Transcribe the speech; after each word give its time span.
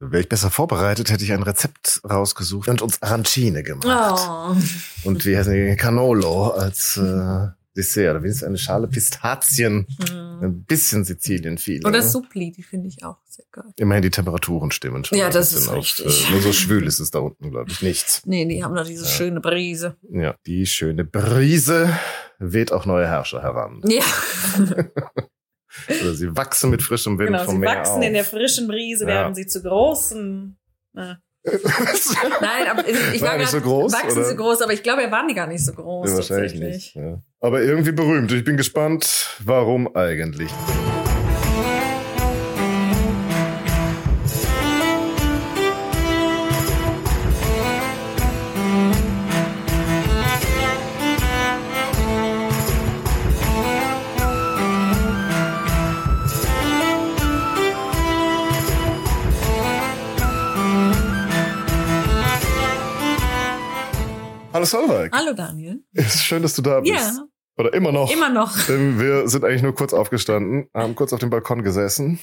Wäre 0.00 0.22
ich 0.22 0.28
besser 0.30 0.50
vorbereitet, 0.50 1.10
hätte 1.10 1.24
ich 1.24 1.32
ein 1.32 1.42
Rezept 1.42 2.00
rausgesucht 2.08 2.68
und 2.68 2.80
uns 2.80 3.02
Arancine 3.02 3.62
gemacht. 3.62 3.86
Oh. 4.18 4.56
Und 5.08 5.26
wie 5.26 5.36
heißen 5.36 5.52
die? 5.52 5.76
Canolo 5.76 6.48
als 6.48 6.96
äh, 6.96 7.48
Dessert. 7.76 8.10
Oder 8.12 8.22
wenigstens 8.22 8.48
eine 8.48 8.56
Schale 8.58 8.88
Pistazien. 8.88 9.86
Mhm. 10.10 10.38
Ein 10.42 10.64
bisschen 10.64 11.04
Sizilien-Feeling. 11.04 11.84
Oder 11.86 12.00
Suppli, 12.02 12.50
die 12.50 12.62
finde 12.62 12.88
ich 12.88 13.04
auch 13.04 13.18
sehr 13.28 13.44
geil. 13.52 13.72
Immerhin 13.76 14.00
die 14.02 14.10
Temperaturen 14.10 14.70
stimmen 14.70 15.04
schon. 15.04 15.18
Ja, 15.18 15.28
das 15.28 15.52
ist 15.52 15.70
richtig. 15.70 16.28
äh, 16.28 16.32
nur 16.32 16.40
so 16.40 16.52
schwül 16.54 16.86
ist 16.86 16.98
es 16.98 17.10
da 17.10 17.18
unten, 17.18 17.50
glaube 17.50 17.70
ich, 17.70 17.82
nichts. 17.82 18.22
Nee, 18.24 18.46
die 18.46 18.64
haben 18.64 18.74
da 18.74 18.82
diese 18.84 19.04
Ja. 19.04 19.10
schöne 19.10 19.40
Brise. 19.40 19.96
Ja, 20.10 20.34
die 20.46 20.64
schöne 20.66 21.04
Brise 21.04 21.90
weht 22.38 22.72
auch 22.72 22.86
neue 22.86 23.06
Herrscher 23.06 23.42
heran. 23.42 23.82
Ja, 23.86 24.02
Oder 25.88 26.14
sie 26.14 26.36
wachsen 26.36 26.70
mit 26.70 26.82
frischem 26.82 27.18
Wind 27.18 27.28
genau. 27.32 27.44
vom 27.44 27.54
Sie 27.54 27.60
Meer 27.60 27.76
wachsen 27.76 27.98
auf. 27.98 28.02
in 28.02 28.12
der 28.14 28.24
frischen 28.24 28.66
Brise, 28.68 29.04
Ja. 29.04 29.08
werden 29.10 29.34
sie 29.34 29.46
zu 29.46 29.62
großen. 29.62 30.58
Na. 30.92 31.18
Nein, 32.40 32.66
aber 32.70 32.86
ich, 32.86 33.20
War 33.22 33.28
war 33.30 33.38
nicht 33.38 33.50
grad, 33.50 33.50
so 33.50 33.60
groß, 33.62 33.92
Wachsen 33.94 34.18
oder? 34.18 34.24
sie 34.28 34.36
groß, 34.36 34.60
aber 34.62 34.72
ich 34.74 34.82
glaube, 34.82 35.02
er 35.02 35.10
waren 35.10 35.26
die 35.26 35.34
gar 35.34 35.46
nicht 35.46 35.64
so 35.64 35.72
groß. 35.72 36.10
Ja, 36.10 36.16
wahrscheinlich 36.16 36.52
tatsächlich. 36.52 36.94
nicht. 36.94 36.96
Ja. 36.96 37.22
Aber 37.40 37.62
irgendwie 37.62 37.92
berühmt. 37.92 38.30
Ich 38.32 38.44
bin 38.44 38.56
gespannt, 38.58 39.36
warum 39.42 39.94
eigentlich. 39.96 40.50
Hallo 64.60 64.66
Solveig. 64.66 65.10
Hallo 65.16 65.32
Daniel. 65.32 65.82
Ist 65.94 66.22
schön, 66.22 66.42
dass 66.42 66.54
du 66.54 66.60
da 66.60 66.80
bist. 66.80 66.92
Ja, 66.92 67.24
Oder 67.56 67.72
immer 67.72 67.92
noch. 67.92 68.12
immer 68.12 68.28
noch. 68.28 68.54
Wir 68.68 69.26
sind 69.26 69.42
eigentlich 69.42 69.62
nur 69.62 69.74
kurz 69.74 69.94
aufgestanden, 69.94 70.68
haben 70.74 70.94
kurz 70.94 71.14
auf 71.14 71.18
dem 71.20 71.30
Balkon 71.30 71.62
gesessen. 71.62 72.18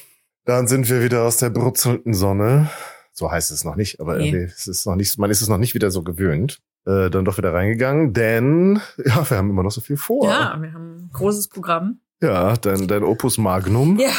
Dann 0.45 0.67
sind 0.67 0.87
wir 0.87 1.01
wieder 1.01 1.23
aus 1.23 1.37
der 1.37 1.49
brutzelnden 1.49 2.13
Sonne. 2.13 2.69
So 3.11 3.31
heißt 3.31 3.49
es 3.49 3.63
noch 3.63 3.75
nicht, 3.75 3.99
aber 3.99 4.17
Nee. 4.17 4.27
irgendwie 4.29 4.45
ist 4.45 4.67
es 4.67 4.85
noch 4.85 4.95
nicht, 4.95 5.17
man 5.17 5.31
ist 5.31 5.41
es 5.41 5.47
noch 5.49 5.57
nicht 5.57 5.73
wieder 5.73 5.89
so 5.89 6.03
gewöhnt. 6.03 6.59
Äh, 6.85 7.09
dann 7.09 7.25
doch 7.25 7.39
wieder 7.39 7.53
reingegangen, 7.55 8.13
denn 8.13 8.79
ja, 9.03 9.27
wir 9.27 9.37
haben 9.37 9.49
immer 9.49 9.63
noch 9.63 9.71
so 9.71 9.81
viel 9.81 9.97
vor. 9.97 10.25
Ja, 10.29 10.55
wir 10.61 10.71
haben 10.73 11.05
ein 11.07 11.09
großes 11.13 11.47
Programm. 11.47 12.01
Ja, 12.21 12.55
dein, 12.55 12.87
dein 12.87 13.03
Opus 13.03 13.39
Magnum 13.39 13.97
Ja, 13.99 14.11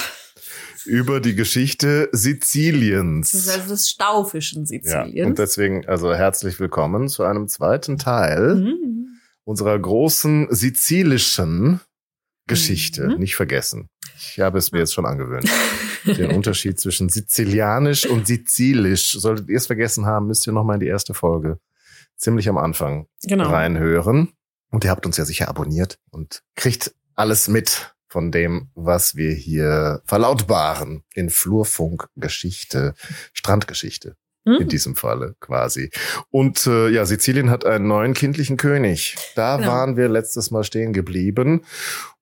über 0.88 1.20
die 1.20 1.34
Geschichte 1.34 2.08
Siziliens. 2.12 3.32
das 3.32 3.42
ist 3.42 3.48
also 3.50 3.68
das 3.70 3.88
Staufischen 3.88 4.62
ja, 4.62 4.66
Sizilien. 4.66 5.28
und 5.28 5.38
deswegen 5.38 5.86
also 5.86 6.14
herzlich 6.14 6.58
willkommen 6.58 7.08
zu 7.08 7.22
einem 7.24 7.46
zweiten 7.48 7.98
Teil 7.98 8.56
Mhm. 8.56 9.06
unserer 9.44 9.78
großen 9.78 10.48
sizilischen 10.50 11.80
Geschichte. 12.46 13.08
Mhm. 13.08 13.18
Nicht 13.18 13.36
vergessen. 13.36 13.88
Ich 14.16 14.40
habe 14.40 14.58
es 14.58 14.72
mir 14.72 14.78
jetzt 14.78 14.94
schon 14.94 15.06
angewöhnt. 15.06 15.48
Den 16.04 16.30
Unterschied 16.32 16.80
zwischen 16.80 17.08
Sizilianisch 17.10 18.06
und 18.06 18.26
Sizilisch. 18.26 19.12
Solltet 19.12 19.48
ihr 19.50 19.56
es 19.58 19.66
vergessen 19.66 20.06
haben, 20.06 20.26
müsst 20.26 20.46
ihr 20.46 20.52
nochmal 20.54 20.74
in 20.76 20.80
die 20.80 20.86
erste 20.86 21.12
Folge 21.12 21.58
ziemlich 22.16 22.48
am 22.48 22.56
Anfang 22.58 23.06
Genau. 23.24 23.48
reinhören. 23.50 24.32
Und 24.70 24.84
ihr 24.84 24.90
habt 24.90 25.04
uns 25.06 25.16
ja 25.18 25.24
sicher 25.24 25.48
abonniert 25.48 25.98
und 26.10 26.42
kriegt 26.56 26.94
alles 27.14 27.48
mit 27.48 27.94
von 28.08 28.30
dem, 28.32 28.70
was 28.74 29.14
wir 29.16 29.32
hier 29.32 30.02
verlautbaren 30.06 31.04
in 31.14 31.30
Flurfunk 31.30 32.08
Geschichte, 32.16 32.94
Strandgeschichte 33.32 34.16
in 34.44 34.52
Mhm. 34.64 34.68
diesem 34.68 34.96
Falle 34.96 35.34
quasi. 35.40 35.90
Und 36.30 36.66
äh, 36.66 36.88
ja, 36.88 37.04
Sizilien 37.04 37.50
hat 37.50 37.66
einen 37.66 37.86
neuen 37.86 38.14
kindlichen 38.14 38.56
König. 38.56 39.16
Da 39.34 39.56
Genau. 39.58 39.68
waren 39.68 39.96
wir 39.98 40.08
letztes 40.08 40.50
Mal 40.50 40.64
stehen 40.64 40.94
geblieben. 40.94 41.64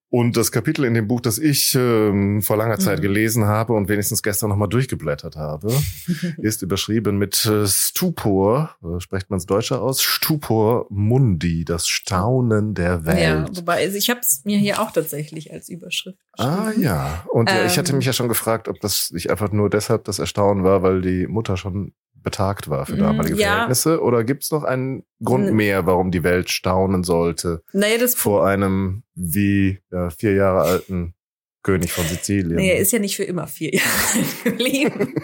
Und 0.09 0.37
das 0.37 0.53
Kapitel 0.53 0.85
in 0.85 0.95
dem 0.95 1.09
Buch, 1.09 1.21
das 1.21 1.37
ich 1.39 1.75
ähm, 1.75 2.41
vor 2.41 2.57
langer 2.57 2.79
Zeit 2.79 2.99
Mhm. 2.99 3.03
gelesen 3.03 3.45
habe 3.47 3.73
und 3.73 3.89
wenigstens 3.89 4.23
gestern 4.23 4.51
nochmal 4.51 4.69
durchgeblättert 4.69 5.35
habe, 5.37 5.73
ist 6.39 6.63
überschrieben 6.63 7.19
mit 7.19 7.45
äh, 7.45 7.67
Stupor, 7.67 8.77
äh, 8.85 9.01
spricht 9.01 9.31
man 9.31 9.39
es 9.39 9.47
deutscher 9.47 9.83
aus? 9.83 10.03
Stupor 10.03 10.87
Mundi, 10.91 11.65
das 11.65 11.89
Staunen 11.89 12.75
der 12.75 13.05
Welt. 13.05 13.19
Ja, 13.21 13.57
wobei, 13.57 13.79
also 13.83 13.97
ich 13.97 14.09
habe 14.09 14.21
es 14.21 14.43
mir 14.45 14.59
hier 14.59 14.81
auch 14.81 14.93
tatsächlich 14.93 15.53
als 15.53 15.69
Überschrift 15.69 16.19
Ah 16.39 16.67
geschrieben. 16.67 16.83
ja, 16.85 17.25
und 17.33 17.51
ja, 17.51 17.65
ich 17.65 17.77
hatte 17.77 17.91
Ähm. 17.93 17.99
mich 17.99 18.07
ja 18.07 18.13
schon 18.13 18.29
gefragt, 18.29 18.69
ob 18.69 18.79
das 18.81 19.11
nicht 19.11 19.31
einfach 19.31 19.51
nur 19.51 19.69
deshalb 19.71 20.05
das 20.05 20.19
Erstaunen 20.21 20.63
war, 20.63 20.83
weil 20.83 21.03
die 21.03 21.27
Mutter 21.27 21.57
schon 21.57 21.93
betagt 22.27 22.69
war 22.69 22.87
für 22.87 22.97
Mm, 22.97 22.99
damalige 22.99 23.37
ja. 23.37 23.51
Verhältnisse, 23.51 24.03
oder 24.03 24.25
gibt's 24.25 24.51
noch 24.51 24.65
einen 24.65 25.05
Grund 25.23 25.53
mehr, 25.53 25.87
warum 25.87 26.11
die 26.11 26.25
Welt 26.25 26.51
staunen 26.51 27.05
sollte 27.05 27.63
Naja, 27.73 27.99
das 27.99 28.17
vor 28.17 28.45
einem 28.45 29.05
wie 29.15 29.79
ja, 29.93 30.11
vier 30.11 30.35
Jahre 30.35 30.63
alten 30.63 31.15
König 31.63 31.93
von 31.93 32.05
Sizilien? 32.05 32.57
Nee, 32.57 32.71
er 32.73 32.79
ist 32.79 32.91
ja 32.91 32.99
nicht 32.99 33.15
für 33.15 33.23
immer 33.23 33.47
vier 33.47 33.71
Jahre 33.75 34.25
geblieben. 34.43 35.15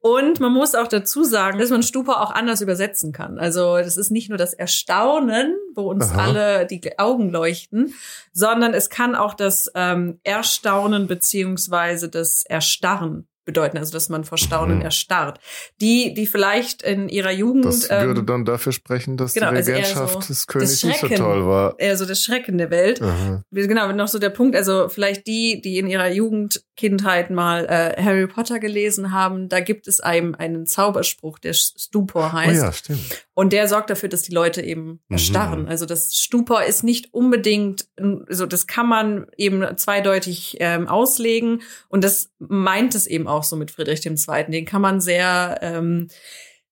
Und 0.00 0.40
man 0.40 0.52
muss 0.52 0.74
auch 0.74 0.88
dazu 0.88 1.22
sagen, 1.22 1.60
dass 1.60 1.70
man 1.70 1.84
Stupa 1.84 2.14
auch 2.14 2.32
anders 2.32 2.60
übersetzen 2.60 3.12
kann. 3.12 3.38
Also 3.38 3.76
das 3.76 3.96
ist 3.96 4.10
nicht 4.10 4.28
nur 4.28 4.38
das 4.38 4.52
Erstaunen, 4.52 5.56
wo 5.76 5.90
uns 5.90 6.10
Aha. 6.10 6.24
alle 6.24 6.66
die 6.66 6.98
Augen 6.98 7.30
leuchten, 7.30 7.94
sondern 8.32 8.74
es 8.74 8.90
kann 8.90 9.14
auch 9.14 9.34
das 9.34 9.70
ähm, 9.76 10.18
Erstaunen 10.24 11.06
beziehungsweise 11.06 12.08
das 12.08 12.42
Erstarren 12.42 13.28
bedeuten, 13.44 13.78
also 13.78 13.92
dass 13.92 14.08
man 14.08 14.24
vor 14.24 14.38
Staunen 14.38 14.78
Mhm. 14.78 14.82
erstarrt. 14.84 15.40
Die, 15.80 16.14
die 16.14 16.26
vielleicht 16.26 16.82
in 16.82 17.08
ihrer 17.08 17.30
Jugend 17.32 17.64
das 17.64 17.88
ähm, 17.90 18.06
würde 18.06 18.22
dann 18.22 18.44
dafür 18.44 18.72
sprechen, 18.72 19.16
dass 19.16 19.34
genau, 19.34 19.50
die 19.50 19.56
also 19.56 19.72
Regentschaft 19.72 20.22
so 20.22 20.28
des 20.28 20.46
Königs 20.46 20.84
nicht 20.84 21.00
so 21.00 21.08
toll 21.08 21.46
war. 21.46 21.74
eher 21.78 21.96
so 21.96 22.04
das 22.06 22.20
Schrecken 22.22 22.58
der 22.58 22.70
Welt. 22.70 23.00
Aha. 23.02 23.42
Genau, 23.50 23.90
noch 23.92 24.08
so 24.08 24.18
der 24.18 24.30
Punkt, 24.30 24.54
also 24.56 24.88
vielleicht 24.88 25.26
die, 25.26 25.60
die 25.60 25.78
in 25.78 25.86
ihrer 25.88 26.10
Jugend, 26.10 26.62
Kindheit 26.76 27.30
mal 27.30 27.66
äh, 27.66 28.02
Harry 28.02 28.26
Potter 28.26 28.58
gelesen 28.58 29.12
haben, 29.12 29.48
da 29.48 29.60
gibt 29.60 29.86
es 29.86 30.00
einem 30.00 30.34
einen 30.34 30.66
Zauberspruch, 30.66 31.38
der 31.38 31.52
Stupor 31.52 32.30
Oh 32.30 32.32
heißt. 32.32 32.60
ja, 32.62 32.72
stimmt. 32.72 33.24
Und 33.34 33.52
der 33.52 33.68
sorgt 33.68 33.90
dafür, 33.90 34.08
dass 34.08 34.22
die 34.22 34.32
Leute 34.34 34.62
eben 34.62 34.84
Mhm. 34.86 34.98
erstarren. 35.10 35.68
Also 35.68 35.86
das 35.86 36.14
Stupor 36.16 36.64
ist 36.64 36.82
nicht 36.82 37.12
unbedingt, 37.12 37.86
also 38.28 38.46
das 38.46 38.66
kann 38.66 38.88
man 38.88 39.26
eben 39.36 39.64
zweideutig 39.76 40.56
ähm, 40.60 40.88
auslegen. 40.88 41.62
Und 41.88 42.04
das 42.04 42.30
meint 42.38 42.94
es 42.94 43.06
eben 43.06 43.26
auch 43.28 43.31
so 43.44 43.56
mit 43.56 43.70
Friedrich 43.70 44.04
II. 44.04 44.44
Den 44.48 44.64
kann 44.64 44.82
man 44.82 45.00
sehr, 45.00 45.58
ähm, 45.62 46.08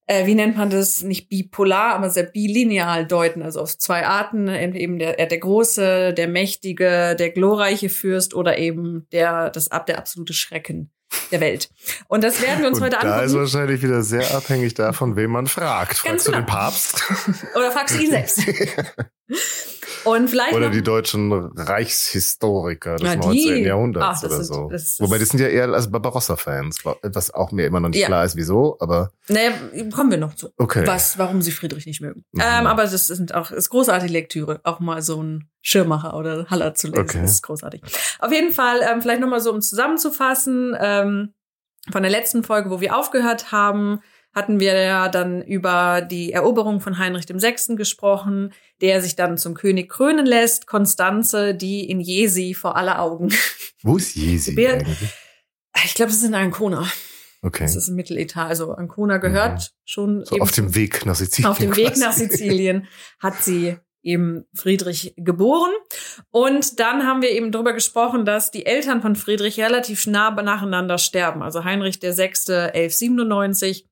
äh, 0.06 0.26
wie 0.26 0.34
nennt 0.34 0.56
man 0.56 0.70
das, 0.70 1.02
nicht 1.02 1.28
bipolar, 1.28 1.94
aber 1.94 2.10
sehr 2.10 2.24
bilineal 2.24 3.06
deuten, 3.06 3.42
also 3.42 3.60
auf 3.60 3.78
zwei 3.78 4.06
Arten, 4.06 4.48
eben 4.48 4.98
der, 4.98 5.14
der 5.14 5.38
große, 5.38 6.12
der 6.12 6.28
mächtige, 6.28 7.16
der 7.16 7.30
glorreiche 7.30 7.88
Fürst 7.88 8.34
oder 8.34 8.58
eben 8.58 9.06
der, 9.12 9.50
das 9.50 9.68
der 9.68 9.98
absolute 9.98 10.34
Schrecken 10.34 10.90
der 11.32 11.40
Welt. 11.40 11.70
Und 12.08 12.22
das 12.24 12.40
werden 12.40 12.60
wir 12.60 12.68
uns 12.68 12.78
Und 12.78 12.84
heute 12.84 12.98
da 13.00 13.22
ist 13.22 13.32
angucken. 13.32 13.40
wahrscheinlich 13.40 13.82
wieder 13.82 14.02
sehr 14.02 14.32
abhängig 14.34 14.74
davon, 14.74 15.16
wen 15.16 15.30
man 15.30 15.46
fragt. 15.46 16.04
Ganz 16.04 16.24
Fragst 16.24 16.28
du 16.28 16.32
genau. 16.32 16.42
den 16.42 16.46
Papst? 16.46 17.02
Oder 17.56 17.72
fragst 17.72 17.96
du 17.96 18.02
ihn 18.02 18.10
selbst. 18.10 18.42
Und 20.04 20.28
vielleicht 20.28 20.54
Oder 20.54 20.70
die 20.70 20.82
deutschen 20.82 21.32
Reichshistoriker 21.56 22.96
des 22.96 23.10
die- 23.12 23.16
19. 23.18 23.64
Jahrhunderts 23.64 24.20
Ach, 24.20 24.24
oder 24.24 24.36
sind- 24.44 24.54
so. 24.54 24.68
das 24.70 24.82
ist- 24.82 25.00
Wobei, 25.00 25.18
das 25.18 25.28
sind 25.28 25.40
ja 25.40 25.48
eher 25.48 25.68
als 25.68 25.90
Barbarossa-Fans, 25.90 26.84
was 27.02 27.32
auch 27.34 27.52
mir 27.52 27.66
immer 27.66 27.80
noch 27.80 27.88
nicht 27.90 28.00
Ja. 28.00 28.06
klar 28.06 28.24
ist, 28.24 28.36
wieso, 28.36 28.76
aber 28.80 29.10
naja, 29.28 29.52
kommen 29.94 30.10
wir 30.10 30.18
noch 30.18 30.34
zu. 30.34 30.50
okay. 30.56 30.86
Was, 30.86 31.18
warum 31.18 31.42
sie 31.42 31.50
Friedrich 31.52 31.86
nicht 31.86 32.00
mögen. 32.00 32.24
Mhm. 32.32 32.40
Ähm, 32.44 32.66
aber 32.66 32.82
das 32.84 33.06
sind 33.06 33.34
auch, 33.34 33.50
ist 33.50 33.70
großartige 33.70 34.12
Lektüre. 34.12 34.60
Auch 34.64 34.80
mal 34.80 35.02
so 35.02 35.22
ein 35.22 35.48
Schirmacher 35.62 36.16
oder 36.16 36.46
Haller 36.48 36.74
zu 36.74 36.88
lesen. 36.88 37.00
Okay. 37.02 37.20
Das 37.22 37.32
ist 37.32 37.42
großartig. 37.42 37.82
Auf 38.18 38.32
jeden 38.32 38.52
Fall, 38.52 38.80
ähm, 38.82 39.02
vielleicht 39.02 39.20
nochmal 39.20 39.40
so, 39.40 39.52
um 39.52 39.60
zusammenzufassen, 39.60 40.76
ähm, 40.80 41.34
von 41.90 42.02
der 42.02 42.10
letzten 42.10 42.42
Folge, 42.44 42.70
wo 42.70 42.80
wir 42.80 42.96
aufgehört 42.96 43.52
haben, 43.52 44.00
hatten 44.34 44.60
wir 44.60 44.74
ja 44.80 45.08
dann 45.08 45.42
über 45.42 46.00
die 46.02 46.32
Eroberung 46.32 46.80
von 46.80 46.98
Heinrich 46.98 47.28
VI. 47.28 47.76
gesprochen, 47.76 48.52
der 48.80 49.02
sich 49.02 49.16
dann 49.16 49.36
zum 49.38 49.54
König 49.54 49.88
krönen 49.90 50.24
lässt. 50.26 50.66
Konstanze, 50.66 51.54
die 51.54 51.88
in 51.90 52.00
Jesi 52.00 52.54
vor 52.54 52.76
aller 52.76 53.00
Augen. 53.00 53.28
Wo 53.82 53.96
ist 53.96 54.14
Jesi 54.16 54.52
eigentlich? 54.52 54.98
Ich 55.84 55.94
glaube, 55.94 56.10
es 56.10 56.18
ist 56.18 56.24
in 56.24 56.34
Ancona. 56.34 56.86
Okay. 57.42 57.64
Das 57.64 57.74
ist 57.74 57.88
ein 57.88 57.94
Mitteletat. 57.94 58.48
Also 58.48 58.72
Ancona 58.72 59.16
gehört 59.16 59.58
Mhm. 59.60 59.64
schon 59.84 60.24
So 60.26 60.36
auf 60.38 60.52
dem 60.52 60.74
Weg 60.74 61.06
nach 61.06 61.14
Sizilien. 61.14 61.50
auf 61.50 61.58
dem 61.58 61.74
Weg 61.76 61.96
nach. 61.96 62.12
Sizilien 62.12 62.86
hat 63.18 63.42
sie 63.42 63.76
eben 64.02 64.44
Friedrich 64.54 65.14
geboren. 65.16 65.70
Und 66.30 66.80
dann 66.80 67.06
haben 67.06 67.22
wir 67.22 67.30
eben 67.30 67.50
darüber 67.52 67.72
gesprochen, 67.72 68.24
dass 68.24 68.50
die 68.50 68.64
Eltern 68.66 69.02
von 69.02 69.16
Friedrich 69.16 69.58
relativ 69.60 70.06
nah 70.06 70.30
nacheinander 70.30 70.98
sterben. 70.98 71.42
Also 71.42 71.64
Heinrich 71.64 71.98
der 71.98 72.12
Sechste 72.12 72.72
1197 72.74 73.86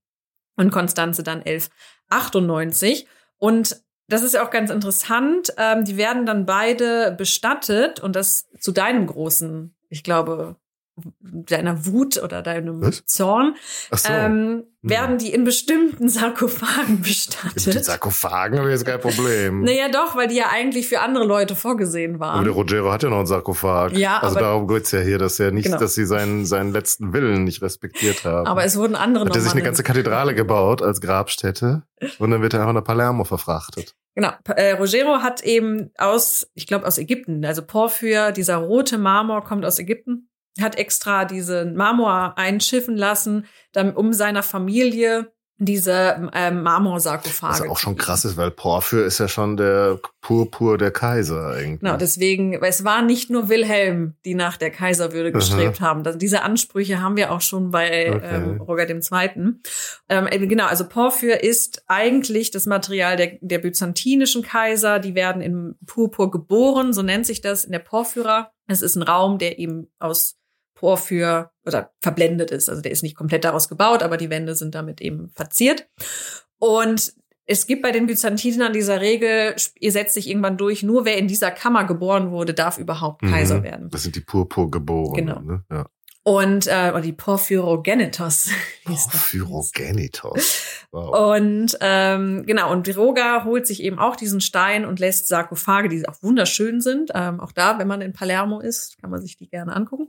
und 0.58 0.70
Konstanze 0.70 1.22
dann 1.22 1.38
1198. 1.38 3.06
Und 3.38 3.80
das 4.08 4.22
ist 4.22 4.34
ja 4.34 4.44
auch 4.44 4.50
ganz 4.50 4.70
interessant. 4.70 5.54
Ähm, 5.56 5.84
die 5.84 5.96
werden 5.96 6.26
dann 6.26 6.44
beide 6.44 7.12
bestattet 7.12 8.00
und 8.00 8.16
das 8.16 8.50
zu 8.58 8.72
deinem 8.72 9.06
großen, 9.06 9.74
ich 9.88 10.02
glaube, 10.02 10.56
deiner 11.20 11.86
Wut 11.86 12.22
oder 12.22 12.42
deinem 12.42 12.80
Was? 12.82 13.04
Zorn, 13.06 13.54
so. 13.92 14.08
ähm, 14.12 14.64
Hm. 14.80 14.90
werden 14.90 15.18
die 15.18 15.32
in 15.32 15.42
bestimmten 15.42 16.08
Sarkophagen 16.08 16.78
Mit 16.86 16.98
den 16.98 17.02
bestattet. 17.02 17.84
Sarkophagen 17.84 18.58
habe 18.60 18.68
ich 18.68 18.74
jetzt 18.74 18.86
kein 18.86 19.00
Problem. 19.00 19.60
Naja, 19.64 19.88
doch, 19.88 20.14
weil 20.14 20.28
die 20.28 20.36
ja 20.36 20.50
eigentlich 20.52 20.86
für 20.88 21.00
andere 21.00 21.24
Leute 21.24 21.56
vorgesehen 21.56 22.22
Aber 22.22 22.44
der 22.44 22.52
waren. 22.52 22.56
Rogero 22.56 22.92
hat 22.92 23.02
ja 23.02 23.08
noch 23.10 23.16
einen 23.18 23.26
Sarkophag. 23.26 23.92
Ja, 23.96 24.18
also 24.18 24.36
aber- 24.36 24.44
darum 24.46 24.68
geht's 24.68 24.92
ja 24.92 25.00
hier, 25.00 25.18
dass 25.18 25.40
er 25.40 25.50
nicht, 25.50 25.64
Genau. 25.66 25.78
dass 25.78 25.96
sie 25.96 26.06
seinen, 26.06 26.46
seinen 26.46 26.72
letzten 26.72 27.12
Willen 27.12 27.42
nicht 27.42 27.60
respektiert 27.60 28.24
haben. 28.24 28.46
Aber 28.46 28.62
es 28.64 28.76
wurden 28.76 28.94
andere 28.94 29.24
hat 29.24 29.34
er 29.34 29.42
sich 29.42 29.50
eine 29.52 29.62
ganze 29.62 29.82
Kathedrale 29.82 30.34
gebaut 30.36 30.80
als 30.80 31.00
Grabstätte 31.00 31.82
und 32.20 32.30
dann 32.30 32.40
wird 32.40 32.54
er 32.54 32.60
einfach 32.60 32.74
nach 32.74 32.84
Palermo 32.84 33.24
verfrachtet. 33.24 33.96
Genau. 34.14 34.30
Äh, 34.46 34.72
Rogero 34.72 35.22
hat 35.22 35.42
eben 35.42 35.90
aus, 35.98 36.48
ich 36.54 36.66
glaube 36.68 36.86
aus 36.86 36.98
Ägypten, 36.98 37.44
also 37.44 37.62
Porphyr, 37.62 38.30
dieser 38.32 38.56
rote 38.56 38.96
Marmor 38.98 39.42
kommt 39.44 39.64
aus 39.64 39.78
Ägypten, 39.80 40.27
hat 40.60 40.76
extra 40.76 41.24
diesen 41.24 41.74
Marmor 41.74 42.34
einschiffen 42.36 42.96
lassen, 42.96 43.46
dann, 43.72 43.94
um 43.94 44.12
seiner 44.12 44.42
Familie 44.42 45.32
diese 45.60 46.30
ähm, 46.34 46.62
Marmorsarkophage. 46.62 47.64
Was 47.64 47.68
auch 47.68 47.78
schon 47.78 47.96
krass 47.96 48.24
ist, 48.24 48.36
weil 48.36 48.52
Porphyr 48.52 49.04
ist 49.04 49.18
ja 49.18 49.26
schon 49.26 49.56
der 49.56 49.98
Purpur 50.20 50.78
der 50.78 50.92
Kaiser 50.92 51.48
eigentlich. 51.48 51.80
Genau, 51.80 51.96
deswegen, 51.96 52.60
weil 52.60 52.70
es 52.70 52.84
war 52.84 53.02
nicht 53.02 53.28
nur 53.28 53.48
Wilhelm, 53.48 54.14
die 54.24 54.34
nach 54.34 54.56
der 54.56 54.70
Kaiserwürde 54.70 55.32
gestrebt 55.32 55.80
haben. 55.80 56.04
Das, 56.04 56.16
diese 56.16 56.42
Ansprüche 56.42 57.02
haben 57.02 57.16
wir 57.16 57.32
auch 57.32 57.40
schon 57.40 57.72
bei 57.72 57.88
Okay. 57.88 58.20
ähm, 58.22 58.60
Roger 58.60 58.86
dem 58.86 59.02
Zweiten. 59.02 59.62
Ähm, 60.08 60.28
genau, 60.48 60.66
also 60.66 60.88
Porphyr 60.88 61.42
ist 61.42 61.82
eigentlich 61.88 62.52
das 62.52 62.66
Material 62.66 63.16
der, 63.16 63.38
der 63.40 63.58
byzantinischen 63.58 64.42
Kaiser. 64.42 65.00
Die 65.00 65.16
werden 65.16 65.42
im 65.42 65.74
Purpur 65.86 66.30
geboren, 66.30 66.92
so 66.92 67.02
nennt 67.02 67.26
sich 67.26 67.40
das 67.40 67.64
in 67.64 67.72
der 67.72 67.80
Porphyra. 67.80 68.52
Es 68.68 68.82
ist 68.82 68.96
ein 68.96 69.02
Raum, 69.02 69.38
der 69.38 69.58
eben 69.58 69.90
aus 69.98 70.37
Porphyr 70.78 71.50
oder 71.66 71.90
verblendet 72.00 72.52
ist. 72.52 72.68
Also 72.68 72.80
der 72.82 72.92
ist 72.92 73.02
nicht 73.02 73.16
komplett 73.16 73.44
daraus 73.44 73.68
gebaut, 73.68 74.02
aber 74.04 74.16
die 74.16 74.30
Wände 74.30 74.54
sind 74.54 74.74
damit 74.76 75.00
eben 75.00 75.30
verziert. 75.34 75.88
Und 76.58 77.12
es 77.46 77.66
gibt 77.66 77.82
bei 77.82 77.90
den 77.90 78.06
Byzantinern 78.06 78.72
dieser 78.72 79.00
Regel, 79.00 79.56
ihr 79.80 79.90
setzt 79.92 80.14
sich 80.14 80.28
irgendwann 80.28 80.56
durch, 80.56 80.82
nur 80.82 81.04
wer 81.04 81.16
in 81.16 81.26
dieser 81.26 81.50
Kammer 81.50 81.84
geboren 81.84 82.30
wurde, 82.30 82.54
darf 82.54 82.78
überhaupt 82.78 83.22
Kaiser 83.22 83.58
Mhm. 83.58 83.62
werden. 83.64 83.90
Das 83.90 84.02
sind 84.04 84.14
die 84.14 84.20
Purpurgeborenen. 84.20 85.26
Genau. 85.26 85.40
Ne? 85.40 85.64
Ja. 85.70 85.86
Und 86.28 86.66
äh, 86.66 86.90
oder 86.90 87.00
die 87.00 87.14
Porphyrogenitos. 87.14 88.50
Porphyrogenitos. 88.84 90.62
Wow. 90.90 91.36
Und 91.36 91.78
ähm, 91.80 92.44
genau, 92.44 92.70
und 92.70 92.94
Roga 92.94 93.44
holt 93.44 93.66
sich 93.66 93.82
eben 93.82 93.98
auch 93.98 94.14
diesen 94.14 94.42
Stein 94.42 94.84
und 94.84 95.00
lässt 95.00 95.28
Sarkophage, 95.28 95.88
die 95.88 96.06
auch 96.06 96.22
wunderschön 96.22 96.82
sind. 96.82 97.12
Ähm, 97.14 97.40
auch 97.40 97.52
da, 97.52 97.78
wenn 97.78 97.88
man 97.88 98.02
in 98.02 98.12
Palermo 98.12 98.60
ist, 98.60 99.00
kann 99.00 99.08
man 99.08 99.22
sich 99.22 99.38
die 99.38 99.48
gerne 99.48 99.74
angucken, 99.74 100.08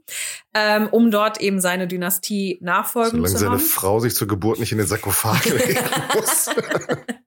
ähm, 0.53 0.89
um 0.91 1.09
dort 1.09 1.39
eben 1.39 1.61
seine 1.61 1.87
Dynastie 1.87 2.59
nachfolgen 2.61 3.11
Solange 3.11 3.29
zu 3.29 3.37
seine 3.37 3.51
haben. 3.51 3.59
Frau 3.59 3.99
sich 4.01 4.13
zur 4.13 4.27
Geburt 4.27 4.59
nicht 4.59 4.73
in 4.73 4.77
den 4.77 4.87
Sarkophag 4.87 5.45
legen 5.49 5.79
muss. 6.15 6.49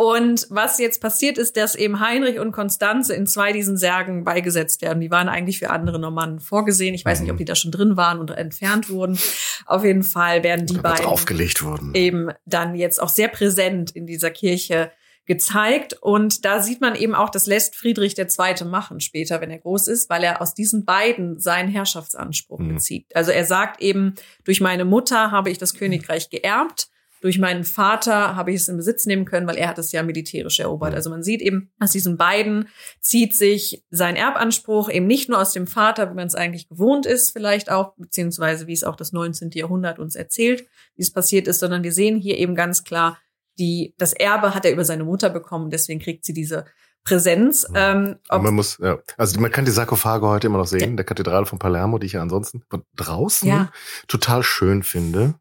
Und 0.00 0.46
was 0.48 0.78
jetzt 0.78 1.00
passiert 1.02 1.38
ist, 1.38 1.56
dass 1.56 1.74
eben 1.74 1.98
Heinrich 1.98 2.38
und 2.38 2.52
Konstanze 2.52 3.14
in 3.16 3.26
zwei 3.26 3.52
diesen 3.52 3.76
Särgen 3.76 4.22
beigesetzt 4.22 4.80
werden. 4.80 5.00
Die 5.00 5.10
waren 5.10 5.28
eigentlich 5.28 5.58
für 5.58 5.70
andere 5.70 5.98
Normannen 5.98 6.38
vorgesehen. 6.38 6.94
Ich 6.94 7.04
weiß 7.04 7.18
nicht, 7.18 7.26
Mhm. 7.26 7.32
ob 7.32 7.38
die 7.38 7.44
da 7.44 7.56
schon 7.56 7.72
drin 7.72 7.96
waren 7.96 8.20
oder 8.20 8.38
entfernt 8.38 8.90
wurden. 8.90 9.18
Auf 9.66 9.82
jeden 9.84 10.04
Fall 10.04 10.44
werden 10.44 10.66
die 10.66 10.78
beiden 10.78 11.04
draufgelegt 11.04 11.64
wurden. 11.64 11.94
eben 11.94 12.30
dann 12.46 12.76
jetzt 12.76 13.02
auch 13.02 13.08
sehr 13.08 13.26
präsent 13.26 13.90
in 13.90 14.06
dieser 14.06 14.30
Kirche 14.30 14.92
gezeigt. 15.26 15.94
Und 16.00 16.44
da 16.44 16.62
sieht 16.62 16.80
man 16.80 16.94
eben 16.94 17.16
auch, 17.16 17.28
das 17.28 17.46
lässt 17.46 17.74
Friedrich 17.74 18.16
II. 18.16 18.64
machen 18.66 19.00
später, 19.00 19.40
wenn 19.40 19.50
er 19.50 19.58
groß 19.58 19.88
ist, 19.88 20.08
weil 20.08 20.22
er 20.22 20.40
aus 20.40 20.54
diesen 20.54 20.84
beiden 20.84 21.40
seinen 21.40 21.68
Herrschaftsanspruch 21.68 22.60
Mhm. 22.60 22.74
bezieht. 22.74 23.06
Also 23.16 23.32
er 23.32 23.44
sagt 23.44 23.82
eben, 23.82 24.14
durch 24.44 24.60
meine 24.60 24.84
Mutter 24.84 25.32
habe 25.32 25.50
ich 25.50 25.58
das 25.58 25.74
Königreich 25.74 26.30
geerbt. 26.30 26.88
Durch 27.20 27.38
meinen 27.38 27.64
Vater 27.64 28.36
habe 28.36 28.50
ich 28.50 28.56
es 28.56 28.68
in 28.68 28.76
Besitz 28.76 29.06
nehmen 29.06 29.24
können, 29.24 29.46
weil 29.46 29.56
er 29.56 29.68
hat 29.68 29.78
es 29.78 29.92
ja 29.92 30.02
militärisch 30.02 30.60
erobert. 30.60 30.94
Also 30.94 31.10
man 31.10 31.22
sieht 31.22 31.40
eben, 31.40 31.70
aus 31.80 31.90
diesen 31.90 32.16
beiden 32.16 32.68
zieht 33.00 33.34
sich 33.34 33.84
sein 33.90 34.16
Erbanspruch 34.16 34.90
eben 34.90 35.06
nicht 35.06 35.28
nur 35.28 35.40
aus 35.40 35.52
dem 35.52 35.66
Vater, 35.66 36.10
wie 36.10 36.14
man 36.14 36.26
es 36.26 36.34
eigentlich 36.34 36.68
gewohnt 36.68 37.06
ist, 37.06 37.30
vielleicht 37.30 37.70
auch, 37.70 37.94
beziehungsweise 37.96 38.66
wie 38.66 38.72
es 38.72 38.84
auch 38.84 38.96
das 38.96 39.12
19. 39.12 39.50
Jahrhundert 39.52 39.98
uns 39.98 40.14
erzählt, 40.14 40.66
wie 40.96 41.02
es 41.02 41.12
passiert 41.12 41.48
ist, 41.48 41.60
sondern 41.60 41.82
wir 41.82 41.92
sehen 41.92 42.18
hier 42.18 42.38
eben 42.38 42.54
ganz 42.54 42.84
klar, 42.84 43.18
die, 43.58 43.94
das 43.98 44.12
Erbe 44.12 44.54
hat 44.54 44.64
er 44.64 44.72
über 44.72 44.84
seine 44.84 45.04
Mutter 45.04 45.30
bekommen, 45.30 45.70
deswegen 45.70 46.00
kriegt 46.00 46.24
sie 46.24 46.32
diese 46.32 46.64
Präsenz. 47.04 47.66
Mhm. 47.68 47.74
Ähm, 47.76 48.16
man 48.30 48.54
muss, 48.54 48.78
ja. 48.78 48.98
Also 49.16 49.40
man 49.40 49.50
kann 49.50 49.64
die 49.64 49.70
Sarkophage 49.70 50.26
heute 50.26 50.46
immer 50.46 50.58
noch 50.58 50.66
sehen, 50.66 50.90
in 50.90 50.96
der 50.96 51.06
Kathedrale 51.06 51.46
von 51.46 51.58
Palermo, 51.58 51.98
die 51.98 52.06
ich 52.06 52.12
ja 52.12 52.22
ansonsten 52.22 52.62
von 52.68 52.84
draußen 52.96 53.48
Ja. 53.48 53.72
total 54.06 54.42
schön 54.42 54.82
finde. 54.82 55.34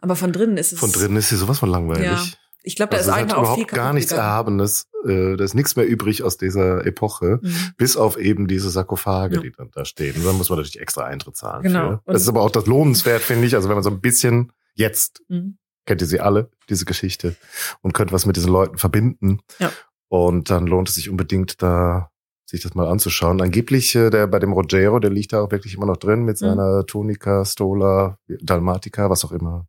Aber 0.00 0.16
von 0.16 0.32
drinnen 0.32 0.56
ist 0.56 0.72
es. 0.72 0.78
Von 0.78 0.92
drinnen 0.92 1.16
ist 1.16 1.28
sie 1.30 1.36
sowas 1.36 1.58
von 1.58 1.68
langweilig. 1.68 2.04
Ja. 2.04 2.22
Ich 2.64 2.76
glaube, 2.76 2.90
da 2.90 2.96
Also 2.98 3.10
ist 3.10 3.16
einfach 3.16 3.36
auch 3.38 3.42
überhaupt 3.56 3.68
gar 3.68 3.92
nichts 3.92 4.10
gegangen. 4.10 4.28
Erhabenes. 4.28 4.86
Äh, 5.06 5.36
Da 5.36 5.44
ist 5.44 5.54
nichts 5.54 5.76
mehr 5.76 5.86
übrig 5.86 6.22
aus 6.24 6.36
dieser 6.36 6.84
Epoche, 6.84 7.38
Mhm. 7.40 7.54
bis 7.76 7.96
auf 7.96 8.18
eben 8.18 8.46
diese 8.48 8.68
Sarkophage, 8.68 9.36
Ja. 9.36 9.40
die 9.42 9.52
dann 9.56 9.70
da 9.72 9.84
stehen. 9.84 10.16
Und 10.16 10.24
dann 10.26 10.36
muss 10.36 10.50
man 10.50 10.58
natürlich 10.58 10.80
extra 10.80 11.04
Eintritt 11.04 11.36
zahlen. 11.36 11.62
Genau. 11.62 12.00
Das 12.04 12.22
ist 12.22 12.28
aber 12.28 12.42
auch 12.42 12.50
das 12.50 12.66
lohnenswert, 12.66 13.22
finde 13.22 13.46
ich. 13.46 13.54
Also 13.54 13.68
wenn 13.68 13.76
man 13.76 13.84
so 13.84 13.90
ein 13.90 14.00
bisschen 14.00 14.52
jetzt 14.74 15.22
Mhm. 15.28 15.56
kennt 15.86 16.00
ihr 16.02 16.06
sie 16.08 16.20
alle, 16.20 16.50
diese 16.68 16.84
Geschichte, 16.84 17.36
und 17.80 17.94
könnt 17.94 18.12
was 18.12 18.26
mit 18.26 18.36
diesen 18.36 18.52
Leuten 18.52 18.76
verbinden. 18.76 19.40
Ja. 19.60 19.70
Und 20.08 20.50
dann 20.50 20.66
lohnt 20.66 20.88
es 20.88 20.96
sich 20.96 21.08
unbedingt, 21.08 21.62
da 21.62 22.10
sich 22.44 22.62
das 22.62 22.74
mal 22.74 22.88
anzuschauen. 22.88 23.40
Angeblich, 23.40 23.94
äh, 23.94 24.10
der 24.10 24.26
bei 24.26 24.38
dem 24.38 24.52
Rogero, 24.52 24.98
der 24.98 25.10
liegt 25.10 25.32
da 25.32 25.40
auch 25.42 25.50
wirklich 25.50 25.74
immer 25.74 25.86
noch 25.86 25.96
drin 25.98 26.24
mit 26.24 26.40
Mhm. 26.40 26.46
seiner 26.46 26.86
Tunica, 26.86 27.44
Stola, 27.44 28.18
Dalmatica, 28.40 29.08
was 29.10 29.24
auch 29.24 29.32
immer 29.32 29.66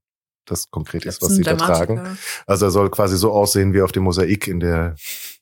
das 0.49 0.69
konkret 0.71 1.05
ist, 1.05 1.21
was 1.21 1.35
sie 1.35 1.43
da 1.43 1.55
tragen. 1.55 2.17
Also 2.45 2.65
er 2.65 2.71
soll 2.71 2.89
quasi 2.89 3.17
so 3.17 3.31
aussehen 3.31 3.73
wie 3.73 3.81
auf 3.81 3.91
dem 3.91 4.03
Mosaik 4.03 4.47
in 4.47 4.59
der 4.59 4.95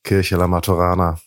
Kirche 0.04 0.36
La 0.36 0.46
Maturana, 0.48 1.18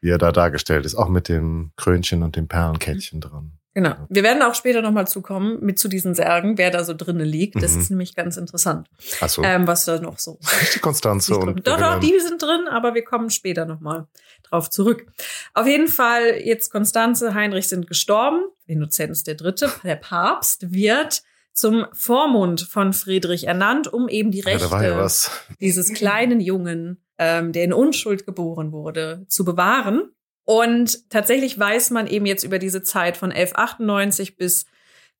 wie 0.00 0.10
er 0.10 0.18
da 0.18 0.32
dargestellt 0.32 0.84
ist, 0.86 0.94
auch 0.94 1.08
mit 1.08 1.28
dem 1.28 1.72
Krönchen 1.76 2.22
und 2.22 2.36
dem 2.36 2.48
Perlenkettchen 2.48 3.20
dran. 3.20 3.52
Genau. 3.72 3.94
Wir 4.08 4.24
werden 4.24 4.42
auch 4.42 4.56
später 4.56 4.82
nochmal 4.82 5.06
zukommen 5.06 5.58
mit 5.60 5.78
zu 5.78 5.86
diesen 5.86 6.16
Särgen, 6.16 6.58
wer 6.58 6.72
da 6.72 6.82
so 6.82 6.92
drinnen 6.92 7.24
liegt. 7.24 7.62
Das 7.62 7.74
Mhm. 7.76 7.80
ist 7.80 7.90
nämlich 7.90 8.16
ganz 8.16 8.36
interessant, 8.36 8.88
Achso, 9.20 9.44
ähm, 9.44 9.64
was 9.68 9.84
da 9.84 10.00
noch 10.00 10.18
so 10.18 10.40
die 10.74 10.80
Konstanze 10.80 11.36
und 11.38 11.64
Doch, 11.68 11.78
doch, 11.78 12.00
die 12.00 12.18
sind 12.18 12.42
drin, 12.42 12.66
aber 12.68 12.94
wir 12.94 13.04
kommen 13.04 13.30
später 13.30 13.66
nochmal 13.66 14.08
drauf 14.42 14.70
zurück. 14.70 15.06
Auf 15.54 15.68
jeden 15.68 15.86
Fall, 15.86 16.40
jetzt 16.42 16.70
Konstanze, 16.70 17.32
Heinrich 17.34 17.68
sind 17.68 17.86
gestorben. 17.86 18.40
Innozenz 18.66 19.22
der 19.22 19.36
Dritte, 19.36 19.70
der 19.84 19.96
Papst, 19.96 20.72
wird 20.72 21.22
zum 21.60 21.86
Vormund 21.92 22.62
von 22.62 22.92
Friedrich 22.92 23.46
ernannt, 23.46 23.92
um 23.92 24.08
eben 24.08 24.30
die 24.30 24.40
ja, 24.40 24.46
Rechte 24.46 24.74
ja 24.74 24.96
was. 24.96 25.30
dieses 25.60 25.92
kleinen 25.92 26.40
Jungen, 26.40 27.04
ähm, 27.18 27.52
der 27.52 27.64
in 27.64 27.72
Unschuld 27.72 28.24
geboren 28.24 28.72
wurde, 28.72 29.26
zu 29.28 29.44
bewahren. 29.44 30.10
Und 30.44 31.10
tatsächlich 31.10 31.58
weiß 31.58 31.90
man 31.90 32.06
eben 32.06 32.26
jetzt 32.26 32.44
über 32.44 32.58
diese 32.58 32.82
Zeit 32.82 33.16
von 33.16 33.30
1198 33.30 34.36
bis 34.36 34.64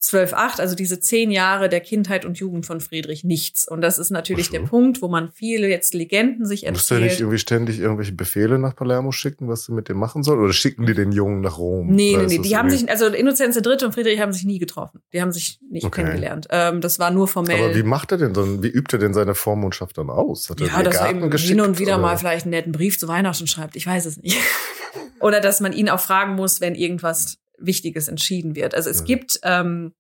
1208, 0.03 0.61
also 0.61 0.75
diese 0.75 0.99
zehn 0.99 1.31
Jahre 1.31 1.69
der 1.69 1.81
Kindheit 1.81 2.25
und 2.25 2.39
Jugend 2.39 2.65
von 2.65 2.81
Friedrich, 2.81 3.23
nichts. 3.23 3.69
Und 3.69 3.83
das 3.83 3.99
ist 3.99 4.11
natürlich 4.11 4.47
so. 4.47 4.53
der 4.53 4.61
Punkt, 4.61 5.03
wo 5.03 5.09
man 5.09 5.31
viele 5.31 5.69
jetzt 5.69 5.93
Legenden 5.93 6.47
sich 6.47 6.63
Musst 6.71 6.91
du 6.91 6.95
nicht 6.95 7.03
erzählt. 7.05 7.21
irgendwie 7.21 7.39
ständig 7.39 7.79
irgendwelche 7.81 8.13
Befehle 8.13 8.59
nach 8.59 8.75
Palermo 8.75 9.13
schicken, 9.13 9.49
was 9.49 9.67
du 9.67 9.75
mit 9.75 9.91
dem 9.91 9.99
machen 9.99 10.23
soll? 10.23 10.39
Oder 10.43 10.55
schicken 10.55 10.87
die 10.87 10.95
den 10.95 11.13
Jungen 11.13 11.43
nach 11.43 11.59
Rom? 11.59 11.89
Nee, 11.95 12.15
Oder 12.17 12.27
nee, 12.27 12.39
nee. 12.39 12.43
Die 12.49 12.57
haben 12.57 12.71
sich, 12.71 12.89
also 12.89 13.09
Innozenz 13.09 13.57
III. 13.57 13.85
und 13.85 13.93
Friedrich 13.93 14.19
haben 14.21 14.33
sich 14.33 14.45
nie 14.45 14.59
getroffen. 14.59 15.03
Die 15.13 15.21
haben 15.21 15.33
sich 15.33 15.61
nicht 15.71 15.85
Okay. 15.85 16.01
kennengelernt. 16.01 16.47
Ähm, 16.49 16.81
das 16.81 16.99
war 16.99 17.11
nur 17.11 17.29
formell. 17.29 17.63
Aber 17.63 17.75
wie 17.75 17.83
macht 17.83 18.11
er 18.13 18.17
denn 18.19 18.33
dann, 18.33 18.63
wie 18.63 18.69
übt 18.69 18.97
er 18.97 19.01
denn 19.01 19.13
seine 19.13 19.35
Vormundschaft 19.35 19.99
dann 19.99 20.09
aus? 20.09 20.49
Hat 20.49 20.63
er 20.63 20.67
Ja, 20.69 20.83
dass 20.83 20.97
er 20.97 21.13
geschickt, 21.29 21.51
hin 21.51 21.61
und 21.61 21.79
wieder 21.79 21.97
oder? 21.97 22.03
mal 22.03 22.17
vielleicht 22.17 22.47
einen 22.47 22.53
netten 22.53 22.73
Brief 22.73 22.99
zu 22.99 23.07
Weihnachten 23.07 23.47
schreibt. 23.47 23.77
Ich 23.77 23.87
weiß 23.87 24.07
es 24.07 24.17
nicht. 24.17 24.39
Oder 25.21 25.41
dass 25.43 25.61
man 25.61 25.75
ihn 25.75 25.91
auch 25.91 26.01
fragen 26.01 26.35
muss, 26.35 26.63
wenn 26.63 26.75
irgendwas 26.75 27.37
Wichtiges 27.61 28.09
entschieden 28.09 28.55
wird. 28.55 28.75
Also 28.75 28.91
es 28.91 29.03
Mhm. 29.03 29.07
gibt 29.07 29.41
ähm, 29.43 29.93
Aber 29.93 29.95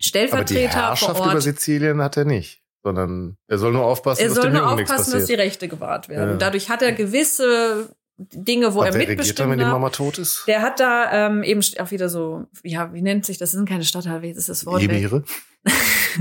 die 0.00 0.04
Stellvertreter 0.04 0.70
vor 0.72 0.80
Herrschaft 0.82 1.20
über 1.20 1.34
Ort. 1.34 1.42
Sizilien 1.42 2.00
hat 2.02 2.16
er 2.16 2.24
nicht. 2.24 2.62
Sondern 2.82 3.36
er 3.46 3.58
soll 3.58 3.72
nur 3.72 3.84
aufpassen, 3.84 4.22
Er 4.22 4.28
dass 4.28 4.36
soll 4.36 4.50
nur 4.50 4.62
Jungen 4.62 4.80
aufpassen, 4.80 5.12
dass 5.12 5.26
die. 5.26 5.34
Rechte 5.34 5.68
gewahrt 5.68 6.08
werden. 6.08 6.30
Ja. 6.30 6.36
Dadurch 6.36 6.70
hat 6.70 6.80
er 6.80 6.92
gewisse 6.92 7.94
Dinge, 8.16 8.72
wo 8.74 8.80
Und 8.80 8.86
er 8.86 8.94
regiert 8.94 9.08
dann, 9.08 9.08
mitbestimmt 9.16 9.50
wenn 9.50 9.58
die 9.58 9.64
hat. 9.66 9.72
Mama 9.72 9.90
tot 9.90 10.16
ist? 10.18 10.44
Der 10.46 10.62
hat 10.62 10.80
da 10.80 11.26
ähm, 11.26 11.42
eben 11.42 11.60
auch 11.78 11.90
wieder 11.90 12.08
so, 12.08 12.46
ja, 12.62 12.92
wie 12.94 13.02
nennt 13.02 13.26
sich 13.26 13.36
das? 13.38 13.50
Das 13.50 13.56
sind 13.58 13.68
keine 13.68 13.84
Stadtteile, 13.84 14.22
wie 14.22 14.30
ist 14.30 14.48
das 14.48 14.64
Wort? 14.66 14.80
weg? 14.80 14.90
Emire? 14.90 15.24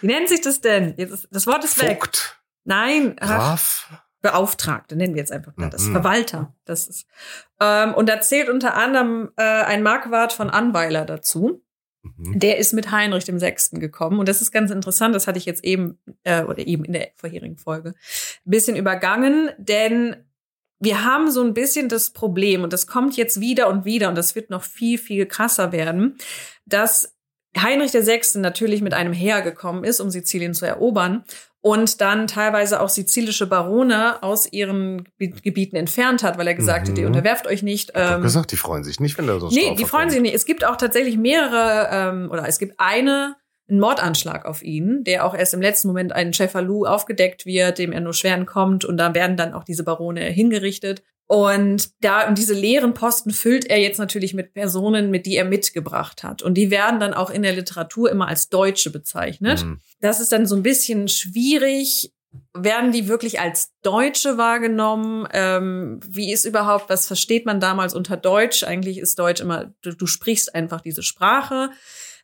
wie 0.00 0.06
nennt 0.06 0.28
sich 0.28 0.40
das 0.40 0.60
denn? 0.60 0.94
Jetzt 0.96 1.12
ist, 1.12 1.28
das 1.30 1.46
Wort 1.46 1.64
ist 1.64 1.80
weg. 1.80 1.98
Vogt? 2.04 2.40
Nein, 2.64 3.16
ach, 3.20 3.28
Graf? 3.28 4.02
Beauftragte, 4.22 4.96
nennen 4.96 5.14
wir 5.14 5.20
jetzt 5.20 5.32
einfach 5.32 5.56
mal 5.56 5.70
das. 5.70 5.84
Mhm. 5.84 5.92
Verwalter. 5.92 6.54
Das 6.64 6.86
ist. 6.88 7.06
Ähm, 7.60 7.94
und 7.94 8.08
da 8.08 8.20
zählt 8.20 8.48
unter 8.48 8.76
anderem 8.76 9.30
äh, 9.36 9.42
ein 9.42 9.82
Markwart 9.82 10.32
von 10.32 10.50
Anweiler 10.50 11.04
dazu. 11.04 11.62
Mhm. 12.02 12.38
Der 12.38 12.58
ist 12.58 12.72
mit 12.72 12.90
Heinrich 12.90 13.24
dem 13.24 13.38
Sechsten 13.38 13.80
gekommen. 13.80 14.18
Und 14.18 14.28
das 14.28 14.42
ist 14.42 14.52
ganz 14.52 14.70
interessant, 14.70 15.14
das 15.14 15.26
hatte 15.26 15.38
ich 15.38 15.46
jetzt 15.46 15.64
eben, 15.64 15.98
äh, 16.24 16.44
oder 16.44 16.66
eben 16.66 16.84
in 16.84 16.92
der 16.92 17.10
vorherigen 17.16 17.56
Folge, 17.56 17.90
ein 17.90 18.50
bisschen 18.50 18.76
übergangen, 18.76 19.50
denn 19.58 20.16
wir 20.80 21.04
haben 21.04 21.30
so 21.30 21.42
ein 21.42 21.52
bisschen 21.52 21.90
das 21.90 22.10
Problem, 22.10 22.64
und 22.64 22.72
das 22.72 22.86
kommt 22.86 23.16
jetzt 23.16 23.40
wieder 23.40 23.68
und 23.68 23.84
wieder, 23.84 24.08
und 24.08 24.16
das 24.16 24.34
wird 24.34 24.48
noch 24.48 24.62
viel, 24.62 24.96
viel 24.96 25.26
krasser 25.26 25.72
werden, 25.72 26.16
dass 26.64 27.14
Heinrich 27.56 27.92
VI. 27.92 28.38
natürlich 28.38 28.80
mit 28.80 28.94
einem 28.94 29.12
Heer 29.12 29.42
gekommen 29.42 29.84
ist, 29.84 30.00
um 30.00 30.08
Sizilien 30.08 30.54
zu 30.54 30.66
erobern 30.66 31.24
und 31.62 32.00
dann 32.00 32.26
teilweise 32.26 32.80
auch 32.80 32.88
sizilische 32.88 33.46
Barone 33.46 34.22
aus 34.22 34.50
ihren 34.50 35.04
Gebieten 35.18 35.76
entfernt 35.76 36.22
hat, 36.22 36.38
weil 36.38 36.46
er 36.46 36.54
gesagt 36.54 36.86
mhm. 36.86 36.92
hat, 36.92 36.98
ihr 36.98 37.06
unterwerft 37.06 37.46
euch 37.46 37.62
nicht. 37.62 37.92
Ähm, 37.94 38.14
doch 38.14 38.22
gesagt, 38.22 38.52
die 38.52 38.56
freuen 38.56 38.82
sich 38.82 38.98
nicht, 39.00 39.18
wenn 39.18 39.26
da 39.26 39.38
so 39.38 39.48
Nee, 39.48 39.74
die 39.74 39.84
freuen 39.84 40.08
sich 40.10 40.20
nicht. 40.20 40.34
Es 40.34 40.46
gibt 40.46 40.64
auch 40.64 40.76
tatsächlich 40.76 41.18
mehrere, 41.18 41.88
ähm, 41.92 42.30
oder 42.30 42.48
es 42.48 42.58
gibt 42.58 42.74
eine 42.78 43.36
einen 43.70 43.80
Mordanschlag 43.80 44.44
auf 44.44 44.62
ihn, 44.62 45.04
der 45.04 45.24
auch 45.24 45.34
erst 45.34 45.54
im 45.54 45.62
letzten 45.62 45.88
Moment 45.88 46.12
einen 46.12 46.32
Cefalou 46.32 46.84
aufgedeckt 46.84 47.46
wird, 47.46 47.78
dem 47.78 47.92
er 47.92 48.00
nur 48.00 48.14
schwer 48.14 48.34
entkommt 48.34 48.84
und 48.84 48.96
da 48.96 49.14
werden 49.14 49.36
dann 49.36 49.54
auch 49.54 49.64
diese 49.64 49.84
Barone 49.84 50.22
hingerichtet. 50.22 51.02
Und 51.30 51.90
da 52.00 52.32
diese 52.32 52.54
leeren 52.54 52.92
Posten 52.92 53.30
füllt 53.30 53.64
er 53.66 53.78
jetzt 53.78 53.98
natürlich 53.98 54.34
mit 54.34 54.52
Personen, 54.52 55.12
mit 55.12 55.26
die 55.26 55.36
er 55.36 55.44
mitgebracht 55.44 56.24
hat. 56.24 56.42
Und 56.42 56.54
die 56.54 56.72
werden 56.72 56.98
dann 56.98 57.14
auch 57.14 57.30
in 57.30 57.42
der 57.42 57.52
Literatur 57.52 58.10
immer 58.10 58.26
als 58.26 58.48
Deutsche 58.48 58.90
bezeichnet. 58.90 59.64
Mhm. 59.64 59.78
Das 60.00 60.18
ist 60.18 60.32
dann 60.32 60.44
so 60.44 60.56
ein 60.56 60.64
bisschen 60.64 61.06
schwierig. 61.06 62.12
Werden 62.52 62.90
die 62.90 63.06
wirklich 63.06 63.38
als 63.38 63.70
Deutsche 63.82 64.38
wahrgenommen? 64.38 65.28
Ähm, 65.32 66.00
wie 66.04 66.32
ist 66.32 66.46
überhaupt, 66.46 66.90
was 66.90 67.06
versteht 67.06 67.46
man 67.46 67.60
damals 67.60 67.94
unter 67.94 68.16
Deutsch? 68.16 68.64
Eigentlich 68.64 68.98
ist 68.98 69.16
Deutsch 69.20 69.40
immer, 69.40 69.72
du, 69.82 69.92
du 69.92 70.06
sprichst 70.06 70.52
einfach 70.52 70.80
diese 70.80 71.04
Sprache. 71.04 71.70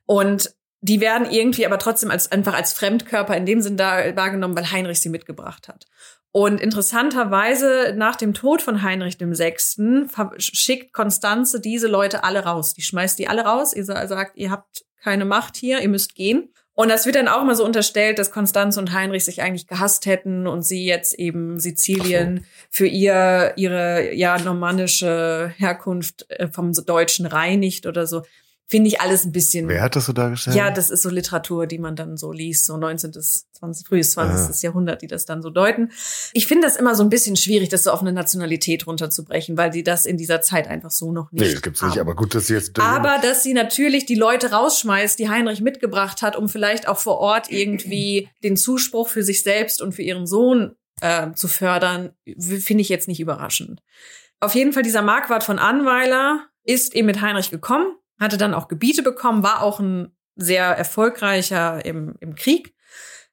Und 0.05 0.53
die 0.81 1.01
werden 1.01 1.31
irgendwie 1.31 1.65
aber 1.65 1.79
trotzdem 1.79 2.11
als 2.11 2.33
einfach 2.33 2.55
als 2.55 2.73
Fremdkörper 2.73 3.37
in 3.37 3.47
dem 3.47 3.61
Sinn 3.63 3.77
da 3.77 4.17
wahrgenommen, 4.17 4.57
weil 4.57 4.73
Heinrich 4.73 5.01
sie 5.01 5.11
mitgebracht 5.11 5.69
hat. 5.69 5.87
Und 6.37 6.61
interessanterweise, 6.61 7.95
nach 7.97 8.15
dem 8.15 8.35
Tod 8.35 8.61
von 8.61 8.83
Heinrich 8.83 9.19
VI. 9.19 9.55
schickt 10.37 10.93
Konstanze 10.93 11.61
diese 11.61 11.89
Leute 11.89 12.25
alle 12.25 12.41
raus. 12.41 12.75
Die 12.75 12.83
schmeißt 12.83 13.19
die 13.19 13.27
alle 13.27 13.47
raus. 13.47 13.73
Ihr 13.73 13.87
sagt, 13.87 14.37
ihr 14.37 14.51
habt 14.51 14.85
keine 15.03 15.25
Macht 15.25 15.57
hier, 15.57 15.81
ihr 15.81 15.89
müsst 15.89 16.15
gehen. 16.15 16.53
Und 16.75 16.91
das 16.91 17.07
wird 17.07 17.17
dann 17.17 17.29
auch 17.29 17.43
mal 17.43 17.55
so 17.55 17.65
unterstellt, 17.65 18.19
dass 18.19 18.31
Konstanze 18.31 18.79
und 18.79 18.93
Heinrich 18.93 19.25
sich 19.25 19.41
eigentlich 19.41 19.67
gehasst 19.67 20.05
hätten 20.05 20.47
und 20.47 20.61
sie 20.61 20.85
jetzt 20.85 21.19
eben 21.19 21.59
Sizilien 21.59 22.45
für 22.69 22.87
ihr, 22.87 23.55
ihre, 23.57 24.13
ja, 24.13 24.39
normannische 24.39 25.55
Herkunft 25.57 26.27
äh, 26.29 26.49
vom 26.49 26.75
Deutschen 26.75 27.25
reinigt 27.25 27.87
oder 27.87 28.07
so 28.07 28.25
finde 28.69 28.89
ich 28.89 29.01
alles 29.01 29.25
ein 29.25 29.33
bisschen. 29.33 29.69
Wer 29.69 29.83
hat 29.83 29.97
das 29.97 30.07
so 30.07 30.13
dargestellt? 30.13 30.57
Ja, 30.57 30.71
das 30.71 30.91
ist 30.91 31.03
so 31.03 31.09
Literatur, 31.09 31.67
die 31.67 31.79
man 31.79 31.95
dann 31.95 32.17
so 32.17 32.33
liest, 32.33 32.65
so 32.65 32.77
19. 32.77 33.13
20, 33.13 33.87
frühes 33.87 34.11
20. 34.11 34.55
Ah. 34.55 34.59
Jahrhundert, 34.61 35.03
die 35.03 35.07
das 35.07 35.25
dann 35.25 35.41
so 35.41 35.51
deuten. 35.51 35.91
Ich 36.33 36.47
finde 36.47 36.67
das 36.67 36.77
immer 36.77 36.95
so 36.95 37.03
ein 37.03 37.09
bisschen 37.09 37.37
schwierig, 37.37 37.69
das 37.69 37.85
so 37.85 37.91
auf 37.91 38.03
eine 38.03 38.13
Nationalität 38.13 38.87
runterzubrechen, 38.87 39.57
weil 39.57 39.71
die 39.71 39.83
das 39.83 40.05
in 40.05 40.17
dieser 40.17 40.41
Zeit 40.41 40.69
einfach 40.69 40.91
so 40.91 41.13
noch 41.13 41.33
nicht. 41.33 41.43
Nee, 41.43 41.53
das 41.53 41.63
gibt's 41.63 41.81
haben. 41.81 41.91
nicht, 41.91 42.01
aber 42.01 42.15
gut, 42.15 42.35
dass 42.35 42.49
sie 42.49 42.55
jetzt. 42.55 42.79
Aber 42.79 43.19
dass 43.23 43.43
sie 43.43 43.55
natürlich 43.55 44.05
die 44.05 44.15
Leute 44.15 44.51
rausschmeißt, 44.51 45.19
die 45.19 45.29
Heinrich 45.29 45.61
mitgebracht 45.61 46.23
hat, 46.23 46.37
um 46.37 46.49
vielleicht 46.49 46.89
auch 46.89 46.99
vor 46.99 47.19
Ort 47.19 47.51
irgendwie 47.51 48.29
den 48.43 48.57
Zuspruch 48.57 49.09
für 49.09 49.23
sich 49.23 49.43
selbst 49.43 49.81
und 49.81 49.93
für 49.93 50.03
ihren 50.03 50.27
Sohn 50.27 50.77
äh, 51.01 51.33
zu 51.33 51.49
fördern, 51.49 52.11
finde 52.39 52.83
ich 52.83 52.89
jetzt 52.89 53.09
nicht 53.09 53.21
überraschend. 53.21 53.83
Auf 54.41 54.55
jeden 54.55 54.73
Fall 54.73 54.83
dieser 54.83 55.03
Marquardt 55.03 55.45
von 55.45 55.59
Anweiler 55.59 56.47
ist 56.65 56.95
eben 56.95 57.07
mit 57.07 57.23
Heinrich 57.23 57.51
gekommen 57.51 57.87
hatte 58.19 58.39
dann 58.39 58.55
auch 58.55 58.69
Gebiete 58.69 59.03
bekommen, 59.03 59.43
war 59.43 59.63
auch 59.63 59.81
ein 59.81 60.17
sehr 60.37 60.65
erfolgreicher 60.65 61.85
im, 61.85 62.15
im 62.21 62.35
Krieg, 62.35 62.75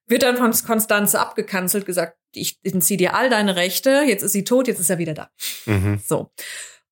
wird 0.08 0.24
dann 0.24 0.38
von 0.38 0.52
Konstanze 0.66 1.20
abgekanzelt, 1.20 1.86
gesagt, 1.86 2.18
ich 2.34 2.60
entziehe 2.64 2.98
dir 2.98 3.16
all 3.16 3.30
deine 3.30 3.56
Rechte, 3.56 4.04
jetzt 4.08 4.24
ist 4.24 4.34
sie 4.34 4.44
tot, 4.44 4.68
jetzt 4.68 4.80
ist 4.80 4.90
er 4.90 4.98
wieder 4.98 5.14
da. 5.14 5.30
Mhm. 5.66 6.00
So. 6.04 6.32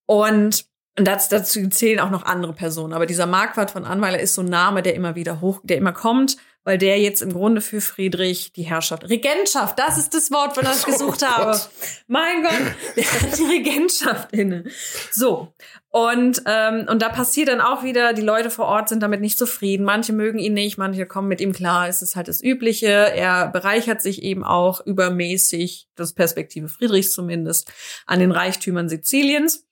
Und 0.06 0.66
das, 0.96 1.30
dazu 1.30 1.68
zählen 1.70 2.00
auch 2.00 2.10
noch 2.10 2.24
andere 2.24 2.54
Personen. 2.54 2.94
Aber 2.94 3.06
dieser 3.06 3.26
Marquardt 3.26 3.72
von 3.72 3.86
Anweiler 3.86 4.20
ist 4.20 4.36
so 4.36 4.42
ein 4.42 4.50
Name, 4.50 4.82
der 4.82 4.94
immer 4.94 5.16
wieder 5.16 5.42
hoch, 5.42 5.62
der 5.64 5.78
immer 5.78 5.94
kommt 5.94 6.38
weil 6.64 6.78
der 6.78 7.00
jetzt 7.00 7.22
im 7.22 7.34
Grunde 7.34 7.60
für 7.60 7.82
Friedrich 7.82 8.54
die 8.54 8.64
Herrschaft, 8.64 9.10
Regentschaft, 9.10 9.80
das 9.80 9.98
ist 9.98 10.14
das 10.14 10.30
Wort, 10.32 10.54
von 10.54 10.64
das 10.64 10.80
ich 10.80 10.86
gesucht 10.94 11.22
oh 11.24 11.28
habe. 11.28 11.60
Mein 12.08 12.44
Gott, 12.44 12.62
der 12.96 13.04
hat 13.06 13.38
die 13.38 13.44
Regentschaft 13.44 14.32
inne. 14.32 14.66
So. 15.12 15.54
Und, 15.90 16.44
ähm, 16.46 16.86
und 16.90 17.02
da 17.02 17.10
passiert 17.10 17.50
dann 17.50 17.62
auch 17.62 17.84
wieder, 17.84 18.14
die 18.14 18.22
Leute 18.22 18.50
vor 18.50 18.66
Ort 18.66 18.90
sind 18.90 19.02
damit 19.02 19.22
nicht 19.22 19.38
zufrieden. 19.38 19.84
Manche 19.84 20.14
mögen 20.14 20.40
ihn 20.40 20.54
nicht, 20.54 20.78
manche 20.78 21.06
kommen 21.06 21.28
mit 21.28 21.42
ihm 21.42 21.52
klar. 21.52 21.90
Es 21.90 22.02
ist 22.02 22.16
halt 22.16 22.28
das 22.28 22.44
Übliche. 22.44 22.88
Er 22.88 23.48
bereichert 23.48 24.02
sich 24.02 24.22
eben 24.22 24.44
auch 24.44 24.86
übermäßig, 24.86 25.90
das 25.96 26.14
Perspektive 26.14 26.70
Friedrichs 26.70 27.12
zumindest, 27.12 27.72
an 28.06 28.20
den 28.20 28.32
Reichtümern 28.32 28.88
Siziliens. 28.88 29.66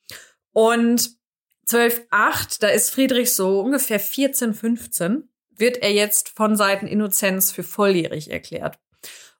Und 0.51 1.11
12.8, 1.69 2.57
da 2.59 2.67
ist 2.67 2.89
Friedrich 2.89 3.33
so 3.35 3.61
ungefähr 3.61 3.99
14, 3.99 4.55
15 4.55 5.28
wird 5.59 5.77
er 5.77 5.91
jetzt 5.91 6.29
von 6.29 6.55
Seiten 6.55 6.87
Innozenz 6.87 7.51
für 7.51 7.63
volljährig 7.63 8.31
erklärt. 8.31 8.79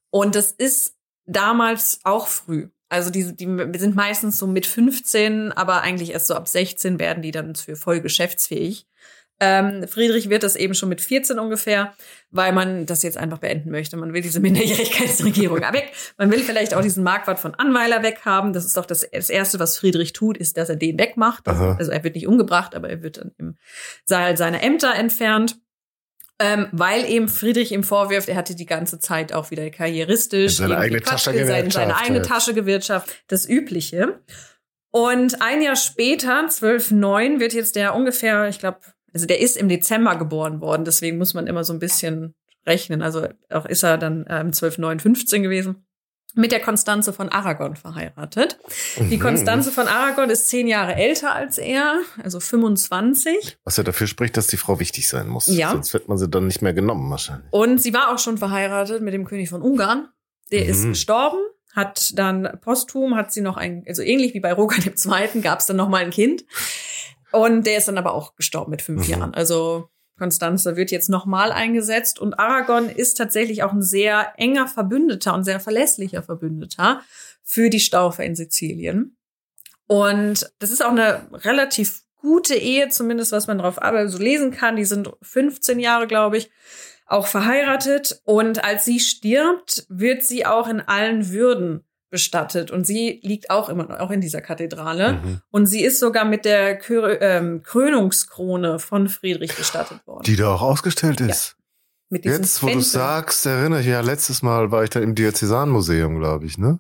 Und 0.10 0.36
das 0.36 0.52
ist 0.52 0.96
damals 1.26 2.00
auch 2.04 2.28
früh. 2.28 2.70
Also 2.90 3.12
die, 3.12 3.36
die 3.36 3.80
sind 3.80 3.96
meistens 3.96 4.40
so 4.40 4.48
mit 4.48 4.66
15, 4.66 5.52
aber 5.52 5.82
eigentlich 5.82 6.12
erst 6.12 6.28
so 6.28 6.34
ab 6.34 6.48
16 6.48 7.00
werden 7.00 7.22
die 7.22 7.32
dann 7.32 7.56
für 7.56 7.76
voll 7.76 8.02
geschäftsfähig. 8.02 8.88
Ähm, 9.42 9.88
Friedrich 9.88 10.30
wird 10.30 10.44
das 10.44 10.56
eben 10.56 10.74
schon 10.74 10.90
mit 10.90 11.00
14 11.00 11.40
ungefähr, 11.40 11.94
weil 12.30 12.52
man 12.52 12.86
das 12.86 13.04
jetzt 13.04 13.18
einfach 13.18 13.38
beenden 13.38 13.72
möchte. 13.72 13.96
Man 13.96 14.12
will 14.12 14.22
diese 14.22 14.42
Minderjährigkeitsregierung 14.42 15.60
weg. 15.74 15.94
Man 16.18 16.30
will 16.30 16.40
vielleicht 16.40 16.74
auch 16.74 16.82
diesen 16.82 17.04
Marquardt 17.04 17.40
von 17.40 17.56
Anweiler 17.56 18.04
weghaben. 18.04 18.52
Das 18.52 18.66
ist 18.66 18.76
doch 18.76 18.86
das, 18.86 19.08
das 19.10 19.30
Erste, 19.30 19.60
was 19.60 19.78
Friedrich 19.78 20.12
tut, 20.12 20.36
ist, 20.36 20.58
dass 20.58 20.68
er 20.68 20.76
den 20.76 21.00
wegmacht. 21.00 21.48
Aha. 21.48 21.78
Also 21.80 21.92
er 21.92 22.04
wird 22.04 22.16
nicht 22.16 22.28
umgebracht, 22.28 22.76
aber 22.76 22.90
er 22.90 23.02
wird 23.02 23.18
dann 23.18 23.32
im 23.38 23.56
Saal 24.04 24.36
seiner 24.36 24.62
Ämter 24.62 24.94
entfernt. 24.94 25.58
Ähm, 26.42 26.68
weil 26.72 27.06
eben 27.06 27.28
Friedrich 27.28 27.74
ihm 27.74 27.84
vorwirft, 27.84 28.30
er 28.30 28.38
hatte 28.38 28.56
die 28.56 28.66
ganze 28.66 29.00
Zeit 29.00 29.34
auch 29.34 29.52
wieder 29.52 29.70
karrieristisch 29.70 30.56
seine 30.56 30.78
eigene 30.78 31.02
Tasche 31.02 31.34
seine, 31.46 31.70
seine 31.70 31.98
eigene 31.98 32.22
Tasche 32.22 32.54
gewirtschaftet, 32.54 33.14
das 33.28 33.48
Übliche. 33.48 34.22
Und 34.92 35.42
ein 35.42 35.62
Jahr 35.62 35.76
später, 35.76 36.46
12.9, 36.48 37.40
wird 37.40 37.54
jetzt 37.54 37.76
der 37.76 37.94
ungefähr, 37.94 38.48
ich 38.48 38.60
glaube, 38.60 38.80
also 39.14 39.26
der 39.26 39.42
ist 39.42 39.58
im 39.58 39.68
Dezember 39.68 40.16
geboren 40.16 40.62
worden, 40.62 40.86
deswegen 40.86 41.18
muss 41.18 41.34
man 41.34 41.46
immer 41.46 41.66
so 41.66 41.74
ein 41.74 41.80
bisschen 41.80 42.34
rechnen. 42.66 43.02
Also 43.02 43.28
auch 43.50 43.66
ist 43.66 43.84
er 43.84 43.98
dann 43.98 44.26
ähm, 44.30 44.52
12.9, 44.52 45.02
15 45.02 45.44
gewesen 45.44 45.86
mit 46.36 46.52
der 46.52 46.60
Konstanze 46.60 47.12
von 47.12 47.30
Aragon 47.30 47.76
verheiratet. 47.76 48.60
Die 48.98 49.18
mhm. 49.18 49.20
Konstanze 49.20 49.72
von 49.72 49.88
Aragon 49.88 50.30
ist 50.30 50.48
zehn 50.48 50.68
Jahre 50.68 50.96
älter 50.96 51.34
als 51.34 51.58
er, 51.58 52.02
also 52.24 52.40
25. 52.40 53.58
Was 53.64 53.78
ja 53.78 53.84
dafür 53.84 54.08
spricht, 54.08 54.38
dass 54.38 54.48
die 54.48 54.58
Frau 54.58 54.80
wichtig 54.80 55.10
sein 55.10 55.28
muss. 55.28 55.48
Ja. 55.48 55.72
Sonst 55.72 55.94
wird 55.94 56.08
man 56.08 56.18
sie 56.18 56.30
dann 56.30 56.48
nicht 56.48 56.62
mehr 56.62 56.74
genommen 56.74 57.10
wahrscheinlich. 57.10 57.52
Und 57.52 57.82
sie 57.82 57.94
war 57.94 58.14
auch 58.14 58.20
schon 58.20 58.38
verheiratet 58.38 59.02
mit 59.02 59.14
dem 59.14 59.26
König 59.26 59.50
von 59.50 59.62
Ungarn. 59.62 60.10
Der 60.52 60.64
mhm. 60.64 60.70
ist 60.70 60.84
gestorben, 60.84 61.40
hat 61.74 62.18
dann 62.18 62.60
posthum, 62.62 63.16
hat 63.16 63.34
sie 63.34 63.42
noch 63.42 63.58
ein, 63.58 63.84
also 63.88 64.02
ähnlich 64.02 64.34
wie 64.34 64.40
bei 64.40 64.54
Rogan 64.54 64.84
II. 64.84 65.42
gab 65.42 65.60
es 65.60 65.66
dann 65.66 65.78
noch 65.78 65.90
mal 65.90 66.04
ein 66.04 66.12
Kind. 66.12 66.46
Und 67.32 67.66
der 67.66 67.78
ist 67.78 67.88
dann 67.88 67.98
aber 67.98 68.14
auch 68.14 68.36
gestorben 68.36 68.72
mit 68.72 68.82
fünf 68.82 69.08
mhm. 69.08 69.12
Jahren. 69.12 69.34
Also 69.34 69.90
Konstanze 70.20 70.76
wird 70.76 70.92
jetzt 70.92 71.10
nochmal 71.10 71.52
eingesetzt 71.52 72.20
und 72.20 72.36
Aragon 72.36 72.90
ist 72.90 73.16
tatsächlich 73.16 73.64
auch 73.64 73.74
ein 73.74 73.82
sehr 73.82 74.34
enger 74.38 74.68
Verbündeter 74.68 75.34
und 75.34 75.46
sehr 75.46 75.60
verlässlicher 75.60 76.22
Verbündeter 76.22 77.02
für 77.44 77.70
die 77.72 77.80
Staufer 77.80 78.24
in 78.24 78.36
Sizilien. 78.36 79.18
Und 79.88 80.52
das 80.60 80.70
ist 80.70 80.86
auch 80.86 80.92
eine 80.92 81.26
relativ 81.34 82.04
gute 82.22 82.56
Ehe, 82.56 82.90
zumindest 82.90 83.32
was 83.32 83.48
man 83.48 83.58
drauf 83.58 83.80
so 84.08 84.18
lesen 84.20 84.52
kann. 84.52 84.76
Die 84.76 84.86
sind 84.86 85.10
15 85.24 85.80
Jahre, 85.80 86.06
glaube 86.06 86.38
ich, 86.38 86.52
auch 87.08 87.26
verheiratet. 87.26 88.22
Und 88.24 88.64
als 88.64 88.86
sie 88.86 89.00
stirbt, 89.00 89.88
wird 89.90 90.24
sie 90.24 90.46
auch 90.46 90.68
in 90.68 90.82
allen 90.82 91.32
Würden 91.32 91.84
bestattet 92.10 92.72
und 92.72 92.86
sie 92.86 93.20
liegt 93.24 93.50
auch 93.50 93.70
immer 93.70 94.02
auch 94.02 94.12
in 94.12 94.22
dieser 94.22 94.42
Kathedrale 94.42 95.14
mhm. 95.14 95.42
und 95.52 95.66
sie 95.68 95.84
ist 95.84 96.00
sogar 96.00 96.26
mit 96.26 96.46
der 96.46 96.78
Kö 96.78 97.18
ähm, 97.20 97.62
Krönungskrone 97.64 98.80
von 98.80 99.08
Friedrich 99.08 99.56
bestattet 99.56 100.06
worden. 100.08 100.24
Die 100.24 100.36
da 100.36 100.54
auch 100.54 100.62
ausgestellt 100.62 101.22
ist. 101.22 101.56
Ja. 102.12 102.20
Jetzt, 102.24 102.64
wo 102.64 102.68
du 102.68 102.82
sagst, 102.82 103.46
erinnere 103.46 103.82
ich 103.82 103.86
ja, 103.86 104.02
letztes 104.02 104.42
Mal 104.42 104.72
war 104.72 104.84
ich 104.84 104.90
da 104.90 105.00
im 105.00 105.14
Diözesanmuseum, 105.14 106.18
glaube 106.18 106.48
ich, 106.48 106.58
ne? 106.58 106.80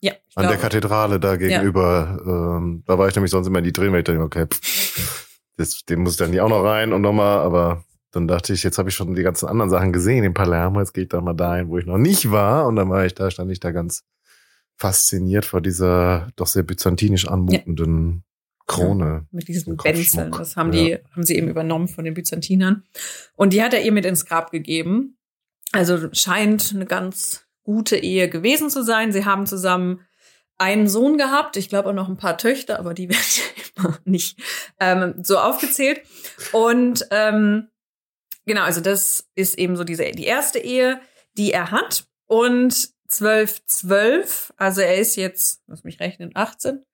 Ja. 0.00 0.12
An 0.12 0.44
glaube. 0.44 0.48
der 0.48 0.56
Kathedrale 0.56 1.20
da 1.20 1.36
gegenüber. 1.36 2.18
Ja. 2.24 2.56
Ähm, 2.56 2.82
da 2.86 2.98
war 2.98 3.06
ich 3.06 3.14
nämlich 3.14 3.30
sonst 3.30 3.46
immer 3.46 3.58
in 3.58 3.64
die 3.64 3.70
ich 3.70 4.04
dachte, 4.04 4.18
okay, 4.20 4.46
pff, 4.46 5.28
das, 5.58 5.84
den 5.84 6.00
muss 6.00 6.12
ich 6.12 6.18
dann 6.18 6.30
nicht 6.30 6.40
auch 6.40 6.48
noch 6.48 6.64
rein 6.64 6.94
und 6.94 7.02
nochmal, 7.02 7.38
aber 7.40 7.84
dann 8.12 8.26
dachte 8.26 8.52
ich, 8.52 8.62
jetzt 8.62 8.78
habe 8.78 8.88
ich 8.88 8.94
schon 8.94 9.14
die 9.14 9.22
ganzen 9.22 9.46
anderen 9.46 9.70
Sachen 9.70 9.92
gesehen 9.92 10.24
in 10.24 10.34
Palermo, 10.34 10.80
jetzt 10.80 10.92
gehe 10.92 11.04
ich 11.04 11.08
da 11.10 11.20
mal 11.20 11.34
dahin, 11.34 11.68
wo 11.68 11.78
ich 11.78 11.86
noch 11.86 11.98
nicht 11.98 12.30
war 12.30 12.66
und 12.66 12.76
dann 12.76 12.88
war 12.88 13.04
ich 13.04 13.14
da, 13.14 13.30
stand 13.30 13.50
ich 13.50 13.60
da 13.60 13.70
ganz 13.72 14.04
fasziniert 14.76 15.44
vor 15.44 15.60
dieser 15.60 16.28
doch 16.36 16.46
sehr 16.46 16.62
byzantinisch 16.62 17.28
anmutenden 17.28 18.24
ja. 18.24 18.32
Krone. 18.66 19.04
Ja, 19.04 19.26
mit 19.30 19.48
diesen 19.48 19.76
Benzeln. 19.76 20.32
Das 20.32 20.56
haben 20.56 20.72
die, 20.72 20.98
haben 21.14 21.24
sie 21.24 21.36
eben 21.36 21.48
übernommen 21.48 21.88
von 21.88 22.04
den 22.04 22.14
Byzantinern. 22.14 22.84
Und 23.34 23.52
die 23.52 23.62
hat 23.62 23.74
er 23.74 23.82
ihr 23.82 23.92
mit 23.92 24.06
ins 24.06 24.24
Grab 24.24 24.50
gegeben. 24.50 25.18
Also 25.72 26.12
scheint 26.12 26.72
eine 26.74 26.86
ganz 26.86 27.46
gute 27.64 27.96
Ehe 27.96 28.28
gewesen 28.28 28.70
zu 28.70 28.82
sein. 28.82 29.12
Sie 29.12 29.24
haben 29.24 29.46
zusammen 29.46 30.00
einen 30.58 30.88
Sohn 30.88 31.18
gehabt, 31.18 31.56
ich 31.56 31.68
glaube 31.68 31.88
auch 31.88 31.94
noch 31.94 32.08
ein 32.08 32.16
paar 32.16 32.38
Töchter, 32.38 32.78
aber 32.78 32.94
die 32.94 33.08
werden 33.10 33.20
ja 33.20 33.82
immer 33.84 33.98
nicht 34.04 34.38
ähm, 34.78 35.14
so 35.22 35.38
aufgezählt. 35.38 36.02
Und 36.52 37.06
ähm, 37.10 37.68
genau, 38.46 38.62
also 38.62 38.80
das 38.80 39.28
ist 39.34 39.58
eben 39.58 39.76
so 39.76 39.84
diese 39.84 40.10
die 40.12 40.24
erste 40.24 40.58
Ehe, 40.58 41.00
die 41.36 41.52
er 41.52 41.70
hat. 41.70 42.06
Und 42.26 42.90
12, 43.12 43.66
12, 43.66 44.54
also 44.56 44.80
er 44.80 44.96
ist 44.96 45.16
jetzt, 45.16 45.62
lass 45.66 45.84
mich 45.84 46.00
rechnen, 46.00 46.30
18, 46.34 46.84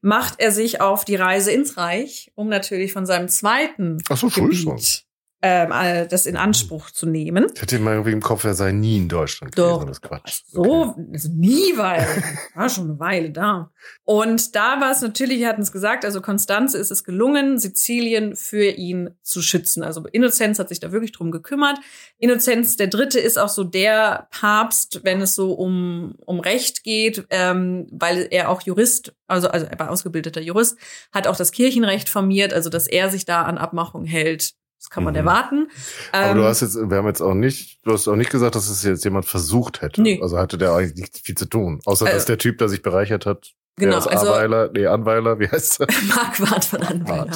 macht 0.00 0.40
er 0.40 0.50
sich 0.52 0.80
auf 0.80 1.04
die 1.04 1.16
Reise 1.16 1.52
ins 1.52 1.76
Reich, 1.76 2.32
um 2.34 2.48
natürlich 2.48 2.92
von 2.92 3.04
seinem 3.04 3.28
zweiten 3.28 3.98
Ach 4.08 4.16
so, 4.16 4.28
Gebiet. 4.28 5.05
Ähm, 5.42 5.70
das 6.08 6.26
in 6.26 6.36
Anspruch 6.36 6.90
zu 6.90 7.06
nehmen. 7.06 7.46
Ich 7.54 7.60
hatte 7.60 7.76
immer 7.76 7.92
irgendwie 7.92 8.12
im 8.12 8.22
Kopf, 8.22 8.44
er 8.44 8.54
sei 8.54 8.72
nie 8.72 8.96
in 8.96 9.08
Deutschland 9.08 9.56
Doch, 9.58 9.80
gewesen. 9.80 9.88
Das 9.88 10.00
Quatsch. 10.00 10.42
So, 10.46 10.94
also 11.12 11.28
nie, 11.30 11.76
weil 11.76 12.06
war 12.54 12.68
schon 12.68 12.84
eine 12.84 12.98
Weile 12.98 13.30
da. 13.30 13.70
Und 14.04 14.56
da 14.56 14.80
war 14.80 14.90
es 14.92 15.02
natürlich, 15.02 15.40
wir 15.40 15.48
hatten 15.48 15.62
es 15.62 15.72
gesagt, 15.72 16.04
also 16.04 16.20
Konstanze 16.20 16.78
ist 16.78 16.90
es 16.90 17.04
gelungen, 17.04 17.58
Sizilien 17.58 18.34
für 18.34 18.66
ihn 18.66 19.10
zu 19.22 19.42
schützen. 19.42 19.82
Also 19.82 20.06
Innozenz 20.06 20.58
hat 20.58 20.68
sich 20.68 20.80
da 20.80 20.90
wirklich 20.90 21.12
drum 21.12 21.30
gekümmert. 21.30 21.78
Innozenz 22.18 22.76
der 22.76 22.88
Dritte 22.88 23.20
ist 23.20 23.38
auch 23.38 23.50
so 23.50 23.62
der 23.62 24.28
Papst, 24.30 25.00
wenn 25.04 25.20
es 25.20 25.34
so 25.34 25.52
um, 25.52 26.14
um 26.24 26.40
Recht 26.40 26.82
geht, 26.82 27.26
ähm, 27.30 27.88
weil 27.92 28.26
er 28.30 28.48
auch 28.48 28.62
Jurist, 28.62 29.14
also, 29.26 29.48
also 29.48 29.66
er 29.66 29.78
war 29.78 29.90
ausgebildeter 29.90 30.40
Jurist, 30.40 30.78
hat 31.12 31.26
auch 31.26 31.36
das 31.36 31.52
Kirchenrecht 31.52 32.08
formiert, 32.08 32.54
also 32.54 32.70
dass 32.70 32.86
er 32.86 33.10
sich 33.10 33.26
da 33.26 33.42
an 33.42 33.58
Abmachungen 33.58 34.06
hält. 34.06 34.54
Das 34.78 34.90
kann 34.90 35.04
man 35.04 35.14
Mhm. 35.14 35.18
erwarten. 35.20 35.68
Aber 36.12 36.30
Ähm, 36.30 36.36
du 36.36 36.44
hast 36.44 36.60
jetzt, 36.60 36.76
wir 36.76 36.96
haben 36.96 37.06
jetzt 37.06 37.20
auch 37.20 37.34
nicht, 37.34 37.80
du 37.84 37.92
hast 37.92 38.06
auch 38.08 38.16
nicht 38.16 38.30
gesagt, 38.30 38.54
dass 38.54 38.68
es 38.68 38.82
jetzt 38.82 39.04
jemand 39.04 39.24
versucht 39.26 39.80
hätte. 39.82 40.00
Nee. 40.02 40.20
Also 40.22 40.38
hatte 40.38 40.58
der 40.58 40.72
eigentlich 40.72 40.94
nicht 40.96 41.20
viel 41.24 41.34
zu 41.36 41.46
tun. 41.46 41.80
Außer 41.84 42.04
Also- 42.06 42.16
dass 42.16 42.24
der 42.26 42.38
Typ, 42.38 42.58
der 42.58 42.68
sich 42.68 42.82
bereichert 42.82 43.26
hat, 43.26 43.52
Genau, 43.78 44.00
der 44.00 44.12
also- 44.12 44.32
Aweiler, 44.32 44.70
nee, 44.72 44.86
Anweiler, 44.86 45.38
wie 45.38 45.48
heißt 45.48 45.80
er? 45.80 45.86
Marquardt 46.14 46.64
von 46.64 46.82
Anweiler. 46.82 47.30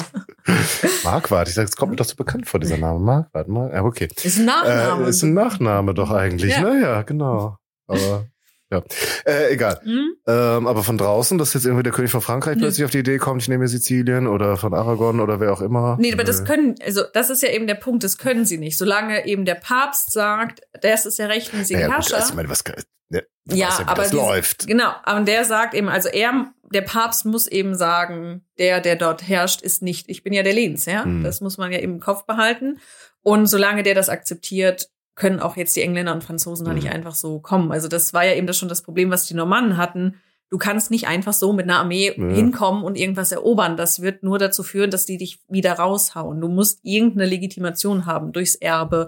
Marquardt. 1.03 1.49
Ich 1.49 1.53
sag, 1.55 1.67
es 1.67 1.75
kommt 1.75 1.91
mir 1.91 1.95
doch 1.97 2.05
so 2.05 2.15
bekannt 2.15 2.47
vor, 2.47 2.59
dieser 2.59 2.77
Name. 2.77 2.99
Marquardt. 2.99 3.47
Mar 3.47 3.71
ja, 3.73 3.83
okay. 3.83 4.07
Ist 4.23 4.37
ein 4.39 4.45
Nachname. 4.45 5.05
Äh, 5.05 5.09
ist 5.09 5.23
ein 5.23 5.33
Nachname 5.33 5.93
doch 5.93 6.09
eigentlich. 6.11 6.51
Ja. 6.51 6.61
Naja, 6.61 7.01
genau. 7.03 7.57
Aber, 7.87 8.25
ja. 8.71 8.81
Äh, 9.25 9.53
egal. 9.53 9.79
Hm? 9.83 10.15
Ähm, 10.27 10.67
aber 10.67 10.83
von 10.83 10.97
draußen, 10.97 11.37
dass 11.37 11.53
jetzt 11.53 11.65
irgendwie 11.65 11.83
der 11.83 11.91
König 11.91 12.09
von 12.11 12.21
Frankreich 12.21 12.55
Nö. 12.55 12.61
plötzlich 12.63 12.85
auf 12.85 12.91
die 12.91 12.99
Idee 12.99 13.17
kommt, 13.17 13.41
ich 13.41 13.47
nehme 13.49 13.63
mir 13.63 13.67
Sizilien 13.67 14.27
oder 14.27 14.57
von 14.57 14.73
Aragon 14.73 15.19
oder 15.19 15.39
wer 15.39 15.51
auch 15.53 15.61
immer. 15.61 15.97
Nee, 15.99 16.13
aber 16.13 16.23
das 16.23 16.41
Äh, 16.41 16.43
können, 16.45 16.75
also 16.83 17.01
das 17.13 17.29
ist 17.29 17.41
ja 17.43 17.49
eben 17.49 17.67
der 17.67 17.75
Punkt, 17.75 18.03
das 18.03 18.17
können 18.17 18.45
sie 18.45 18.57
nicht. 18.57 18.77
Solange 18.77 19.25
eben 19.27 19.45
der 19.45 19.55
Papst 19.55 20.11
sagt, 20.13 20.61
das 20.81 21.05
ist 21.05 21.19
der 21.19 21.29
rechtmäßige 21.29 21.75
naja, 21.75 21.87
gut, 21.87 21.95
Herrscher. 21.95 22.15
also, 22.17 22.29
ich 22.29 22.35
meine, 22.35 22.49
was, 22.49 22.63
ne, 23.09 23.23
Ja, 23.49 23.55
ja, 23.55 23.79
aber 23.85 23.95
das 24.03 24.11
diese- 24.11 24.21
läuft. 24.23 24.67
Genau, 24.67 24.91
aber 25.03 25.21
der 25.21 25.43
sagt 25.45 25.73
eben, 25.73 25.89
also 25.89 26.09
er, 26.09 26.53
der 26.73 26.81
Papst 26.81 27.25
muss 27.25 27.47
eben 27.47 27.75
sagen, 27.75 28.45
der, 28.57 28.79
der 28.79 28.95
dort 28.95 29.27
herrscht, 29.27 29.61
ist 29.61 29.81
nicht, 29.81 30.07
ich 30.09 30.23
bin 30.23 30.31
ja 30.31 30.43
der 30.43 30.53
Lehnsherr. 30.53 31.05
Mhm. 31.05 31.23
Das 31.23 31.41
muss 31.41 31.57
man 31.57 31.71
ja 31.71 31.79
eben 31.79 31.95
im 31.95 31.99
Kopf 31.99 32.25
behalten. 32.25 32.79
Und 33.23 33.47
solange 33.47 33.83
der 33.83 33.93
das 33.95 34.07
akzeptiert, 34.09 34.87
können 35.21 35.39
auch 35.39 35.55
jetzt 35.55 35.75
die 35.75 35.83
Engländer 35.83 36.15
und 36.15 36.23
Franzosen 36.23 36.65
da 36.65 36.71
Mhm. 36.71 36.77
nicht 36.79 36.89
einfach 36.89 37.13
so 37.13 37.39
kommen. 37.39 37.71
Also 37.71 37.87
das 37.87 38.11
war 38.11 38.25
ja 38.25 38.33
eben 38.33 38.47
das 38.47 38.57
schon 38.57 38.69
das 38.69 38.81
Problem, 38.81 39.11
was 39.11 39.27
die 39.27 39.35
Normannen 39.35 39.77
hatten. 39.77 40.15
Du 40.49 40.57
kannst 40.57 40.89
nicht 40.89 41.05
einfach 41.07 41.31
so 41.31 41.53
mit 41.53 41.65
einer 41.65 41.77
Armee 41.77 42.07
Ja. 42.17 42.27
hinkommen 42.35 42.83
und 42.83 42.97
irgendwas 42.97 43.31
erobern. 43.31 43.77
Das 43.77 44.01
wird 44.01 44.23
nur 44.23 44.39
dazu 44.39 44.63
führen, 44.63 44.89
dass 44.89 45.05
die 45.05 45.17
dich 45.17 45.39
wieder 45.47 45.73
raushauen. 45.73 46.41
Du 46.41 46.47
musst 46.47 46.79
irgendeine 46.81 47.29
Legitimation 47.29 48.07
haben 48.07 48.31
durchs 48.31 48.55
Erbe 48.55 49.07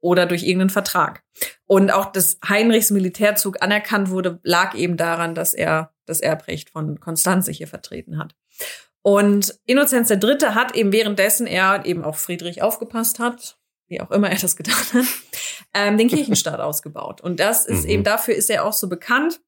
oder 0.00 0.24
durch 0.24 0.44
irgendeinen 0.44 0.70
Vertrag. 0.70 1.22
Und 1.66 1.90
auch, 1.92 2.06
dass 2.10 2.38
Heinrichs 2.48 2.90
Militärzug 2.90 3.60
anerkannt 3.62 4.08
wurde, 4.08 4.40
lag 4.42 4.74
eben 4.74 4.96
daran, 4.96 5.34
dass 5.34 5.52
er 5.52 5.92
das 6.06 6.20
Erbrecht 6.20 6.70
von 6.70 6.98
Konstanze 7.00 7.52
hier 7.52 7.68
vertreten 7.68 8.16
hat. 8.18 8.34
Und 9.02 9.54
Innozenz 9.66 10.10
III. 10.10 10.54
hat 10.54 10.74
eben 10.74 10.90
währenddessen 10.90 11.46
er 11.46 11.84
eben 11.84 12.02
auf 12.02 12.18
Friedrich 12.18 12.62
aufgepasst 12.62 13.18
hat, 13.18 13.58
wie 13.90 14.00
auch 14.00 14.10
immer 14.10 14.30
er 14.30 14.38
das 14.38 14.56
getan 14.56 14.74
hat, 14.74 15.04
ähm, 15.74 15.98
den 15.98 16.08
Kirchenstaat 16.08 16.60
ausgebaut. 16.60 17.20
Und 17.20 17.40
das 17.40 17.66
ist 17.66 17.84
Mhm. 17.84 17.90
eben, 17.90 18.04
dafür 18.04 18.34
ist 18.34 18.48
er 18.48 18.64
auch 18.64 18.72
so 18.72 18.88
bekannt, 18.88 19.40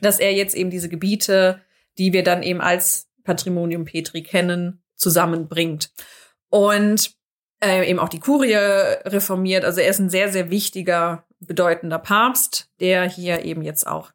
dass 0.00 0.20
er 0.20 0.32
jetzt 0.32 0.54
eben 0.54 0.70
diese 0.70 0.88
Gebiete, 0.88 1.60
die 1.98 2.12
wir 2.12 2.22
dann 2.22 2.42
eben 2.42 2.60
als 2.60 3.08
Patrimonium 3.24 3.84
Petri 3.84 4.22
kennen, 4.22 4.82
zusammenbringt. 4.96 5.90
Und 6.50 7.12
äh, 7.62 7.88
eben 7.88 7.98
auch 7.98 8.08
die 8.08 8.20
Kurie 8.20 8.54
reformiert. 8.54 9.64
Also 9.64 9.80
er 9.80 9.90
ist 9.90 9.98
ein 9.98 10.10
sehr, 10.10 10.30
sehr 10.30 10.50
wichtiger, 10.50 11.26
bedeutender 11.40 11.98
Papst, 11.98 12.70
der 12.80 13.08
hier 13.08 13.44
eben 13.44 13.62
jetzt 13.62 13.86
auch 13.86 14.12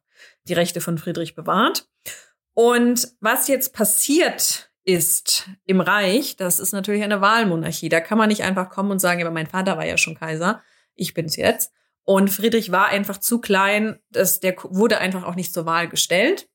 die 0.48 0.54
Rechte 0.54 0.80
von 0.80 0.98
Friedrich 0.98 1.34
bewahrt. 1.34 1.88
Und 2.54 3.08
was 3.20 3.48
jetzt 3.48 3.72
passiert 3.72 4.70
ist 4.86 5.48
im 5.64 5.80
Reich, 5.80 6.36
das 6.36 6.60
ist 6.60 6.72
natürlich 6.72 7.02
eine 7.02 7.20
Wahlmonarchie. 7.20 7.88
Da 7.88 8.00
kann 8.00 8.16
man 8.16 8.28
nicht 8.28 8.44
einfach 8.44 8.70
kommen 8.70 8.92
und 8.92 9.00
sagen, 9.00 9.20
aber 9.20 9.32
mein 9.32 9.48
Vater 9.48 9.76
war 9.76 9.84
ja 9.84 9.98
schon 9.98 10.14
Kaiser, 10.14 10.62
ich 10.94 11.12
bin's 11.12 11.36
jetzt. 11.36 11.72
Und 12.04 12.28
Friedrich 12.30 12.70
war 12.70 12.86
einfach 12.86 13.18
zu 13.18 13.40
klein, 13.40 13.98
dass 14.10 14.38
der 14.38 14.54
wurde 14.62 14.98
einfach 14.98 15.24
auch 15.24 15.34
nicht 15.34 15.52
zur 15.52 15.66
Wahl 15.66 15.88
gestellt, 15.88 16.48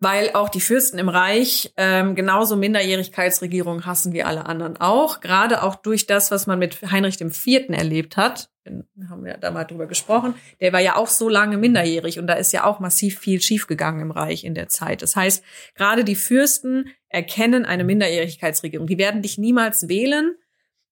weil 0.00 0.30
auch 0.32 0.48
die 0.48 0.62
Fürsten 0.62 0.98
im 0.98 1.10
Reich 1.10 1.74
ähm, 1.76 2.14
genauso 2.14 2.56
Minderjährigkeitsregierung 2.56 3.84
hassen 3.84 4.14
wie 4.14 4.22
alle 4.22 4.46
anderen 4.46 4.78
auch. 4.78 5.20
Gerade 5.20 5.62
auch 5.62 5.76
durch 5.76 6.06
das, 6.06 6.30
was 6.30 6.46
man 6.46 6.58
mit 6.58 6.80
Heinrich 6.90 7.20
IV. 7.20 7.68
erlebt 7.68 8.16
hat. 8.16 8.48
Wir 8.94 9.08
haben 9.08 9.26
ja 9.26 9.36
da 9.36 9.50
mal 9.50 9.64
drüber 9.64 9.86
gesprochen. 9.86 10.34
Der 10.60 10.72
war 10.72 10.80
ja 10.80 10.96
auch 10.96 11.06
so 11.08 11.28
lange 11.28 11.56
minderjährig 11.56 12.18
und 12.18 12.26
da 12.26 12.34
ist 12.34 12.52
ja 12.52 12.64
auch 12.64 12.80
massiv 12.80 13.18
viel 13.18 13.40
schiefgegangen 13.40 14.00
im 14.02 14.10
Reich 14.10 14.44
in 14.44 14.54
der 14.54 14.68
Zeit. 14.68 15.02
Das 15.02 15.16
heißt, 15.16 15.42
gerade 15.74 16.04
die 16.04 16.16
Fürsten 16.16 16.88
erkennen 17.08 17.64
eine 17.64 17.84
Minderjährigkeitsregierung. 17.84 18.86
Die 18.86 18.98
werden 18.98 19.22
dich 19.22 19.38
niemals 19.38 19.88
wählen 19.88 20.36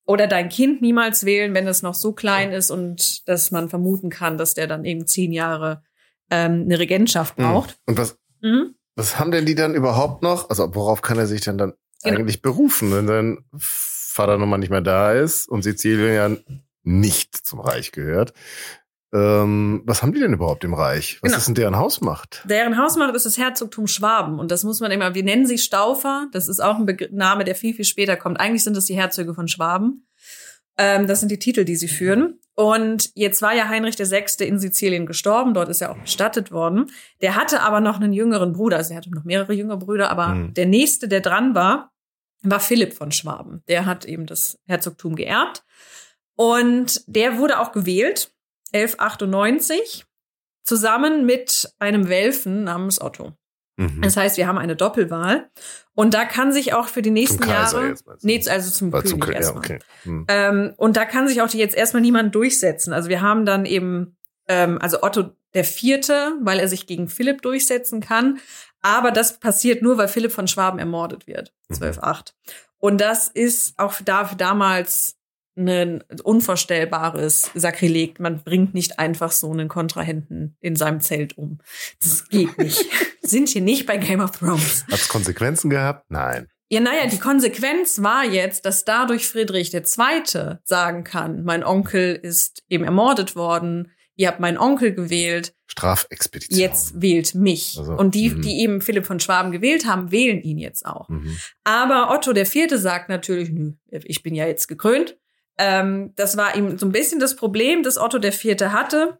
oder 0.06 0.26
dein 0.26 0.48
Kind 0.48 0.82
niemals 0.82 1.24
wählen, 1.24 1.54
wenn 1.54 1.66
es 1.66 1.82
noch 1.82 1.94
so 1.94 2.12
klein 2.12 2.52
ist 2.52 2.70
und 2.70 3.26
dass 3.28 3.50
man 3.50 3.68
vermuten 3.68 4.10
kann, 4.10 4.36
dass 4.38 4.54
der 4.54 4.66
dann 4.66 4.84
eben 4.84 5.06
zehn 5.06 5.32
Jahre 5.32 5.82
ähm, 6.30 6.62
eine 6.64 6.78
Regentschaft 6.78 7.38
Mhm. 7.38 7.42
braucht. 7.42 7.78
Und 7.86 7.98
was, 7.98 8.18
Mhm. 8.40 8.74
was 8.96 9.18
haben 9.18 9.30
denn 9.30 9.46
die 9.46 9.54
dann 9.54 9.74
überhaupt 9.74 10.22
noch? 10.22 10.48
Also 10.50 10.74
worauf 10.74 11.02
kann 11.02 11.18
er 11.18 11.26
sich 11.26 11.40
denn 11.42 11.58
dann 11.58 11.72
Genau. 12.02 12.18
eigentlich 12.18 12.42
berufen, 12.42 12.92
wenn 12.92 13.06
sein 13.06 13.38
Vater 13.56 14.36
nun 14.36 14.48
mal 14.50 14.58
nicht 14.58 14.70
mehr 14.70 14.82
da 14.82 15.12
ist 15.12 15.48
und 15.48 15.62
Sizilien 15.62 16.14
ja 16.14 16.54
nicht 16.84 17.34
zum 17.36 17.60
Reich 17.60 17.90
gehört? 17.92 18.32
Ähm, 19.12 19.82
was 19.84 20.02
haben 20.02 20.12
die 20.12 20.18
denn 20.20 20.32
überhaupt 20.32 20.64
im 20.64 20.74
Reich? 20.74 21.18
Was 21.22 21.28
Genau. 21.30 21.38
ist 21.38 21.46
denn 21.46 21.54
deren 21.54 21.76
Hausmacht? 21.76 22.42
Deren 22.48 22.76
Hausmacht 22.76 23.14
ist 23.14 23.26
das 23.26 23.38
Herzogtum 23.38 23.86
Schwaben. 23.86 24.38
Und 24.40 24.50
das 24.50 24.64
muss 24.64 24.80
man 24.80 24.90
immer, 24.90 25.14
wir 25.14 25.22
nennen 25.22 25.46
sie 25.46 25.58
Staufer. 25.58 26.26
Das 26.32 26.48
ist 26.48 26.60
auch 26.60 26.76
ein 26.78 26.86
Begr 26.86 27.08
Name, 27.12 27.44
der 27.44 27.54
viel, 27.54 27.74
viel 27.74 27.84
später 27.84 28.16
kommt. 28.16 28.40
Eigentlich 28.40 28.64
sind 28.64 28.76
das 28.76 28.86
die 28.86 28.96
Herzöge 28.96 29.34
von 29.34 29.46
Schwaben. 29.46 30.08
Ähm, 30.76 31.06
das 31.06 31.20
sind 31.20 31.30
die 31.30 31.38
Titel, 31.38 31.64
die 31.64 31.76
sie 31.76 31.86
führen. 31.86 32.40
Und 32.56 33.10
jetzt 33.14 33.40
war 33.40 33.54
ja 33.54 33.68
Heinrich 33.68 33.96
VI. 33.98 34.44
in 34.44 34.58
Sizilien 34.58 35.06
gestorben. 35.06 35.54
Dort 35.54 35.68
ist 35.68 35.80
er 35.80 35.92
auch 35.92 35.98
bestattet 35.98 36.50
worden. 36.50 36.90
Der 37.20 37.36
hatte 37.36 37.60
aber 37.62 37.80
noch 37.80 37.96
einen 38.00 38.12
jüngeren 38.12 38.52
Bruder. 38.52 38.78
Also 38.78 38.94
er 38.94 38.96
hatte 38.96 39.10
noch 39.14 39.22
mehrere 39.24 39.52
jüngere 39.52 39.76
Brüder. 39.76 40.10
Aber 40.10 40.28
Mhm. 40.34 40.54
der 40.54 40.66
nächste, 40.66 41.06
der 41.06 41.20
dran 41.20 41.54
war, 41.54 41.92
war 42.42 42.58
Philipp 42.58 42.94
von 42.94 43.12
Schwaben. 43.12 43.62
Der 43.68 43.86
hat 43.86 44.04
eben 44.04 44.26
das 44.26 44.58
Herzogtum 44.66 45.14
geerbt. 45.14 45.62
Und 46.36 47.02
der 47.06 47.38
wurde 47.38 47.60
auch 47.60 47.72
gewählt, 47.72 48.32
1198 48.72 50.04
zusammen 50.64 51.26
mit 51.26 51.74
einem 51.78 52.08
Welfen 52.08 52.64
namens 52.64 53.00
Otto. 53.00 53.32
Mhm. 53.76 54.02
Das 54.02 54.16
heißt, 54.16 54.36
wir 54.36 54.46
haben 54.46 54.58
eine 54.58 54.76
Doppelwahl. 54.76 55.50
Und 55.94 56.14
da 56.14 56.24
kann 56.24 56.52
sich 56.52 56.74
auch 56.74 56.88
für 56.88 57.02
die 57.02 57.10
nächsten 57.10 57.48
Jahre. 57.48 57.94
Nee, 58.22 58.42
also 58.48 58.70
zum 58.70 58.92
War 58.92 59.02
König 59.02 59.22
zum 59.22 59.32
ja, 59.32 59.38
erstmal. 59.38 59.58
okay. 59.58 59.78
Hm. 60.02 60.24
Ähm, 60.28 60.74
und 60.76 60.96
da 60.96 61.04
kann 61.04 61.28
sich 61.28 61.40
auch 61.40 61.48
jetzt 61.50 61.76
erstmal 61.76 62.02
niemand 62.02 62.34
durchsetzen. 62.34 62.92
Also 62.92 63.08
wir 63.08 63.20
haben 63.20 63.46
dann 63.46 63.64
eben, 63.64 64.16
ähm, 64.48 64.78
also 64.80 65.02
Otto 65.02 65.30
der 65.54 65.64
Vierte, 65.64 66.32
weil 66.40 66.58
er 66.58 66.66
sich 66.66 66.86
gegen 66.86 67.08
Philipp 67.08 67.42
durchsetzen 67.42 68.00
kann. 68.00 68.40
Aber 68.82 69.12
das 69.12 69.38
passiert 69.38 69.82
nur, 69.82 69.96
weil 69.96 70.08
Philipp 70.08 70.32
von 70.32 70.48
Schwaben 70.48 70.80
ermordet 70.80 71.26
wird. 71.28 71.52
Mhm. 71.68 71.76
1208. 71.76 72.34
Und 72.78 73.00
das 73.00 73.28
ist 73.28 73.78
auch 73.78 73.94
da, 74.04 74.24
für 74.24 74.36
damals 74.36 75.16
ein 75.56 76.02
unvorstellbares 76.22 77.50
Sakrileg. 77.54 78.20
Man 78.20 78.42
bringt 78.42 78.74
nicht 78.74 78.98
einfach 78.98 79.32
so 79.32 79.50
einen 79.52 79.68
Kontrahenten 79.68 80.56
in 80.60 80.76
seinem 80.76 81.00
Zelt 81.00 81.38
um. 81.38 81.58
Das 82.00 82.28
geht 82.28 82.58
nicht. 82.58 82.84
Sind 83.22 83.48
hier 83.48 83.62
nicht 83.62 83.86
bei 83.86 83.96
Game 83.96 84.20
of 84.20 84.32
Thrones. 84.32 84.84
Hat's 84.90 85.08
Konsequenzen 85.08 85.70
gehabt? 85.70 86.06
Nein. 86.08 86.48
Ja, 86.70 86.80
naja, 86.80 87.06
die 87.06 87.18
Konsequenz 87.18 88.02
war 88.02 88.24
jetzt, 88.24 88.64
dass 88.64 88.84
dadurch 88.84 89.28
Friedrich 89.28 89.72
II. 89.72 89.82
sagen 90.64 91.04
kann, 91.04 91.44
mein 91.44 91.62
Onkel 91.62 92.14
ist 92.14 92.62
eben 92.68 92.84
ermordet 92.84 93.36
worden, 93.36 93.92
ihr 94.16 94.28
habt 94.28 94.40
meinen 94.40 94.58
Onkel 94.58 94.94
gewählt, 94.94 95.54
Strafexpedition. 95.66 96.58
jetzt 96.58 97.00
wählt 97.00 97.34
mich. 97.34 97.76
Also, 97.78 97.92
Und 97.92 98.14
die, 98.14 98.30
mhm. 98.30 98.42
die 98.42 98.60
eben 98.60 98.80
Philipp 98.80 99.06
von 99.06 99.20
Schwaben 99.20 99.52
gewählt 99.52 99.86
haben, 99.86 100.10
wählen 100.10 100.40
ihn 100.40 100.58
jetzt 100.58 100.86
auch. 100.86 101.08
Mhm. 101.08 101.36
Aber 101.64 102.10
Otto 102.10 102.32
der 102.32 102.46
Vierte 102.46 102.78
sagt 102.78 103.08
natürlich, 103.08 103.50
ich 103.90 104.22
bin 104.22 104.34
ja 104.34 104.46
jetzt 104.46 104.68
gekrönt. 104.68 105.16
Ähm, 105.58 106.12
das 106.16 106.36
war 106.36 106.56
ihm 106.56 106.78
so 106.78 106.86
ein 106.86 106.92
bisschen 106.92 107.20
das 107.20 107.36
Problem, 107.36 107.82
das 107.82 107.98
Otto 107.98 108.18
der 108.18 108.32
Vierte 108.32 108.72
hatte. 108.72 109.18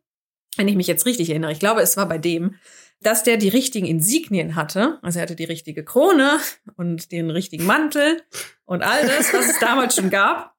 wenn 0.57 0.69
ich 0.69 0.77
mich 0.77 0.87
jetzt 0.87 1.07
richtig 1.07 1.31
erinnere, 1.31 1.51
ich 1.51 1.59
glaube, 1.59 1.81
es 1.81 1.97
war 1.97 2.09
bei 2.09 2.19
dem, 2.19 2.57
dass 3.01 3.23
der 3.23 3.37
die 3.37 3.49
richtigen 3.49 3.87
Insignien 3.87 4.55
hatte. 4.55 4.99
Also 5.03 5.19
er 5.19 5.23
hatte 5.23 5.37
die 5.37 5.45
richtige 5.45 5.85
Krone 5.85 6.39
und 6.77 7.13
den 7.13 7.31
richtigen 7.31 7.67
Mantel 7.67 8.23
und 8.65 8.83
all 8.83 9.07
das, 9.07 9.33
was 9.33 9.49
es 9.49 9.59
damals 9.59 9.97
schon 9.97 10.11
gab, 10.11 10.55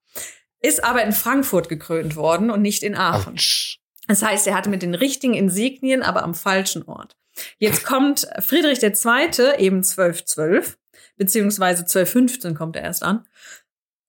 ist 0.61 0.83
aber 0.83 1.03
in 1.03 1.13
Frankfurt 1.13 1.69
gekrönt 1.69 2.15
worden 2.15 2.49
und 2.49 2.61
nicht 2.61 2.83
in 2.83 2.95
Aachen. 2.95 3.35
Ouch. 3.35 3.79
Das 4.07 4.21
heißt, 4.21 4.47
er 4.47 4.55
hatte 4.55 4.69
mit 4.69 4.81
den 4.81 4.95
richtigen 4.95 5.33
Insignien, 5.33 6.03
aber 6.03 6.23
am 6.23 6.35
falschen 6.35 6.83
Ort. 6.83 7.15
Jetzt 7.57 7.83
kommt 7.83 8.27
Friedrich 8.39 8.81
II., 8.81 8.91
eben 9.57 9.77
1212, 9.77 10.77
beziehungsweise 11.17 11.81
1215 11.81 12.55
kommt 12.55 12.75
er 12.75 12.83
erst 12.83 13.03
an. 13.03 13.25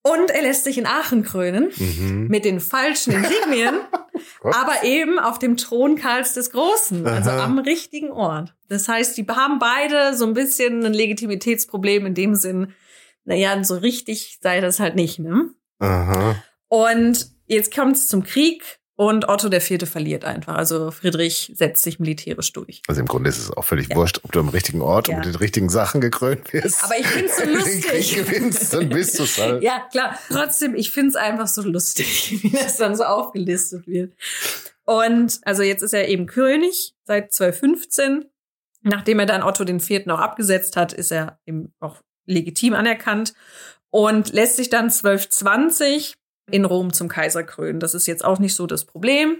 Und 0.06 0.30
er 0.30 0.42
lässt 0.42 0.62
sich 0.62 0.78
in 0.78 0.86
Aachen 0.86 1.24
krönen 1.24 1.72
mhm. 1.76 2.28
mit 2.28 2.44
den 2.44 2.60
falschen 2.60 3.12
Insignien, 3.12 3.74
aber 4.42 4.84
eben 4.84 5.18
auf 5.18 5.40
dem 5.40 5.56
Thron 5.56 5.96
Karls 5.96 6.32
des 6.32 6.52
Großen, 6.52 7.04
also 7.06 7.30
Aha. 7.30 7.44
am 7.44 7.58
richtigen 7.58 8.10
Ort. 8.10 8.54
Das 8.68 8.88
heißt, 8.88 9.16
die 9.16 9.26
haben 9.26 9.58
beide 9.58 10.16
so 10.16 10.24
ein 10.24 10.34
bisschen 10.34 10.84
ein 10.84 10.92
Legitimitätsproblem 10.92 12.06
in 12.06 12.14
dem 12.14 12.36
Sinn, 12.36 12.72
naja, 13.24 13.64
so 13.64 13.76
richtig 13.76 14.38
sei 14.40 14.60
das 14.60 14.78
halt 14.78 14.94
nicht, 14.94 15.18
ne? 15.18 15.50
Aha. 15.80 16.36
Und 16.68 17.26
jetzt 17.46 17.74
kommt 17.74 17.96
es 17.96 18.06
zum 18.06 18.22
Krieg 18.22 18.78
und 18.98 19.28
Otto 19.28 19.50
der 19.50 19.60
Vierte 19.60 19.86
verliert 19.86 20.24
einfach. 20.24 20.54
Also 20.54 20.90
Friedrich 20.90 21.52
setzt 21.54 21.82
sich 21.82 21.98
militärisch 21.98 22.50
durch. 22.54 22.80
Also 22.88 23.02
im 23.02 23.06
Grunde 23.06 23.28
ist 23.28 23.38
es 23.38 23.54
auch 23.54 23.64
völlig 23.64 23.90
ja. 23.90 23.96
wurscht, 23.96 24.20
ob 24.22 24.32
du 24.32 24.40
am 24.40 24.48
richtigen 24.48 24.80
Ort 24.80 25.08
ja. 25.08 25.14
und 25.14 25.24
mit 25.24 25.34
den 25.34 25.38
richtigen 25.38 25.68
Sachen 25.68 26.00
gekrönt 26.00 26.50
wirst. 26.54 26.82
Aber 26.82 26.98
ich 26.98 27.06
find's 27.06 27.36
so 27.36 27.44
lustig. 27.52 28.16
Wenn 28.16 28.24
du 28.24 28.30
gewinnst, 28.30 28.72
dann 28.72 28.88
bist 28.88 29.18
du's 29.18 29.38
halt. 29.40 29.62
Ja, 29.62 29.86
klar. 29.90 30.18
Trotzdem, 30.30 30.74
ich 30.74 30.90
find's 30.90 31.14
einfach 31.14 31.46
so 31.46 31.60
lustig, 31.60 32.38
wie 32.42 32.50
das 32.50 32.78
dann 32.78 32.96
so 32.96 33.04
aufgelistet 33.04 33.86
wird. 33.86 34.14
Und 34.86 35.40
also 35.42 35.62
jetzt 35.62 35.82
ist 35.82 35.92
er 35.92 36.08
eben 36.08 36.26
König 36.26 36.94
seit 37.04 37.24
1215. 37.24 38.24
Nachdem 38.82 39.18
er 39.18 39.26
dann 39.26 39.42
Otto 39.42 39.64
den 39.64 39.80
Vierten 39.80 40.10
auch 40.10 40.20
abgesetzt 40.20 40.76
hat, 40.76 40.94
ist 40.94 41.12
er 41.12 41.38
eben 41.44 41.74
auch 41.80 42.00
legitim 42.24 42.72
anerkannt 42.72 43.34
und 43.90 44.32
lässt 44.32 44.56
sich 44.56 44.70
dann 44.70 44.86
1220 44.86 46.14
in 46.50 46.64
Rom 46.64 46.92
zum 46.92 47.08
Kaiser 47.08 47.42
krönen. 47.42 47.80
Das 47.80 47.94
ist 47.94 48.06
jetzt 48.06 48.24
auch 48.24 48.38
nicht 48.38 48.54
so 48.54 48.66
das 48.66 48.84
Problem. 48.84 49.38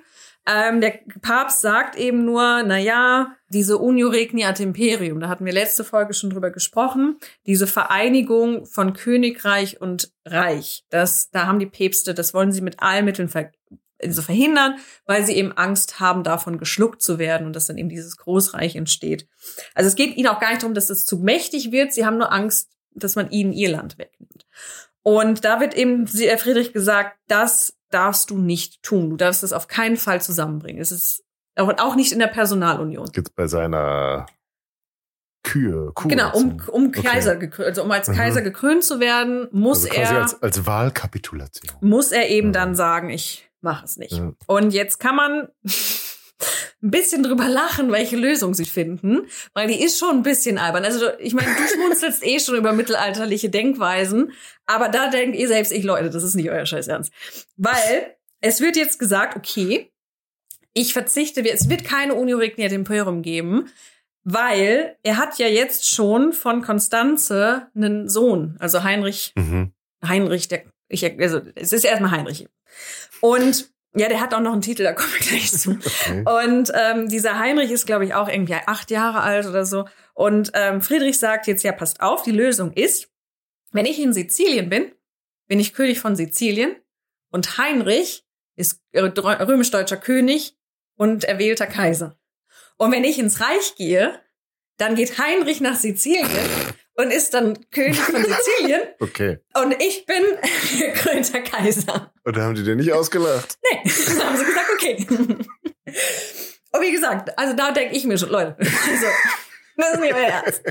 Ähm, 0.49 0.81
der 0.81 1.01
Papst 1.23 1.61
sagt 1.61 1.97
eben 1.97 2.25
nur, 2.25 2.63
na 2.65 2.79
ja, 2.79 3.35
diese 3.49 3.79
Unio 3.79 4.09
Regni 4.09 4.45
ad 4.45 4.63
Imperium, 4.63 5.19
da 5.19 5.29
hatten 5.29 5.45
wir 5.45 5.53
letzte 5.53 5.83
Folge 5.83 6.15
schon 6.15 6.31
drüber 6.31 6.51
gesprochen, 6.51 7.17
diese 7.47 7.67
Vereinigung 7.67 8.65
von 8.65 8.93
Königreich 8.93 9.81
und 9.81 10.13
Reich, 10.25 10.85
das, 10.89 11.31
da 11.31 11.47
haben 11.47 11.59
die 11.59 11.67
Päpste, 11.67 12.15
das 12.15 12.33
wollen 12.33 12.53
sie 12.53 12.61
mit 12.61 12.81
allen 12.81 13.05
Mitteln 13.05 13.29
ver 13.29 13.51
also 14.03 14.21
verhindern, 14.21 14.77
weil 15.07 15.25
sie 15.25 15.35
eben 15.35 15.53
Angst 15.53 16.01
haben, 16.01 16.23
davon 16.23 16.59
geschluckt 16.59 17.01
zu 17.01 17.19
werden 17.19 17.47
und 17.47 17.57
dass 17.57 17.67
dann 17.67 17.79
eben 17.79 17.89
dieses 17.89 18.19
Großreich 18.19 18.77
entsteht. 18.77 19.27
Also 19.75 19.89
es 19.89 19.97
geht 19.97 20.19
ihnen 20.19 20.29
auch 20.29 20.39
gar 20.39 20.51
nicht 20.51 20.63
darum, 20.63 20.75
dass 20.75 20.91
es 20.91 21.07
zu 21.07 21.17
mächtig 21.17 21.73
wird, 21.73 21.95
sie 21.95 22.05
haben 22.05 22.19
nur 22.19 22.31
Angst, 22.31 22.71
dass 22.95 23.17
man 23.17 23.31
ihnen 23.31 23.55
ihr 23.55 23.71
Land 23.71 23.97
wegnimmt. 23.97 24.47
Und 25.07 25.45
da 25.45 25.61
wird 25.61 25.75
eben 25.75 26.09
Friedrich 26.09 26.73
gesagt, 26.73 27.17
das 27.29 27.77
darfst 27.91 28.31
du 28.31 28.39
nicht 28.39 28.83
tun. 28.83 29.11
Du 29.11 29.17
darfst 29.17 29.45
es 29.45 29.53
auf 29.53 29.69
keinen 29.69 29.97
Fall 29.97 30.21
zusammenbringen. 30.21 30.83
Es 30.83 30.91
ist 30.91 31.23
auch 31.55 31.95
nicht 31.95 32.11
in 32.11 32.19
der 32.19 32.27
Personalunion. 32.27 33.09
Jetzt 33.15 33.37
bei 33.37 33.47
seiner 33.47 34.27
Kühe. 35.45 35.93
Kuh 35.95 36.09
genau, 36.09 36.33
um, 36.33 36.61
um 36.67 36.91
Kaiser, 36.91 37.37
okay. 37.37 37.51
also 37.63 37.85
um 37.85 37.91
als 37.93 38.11
Kaiser 38.11 38.41
mhm. 38.41 38.47
gekrönt 38.47 38.83
zu 38.83 38.99
werden, 38.99 39.47
muss 39.53 39.89
also 39.89 39.97
er 39.97 40.23
als, 40.23 40.43
als 40.43 40.67
Wahlkapitulation. 40.67 41.77
Muss 41.81 42.11
er 42.11 42.29
eben 42.29 42.49
ja. 42.49 42.55
dann 42.55 42.75
sagen, 42.75 43.09
ich 43.09 43.49
mache 43.61 43.85
es 43.85 43.99
nicht. 43.99 44.19
Ja. 44.19 44.33
Und 44.49 44.75
jetzt 44.75 44.99
kann 44.99 45.15
man 45.15 45.49
ein 46.87 46.91
bisschen 46.91 47.23
drüber 47.23 47.49
lachen, 47.49 47.91
welche 47.91 48.17
Lösung 48.17 48.55
sie 48.55 48.65
finden, 48.65 49.27
weil 49.55 49.67
die 49.67 49.83
ist 49.83 49.99
schon 49.99 50.19
ein 50.19 50.23
bisschen 50.23 50.57
albern. 50.57 50.85
Also 50.85 51.07
ich 51.19 51.35
meine, 51.35 51.49
du 51.49 51.63
schmunzelst 51.75 52.25
eh 52.25 52.39
schon 52.39 52.57
über 52.57 52.73
mittelalterliche 52.73 53.51
Denkweisen, 53.51 54.33
aber 54.67 54.89
da 54.89 55.11
denkt 55.11 55.37
ihr 55.37 55.49
selbst, 55.49 55.73
ich 55.73 55.83
Leute, 55.83 56.11
das 56.11 56.23
ist 56.23 56.35
nicht 56.35 56.51
euer 56.51 56.65
Scheiß 56.65 56.89
Ernst. 56.89 57.13
Weil 57.57 58.17
es 58.41 58.61
wird 58.61 58.77
jetzt 58.77 58.99
gesagt, 58.99 59.37
okay, 59.37 59.91
ich 60.75 60.93
verzichte, 60.93 61.49
es 61.49 61.69
wird 61.69 61.85
keine 61.85 62.15
Unio 62.15 62.39
Regni 62.39 62.65
ad 62.65 62.75
Imperium 62.75 63.23
geben, 63.23 63.69
weil 64.23 64.97
er 65.03 65.17
hat 65.17 65.39
ja 65.39 65.49
jetzt 65.49 65.91
schon 65.91 66.33
von 66.33 66.63
Konstanze 66.63 67.69
einen 67.75 68.09
Sohn, 68.09 68.57
also 68.61 68.85
Heinrich, 68.85 69.33
mhm. 69.37 69.73
Heinrich, 70.07 70.49
der, 70.49 70.65
ich, 70.89 71.05
also 71.21 71.41
es 71.55 71.73
ist 71.73 71.85
erstmal 71.85 72.13
Heinrich. 72.13 72.47
Und 73.21 73.71
ja, 73.97 74.09
der 74.09 74.21
hat 74.21 74.35
auch 74.35 74.41
noch 74.41 74.53
einen 74.53 74.61
Titel, 74.61 74.83
da 74.83 74.93
komme 74.93 75.13
ich 75.19 75.29
gleich 75.29 75.53
zu. 75.53 75.79
Okay. 76.07 76.53
Und 76.53 76.71
ähm, 76.75 77.09
dieser 77.09 77.39
Heinrich 77.39 77.71
ist, 77.71 77.87
glaube 77.87 78.05
ich, 78.05 78.15
auch 78.15 78.29
irgendwie 78.29 78.55
acht 78.55 78.91
Jahre 78.91 79.23
alt 79.23 79.47
oder 79.47 79.65
so. 79.65 79.87
Und 80.15 80.53
ähm, 80.55 80.83
Friedrich 80.83 81.19
sagt 81.19 81.47
jetzt, 81.47 81.65
ja, 81.65 81.73
passt 81.73 82.01
auf, 82.01 82.23
die 82.23 82.31
Lösung 82.31 82.73
ist, 82.73 83.09
wenn 83.73 83.87
ich 83.87 83.99
in 83.99 84.13
Sizilien 84.13 84.69
bin, 84.69 84.93
bin 85.49 85.59
ich 85.59 85.73
König 85.73 85.99
von 86.01 86.15
Sizilien 86.15 86.77
und 87.31 87.59
Heinrich 87.59 88.25
ist 88.55 88.81
römisch-deutscher 88.95 89.97
König 89.97 90.57
und 90.97 91.25
erwählter 91.25 91.67
Kaiser. 91.67 92.17
Und 92.77 92.93
wenn 92.93 93.05
ich 93.05 93.19
ins 93.19 93.41
Reich 93.41 93.75
gehe, 93.77 94.21
dann 94.77 94.95
geht 94.95 95.19
Heinrich 95.19 95.61
nach 95.61 95.77
Sizilien 95.77 96.29
und 96.97 97.11
ist 97.11 97.35
dann 97.35 97.59
König 97.71 97.99
von 97.99 98.25
Sizilien. 98.25 98.83
okay. 99.01 99.39
Und 99.55 99.81
ich 99.83 100.07
bin 100.07 100.23
gekrönter 100.79 101.41
Kaiser. 101.41 102.13
Und 102.25 102.37
da 102.37 102.43
haben 102.43 102.55
die 102.55 102.65
dir 102.65 102.77
nicht 102.77 102.93
ausgelacht? 102.93 103.59
Nee, 103.71 103.91
dann 104.07 104.27
haben 104.27 104.37
sie 104.37 104.45
gesagt, 104.45 104.67
okay. 104.75 105.07
Und 106.73 106.83
wie 106.83 106.93
gesagt, 106.93 107.39
also 107.39 107.55
da 107.55 107.73
denke 107.73 107.95
ich 107.95 108.05
mir 108.05 108.19
schon, 108.19 108.31
Leute, 108.31 108.57
also, 108.59 109.07
das 109.77 109.95
ist 109.95 110.01
nicht 110.01 110.15
euer 110.15 110.27
Ernst. 110.27 110.63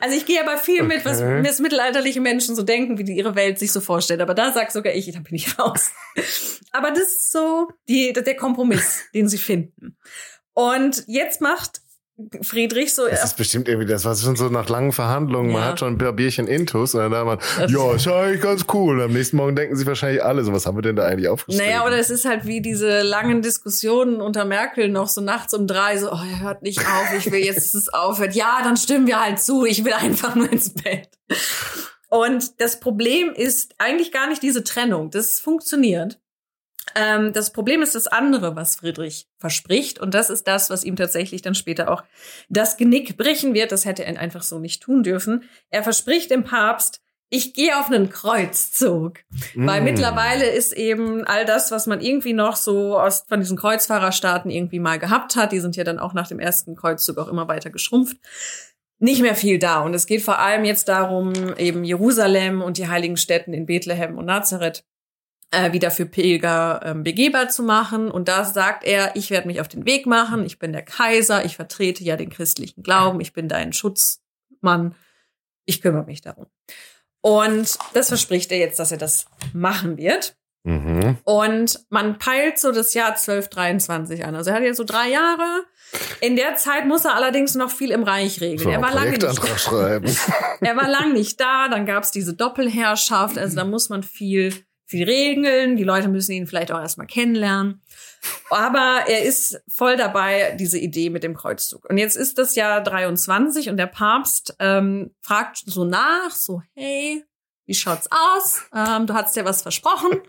Also 0.00 0.16
ich 0.16 0.24
gehe 0.24 0.40
aber 0.40 0.56
viel 0.56 0.82
okay. 0.82 0.96
mit, 0.96 1.04
was, 1.04 1.20
was 1.20 1.58
mittelalterliche 1.58 2.20
Menschen 2.20 2.56
so 2.56 2.62
denken, 2.62 2.96
wie 2.96 3.04
die 3.04 3.16
ihre 3.16 3.34
Welt 3.34 3.58
sich 3.58 3.70
so 3.70 3.80
vorstellen. 3.80 4.20
Aber 4.22 4.34
da 4.34 4.52
sagt 4.52 4.72
sogar 4.72 4.94
ich, 4.94 5.10
da 5.12 5.20
bin 5.20 5.34
ich 5.34 5.58
raus. 5.58 5.90
Aber 6.72 6.90
das 6.90 7.08
ist 7.08 7.32
so 7.32 7.68
die, 7.88 8.12
der 8.12 8.36
Kompromiss, 8.36 9.04
den 9.14 9.28
sie 9.28 9.36
finden. 9.36 9.98
Und 10.54 11.04
jetzt 11.06 11.40
macht 11.40 11.82
Friedrich 12.42 12.94
so. 12.94 13.06
Das 13.06 13.22
ist 13.22 13.36
bestimmt 13.36 13.68
irgendwie 13.68 13.86
das, 13.86 14.04
was 14.04 14.22
schon 14.22 14.34
so 14.34 14.48
nach 14.48 14.68
langen 14.68 14.90
Verhandlungen, 14.90 15.50
ja. 15.50 15.58
man 15.58 15.64
hat 15.64 15.78
schon 15.78 15.94
ein 15.94 15.98
paar 15.98 16.12
Bierchen 16.12 16.48
Intus 16.48 16.94
und 16.94 17.00
dann 17.00 17.12
da 17.12 17.24
man, 17.24 17.38
ja, 17.68 17.94
ist 17.94 18.08
eigentlich 18.08 18.40
ganz 18.40 18.64
cool. 18.72 19.00
Am 19.02 19.12
nächsten 19.12 19.36
Morgen 19.36 19.54
denken 19.54 19.76
sie 19.76 19.86
wahrscheinlich 19.86 20.24
alle, 20.24 20.42
so 20.42 20.52
was 20.52 20.66
haben 20.66 20.76
wir 20.76 20.82
denn 20.82 20.96
da 20.96 21.04
eigentlich 21.04 21.28
aufgestellt? 21.28 21.68
Naja, 21.68 21.86
oder 21.86 21.96
es 21.98 22.10
ist 22.10 22.24
halt 22.24 22.44
wie 22.44 22.60
diese 22.60 23.02
langen 23.02 23.40
Diskussionen 23.40 24.20
unter 24.20 24.44
Merkel 24.44 24.88
noch 24.88 25.08
so 25.08 25.20
nachts 25.20 25.54
um 25.54 25.68
drei, 25.68 25.96
so, 25.96 26.10
oh, 26.10 26.18
er 26.30 26.40
hört 26.40 26.62
nicht 26.62 26.80
auf, 26.80 27.14
ich 27.16 27.30
will 27.30 27.44
jetzt, 27.44 27.74
dass 27.74 27.74
es 27.74 27.88
aufhört. 27.88 28.34
Ja, 28.34 28.60
dann 28.64 28.76
stimmen 28.76 29.06
wir 29.06 29.20
halt 29.20 29.40
zu, 29.40 29.64
ich 29.64 29.84
will 29.84 29.92
einfach 29.92 30.34
nur 30.34 30.50
ins 30.50 30.74
Bett. 30.74 31.08
Und 32.10 32.60
das 32.60 32.80
Problem 32.80 33.32
ist 33.34 33.74
eigentlich 33.78 34.12
gar 34.12 34.28
nicht 34.28 34.42
diese 34.42 34.64
Trennung. 34.64 35.10
Das 35.10 35.38
funktioniert. 35.38 36.18
Ähm, 36.94 37.32
das 37.32 37.52
Problem 37.52 37.82
ist 37.82 37.94
das 37.94 38.06
andere, 38.06 38.56
was 38.56 38.76
Friedrich 38.76 39.28
verspricht. 39.38 39.98
Und 39.98 40.14
das 40.14 40.30
ist 40.30 40.46
das, 40.48 40.70
was 40.70 40.84
ihm 40.84 40.96
tatsächlich 40.96 41.42
dann 41.42 41.54
später 41.54 41.90
auch 41.90 42.04
das 42.48 42.76
Genick 42.76 43.16
brechen 43.16 43.54
wird. 43.54 43.72
Das 43.72 43.84
hätte 43.84 44.04
er 44.04 44.18
einfach 44.18 44.42
so 44.42 44.58
nicht 44.58 44.82
tun 44.82 45.02
dürfen. 45.02 45.44
Er 45.70 45.82
verspricht 45.82 46.30
dem 46.30 46.44
Papst, 46.44 47.00
ich 47.30 47.52
gehe 47.52 47.78
auf 47.78 47.86
einen 47.90 48.08
Kreuzzug. 48.08 49.18
Mm. 49.54 49.66
Weil 49.66 49.82
mittlerweile 49.82 50.48
ist 50.48 50.72
eben 50.72 51.24
all 51.24 51.44
das, 51.44 51.70
was 51.70 51.86
man 51.86 52.00
irgendwie 52.00 52.32
noch 52.32 52.56
so 52.56 52.98
aus, 52.98 53.24
von 53.28 53.40
diesen 53.40 53.58
Kreuzfahrerstaaten 53.58 54.50
irgendwie 54.50 54.80
mal 54.80 54.98
gehabt 54.98 55.36
hat, 55.36 55.52
die 55.52 55.60
sind 55.60 55.76
ja 55.76 55.84
dann 55.84 55.98
auch 55.98 56.14
nach 56.14 56.28
dem 56.28 56.40
ersten 56.40 56.74
Kreuzzug 56.74 57.18
auch 57.18 57.28
immer 57.28 57.48
weiter 57.48 57.70
geschrumpft, 57.70 58.16
nicht 58.98 59.20
mehr 59.20 59.34
viel 59.34 59.58
da. 59.58 59.80
Und 59.80 59.94
es 59.94 60.06
geht 60.06 60.22
vor 60.22 60.38
allem 60.38 60.64
jetzt 60.64 60.88
darum, 60.88 61.32
eben 61.58 61.84
Jerusalem 61.84 62.62
und 62.62 62.78
die 62.78 62.88
heiligen 62.88 63.16
Städten 63.16 63.52
in 63.52 63.66
Bethlehem 63.66 64.16
und 64.16 64.24
Nazareth 64.24 64.84
äh, 65.50 65.72
wieder 65.72 65.90
für 65.90 66.06
Pilger 66.06 66.80
ähm, 66.84 67.02
begehbar 67.02 67.48
zu 67.48 67.62
machen. 67.62 68.10
Und 68.10 68.28
da 68.28 68.44
sagt 68.44 68.84
er, 68.84 69.16
ich 69.16 69.30
werde 69.30 69.46
mich 69.46 69.60
auf 69.60 69.68
den 69.68 69.86
Weg 69.86 70.06
machen, 70.06 70.44
ich 70.44 70.58
bin 70.58 70.72
der 70.72 70.82
Kaiser, 70.82 71.44
ich 71.44 71.56
vertrete 71.56 72.04
ja 72.04 72.16
den 72.16 72.30
christlichen 72.30 72.82
Glauben, 72.82 73.20
ich 73.20 73.32
bin 73.32 73.48
dein 73.48 73.72
Schutzmann, 73.72 74.94
ich 75.64 75.80
kümmere 75.80 76.04
mich 76.04 76.20
darum. 76.20 76.46
Und 77.20 77.78
das 77.94 78.08
verspricht 78.08 78.52
er 78.52 78.58
jetzt, 78.58 78.78
dass 78.78 78.92
er 78.92 78.98
das 78.98 79.26
machen 79.52 79.96
wird. 79.96 80.36
Mhm. 80.64 81.16
Und 81.24 81.80
man 81.88 82.18
peilt 82.18 82.58
so 82.58 82.72
das 82.72 82.92
Jahr 82.92 83.10
1223 83.10 84.24
an. 84.24 84.34
Also 84.34 84.50
er 84.50 84.56
hat 84.56 84.62
jetzt 84.62 84.76
so 84.76 84.84
drei 84.84 85.08
Jahre. 85.08 85.64
In 86.20 86.36
der 86.36 86.56
Zeit 86.56 86.86
muss 86.86 87.06
er 87.06 87.14
allerdings 87.14 87.54
noch 87.54 87.70
viel 87.70 87.90
im 87.90 88.02
Reich 88.02 88.40
regeln. 88.40 88.58
So, 88.58 88.70
er 88.70 88.82
war 88.82 88.92
lange 88.92 89.12
nicht 89.16 89.60
schreiben. 89.60 90.14
er 90.60 90.76
war 90.76 90.88
lang 90.88 91.14
nicht 91.14 91.40
da. 91.40 91.68
Dann 91.68 91.86
gab 91.86 92.02
es 92.02 92.10
diese 92.10 92.34
Doppelherrschaft. 92.34 93.38
Also 93.38 93.56
da 93.56 93.64
muss 93.64 93.88
man 93.88 94.02
viel 94.02 94.52
viel 94.88 95.04
Regeln. 95.04 95.76
Die 95.76 95.84
Leute 95.84 96.08
müssen 96.08 96.32
ihn 96.32 96.46
vielleicht 96.46 96.72
auch 96.72 96.80
erstmal 96.80 97.06
kennenlernen. 97.06 97.82
Aber 98.50 99.04
er 99.06 99.22
ist 99.22 99.60
voll 99.68 99.96
dabei, 99.96 100.56
diese 100.58 100.78
Idee 100.78 101.10
mit 101.10 101.22
dem 101.22 101.34
Kreuzzug. 101.34 101.88
Und 101.88 101.98
jetzt 101.98 102.16
ist 102.16 102.38
das 102.38 102.56
Jahr 102.56 102.82
23 102.82 103.68
und 103.68 103.76
der 103.76 103.86
Papst 103.86 104.56
ähm, 104.58 105.14
fragt 105.20 105.62
so 105.66 105.84
nach, 105.84 106.30
so, 106.30 106.62
hey, 106.74 107.24
wie 107.66 107.74
schaut's 107.74 108.08
aus? 108.10 108.62
Ähm, 108.74 109.06
du 109.06 109.14
hast 109.14 109.36
ja 109.36 109.44
was 109.44 109.62
versprochen. 109.62 110.22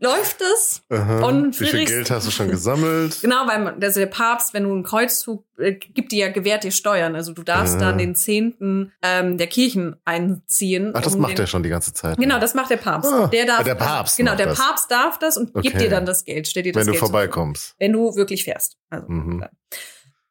Läuft 0.00 0.40
es. 0.40 0.82
Aha. 0.88 1.24
Und 1.26 1.58
Wie 1.60 1.66
viel 1.66 1.84
Geld 1.84 2.10
hast 2.10 2.26
du 2.26 2.30
schon 2.30 2.48
gesammelt? 2.50 3.18
Genau, 3.22 3.46
weil 3.46 3.68
also 3.82 4.00
der 4.00 4.06
Papst, 4.06 4.52
wenn 4.54 4.64
du 4.64 4.72
einen 4.72 4.82
Kreuzzug 4.82 5.44
äh, 5.58 5.72
gibt 5.72 6.12
dir 6.12 6.26
ja 6.26 6.32
gewährt 6.32 6.64
dir 6.64 6.72
Steuern. 6.72 7.14
Also 7.14 7.32
du 7.32 7.42
darfst 7.42 7.74
Ja. 7.74 7.80
dann 7.80 7.98
den 7.98 8.14
Zehnten 8.14 8.92
ähm, 9.02 9.38
der 9.38 9.46
Kirchen 9.46 9.96
einziehen. 10.04 10.92
Ach, 10.94 11.02
das 11.02 11.14
um 11.14 11.20
macht 11.20 11.32
den, 11.38 11.44
er 11.44 11.46
schon 11.46 11.62
die 11.62 11.68
ganze 11.68 11.92
Zeit. 11.92 12.16
Genau, 12.18 12.38
das 12.40 12.54
macht 12.54 12.70
der 12.70 12.78
Papst. 12.78 13.12
Ah, 13.12 13.26
der 13.28 13.46
darf, 13.46 13.64
der 13.64 13.74
Papst 13.74 14.16
genau, 14.16 14.34
der 14.34 14.46
das. 14.46 14.58
Papst 14.58 14.90
darf 14.90 15.18
das 15.18 15.36
und 15.36 15.52
gibt 15.54 15.66
Okay. 15.74 15.78
dir 15.84 15.90
dann 15.90 16.06
das 16.06 16.24
Geld, 16.24 16.48
stellt 16.48 16.66
dir 16.66 16.72
das 16.72 16.80
Wenn 16.80 16.86
du 16.86 16.92
Geld 16.92 17.00
zur 17.00 17.08
vorbeikommst. 17.08 17.74
wenn 17.78 17.92
du 17.92 18.16
wirklich 18.16 18.44
fährst. 18.44 18.76
Also, 18.90 19.06
Mhm. 19.08 19.44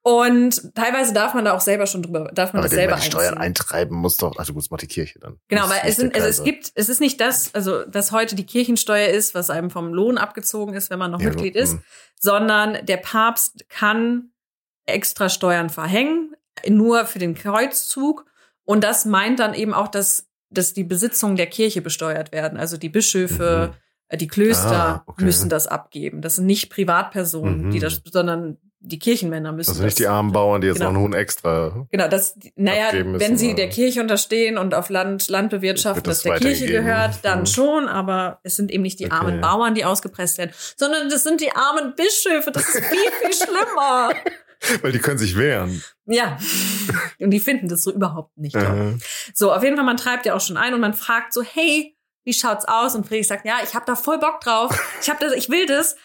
Und 0.04 0.74
teilweise 0.74 1.14
darf 1.14 1.36
man 1.36 1.46
da 1.46 1.54
auch 1.54 1.62
selber 1.62 1.86
schon 1.86 2.02
drüber, 2.02 2.32
darf 2.34 2.54
man 2.54 2.62
Aber 2.62 2.70
das 2.70 2.76
selber 2.76 2.94
wenn 2.94 3.02
die 3.02 3.06
Steuern 3.06 3.38
eintreiben 3.38 3.96
muss 3.96 4.18
doch, 4.18 4.36
also 4.38 4.54
gut, 4.54 4.64
das 4.64 4.72
macht 4.72 4.82
die 4.82 4.88
Kirche 4.88 5.20
dann. 5.20 5.38
Genau, 5.48 5.70
weil 5.70 5.82
es, 5.84 5.98
sind, 5.98 6.16
also 6.16 6.28
es 6.28 6.44
gibt, 6.44 6.72
es 6.74 6.90
ist 6.90 7.00
nicht 7.02 7.22
das, 7.22 7.54
also 7.54 7.84
was 7.86 8.12
heute 8.12 8.36
die 8.36 8.46
Kirchensteuer 8.48 9.10
ist, 9.10 9.36
was 9.36 9.52
einem 9.52 9.70
vom 9.70 9.94
Lohn 9.94 10.18
abgezogen 10.18 10.74
ist, 10.74 10.90
wenn 10.90 10.98
man 10.98 11.12
noch 11.12 11.22
Ja, 11.22 11.30
Mitglied 11.30 11.54
gut, 11.54 11.62
ist, 11.62 11.74
hm. 11.74 11.84
sondern 12.20 12.84
der 12.86 12.98
Papst 12.98 13.70
kann 13.70 14.32
extra 14.88 15.30
Steuern 15.30 15.70
verhängen, 15.70 16.36
nur 16.68 17.06
für 17.06 17.20
den 17.20 17.36
Kreuzzug. 17.36 18.26
Und 18.66 18.84
das 18.84 19.06
meint 19.06 19.40
dann 19.40 19.54
eben 19.54 19.74
auch, 19.74 19.88
dass, 19.88 20.28
dass 20.50 20.74
die 20.74 20.84
Besitzungen 20.84 21.36
der 21.36 21.48
Kirche 21.48 21.82
besteuert 21.84 22.32
werden. 22.32 22.58
Also 22.58 22.78
die 22.78 22.90
Bischöfe, 22.90 23.76
äh, 24.08 24.18
die 24.18 24.28
Klöster 24.28 24.72
Ah, 24.72 25.04
okay. 25.06 25.24
müssen 25.26 25.48
das 25.50 25.68
abgeben. 25.68 26.22
Das 26.24 26.38
sind 26.38 26.48
nicht 26.48 26.72
Privatpersonen, 26.72 27.68
Mhm. 27.68 27.72
die 27.72 27.80
das, 27.80 28.02
sondern 28.12 28.58
die 28.84 28.98
Kirchenmänner 29.00 29.52
müssen 29.52 29.70
Also 29.70 29.84
nicht 29.84 29.94
das. 29.94 29.98
die 29.98 30.08
armen 30.08 30.32
Bauern, 30.32 30.60
die 30.62 30.68
jetzt 30.68 30.78
Genau. 30.80 30.90
noch 30.92 30.96
einen 30.98 31.06
Huhn 31.06 31.14
extra. 31.14 31.86
Genau, 31.92 32.08
das, 32.08 32.36
naja, 32.56 32.92
müssen, 33.04 33.20
wenn 33.20 33.38
sie 33.38 33.54
der 33.54 33.70
Kirche 33.70 34.02
unterstehen 34.02 34.58
und 34.58 34.74
auf 34.74 34.90
Land, 34.90 35.30
Landbewirtschaften 35.30 35.98
Wird 35.98 36.08
das 36.08 36.24
das 36.24 36.24
der 36.24 36.40
Kirche 36.40 36.66
gehört, 36.66 37.20
dann 37.24 37.42
Mhm. 37.42 37.46
schon, 37.46 37.88
aber 37.88 38.40
es 38.44 38.56
sind 38.56 38.72
eben 38.72 38.82
nicht 38.82 39.00
die 39.00 39.06
Okay. 39.06 39.14
armen 39.16 39.40
Bauern, 39.42 39.76
die 39.76 39.86
ausgepresst 39.86 40.40
werden, 40.40 40.52
sondern 40.78 41.10
das 41.10 41.24
sind 41.24 41.42
die 41.42 41.52
armen 41.52 41.94
Bischöfe, 41.96 42.52
das 42.52 42.68
ist 42.74 42.86
viel, 42.86 43.12
viel 43.22 43.34
schlimmer. 43.34 44.14
Weil 44.82 44.92
die 44.92 45.00
können 45.00 45.18
sich 45.18 45.38
wehren. 45.38 45.84
Ja, 46.06 46.38
und 47.20 47.32
die 47.32 47.40
finden 47.40 47.68
das 47.68 47.84
so 47.84 47.92
überhaupt 47.92 48.38
nicht. 48.38 48.56
Aha. 48.56 48.94
So, 49.34 49.52
auf 49.54 49.64
jeden 49.64 49.76
Fall, 49.76 49.86
man 49.86 49.98
treibt 49.98 50.26
ja 50.26 50.36
auch 50.36 50.42
schon 50.42 50.58
ein 50.58 50.74
und 50.74 50.82
man 50.82 50.94
fragt 50.94 51.34
so, 51.34 51.42
hey, 51.44 51.96
wie 52.26 52.34
schaut's 52.34 52.66
aus? 52.66 52.94
Und 52.96 53.08
Friedrich 53.08 53.28
sagt, 53.28 53.46
ja, 53.46 53.56
ich 53.64 53.74
habe 53.74 53.86
da 53.86 53.96
voll 53.96 54.20
Bock 54.20 54.40
drauf. 54.42 54.78
Ich 55.02 55.10
habe 55.10 55.24
das, 55.24 55.34
ich 55.34 55.50
will 55.50 55.66
das, 55.66 55.96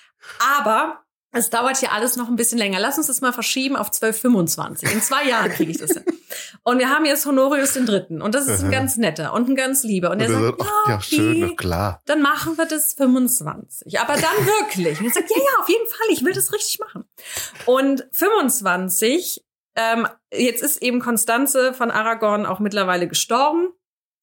aber 0.58 1.00
es 1.36 1.50
dauert 1.50 1.76
hier 1.78 1.92
alles 1.92 2.16
noch 2.16 2.28
ein 2.28 2.36
bisschen 2.36 2.58
länger. 2.58 2.80
Lass 2.80 2.98
uns 2.98 3.06
das 3.06 3.20
mal 3.20 3.32
verschieben 3.32 3.76
auf 3.76 3.88
1225. 3.88 4.92
In 4.92 5.02
zwei 5.02 5.24
Jahren 5.28 5.50
kriege 5.50 5.70
ich 5.70 5.78
das 5.78 5.92
hin. 5.92 6.04
Und 6.62 6.78
wir 6.78 6.90
haben 6.90 7.04
jetzt 7.04 7.26
Honorius 7.26 7.74
den 7.74 7.86
Dritten 7.86 8.22
und 8.22 8.34
das 8.34 8.48
ist 8.48 8.64
ein 8.64 8.70
ganz 8.70 8.96
netter 8.96 9.32
und 9.32 9.48
ein 9.48 9.56
ganz 9.56 9.84
lieber. 9.84 10.10
Und 10.10 10.20
er 10.20 10.28
sagt, 10.28 10.58
sagt, 10.58 10.70
ja, 10.88 11.00
schön, 11.00 11.44
okay, 11.44 11.56
klar. 11.56 12.02
dann 12.06 12.22
machen 12.22 12.56
wir 12.58 12.66
das 12.66 12.94
25. 12.94 14.00
Aber 14.00 14.14
dann 14.14 14.22
wirklich. 14.46 14.98
Und 14.98 15.06
er 15.06 15.12
sagt, 15.12 15.30
ja, 15.30 15.36
ja, 15.36 15.60
auf 15.60 15.68
jeden 15.68 15.86
Fall, 15.86 16.06
ich 16.10 16.24
will 16.24 16.32
das 16.32 16.52
richtig 16.52 16.78
machen. 16.80 17.04
Und 17.66 18.06
25, 18.12 19.44
ähm, 19.76 20.08
jetzt 20.32 20.62
ist 20.62 20.82
eben 20.82 21.00
Konstanze 21.00 21.74
von 21.74 21.90
Aragon 21.90 22.46
auch 22.46 22.58
mittlerweile 22.58 23.08
gestorben. 23.08 23.68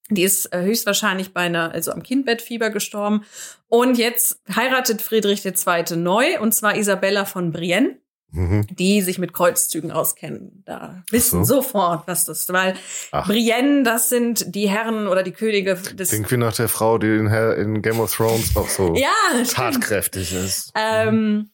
Die 0.10 0.24
ist 0.24 0.54
äh, 0.54 0.62
höchstwahrscheinlich 0.62 1.34
bei 1.34 1.42
einer, 1.42 1.72
also 1.72 1.92
am 1.92 2.04
Kindbettfieber 2.04 2.70
gestorben. 2.70 3.24
Und 3.68 3.98
jetzt 3.98 4.40
heiratet 4.54 5.02
Friedrich 5.02 5.46
II. 5.46 5.96
neu, 5.96 6.40
und 6.40 6.54
zwar 6.54 6.76
Isabella 6.76 7.26
von 7.26 7.52
Brienne, 7.52 7.98
Mhm. 8.36 8.66
die 8.68 9.02
sich 9.04 9.20
mit 9.20 9.32
Kreuzzügen 9.32 9.92
auskennen. 9.92 10.64
Da 10.66 11.04
wissen 11.12 11.46
so. 11.46 11.58
sofort, 11.62 12.08
was 12.08 12.26
das 12.26 12.40
ist. 12.42 12.54
Weil 12.54 12.74
Ach. 13.12 13.28
Brienne, 13.28 13.84
das 13.84 14.10
sind 14.10 14.56
die 14.56 14.68
Herren 14.68 15.08
oder 15.08 15.22
die 15.22 15.34
Könige 15.34 15.76
des... 15.76 16.10
Klingt 16.10 16.32
wie 16.32 16.38
nach 16.38 16.56
der 16.56 16.68
Frau, 16.68 16.98
die 16.98 17.16
in, 17.16 17.82
Game 17.84 18.00
of 18.00 18.12
Thrones 18.16 18.58
auch 18.58 18.70
so 18.70 18.96
ja, 18.96 19.10
stimmt. 19.34 19.52
tatkräftig 19.54 20.34
ist. 20.34 20.72
Ähm, 20.74 21.52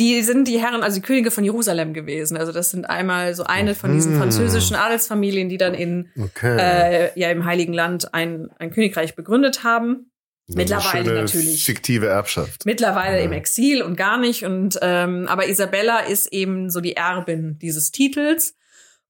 die 0.00 0.22
sind 0.22 0.48
die 0.48 0.58
Herren, 0.60 0.82
also 0.82 0.96
die 0.96 1.02
Könige 1.06 1.30
von 1.30 1.44
Jerusalem 1.44 1.94
gewesen. 1.94 2.36
Also 2.36 2.50
das 2.50 2.70
sind 2.70 2.86
einmal 2.90 3.34
so 3.36 3.44
eine 3.44 3.74
von 3.76 3.92
diesen 3.92 4.14
Mhm. 4.14 4.18
französischen 4.18 4.74
Adelsfamilien, 4.74 5.48
die 5.48 5.58
dann 5.58 5.74
in 5.74 6.08
Okay. 6.18 6.56
äh, 6.58 7.10
ja 7.20 7.30
im 7.30 7.44
Heiligen 7.44 7.72
Land 7.74 8.12
ein, 8.14 8.48
ein 8.58 8.70
Königreich 8.72 9.14
begründet 9.14 9.62
haben. 9.62 10.10
Eine 10.48 10.56
mittlerweile 10.56 11.12
natürlich. 11.22 11.64
Fiktive 11.64 12.06
Erbschaft. 12.08 12.66
Mittlerweile 12.66 13.18
Ja. 13.18 13.24
im 13.24 13.32
Exil 13.32 13.82
und 13.82 13.94
gar 13.96 14.18
nicht. 14.18 14.44
Und 14.44 14.78
ähm, 14.82 15.26
aber 15.28 15.46
Isabella 15.46 16.00
ist 16.00 16.32
eben 16.32 16.70
so 16.70 16.80
die 16.80 16.96
Erbin 16.96 17.58
dieses 17.60 17.92
Titels. 17.92 18.56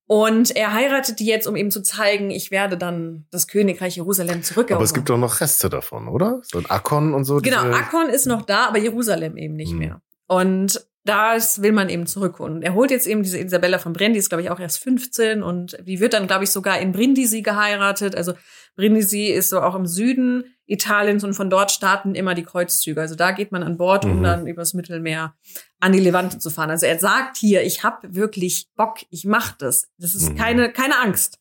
Und 0.07 0.57
er 0.57 0.73
heiratet 0.75 1.21
die 1.21 1.25
jetzt, 1.27 1.47
um 1.47 1.55
eben 1.55 1.71
zu 1.71 1.83
zeigen, 1.83 2.31
ich 2.31 2.51
werde 2.51 2.77
dann 2.77 3.27
das 3.31 3.47
Königreich 3.47 3.95
Jerusalem 3.97 4.43
zurückerobern. 4.43 4.79
Aber 4.79 4.85
es 4.85 4.93
gibt 4.93 5.09
doch 5.09 5.17
noch 5.17 5.41
Reste 5.41 5.69
davon, 5.71 6.09
oder? 6.09 6.41
So 6.43 6.59
ein 6.59 6.67
Akkon 6.69 7.15
und 7.15 7.25
so. 7.25 7.37
Genau, 7.39 7.63
Akkon 7.63 8.09
ist 8.11 8.27
noch 8.27 8.43
da, 8.43 8.67
aber 8.67 8.79
Jerusalem 8.79 9.37
eben 9.37 9.55
nicht 9.55 9.71
Hm. 9.71 9.79
mehr. 9.79 10.03
Und 10.31 10.87
das 11.05 11.61
will 11.61 11.73
man 11.73 11.89
eben 11.89 12.07
zurückholen. 12.07 12.63
Er 12.63 12.75
holt 12.75 12.93
jetzt 12.93 13.09
eben 13.09 13.25
diese 13.25 13.39
Isabella 13.39 13.79
von 13.79 13.93
Brindisi, 13.95 14.21
ist 14.21 14.29
glaube 14.29 14.43
ich 14.43 14.51
auch 14.51 14.61
erst 14.61 14.79
15 14.79 15.43
und 15.43 15.77
die 15.85 15.99
wird 15.99 16.13
dann 16.13 16.29
glaube 16.29 16.45
ich 16.45 16.51
sogar 16.51 16.79
in 16.79 16.93
Brindisi 16.93 17.43
geheiratet. 17.43 18.15
Also 18.15 18.35
Brindisi 18.77 19.27
ist 19.27 19.49
so 19.51 19.61
auch 19.61 19.75
im 19.75 19.87
Süden 19.87 20.45
Italiens 20.67 21.25
und 21.25 21.33
von 21.35 21.51
dort 21.51 21.73
starten 21.73 22.15
immer 22.15 22.35
die 22.35 22.45
Kreuzzüge. 22.45 23.01
Also 23.01 23.17
da 23.17 23.33
geht 23.33 23.51
man 23.51 23.65
an 23.65 23.77
Bord, 23.77 24.05
um 24.05 24.19
Mhm. 24.19 24.23
dann 24.23 24.47
übers 24.47 24.73
Mittelmeer 24.75 25.35
an 25.81 25.93
die 25.93 25.99
Levante 26.01 26.39
zu 26.39 26.49
fahren. 26.51 26.71
Also 26.71 26.87
er 26.87 26.99
sagt 27.01 27.39
hier, 27.39 27.63
ich 27.65 27.83
habe 27.83 28.15
wirklich 28.15 28.69
Bock, 28.77 28.99
ich 29.11 29.25
mach 29.25 29.57
das. 29.57 29.89
Das 29.99 30.15
ist 30.15 30.35
Mhm. 30.35 30.37
keine 30.37 30.71
keine 30.73 31.01
Angst. 31.01 31.39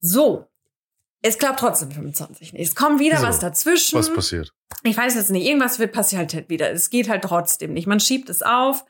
So, 0.00 0.46
es 1.22 1.38
klappt 1.38 1.60
trotzdem 1.60 1.90
25 1.90 2.52
nicht. 2.52 2.68
Es 2.68 2.74
kommt 2.74 3.00
wieder 3.00 3.16
Wieso? 3.16 3.26
was 3.26 3.38
dazwischen 3.40 3.98
Was 3.98 4.12
passiert? 4.12 4.52
ich 4.84 4.96
weiß 4.96 5.14
jetzt 5.14 5.30
nicht, 5.30 5.46
irgendwas 5.46 5.78
wird 5.78 5.92
passiert 5.92 6.32
halt 6.34 6.48
wieder. 6.48 6.70
Es 6.70 6.90
geht 6.90 7.08
halt 7.08 7.22
trotzdem 7.24 7.72
nicht. 7.72 7.86
Man 7.86 8.00
schiebt 8.00 8.28
es 8.30 8.42
auf. 8.42 8.84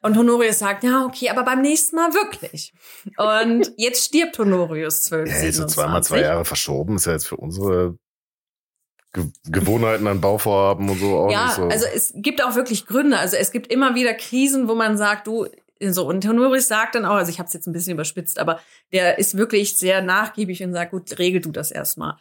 Und 0.00 0.16
Honorius 0.16 0.60
sagt, 0.60 0.84
ja, 0.84 1.04
okay, 1.04 1.28
aber 1.28 1.42
beim 1.42 1.60
nächsten 1.60 1.96
Mal 1.96 2.14
wirklich. 2.14 2.72
Und 3.16 3.72
jetzt 3.76 4.04
stirbt 4.04 4.38
Honorius 4.38 5.02
12, 5.02 5.28
Ja, 5.28 5.38
jetzt 5.42 5.56
so 5.56 5.66
zweimal 5.66 6.02
zwei 6.04 6.20
Jahre 6.20 6.44
verschoben 6.44 6.94
ist 6.96 7.06
ja 7.06 7.12
jetzt 7.12 7.26
für 7.26 7.36
unsere 7.36 7.96
Ge 9.12 9.24
Gewohnheiten 9.48 10.06
an 10.06 10.20
Bauvorhaben 10.20 10.88
und 10.88 10.98
so 11.00 11.18
auch 11.18 11.30
Ja, 11.32 11.46
nicht 11.46 11.54
so. 11.56 11.62
also 11.64 11.86
es 11.94 12.12
gibt 12.14 12.44
auch 12.44 12.54
wirklich 12.54 12.86
Gründe. 12.86 13.18
Also 13.18 13.36
es 13.36 13.50
gibt 13.50 13.72
immer 13.72 13.94
wieder 13.96 14.14
Krisen, 14.14 14.68
wo 14.68 14.74
man 14.76 14.96
sagt, 14.96 15.26
du, 15.26 15.46
so. 15.80 16.06
Und 16.06 16.26
Honorius 16.26 16.68
sagt 16.68 16.94
dann 16.94 17.04
auch, 17.04 17.14
also 17.16 17.30
ich 17.30 17.38
habe 17.38 17.46
es 17.46 17.52
jetzt 17.52 17.66
ein 17.66 17.72
bisschen 17.72 17.94
überspitzt, 17.94 18.38
aber 18.38 18.60
der 18.92 19.18
ist 19.18 19.36
wirklich 19.36 19.78
sehr 19.78 20.02
nachgiebig 20.02 20.62
und 20.62 20.72
sagt, 20.72 20.90
gut, 20.92 21.18
regel 21.18 21.40
du 21.40 21.50
das 21.52 21.70
erstmal. 21.70 22.16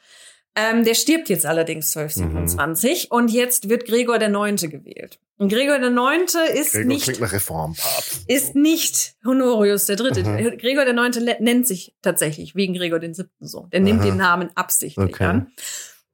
Ähm, 0.56 0.84
der 0.84 0.96
stirbt 0.96 1.30
jetzt 1.30 1.46
allerdings 1.46 1.96
Mhm. 1.96 2.02
1227 2.02 3.12
und 3.12 3.30
jetzt 3.32 3.70
wird 3.70 3.86
Gregor 3.86 4.17
der 4.17 4.30
Neunte 4.30 4.70
gewählt. 4.70 5.20
Und 5.38 5.50
Gregor 5.50 5.78
der 5.78 5.91
Neunte 5.91 6.39
ist 6.39 6.72
Gregor 6.72 6.88
nicht 6.88 7.08
Reformpapst. 7.32 8.24
ist 8.28 8.56
nicht 8.56 9.13
Honorius 9.24 9.86
der 9.86 9.98
Dritte. 9.98 10.24
Mhm. 10.24 10.58
Gregor 10.58 10.84
der 10.84 10.96
Neunte 10.96 11.22
nennt 11.39 11.67
sich 11.67 11.93
tatsächlich 12.02 12.56
wegen 12.56 12.74
Gregor 12.74 12.98
den 12.98 13.13
Siebten 13.13 13.46
so. 13.46 13.67
Der 13.72 13.82
nimmt 13.82 14.00
Aha. 14.02 14.08
den 14.10 14.17
Namen 14.17 14.50
absichtlich 14.56 15.13
Okay. 15.13 15.26
an. 15.26 15.52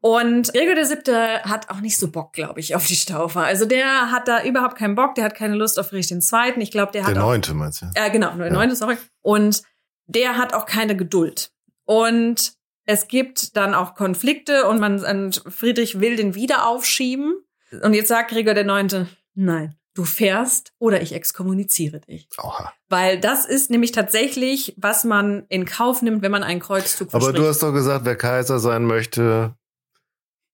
Und 0.06 0.52
Gregor 0.52 0.76
der 0.76 0.86
Siebte 0.86 1.44
hat 1.44 1.70
auch 1.70 1.80
nicht 1.80 1.98
so 1.98 2.12
Bock, 2.12 2.34
glaube 2.34 2.60
ich, 2.60 2.76
auf 2.76 2.86
die 2.86 2.98
Staufer. 2.98 3.40
Also 3.46 3.64
der 3.64 4.12
hat 4.12 4.28
da 4.28 4.44
überhaupt 4.44 4.76
keinen 4.78 4.96
Bock, 4.96 5.16
der 5.16 5.24
hat 5.24 5.34
keine 5.34 5.56
Lust 5.56 5.80
auf 5.80 5.88
Friedrich 5.88 6.08
den 6.08 6.22
Zweiten. 6.22 6.60
Ich 6.60 6.72
glaube, 6.72 6.92
der 6.92 7.06
hat 7.06 7.16
Der 7.16 7.24
auch 7.24 7.28
Neunte, 7.30 7.54
meinst 7.54 7.84
du? 7.84 7.86
äh, 7.96 8.10
genau, 8.12 8.36
der 8.36 8.48
Ja. 8.48 8.52
neunte, 8.54 8.76
sorry. 8.76 8.98
Und 9.22 9.64
der 10.08 10.36
hat 10.38 10.54
auch 10.54 10.66
keine 10.66 10.98
Geduld. 10.98 11.52
Und 11.86 12.52
es 12.86 13.08
gibt 13.08 13.56
dann 13.56 13.74
auch 13.74 13.96
Konflikte 13.96 14.68
und 14.68 14.82
man 14.82 15.02
und 15.06 15.42
Friedrich 15.48 16.02
will 16.02 16.18
den 16.18 16.36
wieder 16.36 16.68
aufschieben. 16.68 17.36
Und 17.82 17.94
jetzt 17.94 18.10
sagt 18.10 18.32
Gregor 18.32 18.56
der 18.56 18.66
Neunte, 18.66 19.08
nein, 19.36 19.76
du 19.94 20.04
fährst 20.04 20.74
oder 20.80 21.02
ich 21.02 21.14
exkommuniziere 21.14 22.02
dich. 22.02 22.28
Oha. 22.40 22.74
Weil 22.90 23.22
das 23.22 23.46
ist 23.46 23.70
nämlich 23.70 23.94
tatsächlich, 23.94 24.74
was 24.76 25.06
man 25.06 25.46
in 25.48 25.64
Kauf 25.66 26.02
nimmt, 26.02 26.22
wenn 26.24 26.32
man 26.32 26.44
einen 26.44 26.60
Kreuzzug 26.60 27.08
Aber 27.14 27.22
verspricht. 27.22 27.38
du 27.42 27.48
hast 27.48 27.64
doch 27.64 27.72
gesagt, 27.72 28.04
wer 28.04 28.18
Kaiser 28.18 28.60
sein 28.60 28.84
möchte, 28.84 29.56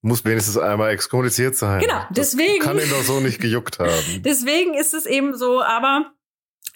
muss 0.02 0.24
wenigstens 0.26 0.58
einmal 0.58 0.92
exkommuniziert 0.92 1.56
sein. 1.56 1.82
Genau, 1.82 2.02
Das 2.12 2.32
deswegen- 2.32 2.64
kann 2.64 2.78
ihn 2.80 2.90
doch 2.90 3.04
so 3.04 3.20
nicht 3.20 3.40
gejuckt 3.42 3.80
haben. 3.80 3.92
Deswegen 4.24 4.74
ist 4.74 4.94
es 4.94 5.06
eben 5.06 5.36
so, 5.36 5.62
aber 5.62 6.12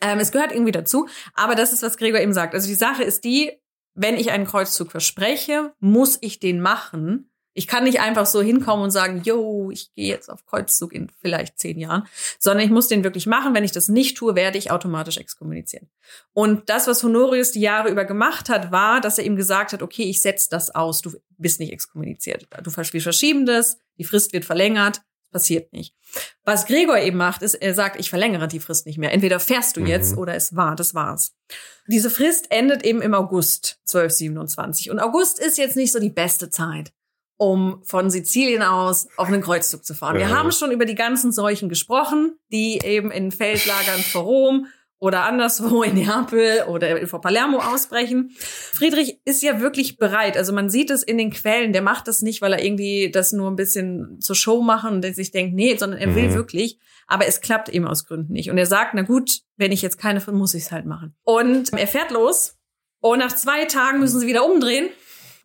ähm, 0.01 0.19
es 0.19 0.31
gehört 0.31 0.51
irgendwie 0.51 0.71
dazu. 0.73 1.07
Aber 1.33 1.55
das 1.55 1.71
ist, 1.73 1.83
was 1.83 1.97
Gregor 1.97 2.19
eben 2.19 2.33
sagt. 2.33 2.53
Also 2.53 2.67
die 2.67 2.73
Sache 2.75 3.03
ist 3.03 3.23
die, 3.23 3.51
wenn 3.95 4.15
ich 4.17 4.31
einen 4.31 4.45
Kreuzzug 4.45 4.91
verspreche, 4.91 5.73
muss 5.79 6.17
ich 6.21 6.39
den 6.39 6.59
machen. 6.59 7.31
Ich 7.53 7.67
kann 7.67 7.83
nicht 7.83 7.99
einfach 7.99 8.25
so 8.25 8.41
hinkommen 8.41 8.83
und 8.85 8.91
sagen, 8.91 9.21
yo, 9.23 9.69
ich 9.71 9.93
gehe 9.93 10.07
jetzt 10.07 10.29
auf 10.29 10.45
Kreuzzug 10.45 10.93
in 10.93 11.11
vielleicht 11.21 11.59
zehn 11.59 11.79
Jahren, 11.79 12.07
sondern 12.39 12.65
ich 12.65 12.71
muss 12.71 12.87
den 12.87 13.03
wirklich 13.03 13.27
machen. 13.27 13.53
Wenn 13.53 13.63
ich 13.63 13.71
das 13.71 13.89
nicht 13.89 14.17
tue, 14.17 14.35
werde 14.35 14.57
ich 14.57 14.71
automatisch 14.71 15.17
exkommunizieren. 15.17 15.89
Und 16.33 16.69
das, 16.69 16.87
was 16.87 17.03
Honorius 17.03 17.51
die 17.51 17.61
Jahre 17.61 17.89
über 17.89 18.05
gemacht 18.05 18.49
hat, 18.49 18.71
war, 18.71 19.01
dass 19.01 19.17
er 19.17 19.25
ihm 19.25 19.35
gesagt 19.35 19.73
hat, 19.73 19.81
okay, 19.81 20.03
ich 20.03 20.21
setze 20.21 20.49
das 20.49 20.73
aus, 20.73 21.01
du 21.01 21.11
bist 21.37 21.59
nicht 21.59 21.71
exkommuniziert. 21.71 22.47
Du, 22.63 22.71
verschieben 22.71 23.45
das, 23.45 23.77
die 23.97 24.03
Frist 24.03 24.33
wird 24.33 24.45
verlängert, 24.45 25.01
passiert 25.31 25.73
nicht. 25.73 25.93
Was 26.45 26.65
Gregor 26.65 26.99
eben 26.99 27.17
macht, 27.17 27.41
ist, 27.41 27.55
er 27.55 27.73
sagt, 27.73 27.99
ich 27.99 28.09
verlängere 28.09 28.47
die 28.47 28.59
Frist 28.59 28.85
nicht 28.85 28.97
mehr. 28.97 29.11
Entweder 29.11 29.39
fährst 29.39 29.75
du 29.75 29.81
Mhm. 29.81 29.87
jetzt 29.87 30.17
oder 30.17 30.35
es 30.35 30.55
war, 30.55 30.75
das 30.75 30.93
war's. 30.93 31.33
Diese 31.87 32.09
Frist 32.09 32.51
endet 32.51 32.83
eben 32.85 33.01
im 33.01 33.13
August 33.13 33.79
1227. 33.85 34.89
Und 34.91 34.99
August 34.99 35.39
ist 35.39 35.57
jetzt 35.57 35.75
nicht 35.75 35.91
so 35.91 35.99
die 35.99 36.09
beste 36.11 36.49
Zeit. 36.49 36.93
Um 37.37 37.81
von 37.83 38.09
Sizilien 38.09 38.61
aus 38.61 39.07
auf 39.17 39.27
einen 39.27 39.41
Kreuzzug 39.41 39.83
zu 39.85 39.93
fahren. 39.93 40.17
Wir 40.17 40.29
haben 40.29 40.51
schon 40.51 40.71
über 40.71 40.85
die 40.85 40.95
ganzen 40.95 41.31
Seuchen 41.31 41.69
gesprochen, 41.69 42.35
die 42.51 42.79
eben 42.83 43.11
in 43.11 43.31
Feldlagern 43.31 43.99
vor 43.99 44.23
Rom 44.23 44.67
oder 44.99 45.23
anderswo 45.25 45.83
in 45.83 45.95
Neapel 45.95 46.63
oder 46.69 47.05
vor 47.07 47.19
Palermo 47.19 47.57
ausbrechen. 47.57 48.31
Friedrich 48.37 49.19
ist 49.25 49.43
ja 49.43 49.59
wirklich 49.59 49.97
bereit. 49.97 50.37
Also 50.37 50.53
man 50.53 50.69
sieht 50.69 50.89
es 50.91 51.03
in 51.03 51.17
den 51.17 51.31
Quellen. 51.31 51.73
Der 51.73 51.81
macht 51.81 52.07
das 52.07 52.21
nicht, 52.21 52.41
weil 52.41 52.53
er 52.53 52.63
irgendwie 52.63 53.11
das 53.11 53.33
nur 53.33 53.51
ein 53.51 53.57
bisschen 53.57 54.21
zur 54.21 54.35
Show 54.37 54.61
machen 54.61 54.91
und 55.03 55.15
sich 55.15 55.31
denkt, 55.31 55.55
nee, 55.55 55.75
sondern 55.75 55.99
er 55.99 56.15
will 56.15 56.29
Mhm. 56.29 56.35
wirklich. 56.35 56.79
Aber 57.05 57.27
es 57.27 57.41
klappt 57.41 57.67
eben 57.67 57.85
aus 57.85 58.05
Gründen 58.05 58.31
nicht. 58.31 58.49
Und 58.49 58.57
er 58.57 58.65
sagt, 58.65 58.93
na 58.93 59.01
gut, 59.01 59.41
wenn 59.57 59.73
ich 59.73 59.81
jetzt 59.81 59.97
keine 59.97 60.21
finde, 60.21 60.39
muss 60.39 60.53
ich 60.53 60.63
es 60.63 60.71
halt 60.71 60.85
machen. 60.85 61.13
Und 61.23 61.73
er 61.73 61.87
fährt 61.87 62.11
los. 62.11 62.55
Und 63.01 63.19
nach 63.19 63.35
zwei 63.35 63.65
Tagen 63.65 63.99
müssen 63.99 64.21
sie 64.21 64.27
wieder 64.27 64.45
umdrehen, 64.49 64.87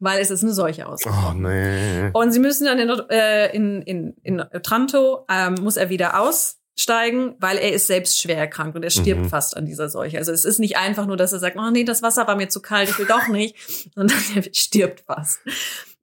weil 0.00 0.20
es 0.20 0.30
ist 0.30 0.42
eine 0.44 0.52
Seuche 0.52 0.86
aus. 0.86 1.00
Oh, 1.06 1.32
nee. 1.34 2.10
Und 2.12 2.32
sie 2.32 2.38
müssen 2.38 2.66
dann 2.66 2.78
in, 2.78 2.88
äh, 3.10 3.54
in, 3.54 3.82
in, 3.82 4.14
in 4.22 4.40
Otranto, 4.40 5.26
ähm, 5.28 5.56
muss 5.60 5.76
er 5.76 5.90
wieder 5.90 6.20
aussteigen, 6.20 7.34
weil 7.40 7.58
er 7.58 7.72
ist 7.72 7.86
selbst 7.88 8.20
schwer 8.20 8.38
erkrankt 8.38 8.76
und 8.76 8.82
er 8.84 8.90
stirbt 8.90 9.22
Mhm. 9.22 9.28
fast 9.28 9.56
an 9.56 9.66
dieser 9.66 9.88
Seuche. 9.88 10.18
Also 10.18 10.32
es 10.32 10.44
ist 10.44 10.60
nicht 10.60 10.76
einfach 10.76 11.06
nur, 11.06 11.16
dass 11.16 11.32
er 11.32 11.40
sagt, 11.40 11.56
oh 11.58 11.70
nee, 11.70 11.84
das 11.84 12.02
Wasser 12.02 12.26
war 12.26 12.36
mir 12.36 12.48
zu 12.48 12.62
kalt, 12.62 12.88
ich 12.88 12.98
will 12.98 13.06
doch 13.06 13.28
nicht, 13.28 13.56
sondern 13.94 14.18
er 14.34 14.42
stirbt 14.52 15.00
fast. 15.06 15.40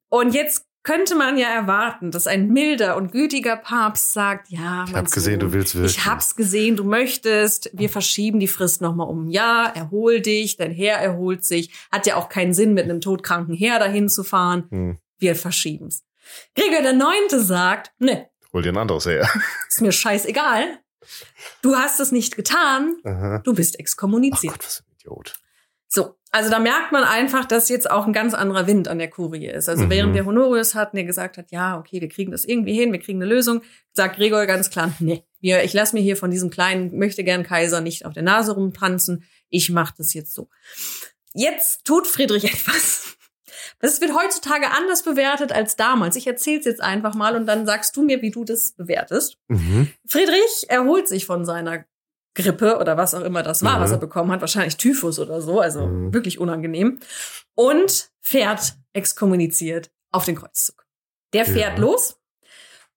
Und 0.08 0.34
jetzt 0.34 0.65
könnte 0.86 1.16
man 1.16 1.36
ja 1.36 1.48
erwarten, 1.48 2.12
dass 2.12 2.28
ein 2.28 2.46
milder 2.52 2.96
und 2.96 3.10
gütiger 3.10 3.56
Papst 3.56 4.12
sagt, 4.12 4.50
ja, 4.50 4.84
Ich 4.86 4.92
mein 4.92 5.04
hab 5.04 5.10
gesehen, 5.10 5.40
du 5.40 5.52
willst 5.52 5.74
wirklich. 5.74 5.96
ich 5.96 6.06
hab's 6.06 6.36
gesehen, 6.36 6.76
du 6.76 6.84
möchtest. 6.84 7.70
Wir 7.72 7.90
verschieben 7.90 8.38
die 8.38 8.46
Frist 8.46 8.80
noch 8.80 8.94
mal 8.94 9.02
um 9.02 9.24
ein 9.26 9.30
Jahr. 9.30 9.74
Erhol 9.74 10.20
dich, 10.20 10.56
dein 10.56 10.70
Herr 10.70 10.98
erholt 10.98 11.44
sich. 11.44 11.72
Hat 11.90 12.06
ja 12.06 12.14
auch 12.14 12.28
keinen 12.28 12.54
Sinn, 12.54 12.72
mit 12.72 12.84
einem 12.84 13.00
todkranken 13.00 13.56
Herr 13.56 13.80
dahin 13.80 14.08
zu 14.08 14.22
fahren. 14.22 14.68
Hm. 14.70 14.98
Wir 15.18 15.34
verschieben's. 15.34 16.04
Gregor 16.54 16.82
der 16.82 16.92
Neunte 16.92 17.42
sagt, 17.42 17.90
ne, 17.98 18.28
Hol 18.52 18.62
dir 18.62 18.68
ein 18.72 18.78
anderes 18.78 19.06
her. 19.06 19.28
ist 19.68 19.80
mir 19.80 19.90
scheißegal. 19.90 20.78
Du 21.62 21.74
hast 21.74 21.98
es 21.98 22.12
nicht 22.12 22.36
getan. 22.36 22.94
Aha. 23.02 23.40
Du 23.44 23.54
bist 23.54 23.74
Ach 23.74 23.80
exkommuniziert. 23.80 24.52
Gott, 24.54 24.64
was 24.64 24.80
ein 24.86 24.92
Idiot. 25.00 25.34
So, 25.96 26.14
also 26.30 26.50
da 26.50 26.58
merkt 26.58 26.92
man 26.92 27.02
einfach, 27.02 27.44
dass 27.46 27.68
jetzt 27.68 27.90
auch 27.90 28.06
ein 28.06 28.12
ganz 28.12 28.34
anderer 28.34 28.66
Wind 28.66 28.86
an 28.86 28.98
der 28.98 29.08
Kurie 29.10 29.46
ist. 29.46 29.68
Also 29.68 29.84
Mhm. 29.86 29.90
während 29.90 30.14
wir 30.14 30.26
Honorius 30.26 30.74
hatten, 30.74 30.96
der 30.96 31.04
gesagt 31.06 31.38
hat, 31.38 31.50
ja, 31.50 31.78
okay, 31.78 32.00
wir 32.00 32.08
kriegen 32.08 32.30
das 32.30 32.44
irgendwie 32.44 32.74
hin, 32.74 32.92
wir 32.92 33.00
kriegen 33.00 33.20
eine 33.22 33.28
Lösung, 33.32 33.62
sagt 33.94 34.16
Gregor 34.16 34.46
ganz 34.46 34.70
klar, 34.70 34.92
nee, 35.00 35.24
ich 35.40 35.72
lasse 35.72 35.96
mir 35.96 36.02
hier 36.02 36.16
von 36.16 36.30
diesem 36.30 36.50
kleinen, 36.50 36.96
möchte 36.98 37.24
gern 37.24 37.42
Kaiser 37.42 37.80
nicht 37.80 38.04
auf 38.06 38.12
der 38.12 38.22
Nase 38.22 38.52
rumtanzen, 38.52 39.24
ich 39.48 39.70
mache 39.70 39.94
das 39.98 40.12
jetzt 40.14 40.34
so. 40.34 40.48
Jetzt 41.32 41.84
tut 41.84 42.06
Friedrich 42.06 42.44
etwas. 42.52 43.16
Das 43.80 44.00
wird 44.00 44.14
heutzutage 44.14 44.70
anders 44.70 45.02
bewertet 45.02 45.52
als 45.52 45.76
damals. 45.76 46.16
Ich 46.16 46.26
erzähl's 46.26 46.64
jetzt 46.64 46.80
einfach 46.82 47.14
mal 47.14 47.36
und 47.36 47.46
dann 47.46 47.66
sagst 47.66 47.96
du 47.96 48.02
mir, 48.02 48.22
wie 48.22 48.30
du 48.30 48.44
das 48.44 48.72
bewertest. 48.72 49.38
Mhm. 49.48 49.88
Friedrich 50.06 50.66
erholt 50.68 51.08
sich 51.08 51.26
von 51.26 51.44
seiner 51.44 51.84
Grippe 52.36 52.78
oder 52.78 52.96
was 52.96 53.14
auch 53.14 53.22
immer 53.22 53.42
das 53.42 53.62
war, 53.64 53.78
Mhm. 53.78 53.82
was 53.82 53.90
er 53.92 53.98
bekommen 53.98 54.30
hat, 54.30 54.40
wahrscheinlich 54.40 54.76
Typhus 54.76 55.18
oder 55.18 55.40
so, 55.42 55.60
also 55.60 55.86
Mhm. 55.86 56.14
wirklich 56.14 56.38
unangenehm, 56.38 57.00
und 57.54 58.10
fährt 58.20 58.74
exkommuniziert 58.92 59.90
auf 60.12 60.24
den 60.24 60.36
Kreuzzug. 60.36 60.84
Der 61.32 61.44
fährt 61.44 61.78
Ja. 61.78 61.80
los 61.84 62.18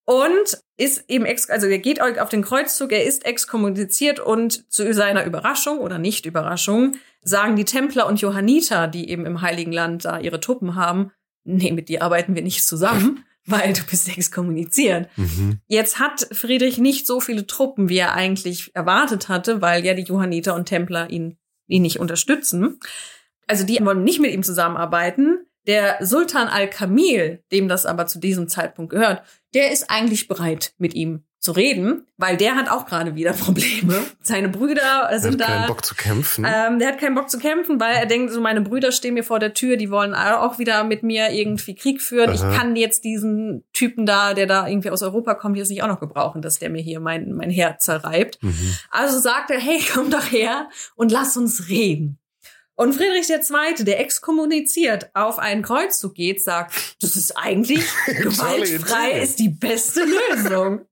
und 0.05 0.59
ist 0.77 1.05
eben 1.07 1.25
ex, 1.25 1.49
also 1.49 1.67
er 1.67 1.79
geht 1.79 2.01
auf 2.01 2.29
den 2.29 2.41
Kreuzzug, 2.43 2.91
er 2.91 3.03
ist 3.03 3.25
exkommuniziert 3.25 4.19
und 4.19 4.71
zu 4.71 4.93
seiner 4.93 5.25
Überraschung 5.25 5.79
oder 5.79 5.97
nicht 5.97 6.25
Überraschung 6.25 6.95
sagen 7.21 7.55
die 7.55 7.65
Templer 7.65 8.07
und 8.07 8.21
Johanniter, 8.21 8.87
die 8.87 9.09
eben 9.09 9.25
im 9.25 9.41
Heiligen 9.41 9.71
Land 9.73 10.05
da 10.05 10.19
ihre 10.19 10.39
Truppen 10.39 10.75
haben, 10.75 11.11
nee, 11.43 11.71
mit 11.71 11.89
dir 11.89 12.01
arbeiten 12.03 12.33
wir 12.35 12.41
nicht 12.41 12.63
zusammen, 12.65 13.23
weil 13.49 13.73
du 13.73 13.83
bist 13.83 14.09
exkommuniziert. 14.09 15.09
Mhm. 15.17 15.59
Jetzt 15.67 15.99
hat 15.99 16.27
Friedrich 16.31 16.77
nicht 16.77 17.07
so 17.07 17.19
viele 17.19 17.47
Truppen, 17.47 17.89
wie 17.89 17.97
er 17.97 18.13
eigentlich 18.13 18.75
erwartet 18.75 19.29
hatte, 19.29 19.61
weil 19.61 19.85
ja 19.85 19.93
die 19.93 20.03
Johanniter 20.03 20.55
und 20.55 20.65
Templer 20.65 21.09
ihn, 21.09 21.37
ihn 21.67 21.81
nicht 21.81 21.99
unterstützen. 21.99 22.79
Also 23.47 23.65
die 23.65 23.83
wollen 23.83 24.03
nicht 24.03 24.19
mit 24.19 24.31
ihm 24.31 24.43
zusammenarbeiten. 24.43 25.45
Der 25.67 25.97
Sultan 26.05 26.47
al-Kamil, 26.47 27.43
dem 27.51 27.67
das 27.67 27.85
aber 27.85 28.07
zu 28.07 28.19
diesem 28.19 28.47
Zeitpunkt 28.47 28.91
gehört, 28.91 29.23
der 29.53 29.71
ist 29.71 29.89
eigentlich 29.89 30.27
bereit, 30.27 30.73
mit 30.77 30.93
ihm 30.93 31.23
zu 31.39 31.53
reden, 31.53 32.05
weil 32.17 32.35
der 32.35 32.55
hat 32.55 32.69
auch 32.69 32.85
gerade 32.85 33.15
wieder 33.15 33.31
Probleme. 33.45 34.03
Seine 34.21 34.49
Brüder 34.49 34.81
Er 34.81 35.15
hat 35.15 35.21
sind 35.21 35.39
da. 35.39 35.45
keinen 35.45 35.67
Bock 35.67 35.85
zu 35.85 35.95
kämpfen. 35.95 36.45
Ähm, 36.45 36.79
der 36.79 36.89
hat 36.89 36.99
keinen 36.99 37.15
Bock 37.15 37.29
zu 37.29 37.39
kämpfen, 37.39 37.79
weil 37.79 37.95
er 37.95 38.05
denkt, 38.05 38.33
so 38.33 38.41
meine 38.41 38.59
Brüder 38.59 38.91
stehen 38.91 39.13
mir 39.13 39.23
vor 39.23 39.39
der 39.39 39.53
Tür, 39.53 39.77
die 39.77 39.89
wollen 39.89 40.13
auch 40.13 40.59
wieder 40.59 40.83
mit 40.83 41.01
mir 41.01 41.29
irgendwie 41.31 41.75
Krieg 41.75 42.01
führen. 42.01 42.29
Aha. 42.29 42.33
Ich 42.51 42.57
kann 42.57 42.75
jetzt 42.75 43.05
diesen 43.05 43.63
Typen 43.71 44.05
da, 44.05 44.33
der 44.33 44.47
da 44.47 44.67
irgendwie 44.67 44.89
aus 44.89 45.01
Europa 45.01 45.33
kommt, 45.33 45.55
jetzt 45.55 45.69
nicht 45.69 45.81
auch 45.81 45.87
noch 45.87 46.01
gebrauchen, 46.01 46.41
dass 46.41 46.59
der 46.59 46.69
mir 46.69 46.81
hier 46.81 46.99
mein, 46.99 47.31
mein 47.31 47.49
Herz 47.49 47.85
zerreibt. 47.85 48.43
Mhm. 48.43 48.75
Also 48.91 49.19
sagt 49.19 49.49
er, 49.49 49.59
hey, 49.59 49.79
komm 49.93 50.11
doch 50.11 50.29
her 50.31 50.67
und 50.95 51.09
lass 51.09 51.37
uns 51.37 51.69
reden. 51.69 52.18
Und 52.79 52.93
Friedrich 52.93 53.29
II., 53.29 53.83
der 53.83 53.99
exkommuniziert 53.99 55.09
auf 55.13 55.37
einen 55.37 55.63
Kreuzzug 55.63 56.15
geht, 56.15 56.41
sagt, 56.41 56.95
das 57.01 57.17
ist 57.17 57.33
eigentlich 57.37 57.83
gewaltfrei, 58.05 59.19
ist 59.19 59.39
die 59.39 59.49
beste 59.49 60.05
Lösung. 60.05 60.85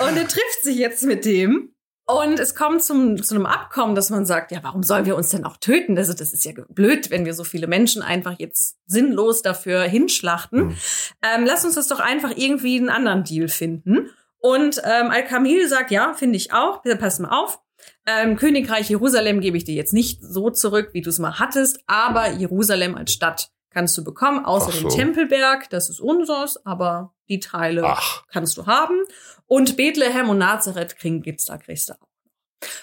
Und 0.00 0.16
er 0.16 0.26
trifft 0.26 0.64
sich 0.64 0.76
jetzt 0.76 1.04
mit 1.04 1.24
dem. 1.24 1.72
Und 2.04 2.40
es 2.40 2.56
kommt 2.56 2.82
zum, 2.82 3.22
zu 3.22 3.36
einem 3.36 3.46
Abkommen, 3.46 3.94
dass 3.94 4.10
man 4.10 4.26
sagt, 4.26 4.50
ja, 4.50 4.58
warum 4.64 4.82
sollen 4.82 5.06
wir 5.06 5.14
uns 5.14 5.28
denn 5.28 5.44
auch 5.44 5.56
töten? 5.58 5.96
Also 5.96 6.14
das 6.14 6.32
ist 6.32 6.44
ja 6.44 6.50
blöd, 6.68 7.12
wenn 7.12 7.24
wir 7.24 7.34
so 7.34 7.44
viele 7.44 7.68
Menschen 7.68 8.02
einfach 8.02 8.34
jetzt 8.40 8.78
sinnlos 8.86 9.40
dafür 9.40 9.82
hinschlachten. 9.82 10.64
Mhm. 10.64 10.76
Ähm, 11.22 11.44
lass 11.44 11.64
uns 11.64 11.76
das 11.76 11.86
doch 11.86 12.00
einfach 12.00 12.32
irgendwie 12.34 12.76
einen 12.76 12.88
anderen 12.88 13.22
Deal 13.22 13.46
finden. 13.46 14.10
Und 14.38 14.82
ähm, 14.84 15.12
Al-Kamil 15.12 15.68
sagt, 15.68 15.92
ja, 15.92 16.12
finde 16.14 16.38
ich 16.38 16.52
auch. 16.52 16.82
Bitte 16.82 16.96
pass 16.96 17.20
mal 17.20 17.28
auf. 17.28 17.60
Ähm, 18.06 18.36
Königreich 18.36 18.88
Jerusalem 18.90 19.40
gebe 19.40 19.56
ich 19.56 19.64
dir 19.64 19.74
jetzt 19.74 19.92
nicht 19.92 20.22
so 20.22 20.50
zurück, 20.50 20.90
wie 20.92 21.00
du 21.00 21.10
es 21.10 21.18
mal 21.18 21.38
hattest, 21.38 21.80
aber 21.86 22.30
Jerusalem 22.30 22.96
als 22.96 23.12
Stadt 23.12 23.50
kannst 23.70 23.96
du 23.96 24.04
bekommen, 24.04 24.44
außer 24.44 24.72
so. 24.72 24.88
Tempelberg, 24.88 25.70
das 25.70 25.88
ist 25.88 26.00
unseres, 26.00 26.64
aber 26.66 27.14
die 27.28 27.40
Teile 27.40 27.82
Ach, 27.84 28.26
kannst 28.28 28.56
du 28.56 28.66
haben. 28.66 29.04
Und 29.46 29.76
Bethlehem 29.76 30.28
und 30.28 30.38
Nazareth 30.38 30.96
kriegen, 30.96 31.22
gibt's 31.22 31.44
da, 31.44 31.56
kriegst 31.56 31.88
du 31.88 31.94
auch. 31.94 32.08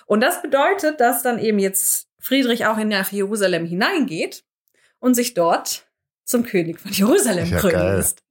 Und 0.06 0.22
das 0.22 0.42
bedeutet, 0.42 1.00
dass 1.00 1.24
dann 1.24 1.40
eben 1.40 1.60
jetzt 1.60 2.08
Friedrich 2.20 2.66
auch 2.66 2.78
in 2.78 2.88
nach 2.88 3.12
Jerusalem 3.12 3.66
hineingeht 3.66 4.44
und 5.00 5.14
sich 5.14 5.34
dort 5.34 5.88
zum 6.24 6.44
König 6.44 6.80
von 6.80 6.92
Jerusalem 6.92 7.50
Ja, 7.50 7.60
krönen 7.60 7.96
lässt. 7.98 8.24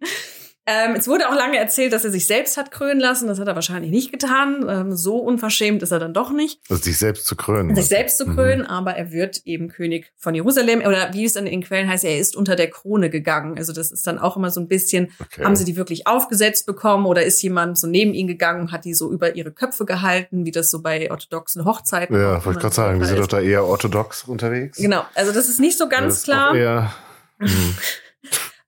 Ähm, 0.69 0.97
es 0.97 1.07
wurde 1.07 1.29
auch 1.29 1.35
lange 1.35 1.59
erzählt, 1.59 1.93
dass 1.93 2.05
er 2.05 2.11
sich 2.11 2.27
selbst 2.27 2.57
hat 2.57 2.73
krönen 2.73 2.99
lassen. 3.01 3.29
Das 3.29 3.39
hat 3.39 3.47
er 3.47 3.55
wahrscheinlich 3.55 3.93
nicht 3.93 4.11
getan. 4.11 4.67
Ähm, 4.69 4.97
so 4.97 5.19
unverschämt 5.19 5.81
ist 5.85 5.93
er 5.93 6.01
dann 6.01 6.13
doch 6.13 6.33
nicht, 6.33 6.59
also 6.69 6.83
sich 6.83 6.99
selbst 6.99 7.25
zu 7.27 7.37
krönen. 7.37 7.77
sich 7.77 7.87
selbst 7.87 8.19
zu 8.19 8.27
Mhm. 8.27 8.35
krönen, 8.35 8.67
aber 8.67 8.95
er 8.97 9.13
wird 9.13 9.43
eben 9.45 9.69
König 9.69 10.13
von 10.17 10.35
Jerusalem. 10.35 10.81
Oder 10.81 11.11
wie 11.13 11.25
es 11.25 11.35
dann 11.35 11.47
in 11.47 11.53
den 11.61 11.63
Quellen 11.63 11.89
heißt, 11.89 12.03
er 12.05 12.19
ist 12.19 12.35
unter 12.35 12.57
der 12.57 12.69
Krone 12.69 13.11
gegangen. 13.11 13.57
Also 13.57 13.73
das 13.73 13.93
ist 13.93 14.07
dann 14.09 14.19
auch 14.19 14.37
immer 14.37 14.51
so 14.51 14.61
ein 14.61 14.67
bisschen, 14.67 15.13
Okay. 15.21 15.45
haben 15.45 15.55
sie 15.55 15.65
die 15.65 15.77
wirklich 15.77 16.09
aufgesetzt 16.09 16.67
bekommen 16.67 17.07
oder 17.07 17.23
ist 17.23 17.41
jemand 17.43 17.79
so 17.79 17.87
neben 17.87 18.13
ihn 18.13 18.27
gegangen 18.27 18.63
und 18.63 18.73
hat 18.73 18.85
die 18.85 18.95
so 18.95 19.13
über 19.13 19.37
ihre 19.37 19.53
Köpfe 19.53 19.85
gehalten, 19.85 20.45
wie 20.45 20.51
das 20.51 20.71
so 20.71 20.83
bei 20.83 21.11
orthodoxen 21.11 21.65
Hochzeiten 21.65 22.15
ja, 22.17 22.33
wollte 22.45 22.49
immer 22.51 22.59
gerade 22.61 22.75
sagen, 22.75 22.99
die 22.99 23.07
sind 23.07 23.19
doch 23.21 23.29
da 23.29 23.39
eher 23.41 23.65
orthodox 23.65 24.25
unterwegs. 24.25 24.79
Genau, 24.79 25.05
also 25.15 25.31
das 25.33 25.49
ist 25.49 25.61
nicht 25.61 25.79
so 25.79 25.85
Ja, 25.85 25.91
ganz 25.91 26.17
ist 26.17 26.25
klar. 26.25 26.51
Auch 26.51 26.55
eher, 26.57 26.93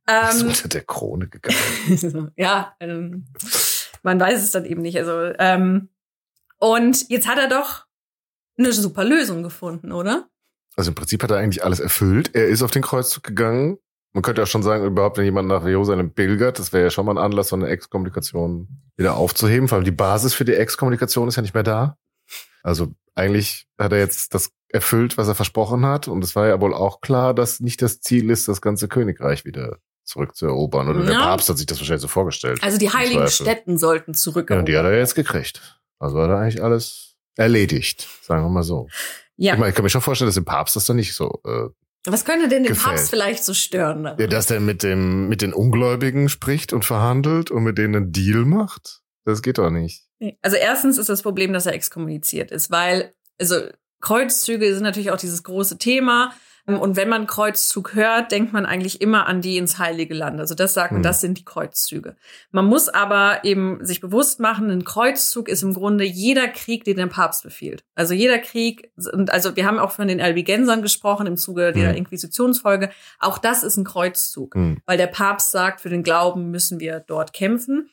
mhm. 0.09 0.29
ist 0.29 0.41
Ähm, 0.43 0.49
unter 0.49 0.69
der 0.69 0.83
Krone 0.83 1.29
gegangen. 1.29 2.33
ja, 2.37 2.75
ähm, 2.81 3.27
man 4.03 4.19
weiß 4.19 4.43
es 4.43 4.51
dann 4.51 4.65
eben 4.65 4.83
nicht. 4.83 4.99
Also 4.99 5.33
ähm, 5.39 5.89
und 6.59 7.09
jetzt 7.09 7.29
hat 7.29 7.39
er 7.39 7.49
doch 7.49 7.87
eine 8.59 8.73
super 8.73 9.05
Lösung 9.05 9.43
gefunden, 9.43 9.93
oder? 9.93 10.29
Also 10.77 10.91
im 10.91 10.95
Prinzip 10.95 11.23
hat 11.23 11.31
er 11.31 11.39
eigentlich 11.39 11.65
alles 11.65 11.81
erfüllt. 11.81 12.35
Er 12.35 12.49
ist 12.49 12.63
auf 12.63 12.71
den 12.71 12.83
Kreuzzug 12.83 13.23
gegangen. 13.23 13.79
Man 14.13 14.23
könnte 14.23 14.43
auch 14.43 14.47
schon 14.47 14.63
sagen, 14.63 14.85
überhaupt, 14.85 15.19
wenn 15.19 15.25
jemand 15.25 15.49
nach 15.49 15.67
Jerusalem 15.67 16.13
pilgert, 16.15 16.59
das 16.59 16.73
wäre 16.73 16.85
ja 16.85 16.91
schon 16.91 17.07
mal 17.07 17.13
ein 17.13 17.25
Anlass, 17.25 17.49
so 17.49 17.57
eine 17.57 17.69
Exkommunikation 17.69 18.69
wieder 18.97 19.17
aufzuheben. 19.17 19.69
Vor 19.69 19.77
allem 19.77 19.85
die 19.85 19.91
Basis 19.91 20.35
für 20.35 20.45
die 20.45 20.55
Exkommunikation 20.55 21.29
ist 21.29 21.37
ja 21.37 21.43
nicht 21.43 21.55
mehr 21.55 21.63
da. 21.63 21.97
Also 22.63 22.89
eigentlich 23.15 23.67
hat 23.79 23.93
er 23.93 23.99
jetzt 23.99 24.35
das 24.35 24.51
erfüllt, 24.69 25.19
was 25.19 25.29
er 25.29 25.35
versprochen 25.35 25.85
hat. 25.85 26.09
Und 26.09 26.25
es 26.25 26.35
war 26.35 26.47
ja 26.49 26.61
wohl 26.61 26.75
auch 26.75 27.01
klar, 27.01 27.35
dass 27.35 27.61
nicht 27.61 27.83
das 27.83 28.01
Ziel 28.01 28.31
ist, 28.31 28.49
das 28.49 28.61
ganze 28.61 28.89
Königreich 28.89 29.45
wieder 29.45 29.79
zurückzuerobern. 30.09 30.89
Oder 30.89 31.05
der 31.05 31.13
Ja. 31.15 31.21
Papst 31.27 31.49
hat 31.49 31.59
sich 31.59 31.67
das 31.67 31.79
wahrscheinlich 31.79 32.03
so 32.03 32.09
vorgestellt. 32.09 32.59
Also 32.63 32.79
die 32.79 32.91
heiligen. 32.91 33.29
Städten 33.29 33.79
sollten 33.79 34.13
Ja, 34.13 34.17
zurückerobert. 34.19 34.61
und 34.61 34.69
die 34.69 34.77
hat 34.77 34.85
er 34.85 34.97
jetzt 34.99 35.15
gekriegt. 35.15 35.81
Also 35.99 36.21
hat 36.21 36.31
er 36.31 36.39
eigentlich 36.39 36.63
alles 36.63 37.17
erledigt, 37.37 38.09
sagen 38.23 38.43
wir 38.45 38.49
mal 38.51 38.63
so. 38.63 38.89
ja. 39.37 39.53
Ich 39.55 39.59
meine, 39.59 39.71
ich 39.71 39.75
kann 39.77 39.85
mir 39.85 39.91
schon 39.91 40.01
vorstellen, 40.01 40.29
dass 40.29 40.35
dem 40.35 40.45
Papst 40.45 40.75
das 40.77 40.87
dann 40.87 40.97
nicht 40.97 41.15
so 41.15 41.41
äh, 41.47 41.69
Was 42.07 42.25
könnte 42.25 42.49
denn 42.49 42.65
den 42.65 42.73
gefällt. 42.73 42.97
Papst 42.97 43.11
vielleicht 43.11 43.45
so 43.45 43.55
stören? 43.55 44.03
daran? 44.05 44.19
Ja, 44.21 44.27
dass 44.27 44.47
der 44.47 44.61
mit 44.61 44.83
dem, 44.83 45.29
mit 45.29 45.43
den 45.43 45.53
Ungläubigen 45.53 46.29
spricht 46.29 46.73
und 46.73 46.85
verhandelt 46.85 47.51
und 47.51 47.63
mit 47.63 47.79
denen 47.79 47.95
einen 47.97 48.13
Deal 48.13 48.45
macht? 48.45 49.03
Das 49.25 49.43
geht 49.43 49.59
doch 49.59 49.71
nicht. 49.71 50.05
Also 50.43 50.57
erstens 50.57 50.99
ist 50.99 51.09
das 51.09 51.23
Problem, 51.23 51.53
dass 51.53 51.67
er 51.67 51.75
exkommuniziert 51.75 52.51
ist, 52.51 52.71
weil, 52.71 53.15
also 53.41 53.57
Kreuzzüge 54.01 54.73
sind 54.75 54.83
natürlich 54.85 55.11
auch 55.11 55.17
dieses 55.19 55.43
große 55.43 55.79
Thema. 55.79 56.33
Und 56.77 56.97
wenn 56.97 57.09
man 57.09 57.27
Kreuzzug 57.27 57.95
hört, 57.95 58.31
denkt 58.31 58.53
man 58.53 58.67
eigentlich 58.67 59.01
immer 59.01 59.27
an 59.27 59.41
die 59.41 59.57
ins 59.57 59.79
Heilige 59.79 60.13
Land. 60.13 60.39
Also 60.39 60.55
das 60.55 60.75
sagt 60.75 60.93
man, 60.93 60.99
Hm. 60.99 61.03
das 61.03 61.21
sind 61.23 61.39
die 61.39 61.45
Kreuzzüge. 61.45 62.15
Man 62.51 62.67
muss 62.67 62.89
aber 62.89 63.45
eben 63.45 63.85
sich 63.85 64.01
bewusst 64.01 64.39
machen, 64.39 64.71
ein 64.71 64.85
Kreuzzug 64.85 65.49
ist 65.49 65.63
im 65.63 65.73
Grunde 65.73 66.05
jeder 66.05 66.47
Krieg, 66.49 66.85
den 66.85 66.97
der 66.99 67.07
Papst 67.07 67.43
befiehlt. 67.43 67.85
Also 67.95 68.13
jeder 68.13 68.39
Krieg, 68.39 68.93
und 69.13 69.33
also 69.33 69.57
wir 69.57 69.65
haben 69.67 69.79
auch 69.79 69.93
von 69.93 70.09
den 70.09 70.21
Albigensern 70.21 70.83
gesprochen 70.83 71.27
im 71.27 71.37
Zuge 71.39 71.73
der 71.73 71.91
Hm. 71.91 71.97
Inquisitionsfolge. 71.97 72.91
Auch 73.19 73.39
das 73.39 73.63
ist 73.63 73.77
ein 73.79 73.85
Kreuzzug, 73.85 74.55
Hm. 74.55 74.79
weil 74.85 74.99
der 74.99 75.07
Papst 75.07 75.51
sagt, 75.51 75.81
für 75.81 75.89
den 75.89 76.03
Glauben 76.03 76.51
müssen 76.51 76.81
wir 76.81 77.01
dort 77.01 77.33
kämpfen. 77.33 77.89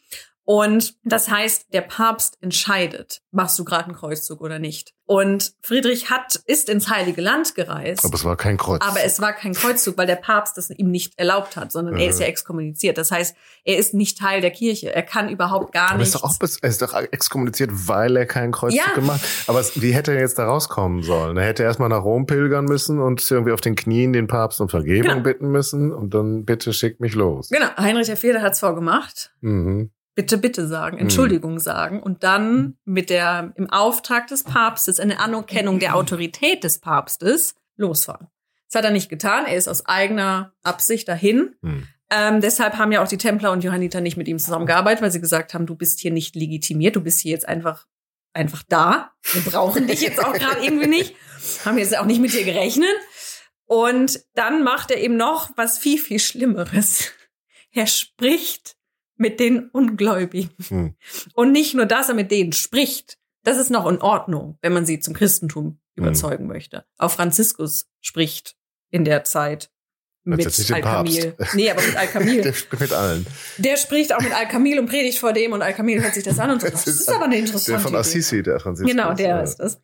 Und 0.47 0.95
das 1.03 1.27
heißt, 1.29 1.73
der 1.73 1.81
Papst 1.81 2.37
entscheidet, 2.41 3.21
machst 3.31 3.57
du 3.57 3.65
gerade 3.65 3.85
einen 3.85 3.95
Kreuzzug 3.95 4.41
oder 4.41 4.59
nicht. 4.59 4.93
Und 5.07 5.53
Friedrich 5.61 6.09
hat, 6.11 6.39
ist 6.45 6.69
ins 6.69 6.89
Heilige 6.89 7.21
Land 7.21 7.53
gereist. 7.55 8.05
Aber 8.05 8.13
es 8.15 8.23
war 8.25 8.35
kein 8.37 8.57
Kreuz. 8.57 8.81
Aber 8.83 9.03
es 9.03 9.19
war 9.21 9.33
kein 9.33 9.53
Kreuzzug, 9.53 9.97
weil 9.97 10.05
der 10.07 10.15
Papst 10.15 10.57
das 10.57 10.69
ihm 10.69 10.89
nicht 10.91 11.17
erlaubt 11.17 11.57
hat, 11.57 11.71
sondern 11.71 11.97
er 11.97 12.07
ist 12.09 12.15
Mhm. 12.17 12.21
ja 12.21 12.27
exkommuniziert. 12.27 12.97
Das 12.97 13.11
heißt, 13.11 13.35
er 13.63 13.77
ist 13.77 13.93
nicht 13.95 14.17
Teil 14.19 14.41
der 14.41 14.51
Kirche. 14.51 14.93
Er 14.93 15.01
kann 15.03 15.29
überhaupt 15.29 15.73
gar 15.73 15.89
Aber 15.91 15.99
er 15.99 16.01
ist 16.03 16.13
nicht. 16.13 16.23
doch 16.23 16.29
auch 16.29 16.37
er 16.61 16.69
ist 16.69 16.81
doch 16.81 16.93
exkommuniziert, 16.93 17.71
weil 17.87 18.15
er 18.15 18.25
keinen 18.27 18.51
Kreuzzug 18.51 18.79
Ja. 18.85 18.93
gemacht 18.93 19.21
hat. 19.21 19.29
Aber 19.49 19.59
es, 19.59 19.79
wie 19.81 19.93
hätte 19.93 20.13
er 20.13 20.19
jetzt 20.19 20.37
da 20.37 20.45
rauskommen 20.45 21.01
sollen? 21.03 21.37
Er 21.37 21.45
hätte 21.45 21.63
erstmal 21.63 21.89
nach 21.89 22.03
Rom 22.03 22.27
pilgern 22.27 22.65
müssen 22.65 22.99
und 22.99 23.29
irgendwie 23.31 23.51
auf 23.51 23.61
den 23.61 23.75
Knien 23.75 24.13
den 24.13 24.27
Papst 24.27 24.61
um 24.61 24.69
Vergebung 24.69 25.09
Genau. 25.09 25.23
bitten 25.23 25.49
müssen 25.49 25.91
und 25.91 26.13
dann 26.13 26.45
bitte 26.45 26.71
schickt 26.73 26.99
mich 26.99 27.15
los. 27.15 27.49
Genau, 27.49 27.67
Heinrich 27.77 28.09
IV. 28.09 28.39
hat 28.41 28.53
es 28.53 28.59
vorgemacht. 28.59 29.31
Mhm. 29.41 29.91
Bitte, 30.15 30.37
bitte 30.37 30.65
sagen, 30.65 30.97
Entschuldigung 30.97 31.59
sagen 31.59 32.01
und 32.01 32.23
dann 32.23 32.77
mit 32.85 33.09
der, 33.09 33.51
im 33.57 33.69
Auftrag 33.69 34.27
des 34.27 34.43
Papstes, 34.43 35.01
eine 35.01 35.19
Anerkennung 35.19 35.79
der 35.79 35.95
Autorität 35.95 36.63
des 36.63 36.79
Papstes 36.79 37.55
losfahren. 37.75 38.27
Das 38.69 38.79
hat 38.79 38.85
er 38.85 38.91
nicht 38.91 39.09
getan. 39.09 39.45
Er 39.45 39.57
ist 39.57 39.67
aus 39.67 39.85
eigener 39.85 40.53
Absicht 40.63 41.07
dahin. 41.09 41.55
Hm. 41.61 41.87
Ähm, 42.09 42.39
deshalb 42.39 42.77
haben 42.77 42.91
ja 42.91 43.03
auch 43.03 43.07
die 43.07 43.17
Templer 43.17 43.51
und 43.51 43.63
Johanniter 43.63 43.99
nicht 43.99 44.15
mit 44.15 44.27
ihm 44.27 44.39
zusammengearbeitet, 44.39 45.01
weil 45.01 45.11
sie 45.11 45.21
gesagt 45.21 45.53
haben, 45.53 45.65
du 45.65 45.75
bist 45.75 45.99
hier 45.99 46.11
nicht 46.11 46.35
legitimiert, 46.35 46.95
du 46.95 47.01
bist 47.01 47.19
hier 47.19 47.31
jetzt 47.31 47.47
einfach, 47.47 47.85
einfach 48.33 48.63
da. 48.69 49.11
Wir 49.33 49.41
brauchen 49.41 49.87
dich 49.87 50.01
jetzt 50.01 50.23
auch 50.23 50.33
gerade 50.33 50.63
irgendwie 50.63 50.87
nicht. 50.87 51.15
Haben 51.65 51.77
jetzt 51.77 51.97
auch 51.97 52.05
nicht 52.05 52.21
mit 52.21 52.33
dir 52.33 52.43
gerechnet. 52.43 52.95
Und 53.65 54.23
dann 54.35 54.63
macht 54.63 54.91
er 54.91 55.01
eben 55.01 55.17
noch 55.17 55.51
was 55.57 55.77
viel, 55.77 55.99
viel 55.99 56.19
Schlimmeres. 56.19 57.11
Er 57.71 57.87
spricht 57.87 58.74
mit 59.17 59.39
den 59.39 59.69
Ungläubigen. 59.69 60.51
Hm. 60.67 60.95
Und 61.33 61.51
nicht 61.51 61.73
nur, 61.73 61.85
dass 61.85 62.09
er 62.09 62.15
mit 62.15 62.31
denen 62.31 62.53
spricht. 62.53 63.17
Das 63.43 63.57
ist 63.57 63.69
noch 63.69 63.87
in 63.87 64.01
Ordnung, 64.01 64.57
wenn 64.61 64.73
man 64.73 64.85
sie 64.85 64.99
zum 64.99 65.13
Christentum 65.13 65.79
überzeugen 65.95 66.47
möchte. 66.47 66.85
Auch 66.97 67.11
Franziskus 67.11 67.87
spricht 68.01 68.55
in 68.89 69.05
der 69.05 69.23
Zeit 69.23 69.69
mit 70.23 70.43
Al-Kamil. 70.71 71.35
Nee, 71.53 71.69
aber 71.69 71.81
mit 71.83 71.95
Al-Kamil. 71.95 72.41
Der 72.41 72.53
spricht 72.53 72.81
mit 72.81 72.93
allen. 72.93 73.27
Der 73.57 73.77
spricht 73.77 74.13
auch 74.15 74.21
mit 74.21 74.33
Al-Kamil 74.33 74.79
und 74.79 74.87
predigt 74.87 75.19
vor 75.19 75.33
dem 75.33 75.53
und 75.53 75.61
Al-Kamil 75.61 76.01
hört 76.01 76.15
sich 76.15 76.23
das 76.23 76.39
an 76.39 76.49
und 76.49 76.61
sagt, 76.61 76.73
das 76.73 76.87
ist 76.87 77.07
aber 77.09 77.25
eine 77.25 77.37
interessante 77.37 77.71
Der 77.73 77.79
von. 77.79 77.95
Assisi, 77.95 78.41
der 78.41 78.59
Franziskus. 78.59 78.91
Genau, 78.91 79.13
der 79.13 79.27
Ja. 79.27 79.41
ist 79.41 79.57
das. 79.57 79.79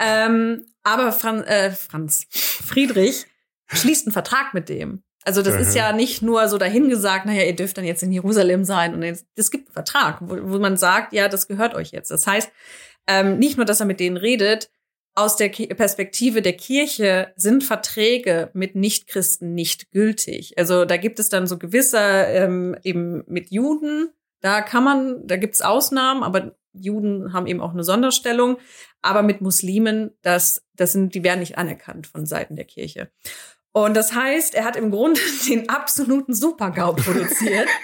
Ähm, 0.00 0.64
aber 0.82 1.12
Fran 1.12 1.42
äh, 1.44 1.70
Franz 1.72 2.26
Friedrich 2.30 3.26
schließt 3.66 4.06
einen 4.06 4.12
Vertrag 4.12 4.54
mit 4.54 4.70
dem. 4.70 5.02
Also 5.24 5.40
das 5.42 5.56
ist 5.56 5.70
Mhm. 5.70 5.76
ja 5.76 5.92
nicht 5.92 6.22
nur 6.22 6.48
so 6.48 6.58
dahingesagt, 6.58 7.26
naja, 7.26 7.42
ihr 7.42 7.56
dürft 7.56 7.78
dann 7.78 7.84
jetzt 7.84 8.02
in 8.02 8.12
Jerusalem 8.12 8.64
sein 8.64 8.94
und 8.94 9.02
jetzt, 9.02 9.26
es 9.36 9.50
gibt 9.50 9.68
einen 9.68 9.72
Vertrag, 9.72 10.18
wo, 10.20 10.36
wo 10.52 10.58
man 10.58 10.76
sagt, 10.76 11.12
ja, 11.14 11.28
das 11.28 11.48
gehört 11.48 11.74
euch 11.74 11.92
jetzt. 11.92 12.10
Das 12.10 12.26
heißt, 12.26 12.50
ähm, 13.06 13.38
nicht 13.38 13.56
nur, 13.56 13.66
dass 13.66 13.80
er 13.80 13.86
mit 13.86 14.00
denen 14.00 14.16
redet, 14.16 14.70
aus 15.16 15.36
der 15.36 15.48
Perspektive 15.48 16.42
der 16.42 16.54
Kirche 16.54 17.32
sind 17.36 17.62
Verträge 17.62 18.50
mit 18.52 18.74
Nichtchristen 18.74 19.54
nicht 19.54 19.92
gültig. 19.92 20.58
Also 20.58 20.84
da 20.84 20.96
gibt 20.96 21.20
es 21.20 21.28
dann 21.28 21.46
so 21.46 21.56
gewisse, 21.56 21.98
ähm, 21.98 22.76
eben 22.82 23.22
mit 23.26 23.50
Juden, 23.52 24.10
da 24.40 24.60
kann 24.60 24.84
man, 24.84 25.26
da 25.26 25.36
gibt's 25.36 25.62
Ausnahmen, 25.62 26.22
aber 26.22 26.56
Juden 26.72 27.32
haben 27.32 27.46
eben 27.46 27.60
auch 27.60 27.72
eine 27.72 27.84
Sonderstellung. 27.84 28.58
Aber 29.00 29.22
mit 29.22 29.40
Muslimen, 29.40 30.10
das, 30.22 30.64
das 30.74 30.92
sind, 30.92 31.14
die 31.14 31.22
werden 31.22 31.40
nicht 31.40 31.56
anerkannt 31.58 32.08
von 32.08 32.26
Seiten 32.26 32.56
der 32.56 32.64
Kirche. 32.64 33.10
Und 33.76 33.94
das 33.94 34.14
heißt, 34.14 34.54
er 34.54 34.64
hat 34.64 34.76
im 34.76 34.92
Grunde 34.92 35.20
den 35.48 35.68
absoluten 35.68 36.32
Super-GAU 36.32 36.92
produziert. 36.92 37.68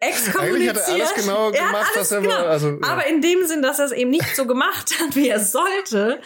Eigentlich 0.00 0.68
hat 0.68 0.76
er 0.76 0.88
alles 0.88 1.10
Exkommuniziert. 1.10 1.14
genau 1.16 1.50
Er 1.50 1.62
hat 1.62 1.68
gemacht, 1.70 1.90
alles 1.94 1.96
was 1.96 2.12
er 2.12 2.20
genau. 2.20 2.44
Also, 2.44 2.68
ja. 2.70 2.78
Aber 2.82 3.06
in 3.06 3.20
dem 3.20 3.46
Sinn, 3.46 3.62
dass 3.62 3.80
er 3.80 3.86
es 3.86 3.92
eben 3.92 4.10
nicht 4.10 4.36
so 4.36 4.46
gemacht 4.46 4.94
hat, 5.00 5.16
wie 5.16 5.28
er 5.28 5.40
sollte, 5.40 6.20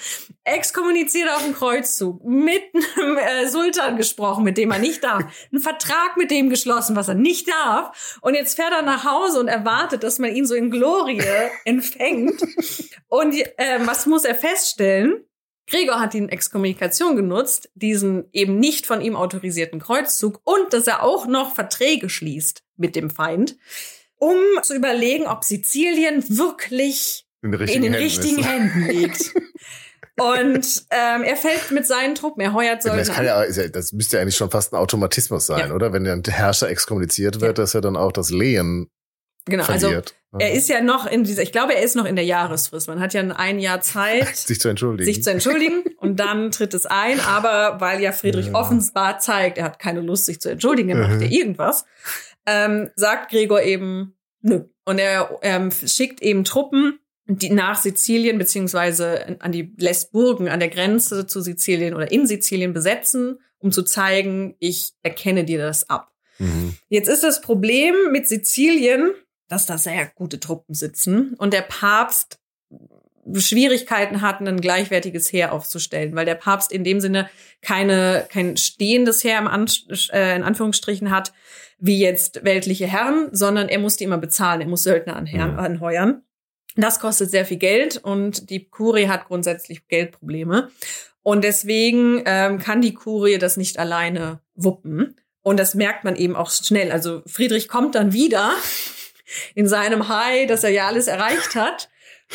exkommuniziert 0.44 1.30
auf 1.30 1.42
dem 1.42 1.54
Kreuzzug, 1.54 2.22
mit 2.24 2.62
einem 2.74 3.16
äh, 3.16 3.48
Sultan 3.48 3.96
gesprochen, 3.96 4.44
mit 4.44 4.58
dem 4.58 4.70
er 4.70 4.78
nicht 4.78 5.04
darf, 5.04 5.24
einen 5.50 5.62
Vertrag 5.62 6.16
mit 6.18 6.30
dem 6.30 6.50
geschlossen, 6.50 6.96
was 6.96 7.08
er 7.08 7.14
nicht 7.14 7.48
darf. 7.48 8.18
Und 8.20 8.34
jetzt 8.34 8.56
fährt 8.56 8.72
er 8.72 8.82
nach 8.82 9.04
Hause 9.04 9.40
und 9.40 9.48
erwartet, 9.48 10.02
dass 10.02 10.18
man 10.18 10.34
ihn 10.34 10.46
so 10.46 10.54
in 10.54 10.70
Glorie 10.70 11.22
empfängt. 11.64 12.42
Und 13.08 13.34
ähm, 13.56 13.86
was 13.86 14.04
muss 14.04 14.24
er 14.24 14.34
feststellen? 14.34 15.24
Gregor 15.66 16.00
hat 16.00 16.14
die 16.14 16.28
Exkommunikation 16.28 17.16
genutzt, 17.16 17.70
diesen 17.74 18.24
eben 18.32 18.58
nicht 18.58 18.86
von 18.86 19.00
ihm 19.00 19.16
autorisierten 19.16 19.80
Kreuzzug 19.80 20.40
und 20.44 20.72
dass 20.72 20.86
er 20.86 21.02
auch 21.02 21.26
noch 21.26 21.54
Verträge 21.54 22.08
schließt 22.08 22.62
mit 22.76 22.96
dem 22.96 23.10
Feind, 23.10 23.56
um 24.16 24.36
zu 24.62 24.74
überlegen, 24.74 25.26
ob 25.26 25.44
Sizilien 25.44 26.24
wirklich 26.36 27.26
in, 27.42 27.52
den 27.52 27.60
in 27.60 27.66
richtigen 27.66 27.82
den 27.82 27.92
Händen 27.94 28.02
richtigen 28.02 28.38
ist. 28.38 28.46
Händen 28.48 28.88
liegt. 28.88 29.34
Und 30.20 30.84
ähm, 30.90 31.22
er 31.22 31.36
fällt 31.36 31.70
mit 31.70 31.86
seinen 31.86 32.14
Truppen, 32.14 32.42
er 32.42 32.52
heuert 32.52 32.84
Das, 32.84 32.92
Söldner 32.92 33.14
kann 33.14 33.26
an. 33.28 33.50
ja, 33.50 33.62
ja, 33.62 33.68
das 33.68 33.92
müsste 33.92 34.16
ja 34.16 34.22
eigentlich 34.22 34.36
schon 34.36 34.50
fast 34.50 34.72
ein 34.72 34.76
Automatismus 34.76 35.46
sein, 35.46 35.70
Ja. 35.70 35.74
oder? 35.74 35.94
Wenn 35.94 36.04
der 36.04 36.20
Herrscher 36.34 36.68
exkommuniziert 36.68 37.40
wird, 37.40 37.56
dass 37.56 37.74
er 37.74 37.80
dann 37.80 37.96
auch 37.96 38.12
das 38.12 38.28
Lehen 38.30 38.90
Genau, 39.46 39.64
also 39.64 39.88
verliert. 39.88 40.14
er 40.38 40.52
ist 40.52 40.68
ja 40.68 40.80
noch 40.80 41.06
in 41.06 41.24
dieser, 41.24 41.42
ich 41.42 41.50
glaube, 41.52 41.74
er 41.74 41.82
ist 41.82 41.96
noch 41.96 42.04
in 42.04 42.14
der 42.16 42.24
Jahresfrist. 42.24 42.86
Man 42.88 43.00
hat 43.00 43.12
ja 43.14 43.22
ein 43.22 43.58
Jahr 43.58 43.80
Zeit, 43.80 44.36
sich 44.36 44.60
zu 44.60 44.68
entschuldigen. 44.68 45.04
sich 45.12 45.22
zu 45.22 45.30
entschuldigen 45.30 45.82
und 45.98 46.20
dann 46.20 46.50
tritt 46.52 46.74
es 46.74 46.86
ein. 46.86 47.18
Aber 47.20 47.80
weil 47.80 48.00
ja 48.00 48.12
Friedrich 48.12 48.46
Ja. 48.46 48.54
offenbar 48.54 49.18
zeigt, 49.18 49.58
er 49.58 49.64
hat 49.64 49.78
keine 49.78 50.00
Lust, 50.00 50.26
sich 50.26 50.40
zu 50.40 50.48
entschuldigen, 50.50 50.90
er 50.90 50.96
macht 50.98 51.16
Mhm. 51.16 51.22
ja 51.22 51.28
irgendwas, 51.30 51.84
ähm, 52.46 52.90
sagt 52.96 53.30
Gregor 53.30 53.62
eben 53.62 54.16
nö. 54.42 54.64
Und 54.84 54.98
er 54.98 55.38
ähm, 55.42 55.70
schickt 55.70 56.22
eben 56.22 56.44
Truppen 56.44 56.98
die 57.26 57.50
nach 57.50 57.76
Sizilien 57.80 58.36
beziehungsweise 58.36 59.36
an 59.38 59.52
die 59.52 59.72
lässt 59.78 60.10
Burgen 60.10 60.48
an 60.48 60.58
der 60.58 60.68
Grenze 60.68 61.26
zu 61.26 61.40
Sizilien 61.40 61.94
oder 61.94 62.10
in 62.10 62.26
Sizilien 62.26 62.72
besetzen, 62.72 63.38
um 63.58 63.70
zu 63.70 63.84
zeigen, 63.84 64.56
ich 64.58 64.92
erkenne 65.02 65.44
dir 65.44 65.58
das 65.58 65.88
ab. 65.88 66.10
Mhm. 66.38 66.74
Jetzt 66.88 67.06
ist 67.08 67.22
das 67.22 67.40
Problem 67.40 67.94
mit 68.10 68.26
Sizilien, 68.26 69.12
dass 69.52 69.66
da 69.66 69.78
sehr 69.78 70.06
gute 70.14 70.40
Truppen 70.40 70.74
sitzen 70.74 71.34
und 71.34 71.52
der 71.52 71.62
Papst 71.62 72.38
Schwierigkeiten 73.34 74.20
hat, 74.20 74.40
ein 74.40 74.60
gleichwertiges 74.60 75.32
Heer 75.32 75.52
aufzustellen, 75.52 76.16
weil 76.16 76.24
der 76.26 76.34
Papst 76.34 76.72
in 76.72 76.82
dem 76.82 77.00
Sinne 77.00 77.30
keine, 77.60 78.26
kein 78.28 78.56
stehendes 78.56 79.22
Heer 79.22 79.38
im 79.38 79.46
An 79.46 79.66
äh, 80.12 80.34
in 80.36 80.42
Anführungsstrichen 80.42 81.10
hat, 81.10 81.32
wie 81.78 82.00
jetzt 82.00 82.44
weltliche 82.44 82.86
Herren, 82.86 83.28
sondern 83.32 83.68
er 83.68 83.78
muss 83.78 83.96
die 83.96 84.04
immer 84.04 84.18
bezahlen, 84.18 84.60
er 84.60 84.66
muss 84.68 84.82
Söldner 84.82 85.14
anher- 85.16 85.52
Mhm. 85.52 85.58
anheuern. 85.58 86.22
Das 86.74 86.98
kostet 87.00 87.30
sehr 87.30 87.44
viel 87.44 87.58
Geld 87.58 87.98
und 87.98 88.50
die 88.50 88.64
Kurie 88.68 89.06
hat 89.08 89.26
grundsätzlich 89.28 89.86
Geldprobleme. 89.88 90.70
Und 91.22 91.44
deswegen 91.44 92.22
ähm, 92.24 92.58
kann 92.58 92.80
die 92.80 92.94
Kurie 92.94 93.38
das 93.38 93.56
nicht 93.56 93.78
alleine 93.78 94.40
wuppen. 94.54 95.16
Und 95.42 95.60
das 95.60 95.74
merkt 95.74 96.02
man 96.04 96.16
eben 96.16 96.34
auch 96.34 96.50
schnell. 96.50 96.90
Also 96.90 97.22
Friedrich 97.26 97.68
kommt 97.68 97.94
dann 97.94 98.12
wieder 98.12 98.52
in 99.54 99.66
seinem 99.66 100.08
High, 100.08 100.46
dass 100.46 100.64
er 100.64 100.70
ja 100.70 100.86
alles 100.86 101.06
erreicht 101.06 101.54
hat 101.54 101.88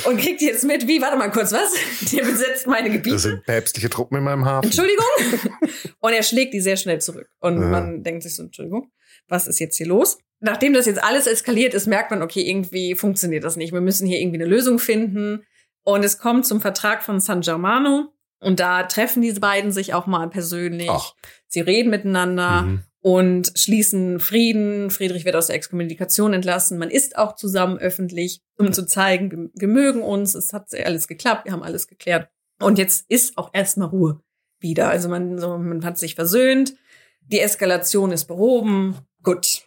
und 0.06 0.20
kriegt 0.20 0.42
jetzt 0.42 0.64
mit, 0.64 0.88
wie, 0.88 1.02
warte 1.02 1.18
mal 1.18 1.30
kurz, 1.32 1.52
was? 1.52 1.74
Der 2.14 2.24
besetzt 2.24 2.68
meine 2.68 2.88
Das 2.90 2.98
Gebiete. 2.98 3.20
sind 3.20 3.44
päpstliche 3.46 3.90
Truppen 3.90 4.18
in 4.18 4.24
meinem 4.24 4.46
Hafen. 4.46 4.66
Entschuldigung. 4.66 5.06
Und 6.00 6.14
er 6.14 6.24
schlägt 6.24 6.54
die 6.54 6.60
sehr 6.62 6.78
schnell 6.78 7.00
zurück. 7.02 7.28
Und 7.40 7.60
Ja. 7.62 7.68
man 7.68 8.04
denkt 8.04 8.24
sich 8.24 8.36
so, 8.36 8.44
Entschuldigung, 8.44 8.92
was 9.28 9.48
ist 9.48 9.60
jetzt 9.60 9.78
hier 9.78 9.88
los? 9.88 10.20
Nachdem 10.40 10.74
das 10.74 10.86
jetzt 10.86 11.04
alles 11.04 11.26
eskaliert 11.26 11.74
ist, 11.74 11.88
merkt 11.88 12.12
man, 12.12 12.22
okay, 12.22 12.42
irgendwie 12.48 12.94
funktioniert 12.96 13.44
das 13.44 13.56
nicht. 13.56 13.74
Wir 13.74 13.82
müssen 13.82 14.06
hier 14.08 14.20
irgendwie 14.20 14.38
eine 14.38 14.46
Lösung 14.50 14.78
finden. 14.78 15.44
Und 15.84 16.04
es 16.06 16.20
kommt 16.20 16.46
zum 16.46 16.62
Vertrag 16.62 17.02
von 17.04 17.20
San 17.20 17.42
Germano. 17.42 18.14
Und 18.40 18.60
da 18.60 18.84
treffen 18.84 19.22
diese 19.24 19.40
beiden 19.40 19.72
sich 19.72 19.96
auch 19.96 20.06
mal 20.06 20.30
persönlich. 20.30 20.90
Ach. 20.92 21.14
Sie 21.48 21.62
reden 21.62 21.90
miteinander 21.90 22.62
Mhm. 22.64 22.84
Und 23.08 23.54
schließen 23.56 24.20
Frieden. 24.20 24.90
Friedrich 24.90 25.24
wird 25.24 25.38
aus 25.38 25.48
der 25.48 25.56
Exkommunikation 25.56 26.34
entlassen. 26.34 26.78
Man 26.78 26.90
ist 26.90 27.18
auch 27.18 27.36
zusammen 27.36 27.78
öffentlich, 27.78 28.42
um 28.58 28.74
zu 28.74 28.86
zeigen, 28.86 29.32
wir, 29.32 29.50
wir 29.54 29.68
mögen 29.70 30.02
uns, 30.02 30.36
es 30.36 30.52
hat 30.52 30.68
alles 30.74 31.08
geklappt, 31.08 31.46
wir 31.46 31.54
haben 31.54 31.64
alles 31.64 31.88
geklärt. 31.88 32.28
Und 32.60 32.78
jetzt 32.78 33.10
ist 33.10 33.38
auch 33.38 33.52
erstmal 33.54 33.88
Ruhe 33.88 34.20
wieder. 34.60 34.90
Also 34.90 35.08
man, 35.08 35.40
so, 35.40 35.58
man 35.58 35.86
hat 35.86 35.98
sich 35.98 36.16
versöhnt, 36.16 36.76
die 37.22 37.40
Eskalation 37.40 38.12
ist 38.12 38.26
behoben. 38.26 38.98
Gut. 39.24 39.62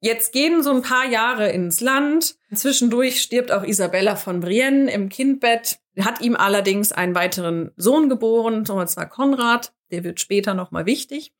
Jetzt 0.00 0.32
gehen 0.32 0.64
so 0.64 0.72
ein 0.72 0.82
paar 0.82 1.08
Jahre 1.08 1.52
ins 1.52 1.80
Land. 1.80 2.34
Zwischendurch 2.52 3.22
stirbt 3.22 3.52
auch 3.52 3.62
Isabella 3.62 4.16
von 4.16 4.40
Brienne 4.40 4.90
im 4.90 5.08
Kindbett. 5.08 5.78
hat 6.00 6.20
ihm 6.20 6.34
allerdings 6.34 6.90
einen 6.90 7.14
weiteren 7.14 7.70
Sohn 7.76 8.08
geboren, 8.08 8.68
und 8.68 8.88
zwar 8.88 9.08
Konrad. 9.08 9.72
Der 9.92 10.02
wird 10.02 10.18
später 10.18 10.54
nochmal 10.54 10.84
wichtig. 10.84 11.32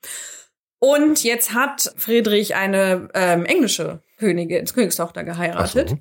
Und 0.85 1.23
jetzt 1.23 1.55
hat 1.55 1.95
Friedrich 1.97 2.57
eine 2.57 3.09
ähm, 3.15 3.45
englische 3.45 4.03
Königin, 4.19 4.65
Königstochter 4.65 5.23
geheiratet. 5.23 5.91
So. 5.91 5.95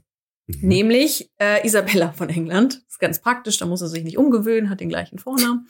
Mhm. 0.48 0.68
Nämlich 0.68 1.30
äh, 1.40 1.64
Isabella 1.64 2.14
von 2.14 2.30
England. 2.30 2.78
Das 2.78 2.94
ist 2.94 3.00
ganz 3.00 3.22
praktisch, 3.22 3.60
da 3.60 3.68
muss 3.68 3.84
er 3.84 3.90
sich 3.90 4.04
nicht 4.04 4.18
umgewöhnen, 4.18 4.72
hat 4.72 4.80
den 4.80 4.90
gleichen 4.90 5.20
Vornamen. 5.20 5.68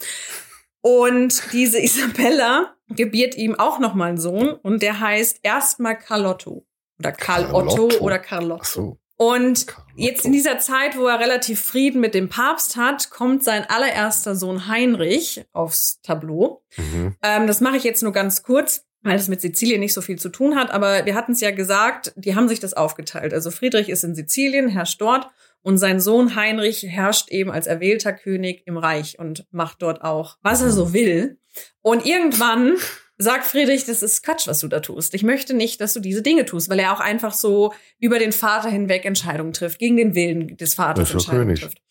Und 0.79 1.43
diese 1.51 1.81
Isabella 1.81 2.73
gebiert 2.87 3.35
ihm 3.35 3.55
auch 3.59 3.79
noch 3.79 3.95
mal 3.95 4.07
einen 4.07 4.17
Sohn 4.17 4.53
und 4.53 4.81
der 4.81 5.01
heißt 5.01 5.41
erstmal 5.43 5.97
Carlotto 5.97 6.65
oder 6.97 7.11
Karl 7.11 7.53
Otto 7.53 7.89
oder 7.99 8.17
Carlotto. 8.17 8.61
Ach 8.61 8.65
so. 8.65 8.97
Und 9.17 9.67
Carlotto. 9.67 9.91
jetzt 9.97 10.23
in 10.23 10.31
dieser 10.31 10.57
Zeit, 10.59 10.97
wo 10.97 11.05
er 11.07 11.19
relativ 11.19 11.59
Frieden 11.61 11.99
mit 11.99 12.15
dem 12.15 12.29
Papst 12.29 12.77
hat, 12.77 13.09
kommt 13.09 13.43
sein 13.43 13.65
allererster 13.69 14.37
Sohn 14.37 14.69
Heinrich 14.69 15.43
aufs 15.51 15.99
Tableau. 16.01 16.63
Mhm. 16.77 17.17
Ähm, 17.21 17.47
das 17.47 17.59
mache 17.59 17.75
ich 17.75 17.83
jetzt 17.83 18.03
nur 18.03 18.13
ganz 18.13 18.41
kurz 18.41 18.85
weil 19.03 19.15
es 19.15 19.27
mit 19.27 19.41
Sizilien 19.41 19.79
nicht 19.79 19.93
so 19.93 20.01
viel 20.01 20.19
zu 20.19 20.29
tun 20.29 20.55
hat. 20.55 20.71
Aber 20.71 21.05
wir 21.05 21.15
hatten 21.15 21.31
es 21.31 21.41
ja 21.41 21.51
gesagt, 21.51 22.13
die 22.15 22.35
haben 22.35 22.47
sich 22.47 22.59
das 22.59 22.73
aufgeteilt. 22.73 23.33
Also 23.33 23.51
Friedrich 23.51 23.89
ist 23.89 24.03
in 24.03 24.15
Sizilien, 24.15 24.67
herrscht 24.67 25.01
dort 25.01 25.27
und 25.63 25.77
sein 25.77 25.99
Sohn 25.99 26.35
Heinrich 26.35 26.83
herrscht 26.83 27.29
eben 27.29 27.51
als 27.51 27.67
erwählter 27.67 28.13
König 28.13 28.63
im 28.65 28.77
Reich 28.77 29.19
und 29.19 29.45
macht 29.51 29.81
dort 29.81 30.01
auch, 30.03 30.37
was 30.41 30.61
er 30.61 30.71
so 30.71 30.93
will. 30.93 31.39
Und 31.81 32.05
irgendwann 32.05 32.75
sagt 33.17 33.45
Friedrich, 33.45 33.85
das 33.85 34.01
ist 34.01 34.23
Quatsch, 34.23 34.47
was 34.47 34.59
du 34.59 34.67
da 34.67 34.79
tust. 34.79 35.13
Ich 35.13 35.23
möchte 35.23 35.53
nicht, 35.53 35.79
dass 35.79 35.93
du 35.93 35.99
diese 35.99 36.23
Dinge 36.23 36.45
tust, 36.45 36.69
weil 36.69 36.79
er 36.79 36.93
auch 36.93 36.99
einfach 36.99 37.33
so 37.33 37.73
über 37.99 38.17
den 38.17 38.31
Vater 38.31 38.69
hinweg 38.69 39.05
Entscheidungen 39.05 39.53
trifft, 39.53 39.77
gegen 39.77 39.97
den 39.97 40.15
Willen 40.15 40.57
des 40.57 40.73
Vaters 40.73 41.09
ist 41.09 41.13
Entscheidungen 41.13 41.47
König. 41.47 41.61
trifft. 41.61 41.81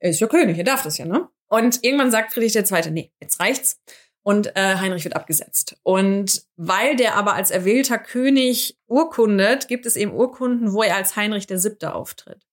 Er 0.00 0.10
ist 0.10 0.20
ja 0.20 0.26
König, 0.26 0.58
er 0.58 0.64
darf 0.64 0.82
das 0.82 0.98
ja, 0.98 1.06
ne? 1.06 1.28
Und 1.46 1.82
irgendwann 1.82 2.10
sagt 2.10 2.32
Friedrich 2.32 2.52
der 2.52 2.64
Zweite, 2.64 2.90
nee, 2.90 3.12
jetzt 3.20 3.40
reicht's. 3.40 3.80
Und 4.22 4.54
äh, 4.54 4.76
Heinrich 4.76 5.04
wird 5.04 5.16
abgesetzt. 5.16 5.76
Und 5.82 6.42
weil 6.56 6.96
der 6.96 7.16
aber 7.16 7.34
als 7.34 7.50
erwählter 7.50 7.98
König 7.98 8.76
urkundet, 8.86 9.66
gibt 9.68 9.86
es 9.86 9.96
eben 9.96 10.12
Urkunden, 10.12 10.72
wo 10.72 10.82
er 10.82 10.96
als 10.96 11.16
Heinrich 11.16 11.46
der 11.46 11.58
Siebte 11.58 11.94
auftritt. 11.94 12.46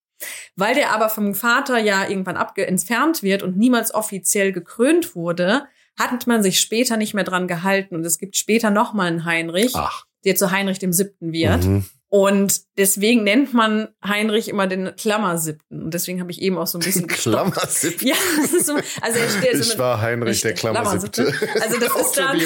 Weil 0.56 0.74
der 0.74 0.92
aber 0.92 1.08
vom 1.10 1.34
Vater 1.34 1.78
ja 1.78 2.08
irgendwann 2.08 2.36
abge 2.36 2.66
entfernt 2.66 3.22
wird 3.22 3.42
und 3.42 3.56
niemals 3.56 3.94
offiziell 3.94 4.52
gekrönt 4.52 5.14
wurde, 5.14 5.66
hat 5.98 6.26
man 6.26 6.42
sich 6.42 6.60
später 6.60 6.96
nicht 6.96 7.14
mehr 7.14 7.24
dran 7.24 7.48
gehalten. 7.48 7.94
Und 7.96 8.04
es 8.04 8.18
gibt 8.18 8.36
später 8.36 8.70
nochmal 8.70 9.08
einen 9.08 9.24
Heinrich, 9.24 9.74
Ach. 9.74 10.06
der 10.24 10.36
zu 10.36 10.50
Heinrich 10.50 10.78
dem 10.78 10.92
Siebten 10.92 11.32
wird. 11.32 11.64
Mhm. 11.64 11.84
Und 12.10 12.62
deswegen 12.78 13.22
nennt 13.22 13.52
man 13.52 13.88
Heinrich 14.02 14.48
immer 14.48 14.66
den 14.66 14.96
Klammersiebten. 14.96 15.82
Und 15.82 15.92
deswegen 15.92 16.20
habe 16.20 16.30
ich 16.30 16.40
eben 16.40 16.56
auch 16.56 16.66
so 16.66 16.78
ein 16.78 16.80
bisschen 16.80 17.06
Klammersiebten? 17.06 18.08
Ja, 18.08 18.14
das 18.40 18.52
ist 18.54 18.66
so, 18.66 18.76
also 19.02 19.18
er 19.18 19.28
steht 19.28 19.54
Ich 19.54 19.78
war 19.78 20.00
Heinrich 20.00 20.40
der 20.40 20.54
Klammersiebte. 20.54 21.32
Also 21.60 21.78
das 21.78 21.94
ist 21.96 22.16
dann, 22.16 22.40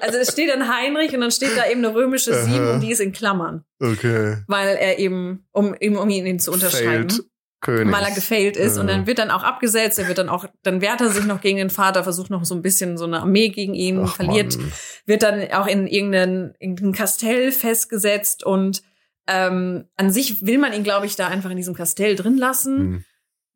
also 0.00 0.18
es 0.18 0.32
steht 0.32 0.50
dann 0.50 0.68
Heinrich 0.68 1.14
und 1.14 1.20
dann 1.20 1.30
steht 1.30 1.56
da 1.56 1.68
eben 1.68 1.84
eine 1.84 1.94
römische 1.94 2.34
Sieben 2.44 2.68
und 2.68 2.80
die 2.80 2.90
ist 2.90 3.00
in 3.00 3.12
Klammern. 3.12 3.64
Okay. 3.78 4.38
Weil 4.48 4.76
er 4.76 4.98
eben, 4.98 5.46
um, 5.52 5.74
um 5.78 6.10
ihn 6.10 6.40
zu 6.40 6.50
unterscheiden. 6.50 7.10
Failed. 7.10 7.24
König. 7.60 7.92
weil 7.92 8.04
er 8.04 8.14
gefailt 8.14 8.56
ist. 8.56 8.76
Ja. 8.76 8.80
Und 8.80 8.88
dann 8.88 9.06
wird 9.06 9.18
dann 9.18 9.30
auch 9.30 9.42
abgesetzt, 9.42 9.98
er 9.98 10.08
wird 10.08 10.18
dann 10.18 10.28
auch, 10.28 10.46
dann 10.62 10.80
wehrt 10.80 11.00
er 11.00 11.10
sich 11.10 11.24
noch 11.24 11.40
gegen 11.40 11.58
den 11.58 11.70
Vater, 11.70 12.02
versucht 12.02 12.30
noch 12.30 12.44
so 12.44 12.54
ein 12.54 12.62
bisschen 12.62 12.96
so 12.96 13.04
eine 13.04 13.20
Armee 13.20 13.48
gegen 13.48 13.74
ihn, 13.74 14.00
Ach, 14.04 14.16
verliert, 14.16 14.56
Mann. 14.56 14.72
wird 15.06 15.22
dann 15.22 15.52
auch 15.52 15.66
in 15.66 15.86
irgendein, 15.86 16.54
irgendein 16.58 16.92
Kastell 16.92 17.52
festgesetzt 17.52 18.44
und 18.44 18.82
ähm, 19.26 19.84
an 19.96 20.10
sich 20.10 20.44
will 20.44 20.58
man 20.58 20.72
ihn, 20.72 20.82
glaube 20.84 21.06
ich, 21.06 21.16
da 21.16 21.28
einfach 21.28 21.50
in 21.50 21.56
diesem 21.56 21.74
Kastell 21.74 22.16
drin 22.16 22.36
lassen. 22.36 22.78
Hm. 22.78 23.04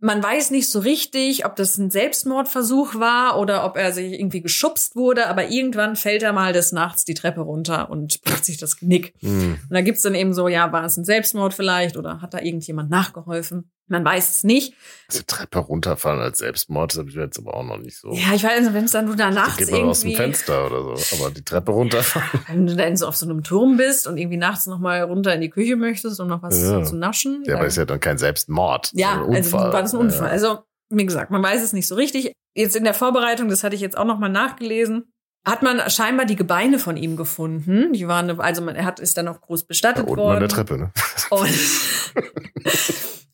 Man 0.01 0.23
weiß 0.23 0.51
nicht 0.51 0.69
so 0.69 0.81
richtig, 0.81 1.47
ob 1.47 1.57
das 1.57 1.79
ein 1.79 1.91
Selbstmordversuch 1.91 2.97
war 2.97 3.39
oder 3.39 3.65
ob 3.65 3.79
er 3.79 3.91
sich 3.91 4.13
irgendwie 4.13 4.43
geschubst 4.43 4.97
wurde, 4.97 5.29
aber 5.29 5.49
irgendwann 5.49 5.97
fällt 5.97 6.23
er 6.23 6.35
mal 6.35 6.53
des 6.53 6.73
Nachts 6.73 7.07
die 7.07 7.15
Treppe 7.15 7.41
runter 7.41 7.89
und 7.89 8.21
bricht 8.23 8.45
sich 8.45 8.59
das 8.59 8.77
Knick. 8.77 9.15
Mhm. 9.23 9.59
Und 9.63 9.75
da 9.75 9.81
gibt's 9.81 10.03
dann 10.03 10.15
eben 10.15 10.35
so, 10.35 10.47
ja, 10.47 10.71
war 10.73 10.85
es 10.85 10.99
ein 10.99 11.07
Selbstmord 11.07 11.55
vielleicht 11.55 11.97
oder 11.97 12.21
hat 12.21 12.35
da 12.35 12.41
irgendjemand 12.41 12.91
nachgeholfen? 12.91 13.71
Man 13.87 14.03
weiß 14.03 14.37
es 14.37 14.45
nicht. 14.45 14.75
Also 15.09 15.23
Treppe 15.27 15.59
runterfallen 15.59 16.21
als 16.21 16.39
Selbstmord, 16.39 16.93
das 16.93 16.99
habe 16.99 17.11
ich 17.11 17.15
jetzt 17.15 17.39
aber 17.39 17.55
auch 17.55 17.65
noch 17.65 17.77
nicht 17.77 17.99
so. 17.99 18.13
Ja, 18.13 18.33
ich 18.35 18.43
weiß, 18.43 18.73
wenn 18.73 18.85
es 18.85 18.93
dann 18.93 19.05
nur 19.05 19.17
da 19.17 19.31
nachts 19.31 19.59
geht 19.59 19.71
man 19.71 19.81
irgendwie... 19.81 19.91
aus 19.91 20.01
dem 20.01 20.15
Fenster 20.15 20.67
oder 20.67 20.97
so, 20.97 21.17
aber 21.17 21.31
die 21.31 21.45
Treppe 21.45 21.73
runterfallen. 21.73 22.29
Wenn 22.49 22.67
du 22.67 22.77
dann 22.77 22.97
so 22.97 23.07
auf 23.07 23.17
so 23.17 23.27
einem 23.27 23.43
Turm 23.43 23.77
bist 23.77 24.07
und 24.07 24.17
irgendwie 24.17 24.39
nachts 24.39 24.67
noch 24.67 24.79
mal 24.79 25.03
runter 25.03 25.35
in 25.35 25.43
die 25.43 25.51
Küche 25.51 25.77
möchtest, 25.77 26.19
um 26.19 26.29
noch 26.29 26.43
was 26.43 26.61
ja. 26.63 26.83
zu 26.83 26.97
naschen. 26.97 27.43
Ja, 27.47 27.57
aber 27.57 27.67
ist 27.67 27.77
ja 27.77 27.85
dann 27.85 28.01
kein 28.01 28.17
Selbstmord. 28.17 28.91
Ja, 28.95 29.23
ein 29.23 29.35
also 29.35 29.53
war 29.53 29.71
das 29.71 29.93
ein 29.93 30.01
Unfall. 30.01 30.29
Ja. 30.29 30.33
Also, 30.33 30.59
wie 30.89 31.05
gesagt, 31.05 31.31
man 31.31 31.43
weiß 31.43 31.63
es 31.63 31.75
nicht 31.75 31.87
so 31.87 31.95
richtig. 31.95 32.33
Jetzt 32.57 32.77
in 32.77 32.85
der 32.85 32.95
Vorbereitung, 32.95 33.49
das 33.49 33.65
hatte 33.65 33.75
ich 33.75 33.83
jetzt 33.83 33.99
auch 33.99 34.05
noch 34.05 34.19
mal 34.19 34.29
nachgelesen, 34.29 35.13
hat 35.45 35.63
man 35.63 35.79
scheinbar 35.91 36.27
die 36.27 36.37
Gebeine 36.37 36.79
von 36.79 36.97
ihm 36.97 37.17
gefunden. 37.17 37.93
Die 37.93 38.09
waren, 38.09 38.41
also 38.41 38.63
man, 38.63 38.77
er 38.77 38.85
hat, 38.85 39.01
ist 39.01 39.17
dann 39.17 39.27
noch 39.27 39.41
groß 39.41 39.65
bestattet 39.65 40.07
da 40.07 40.11
unten 40.11 40.23
worden. 40.23 40.37
an 40.37 40.41
der 40.41 40.49
Treppe, 40.49 40.79
ne? 40.79 40.93
Und 41.31 41.51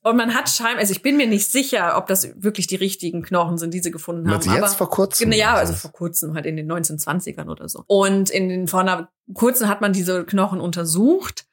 Und 0.03 0.17
man 0.17 0.35
hat 0.35 0.49
scheinbar, 0.49 0.79
also 0.79 0.93
ich 0.93 1.03
bin 1.03 1.19
mir 1.19 1.27
nicht 1.27 1.51
sicher, 1.53 1.99
ob 1.99 2.07
das 2.07 2.31
wirklich 2.37 2.67
die 2.67 2.77
richtigen 2.77 3.23
Knochen 3.23 3.59
sind, 3.59 3.75
die 3.75 3.81
sie 3.81 3.91
gefunden 3.91 4.31
haben. 4.31 4.41
Sie 4.41 4.51
jetzt 4.51 4.77
vor 4.77 4.89
kurzem? 4.89 5.31
Ja, 5.33 5.55
also 5.55 5.75
vor 5.75 5.93
kurzem, 5.93 6.35
halt 6.35 6.47
in 6.47 6.57
den 6.57 6.73
1920ern 6.73 7.49
oder 7.49 7.69
so. 7.69 7.85
Und 7.87 8.31
in 8.31 8.49
den, 8.49 8.67
vor 8.67 8.81
einer 8.81 9.11
kurzen 9.35 9.69
hat 9.69 9.83
man 9.83 9.93
diese 9.93 10.25
Knochen 10.25 10.59
untersucht 10.61 11.45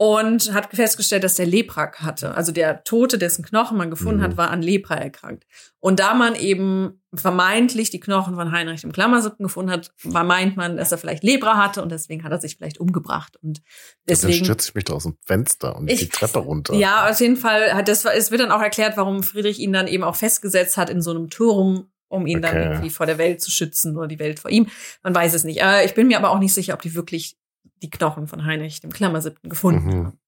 und 0.00 0.54
hat 0.54 0.68
festgestellt, 0.72 1.24
dass 1.24 1.34
der 1.34 1.46
Lepra 1.46 1.90
hatte. 1.92 2.36
Also 2.36 2.52
der 2.52 2.84
Tote, 2.84 3.18
dessen 3.18 3.44
Knochen 3.44 3.76
man 3.76 3.90
gefunden 3.90 4.20
mhm. 4.20 4.24
hat, 4.24 4.36
war 4.36 4.50
an 4.50 4.62
Lepra 4.62 4.94
erkrankt. 4.94 5.44
Und 5.80 5.98
da 5.98 6.14
man 6.14 6.36
eben 6.36 7.02
vermeintlich 7.12 7.90
die 7.90 7.98
Knochen 7.98 8.36
von 8.36 8.52
Heinrich 8.52 8.84
im 8.84 8.92
Klammersippen 8.92 9.42
gefunden 9.42 9.72
hat, 9.72 9.90
war 10.04 10.22
meint 10.22 10.56
man, 10.56 10.76
dass 10.76 10.92
er 10.92 10.98
vielleicht 10.98 11.24
Lepra 11.24 11.56
hatte 11.56 11.82
und 11.82 11.90
deswegen 11.90 12.22
hat 12.22 12.30
er 12.30 12.40
sich 12.40 12.56
vielleicht 12.56 12.78
umgebracht. 12.78 13.36
Und 13.42 13.60
deswegen 14.08 14.38
dann 14.38 14.44
stürze 14.44 14.68
ich 14.68 14.74
mich 14.76 14.84
da 14.84 14.92
aus 14.92 15.02
dem 15.02 15.16
Fenster 15.26 15.74
und 15.74 15.90
ich, 15.90 15.98
die 15.98 16.08
Treppe 16.08 16.38
runter. 16.38 16.74
Ja, 16.74 17.10
auf 17.10 17.18
jeden 17.18 17.36
Fall 17.36 17.74
hat 17.74 17.88
das, 17.88 18.04
es 18.04 18.30
wird 18.30 18.40
dann 18.40 18.52
auch 18.52 18.62
erklärt, 18.62 18.96
warum 18.96 19.24
Friedrich 19.24 19.58
ihn 19.58 19.72
dann 19.72 19.88
eben 19.88 20.04
auch 20.04 20.16
festgesetzt 20.16 20.76
hat 20.76 20.90
in 20.90 21.02
so 21.02 21.10
einem 21.10 21.28
Turm, 21.28 21.90
um 22.06 22.28
ihn 22.28 22.38
okay. 22.38 22.52
dann 22.52 22.62
irgendwie 22.62 22.90
vor 22.90 23.06
der 23.06 23.18
Welt 23.18 23.40
zu 23.40 23.50
schützen 23.50 23.96
oder 23.96 24.06
die 24.06 24.20
Welt 24.20 24.38
vor 24.38 24.52
ihm. 24.52 24.68
Man 25.02 25.12
weiß 25.12 25.34
es 25.34 25.42
nicht. 25.42 25.60
Ich 25.84 25.94
bin 25.94 26.06
mir 26.06 26.18
aber 26.18 26.30
auch 26.30 26.38
nicht 26.38 26.54
sicher, 26.54 26.74
ob 26.74 26.82
die 26.82 26.94
wirklich 26.94 27.36
die 27.82 27.90
Knochen 27.90 28.26
von 28.26 28.44
Heinrich 28.44 28.80
dem 28.80 28.92
Klammersiebten 28.92 29.50
gefunden 29.50 29.86
mhm. 29.86 30.06
haben. 30.06 30.20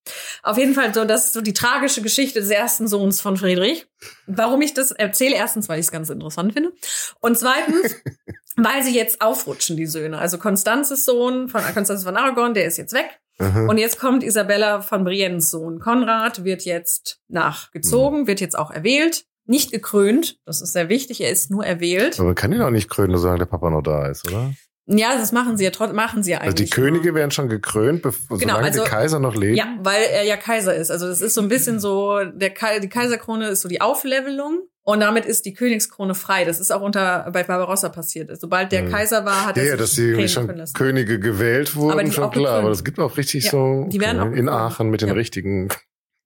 Auf 0.43 0.59
jeden 0.59 0.75
Fall 0.75 0.95
so, 0.95 1.05
das 1.05 1.27
ist 1.27 1.33
so 1.35 1.41
die 1.41 1.53
tragische 1.53 2.03
Geschichte 2.03 2.41
des 2.41 2.51
ersten 2.51 2.89
Sohns 2.89 3.21
von 3.21 3.37
Friedrich. 3.37 3.87
Warum 4.27 4.63
ich 4.63 4.75
das 4.75 4.91
erzähle, 4.91 5.37
erstens, 5.37 5.69
weil 5.69 5.79
ich 5.79 5.87
es 5.87 5.93
ganz 5.93 6.11
interessant 6.11 6.53
finde. 6.53 6.73
Und 7.21 7.39
zweitens, 7.39 7.97
weil 8.57 8.83
sie 8.83 8.95
jetzt 8.95 9.21
aufrutschen, 9.21 9.77
die 9.77 9.87
Söhne. 9.87 10.19
Also 10.19 10.39
Konstanzes 10.39 11.05
Sohn 11.05 11.49
von 11.49 11.63
Konstanzes 11.63 12.05
von 12.05 12.17
Aragon, 12.17 12.55
der 12.55 12.65
ist 12.65 12.79
jetzt 12.79 12.93
weg. 12.93 13.21
Mhm. 13.39 13.69
Und 13.69 13.79
jetzt 13.79 13.99
kommt 13.99 14.23
Isabella 14.23 14.83
von 14.83 15.05
Briennes 15.05 15.51
Sohn. 15.51 15.81
Konrad 15.81 16.45
wird 16.45 16.65
jetzt 16.65 17.21
nachgezogen, 17.29 18.23
mhm. 18.23 18.27
wird 18.27 18.41
jetzt 18.41 18.59
auch 18.59 18.71
erwählt. 18.71 19.25
Nicht 19.47 19.73
gekrönt, 19.73 20.39
das 20.45 20.61
ist 20.61 20.75
sehr 20.75 20.89
wichtig, 20.89 21.21
er 21.23 21.31
ist 21.31 21.51
nur 21.51 21.67
erwählt. 21.67 22.21
Aber 22.21 22.29
man 22.29 22.35
kann 22.37 22.53
ihn 22.53 22.61
auch 22.61 22.71
nicht 22.71 22.89
krönen, 22.89 23.17
solange 23.19 23.41
der 23.41 23.47
Papa 23.47 23.71
noch 23.71 23.83
da 23.83 24.07
ist, 24.07 24.29
oder? 24.29 24.55
Ja, 24.87 25.17
das 25.17 25.31
machen 25.31 25.57
sie 25.57 25.65
ja 25.65 25.71
trotzdem, 25.71 25.97
machen 25.97 26.23
sie 26.23 26.33
ja 26.33 26.39
eigentlich. 26.39 26.53
Also 26.53 26.65
die 26.65 26.71
Könige 26.71 27.15
werden 27.15 27.31
schon 27.31 27.49
gekrönt, 27.49 28.03
bevor 28.03 28.39
genau, 28.39 28.55
solange 28.55 28.69
also, 28.69 28.85
die 28.85 28.91
Kaiser 28.91 29.21
noch 29.21 29.37
leben. 29.37 29.57
Ja, 29.57 29.77
weil 29.83 30.03
er 30.03 30.25
ja 30.25 30.37
Kaiser 30.37 30.75
ist. 30.75 30.91
Also 30.91 31.07
das 31.07 31.21
ist 31.21 31.35
so 31.35 31.43
ein 31.43 31.49
bisschen 31.49 31.79
so, 31.79 32.19
der 32.25 32.53
die 32.81 32.89
Kaiserkrone 32.89 33.49
ist 33.49 33.61
so 33.61 33.69
die 33.69 33.81
Auflevelung. 33.81 34.61
Und 34.83 35.01
damit 35.01 35.27
ist 35.27 35.45
die 35.45 35.53
Königskrone 35.53 36.15
frei. 36.15 36.45
Das 36.45 36.59
ist 36.59 36.73
auch 36.73 36.81
unter 36.81 37.31
bei 37.33 37.45
Barbarossa 37.45 37.91
passiert. 37.91 38.31
Sobald 38.41 38.73
der 38.73 38.85
ja. 38.85 38.91
Kaiser 38.91 39.25
war, 39.25 39.47
hat 39.47 39.59
er 39.59 39.65
ja, 39.65 39.77
dass 39.77 39.93
sie 39.93 40.27
schon 40.29 40.65
Könige 40.75 41.21
gewählt 41.21 41.77
wurden, 41.77 42.01
aber 42.01 42.11
schon 42.13 42.31
klar. 42.31 42.61
Aber 42.61 42.71
es 42.71 42.83
gibt 42.83 42.99
auch 42.99 43.17
richtig 43.17 43.45
ja, 43.45 43.51
so 43.51 43.87
die 43.89 44.01
werden 44.01 44.21
okay, 44.21 44.33
auch 44.33 44.37
in 44.37 44.49
Aachen 44.49 44.89
mit 44.91 45.03
den 45.03 45.11
richtigen. 45.11 45.69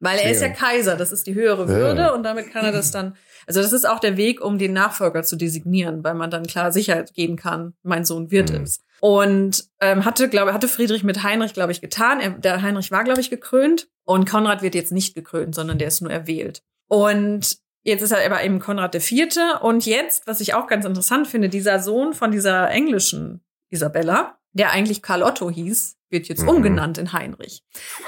Weil 0.00 0.18
er 0.18 0.30
ist 0.30 0.40
ja 0.40 0.48
Kaiser, 0.48 0.96
das 0.96 1.12
ist 1.12 1.26
die 1.26 1.34
höhere 1.34 1.68
Würde 1.68 2.12
und 2.14 2.22
damit 2.22 2.52
kann 2.52 2.64
er 2.64 2.72
das 2.72 2.90
dann 2.90 3.16
also 3.46 3.60
das 3.60 3.72
ist 3.72 3.88
auch 3.88 4.00
der 4.00 4.16
Weg, 4.16 4.44
um 4.44 4.58
den 4.58 4.72
Nachfolger 4.72 5.22
zu 5.22 5.36
designieren, 5.36 6.04
weil 6.04 6.14
man 6.14 6.30
dann 6.30 6.46
klar 6.46 6.72
Sicherheit 6.72 7.14
geben 7.14 7.36
kann, 7.36 7.74
mein 7.82 8.04
Sohn 8.04 8.30
wird 8.30 8.50
mhm. 8.50 8.62
es. 8.62 8.80
Und 9.00 9.64
ähm, 9.80 10.04
hatte, 10.04 10.28
glaube 10.28 10.54
hatte 10.54 10.68
Friedrich 10.68 11.04
mit 11.04 11.22
Heinrich, 11.22 11.52
glaube 11.52 11.72
ich, 11.72 11.80
getan. 11.80 12.20
Er, 12.20 12.30
der 12.30 12.62
Heinrich 12.62 12.90
war, 12.90 13.04
glaube 13.04 13.20
ich, 13.20 13.30
gekrönt 13.30 13.88
und 14.04 14.28
Konrad 14.28 14.62
wird 14.62 14.74
jetzt 14.74 14.92
nicht 14.92 15.14
gekrönt, 15.14 15.54
sondern 15.54 15.78
der 15.78 15.88
ist 15.88 16.00
nur 16.00 16.10
erwählt. 16.10 16.62
Und 16.88 17.58
jetzt 17.82 18.02
ist 18.02 18.12
er 18.12 18.24
aber 18.24 18.42
eben 18.42 18.60
Konrad 18.60 18.94
Vierte. 19.00 19.58
Und 19.60 19.86
jetzt, 19.86 20.26
was 20.26 20.40
ich 20.40 20.54
auch 20.54 20.66
ganz 20.66 20.84
interessant 20.84 21.26
finde, 21.26 21.48
dieser 21.48 21.80
Sohn 21.80 22.14
von 22.14 22.30
dieser 22.30 22.70
englischen 22.70 23.44
Isabella, 23.70 24.38
der 24.52 24.70
eigentlich 24.70 25.02
Karl 25.02 25.22
Otto 25.22 25.50
hieß, 25.50 25.96
wird 26.14 26.28
jetzt 26.28 26.44
mhm. 26.44 26.48
umgenannt 26.48 26.96
in 26.96 27.12
Heinrich. 27.12 27.62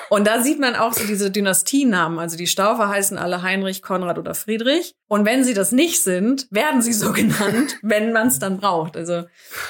Und 0.09 0.27
da 0.27 0.43
sieht 0.43 0.59
man 0.59 0.75
auch 0.75 0.95
so 0.95 1.07
diese 1.07 1.31
Dynastienamen. 1.31 2.19
Also 2.19 2.39
die 2.39 2.47
Staufer 2.47 2.89
heißen 2.89 3.19
alle 3.19 3.43
Heinrich, 3.43 3.83
Konrad 3.83 4.19
oder 4.19 4.35
Friedrich. 4.35 4.95
Und 5.09 5.27
wenn 5.27 5.45
sie 5.45 5.53
das 5.53 5.73
nicht 5.73 6.03
sind, 6.03 6.47
werden 6.51 6.81
sie 6.81 6.95
so 6.95 7.13
genannt, 7.13 7.77
wenn 7.83 8.13
man 8.13 8.29
es 8.29 8.39
dann 8.39 8.57
braucht. 8.57 8.97
Also 8.97 9.25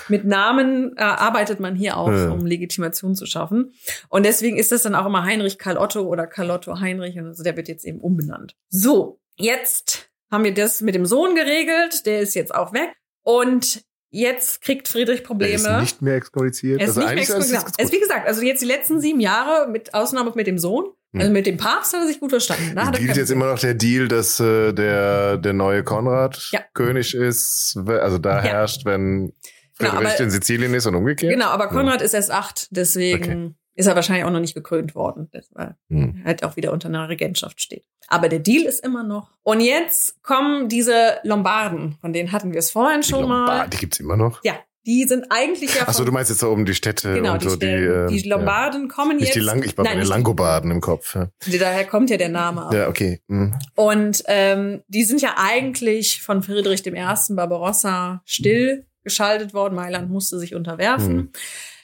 mit 0.07 0.25
Namen 0.25 0.97
äh, 0.97 1.03
arbeitet 1.03 1.59
man 1.59 1.75
hier 1.75 1.97
auch, 1.97 2.13
ja. 2.13 2.31
um 2.31 2.47
Legitimation 2.47 3.17
zu 3.17 3.27
schaffen. 3.27 3.73
Und 4.09 4.25
deswegen 4.25 4.57
ist 4.57 4.71
das 4.71 4.83
dann 4.83 4.95
auch 4.95 5.07
immer 5.07 5.25
Heinrich 5.25 5.59
Karl 5.59 5.79
Otto 5.79 6.03
oder 6.03 6.29
Karl 6.29 6.51
Otto 6.51 6.79
Heinrich. 6.79 7.19
Und 7.19 7.27
also 7.27 7.43
der 7.43 7.57
wird 7.57 7.67
jetzt 7.67 7.85
eben 7.85 8.01
umbenannt. 8.01 8.55
So, 8.69 9.19
jetzt 9.37 10.11
haben 10.31 10.45
wir 10.45 10.55
das 10.55 10.81
mit 10.83 10.95
dem 10.95 11.07
Sohn 11.07 11.35
geregelt, 11.35 12.07
der 12.07 12.21
ist 12.21 12.35
jetzt 12.35 12.55
auch 12.55 12.73
weg. 12.73 12.93
Und 13.23 13.83
jetzt 14.21 14.61
kriegt 14.63 14.89
Friedrich 14.89 15.23
Probleme. 15.25 15.53
Er 15.65 15.77
ist 15.77 15.81
nicht 15.83 16.03
mehr 16.03 16.15
exkommuniziert. 16.17 16.81
Er 16.81 16.89
ist 16.89 16.91
also 16.97 17.01
nicht 17.01 17.07
mehr 17.07 17.13
eigentlich 17.13 17.29
ist 17.29 17.35
exkommuniziert. 17.35 17.77
ganz 17.79 17.89
Es, 17.89 17.93
wie 17.97 18.01
gesagt, 18.01 18.27
also 18.27 18.43
jetzt 18.43 18.63
die 18.63 18.67
letzten 18.67 19.01
sieben 19.01 19.21
Jahre, 19.21 19.69
mit 19.69 19.95
Ausnahme 19.95 20.33
mit 20.35 20.47
dem 20.47 20.59
Sohn, 20.59 20.87
also 21.15 21.31
mit 21.33 21.47
dem 21.47 21.57
Papst 21.57 21.95
hat 21.95 22.01
er 22.03 22.07
sich 22.07 22.21
gut 22.21 22.31
verstanden. 22.31 22.73
Da 22.75 22.91
gilt 22.91 23.17
jetzt 23.17 23.31
immer 23.31 23.47
noch 23.47 23.59
der 23.59 23.73
Deal, 23.75 24.07
dass 24.07 24.39
äh, 24.39 24.73
der, 24.75 25.39
der 25.39 25.53
neue 25.55 25.83
Konrad 25.83 26.51
Ja. 26.53 26.61
König 26.75 27.15
ist, 27.15 27.79
also 27.87 28.19
da 28.19 28.37
Ja. 28.37 28.43
herrscht, 28.43 28.85
wenn 28.85 29.33
Genau, 29.79 29.91
Friedrich 29.93 30.13
aber- 30.15 30.21
in 30.21 30.31
Sizilien 30.31 30.75
ist 30.75 30.87
und 30.87 30.95
umgekehrt. 30.95 31.33
Genau, 31.33 31.47
aber 31.49 31.69
Konrad 31.69 32.03
ist 32.03 32.13
erst 32.15 32.31
acht, 32.31 32.69
deswegen 32.71 33.57
ist 33.77 33.87
er 33.87 33.95
wahrscheinlich 33.95 34.25
auch 34.25 34.31
noch 34.31 34.41
nicht 34.41 34.55
gekrönt 34.55 34.95
worden, 34.95 35.31
war 35.53 35.77
Hm. 35.89 36.23
halt 36.25 36.43
auch 36.43 36.57
wieder 36.57 36.73
unter 36.73 36.89
einer 36.89 37.09
Regentschaft 37.09 37.61
steht. 37.61 37.85
Aber 38.09 38.29
der 38.29 38.39
Deal 38.41 38.65
ist 38.65 38.85
immer 38.85 39.05
noch. 39.05 39.31
Und 39.43 39.61
jetzt 39.61 40.23
kommen 40.23 40.69
diese 40.69 41.19
Lombarden, 41.23 41.97
von 42.01 42.13
denen 42.13 42.33
hatten 42.33 42.53
wir 42.53 42.59
es 42.59 42.71
vorhin 42.71 43.03
Die 43.03 43.09
schon 43.09 43.29
mal. 43.29 43.69
Die 43.69 43.77
gibt's 43.77 44.01
immer 44.01 44.17
noch. 44.17 44.43
Ja, 44.45 44.55
die 44.87 45.03
sind 45.05 45.27
eigentlich 45.31 45.75
ja 45.75 45.89
Achso, 45.89 46.05
du 46.05 46.13
meinst 46.13 46.31
jetzt 46.31 46.43
da 46.45 46.47
oben 46.47 46.65
die 46.65 46.75
Städte 46.75 47.13
genau, 47.15 47.33
und 47.35 47.43
die, 47.43 47.49
so 47.49 47.57
die, 47.57 47.67
Stellen, 47.67 48.09
äh, 48.09 48.13
die 48.13 48.29
Lombarden 48.29 48.87
kommen 48.89 49.11
Ja. 49.13 49.17
Nicht 49.17 49.27
jetzt. 49.27 49.35
die 49.35 49.41
Lang, 49.41 49.63
ich 49.65 49.77
war 49.77 49.83
bei 49.85 49.91
Nein, 49.91 49.99
den 49.99 50.01
nicht- 50.05 50.09
Langobarden 50.09 50.71
im 50.71 50.81
Kopf. 50.81 51.15
Ja, 51.17 51.29
Daher 51.59 51.85
kommt 51.87 52.09
ja 52.11 52.17
der 52.17 52.29
Name 52.29 52.67
ab. 52.67 52.73
ja 52.73 52.89
okay. 52.89 53.21
Hm. 53.29 53.53
Und 53.75 54.23
ähm, 54.27 54.83
die 54.89 55.03
sind 55.05 55.21
ja 55.21 55.35
eigentlich 55.37 56.23
von 56.23 56.43
Friedrich 56.45 56.87
I. 56.87 56.93
Barbarossa 57.35 58.23
still 58.25 58.87
geschaltet 59.03 59.55
worden. 59.55 59.75
Mailand 59.75 60.09
musste 60.11 60.39
sich 60.39 60.55
unterwerfen. 60.55 61.09
Hm. 61.19 61.31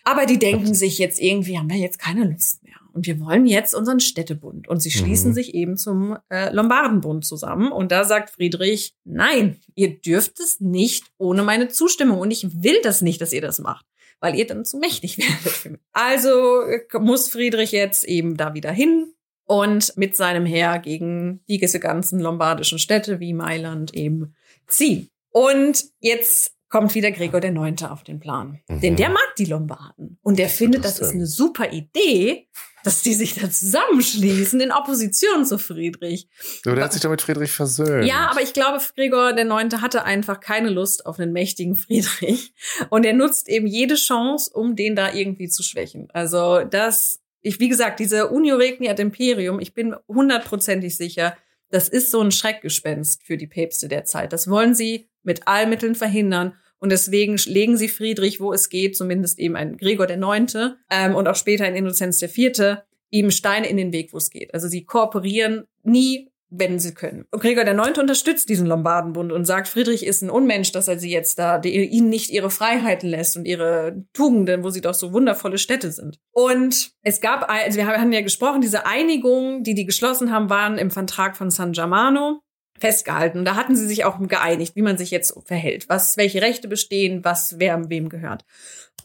Aber 0.04 0.26
die 0.26 0.38
denken 0.38 0.74
sich 0.74 0.98
jetzt 0.98 1.20
irgendwie, 1.20 1.58
haben 1.58 1.70
wir 1.70 1.76
jetzt 1.78 1.98
keine 1.98 2.24
Lust 2.24 2.62
mehr. 2.62 2.74
Und 2.92 3.06
wir 3.06 3.20
wollen 3.20 3.46
jetzt 3.46 3.74
unseren 3.74 4.00
Städtebund. 4.00 4.68
Und 4.68 4.82
sie 4.82 4.90
schließen 4.90 5.30
Mhm. 5.30 5.34
sich 5.34 5.54
eben 5.54 5.76
zum 5.76 6.18
äh, 6.30 6.52
Lombardenbund 6.52 7.24
zusammen. 7.24 7.72
Und 7.72 7.90
da 7.90 8.04
sagt 8.04 8.30
Friedrich, 8.30 8.94
nein, 9.04 9.60
ihr 9.74 9.98
dürft 9.98 10.40
es 10.40 10.60
nicht 10.60 11.04
ohne 11.16 11.42
meine 11.42 11.68
Zustimmung. 11.68 12.18
Und 12.18 12.30
ich 12.30 12.62
will 12.62 12.78
das 12.82 13.00
nicht, 13.00 13.20
dass 13.20 13.32
ihr 13.32 13.40
das 13.40 13.60
macht, 13.60 13.86
weil 14.20 14.34
ihr 14.34 14.46
dann 14.46 14.64
zu 14.66 14.78
mächtig 14.78 15.16
werdet 15.18 15.52
für 15.52 15.70
mich. 15.70 15.80
Also 15.92 16.62
äh, 16.62 16.80
muss 16.98 17.30
Friedrich 17.30 17.72
jetzt 17.72 18.04
eben 18.04 18.36
da 18.36 18.52
wieder 18.52 18.70
hin 18.72 19.14
und 19.44 19.96
mit 19.96 20.14
seinem 20.16 20.44
Heer 20.44 20.78
gegen 20.78 21.40
die 21.48 21.58
ganzen 21.58 22.20
lombardischen 22.20 22.78
Städte 22.78 23.20
wie 23.20 23.32
Mailand 23.32 23.94
eben 23.94 24.34
ziehen. 24.66 25.08
Und 25.30 25.84
jetzt 26.00 26.54
kommt 26.72 26.94
wieder 26.94 27.12
Gregor 27.12 27.40
der 27.40 27.52
Neunte 27.52 27.90
auf 27.90 28.02
den 28.02 28.18
Plan. 28.18 28.58
Mhm. 28.66 28.80
Denn 28.80 28.96
der 28.96 29.10
mag 29.10 29.36
die 29.36 29.44
Lombarden. 29.44 30.18
Und 30.22 30.38
der 30.38 30.48
findet, 30.48 30.86
das 30.86 30.98
ist 30.98 31.12
eine 31.12 31.26
super 31.26 31.70
Idee, 31.70 32.48
dass 32.82 33.02
die 33.02 33.12
sich 33.12 33.34
da 33.34 33.50
zusammenschließen 33.50 34.58
in 34.58 34.72
Opposition 34.72 35.44
zu 35.44 35.58
Friedrich. 35.58 36.28
Aber 36.64 36.74
der 36.74 36.84
hat 36.84 36.94
sich 36.94 37.02
doch 37.02 37.10
mit 37.10 37.20
Friedrich 37.20 37.52
versöhnt. 37.52 38.06
Ja, 38.06 38.30
aber 38.30 38.40
ich 38.40 38.54
glaube, 38.54 38.80
Gregor 38.96 39.34
der 39.34 39.44
Neunte 39.44 39.82
hatte 39.82 40.04
einfach 40.04 40.40
keine 40.40 40.70
Lust 40.70 41.04
auf 41.04 41.20
einen 41.20 41.32
mächtigen 41.32 41.76
Friedrich. 41.76 42.54
Und 42.88 43.04
er 43.04 43.12
nutzt 43.12 43.50
eben 43.50 43.66
jede 43.66 43.96
Chance, 43.96 44.50
um 44.54 44.74
den 44.74 44.96
da 44.96 45.12
irgendwie 45.12 45.48
zu 45.48 45.62
schwächen. 45.62 46.08
Also 46.14 46.64
das, 46.64 47.20
ich, 47.42 47.60
wie 47.60 47.68
gesagt, 47.68 48.00
diese 48.00 48.30
Unio 48.30 48.56
Regni 48.56 48.88
ad 48.88 49.00
Imperium, 49.00 49.60
ich 49.60 49.74
bin 49.74 49.94
hundertprozentig 50.08 50.96
sicher, 50.96 51.36
das 51.70 51.90
ist 51.90 52.10
so 52.10 52.22
ein 52.22 52.32
Schreckgespenst 52.32 53.24
für 53.24 53.36
die 53.36 53.46
Päpste 53.46 53.88
der 53.88 54.06
Zeit. 54.06 54.32
Das 54.32 54.48
wollen 54.48 54.74
sie 54.74 55.10
mit 55.22 55.46
allen 55.46 55.68
Mitteln 55.68 55.94
verhindern. 55.94 56.54
Und 56.82 56.90
deswegen 56.90 57.36
legen 57.46 57.76
sie 57.76 57.88
Friedrich, 57.88 58.40
wo 58.40 58.52
es 58.52 58.68
geht, 58.68 58.96
zumindest 58.96 59.38
eben 59.38 59.54
ein 59.54 59.76
Gregor 59.76 60.08
Neunte 60.16 60.78
ähm, 60.90 61.14
und 61.14 61.28
auch 61.28 61.36
später 61.36 61.64
ein 61.64 61.76
Innozenz 61.76 62.18
Vierte, 62.24 62.82
ihm 63.10 63.30
Steine 63.30 63.68
in 63.68 63.76
den 63.76 63.92
Weg, 63.92 64.12
wo 64.12 64.16
es 64.16 64.30
geht. 64.30 64.52
Also 64.52 64.66
sie 64.66 64.84
kooperieren 64.84 65.62
nie, 65.84 66.32
wenn 66.50 66.80
sie 66.80 66.92
können. 66.92 67.24
Und 67.30 67.40
Gregor 67.40 67.72
Neunte 67.72 68.00
unterstützt 68.00 68.48
diesen 68.48 68.66
Lombardenbund 68.66 69.30
und 69.30 69.44
sagt, 69.44 69.68
Friedrich 69.68 70.04
ist 70.04 70.22
ein 70.22 70.30
Unmensch, 70.30 70.72
dass 70.72 70.88
er 70.88 70.98
sie 70.98 71.12
jetzt 71.12 71.38
da, 71.38 71.58
die, 71.58 71.72
ihnen 71.72 72.08
nicht 72.08 72.30
ihre 72.30 72.50
Freiheiten 72.50 73.08
lässt 73.08 73.36
und 73.36 73.44
ihre 73.44 74.04
Tugenden, 74.12 74.64
wo 74.64 74.70
sie 74.70 74.80
doch 74.80 74.94
so 74.94 75.12
wundervolle 75.12 75.58
Städte 75.58 75.92
sind. 75.92 76.18
Und 76.32 76.90
es 77.02 77.20
gab, 77.20 77.48
also 77.48 77.78
wir 77.78 77.86
haben 77.86 78.12
ja 78.12 78.22
gesprochen, 78.22 78.60
diese 78.60 78.86
Einigung, 78.86 79.62
die 79.62 79.74
die 79.74 79.86
geschlossen 79.86 80.32
haben, 80.32 80.50
waren 80.50 80.78
im 80.78 80.90
Vertrag 80.90 81.36
von 81.36 81.48
San 81.48 81.70
Germano 81.70 82.40
festgehalten. 82.82 83.38
Und 83.38 83.44
da 83.44 83.54
hatten 83.54 83.76
sie 83.76 83.86
sich 83.86 84.04
auch 84.04 84.18
geeinigt, 84.26 84.76
wie 84.76 84.82
man 84.82 84.98
sich 84.98 85.10
jetzt 85.10 85.32
verhält, 85.46 85.88
was, 85.88 86.16
welche 86.16 86.42
Rechte 86.42 86.66
bestehen, 86.68 87.24
was 87.24 87.58
wer 87.58 87.88
wem 87.88 88.08
gehört. 88.08 88.44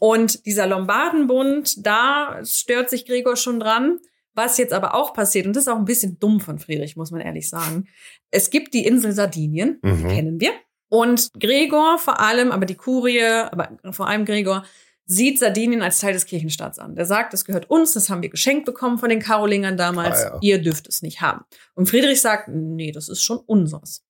Und 0.00 0.44
dieser 0.46 0.66
Lombardenbund, 0.66 1.86
da 1.86 2.40
stört 2.44 2.90
sich 2.90 3.06
Gregor 3.06 3.36
schon 3.36 3.60
dran. 3.60 3.98
Was 4.34 4.58
jetzt 4.58 4.72
aber 4.72 4.94
auch 4.94 5.14
passiert, 5.14 5.46
und 5.46 5.56
das 5.56 5.64
ist 5.64 5.68
auch 5.68 5.78
ein 5.78 5.84
bisschen 5.84 6.18
dumm 6.20 6.40
von 6.40 6.58
Friedrich, 6.60 6.94
muss 6.96 7.10
man 7.10 7.20
ehrlich 7.20 7.48
sagen. 7.48 7.88
Es 8.30 8.50
gibt 8.50 8.72
die 8.74 8.84
Insel 8.86 9.12
Sardinien, 9.12 9.80
die 9.82 9.88
Mhm. 9.88 10.08
kennen 10.08 10.40
wir. 10.40 10.52
Und 10.88 11.30
Gregor 11.40 11.98
vor 11.98 12.20
allem, 12.20 12.52
aber 12.52 12.64
die 12.64 12.76
Kurie, 12.76 13.22
aber 13.24 13.78
vor 13.90 14.06
allem 14.08 14.24
Gregor, 14.24 14.64
sieht 15.10 15.38
Sardinien 15.38 15.80
als 15.82 16.00
Teil 16.00 16.12
des 16.12 16.26
Kirchenstaats 16.26 16.78
an. 16.78 16.94
Der 16.94 17.06
sagt, 17.06 17.32
das 17.32 17.46
gehört 17.46 17.70
uns, 17.70 17.94
das 17.94 18.10
haben 18.10 18.20
wir 18.22 18.28
geschenkt 18.28 18.66
bekommen 18.66 18.98
von 18.98 19.08
den 19.08 19.20
Karolingern 19.20 19.78
damals, 19.78 20.22
Ah, 20.22 20.34
ja. 20.34 20.38
ihr 20.42 20.58
dürft 20.62 20.86
es 20.86 21.00
nicht 21.00 21.22
haben. 21.22 21.44
Und 21.74 21.88
Friedrich 21.88 22.20
sagt, 22.20 22.48
nee, 22.48 22.92
das 22.92 23.08
ist 23.08 23.22
schon 23.24 23.38
unseres. 23.38 24.04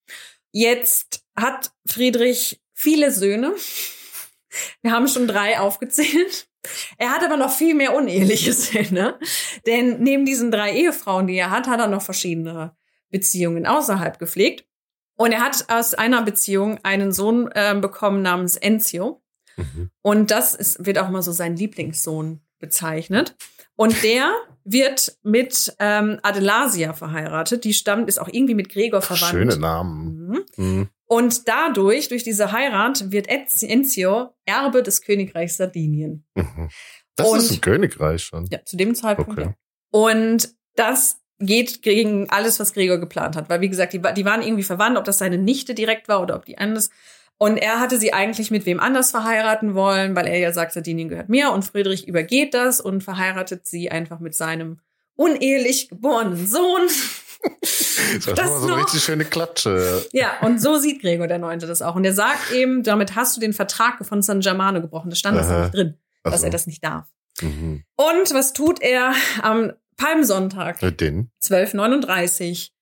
Jetzt 0.51 1.23
hat 1.37 1.71
Friedrich 1.87 2.61
viele 2.73 3.11
Söhne. 3.11 3.53
Wir 4.81 4.91
haben 4.91 5.07
schon 5.07 5.25
drei 5.27 5.59
aufgezählt. 5.59 6.47
Er 6.97 7.11
hat 7.11 7.23
aber 7.23 7.37
noch 7.37 7.51
viel 7.51 7.75
mehr 7.75 7.95
uneheliche 7.95 8.51
Söhne. 8.53 9.17
Denn 9.65 10.01
neben 10.03 10.25
diesen 10.25 10.51
drei 10.51 10.73
Ehefrauen, 10.73 11.27
die 11.27 11.35
er 11.37 11.51
hat, 11.51 11.67
hat 11.67 11.79
er 11.79 11.87
noch 11.87 12.01
verschiedene 12.01 12.75
Beziehungen 13.09 13.65
außerhalb 13.65 14.19
gepflegt. 14.19 14.65
Und 15.15 15.31
er 15.31 15.41
hat 15.41 15.65
aus 15.69 15.93
einer 15.93 16.21
Beziehung 16.23 16.79
einen 16.83 17.13
Sohn 17.13 17.49
äh, 17.53 17.73
bekommen 17.79 18.21
namens 18.21 18.57
Enzio. 18.57 19.21
Mhm. 19.59 19.89
Und 20.01 20.31
das 20.31 20.55
ist, 20.55 20.85
wird 20.85 20.97
auch 20.99 21.07
immer 21.09 21.21
so 21.21 21.31
sein 21.31 21.55
Lieblingssohn 21.55 22.41
bezeichnet. 22.59 23.35
Und 23.75 24.03
der 24.03 24.33
wird 24.65 25.17
mit 25.23 25.73
ähm, 25.79 26.19
Adelasia 26.21 26.93
verheiratet. 26.93 27.63
Die 27.63 27.73
stammt, 27.73 28.09
ist 28.09 28.19
auch 28.19 28.27
irgendwie 28.29 28.55
mit 28.55 28.69
Gregor 28.69 29.01
verwandt. 29.01 29.31
Schöne 29.31 29.57
Namen. 29.57 30.27
Mhm. 30.27 30.45
Mhm. 30.57 30.89
Und 31.05 31.47
dadurch, 31.47 32.07
durch 32.09 32.23
diese 32.23 32.51
Heirat, 32.51 33.11
wird 33.11 33.29
Enz- 33.29 33.65
Enzio 33.65 34.35
Erbe 34.45 34.83
des 34.83 35.01
Königreichs 35.01 35.57
Sardinien. 35.57 36.25
Mhm. 36.35 36.69
Das 37.15 37.27
Und- 37.29 37.39
ist 37.39 37.51
ein 37.51 37.61
Königreich 37.61 38.23
schon. 38.23 38.47
Ja, 38.51 38.63
zu 38.65 38.77
dem 38.77 38.93
Zeitpunkt. 38.95 39.31
Okay. 39.31 39.49
Ja. 39.49 39.53
Und 39.91 40.49
das 40.75 41.19
geht 41.39 41.81
gegen 41.81 42.29
alles, 42.29 42.59
was 42.59 42.73
Gregor 42.73 42.97
geplant 42.97 43.37
hat. 43.37 43.49
Weil, 43.49 43.61
wie 43.61 43.69
gesagt, 43.69 43.93
die, 43.93 44.01
die 44.15 44.25
waren 44.25 44.41
irgendwie 44.41 44.63
verwandt, 44.63 44.97
ob 44.97 45.05
das 45.05 45.17
seine 45.19 45.37
Nichte 45.37 45.73
direkt 45.73 46.09
war 46.09 46.21
oder 46.21 46.35
ob 46.35 46.45
die 46.45 46.57
anders. 46.57 46.89
Und 47.41 47.57
er 47.57 47.79
hatte 47.79 47.97
sie 47.97 48.11
eigentlich 48.13 48.51
mit 48.51 48.65
wem 48.67 48.79
anders 48.81 49.11
verheiraten 49.11 49.73
wollen, 49.73 50.15
weil 50.15 50.27
er 50.27 50.37
ja 50.37 50.51
sagt, 50.53 50.73
Sardinien 50.73 51.07
gehört 51.09 51.29
mir. 51.29 51.51
Und 51.51 51.63
Friedrich 51.65 52.07
übergeht 52.07 52.53
das 52.53 52.81
und 52.81 53.01
verheiratet 53.03 53.65
sie 53.65 53.89
einfach 53.89 54.19
mit 54.19 54.35
seinem 54.35 54.79
unehelich 55.15 55.89
geborenen 55.89 56.45
Sohn. 56.45 56.87
Das 57.41 58.27
war 58.27 58.33
Das 58.33 58.49
mal 58.49 58.59
so 58.59 58.65
eine 58.67 58.75
noch. 58.75 58.83
richtig 58.85 59.01
schöne 59.03 59.23
Klatsche. 59.25 60.05
Ja, 60.11 60.31
und 60.41 60.61
so 60.61 60.77
sieht 60.77 61.01
Gregor 61.01 61.27
der 61.27 61.37
Neunte 61.39 61.65
das 61.67 61.81
auch. 61.81 61.95
Und 61.95 62.03
er 62.03 62.13
sagt 62.13 62.51
eben, 62.51 62.83
damit 62.83 63.15
hast 63.15 63.37
du 63.37 63.41
den 63.41 63.53
Vertrag 63.53 64.05
von 64.05 64.21
San 64.21 64.41
Germano 64.41 64.81
gebrochen. 64.81 65.09
Das 65.09 65.19
stand 65.19 65.37
das 65.37 65.47
Aha. 65.47 65.53
nämlich 65.55 65.71
drin, 65.71 65.97
dass 66.23 66.33
Also, 66.33 66.45
er 66.45 66.51
das 66.51 66.67
nicht 66.67 66.83
darf. 66.83 67.07
mhm. 67.41 67.83
Und 67.95 68.33
was 68.33 68.51
tut 68.51 68.81
er 68.81 69.13
am 69.41 69.71
Palmsonntag? 69.95 70.81
Mit 70.81 70.99
den. 70.99 71.31
1239, 71.41 72.73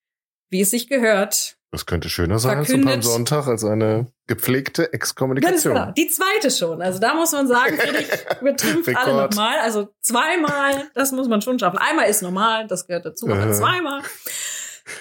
wie 0.49 0.61
es 0.61 0.71
sich 0.71 0.87
gehört. 0.87 1.57
Das 1.71 1.85
könnte 1.85 2.09
schöner 2.09 2.39
sein 2.39 2.57
zum 2.65 2.65
Verkündet- 2.65 2.85
Palmsonntag 3.03 3.47
als 3.47 3.63
eine 3.63 4.07
gepflegte 4.27 4.83
Ganz 4.83 4.93
Exkommunikation. 4.93 5.73
genau. 5.73 5.91
Die 5.91 6.07
zweite 6.09 6.51
schon. 6.51 6.81
Also 6.81 6.99
da 6.99 7.15
muss 7.15 7.31
man 7.31 7.47
sagen, 7.47 7.77
Friedrich 7.79 8.07
übertrümpft 8.41 8.95
alle 8.95 9.13
nochmal. 9.27 9.57
Also 9.59 9.89
zweimal, 10.01 10.89
das 10.93 11.11
muss 11.11 11.27
man 11.27 11.41
schon 11.41 11.57
schaffen. 11.59 11.77
Einmal 11.77 12.09
ist 12.09 12.21
normal, 12.21 12.67
das 12.67 12.85
gehört 12.87 13.05
dazu, 13.05 13.27
aber 13.27 13.41
Aha. 13.41 13.51
zweimal. 13.53 14.01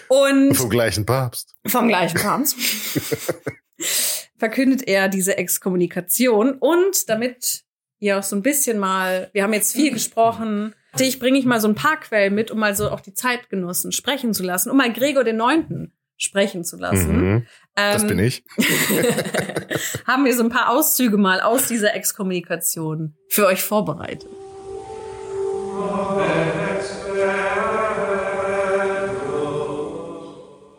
Und 0.09 0.55
Vom 0.55 0.71
gleichen 0.71 1.07
Papst. 1.07 1.55
vom 1.67 1.89
gleichen 1.89 2.19
Papst 2.19 2.57
verkündet 4.39 4.87
er 4.89 5.09
diese 5.09 5.37
Exkommunikation. 5.39 6.53
Und 6.59 7.09
damit 7.09 7.63
ihr 7.99 8.19
auch 8.19 8.23
so 8.23 8.37
ein 8.37 8.43
bisschen 8.43 8.79
mal, 8.79 9.31
wir 9.33 9.43
haben 9.43 9.53
jetzt 9.53 9.75
viel 9.75 9.93
gesprochen, 9.93 10.75
ich 10.99 11.19
bringe 11.19 11.39
ich 11.39 11.45
mal 11.45 11.61
so 11.61 11.69
ein 11.69 11.75
paar 11.75 12.01
Quellen 12.01 12.35
mit, 12.35 12.51
um 12.51 12.59
mal 12.59 12.75
so 12.75 12.91
auch 12.91 13.01
die 13.01 13.15
Zeitgenossen 13.15 13.93
sprechen 13.93 14.33
zu 14.35 14.43
lassen, 14.43 14.71
um 14.71 14.77
mal 14.77 14.93
Gregor 14.93 15.25
den 15.25 15.37
Neunten 15.37 15.93
sprechen 16.17 16.65
zu 16.65 16.77
lassen. 16.77 17.17
Mhm. 17.17 17.47
Das 17.75 18.03
Ähm, 18.03 18.09
bin 18.09 18.19
ich. 18.19 18.45
haben 20.07 20.25
wir 20.25 20.35
so 20.35 20.43
ein 20.43 20.51
paar 20.51 20.71
Auszüge 20.71 21.19
mal 21.19 21.41
aus 21.41 21.69
dieser 21.69 21.95
Exkommunikation 21.95 23.15
für 23.29 23.47
euch 23.47 23.63
vorbereitet. 23.63 24.29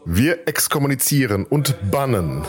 Wir 0.06 0.48
exkommunizieren 0.48 1.46
und 1.46 1.92
bannen 1.92 2.44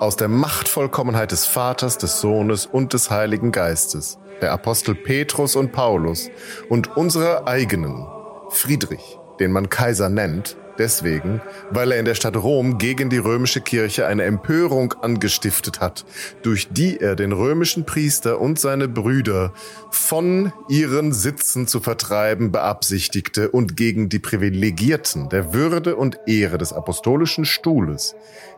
aus 0.00 0.16
der 0.16 0.28
Machtvollkommenheit 0.28 1.32
des 1.32 1.44
Vaters, 1.44 1.98
des 1.98 2.20
Sohnes 2.20 2.66
und 2.66 2.92
des 2.94 3.10
Heiligen 3.10 3.52
Geistes, 3.52 4.18
der 4.40 4.52
Apostel 4.52 4.94
Petrus 4.94 5.56
und 5.56 5.72
Paulus 5.72 6.30
und 6.68 6.96
unserer 6.96 7.46
eigenen, 7.46 8.06
Friedrich, 8.50 9.18
den 9.40 9.50
man 9.52 9.68
Kaiser 9.68 10.08
nennt, 10.08 10.56
deswegen, 10.78 11.40
weil 11.70 11.92
er 11.92 11.98
in 11.98 12.04
der 12.04 12.14
Stadt 12.14 12.36
Rom 12.36 12.78
gegen 12.78 13.10
die 13.10 13.18
römische 13.18 13.60
Kirche 13.60 14.06
eine 14.06 14.24
Empörung 14.24 14.94
angestiftet 14.94 15.80
hat, 15.80 16.04
durch 16.42 16.68
die 16.70 17.00
er 17.00 17.16
den 17.16 17.32
römischen 17.32 17.84
Priester 17.84 18.40
und 18.40 18.58
seine 18.58 18.88
Brüder 18.88 19.52
von 19.90 20.52
ihren 20.68 21.12
Sitzen 21.12 21.66
zu 21.66 21.80
vertreiben 21.80 22.52
beabsichtigte 22.52 23.50
und 23.50 23.76
gegen 23.76 24.08
die 24.08 24.18
Privilegierten 24.18 25.28
der 25.28 25.52
Würde 25.52 25.96
und 25.96 26.18
Ehre 26.26 26.58
des 26.58 26.72
apostolischen 26.72 27.44
Stuhles, 27.44 28.14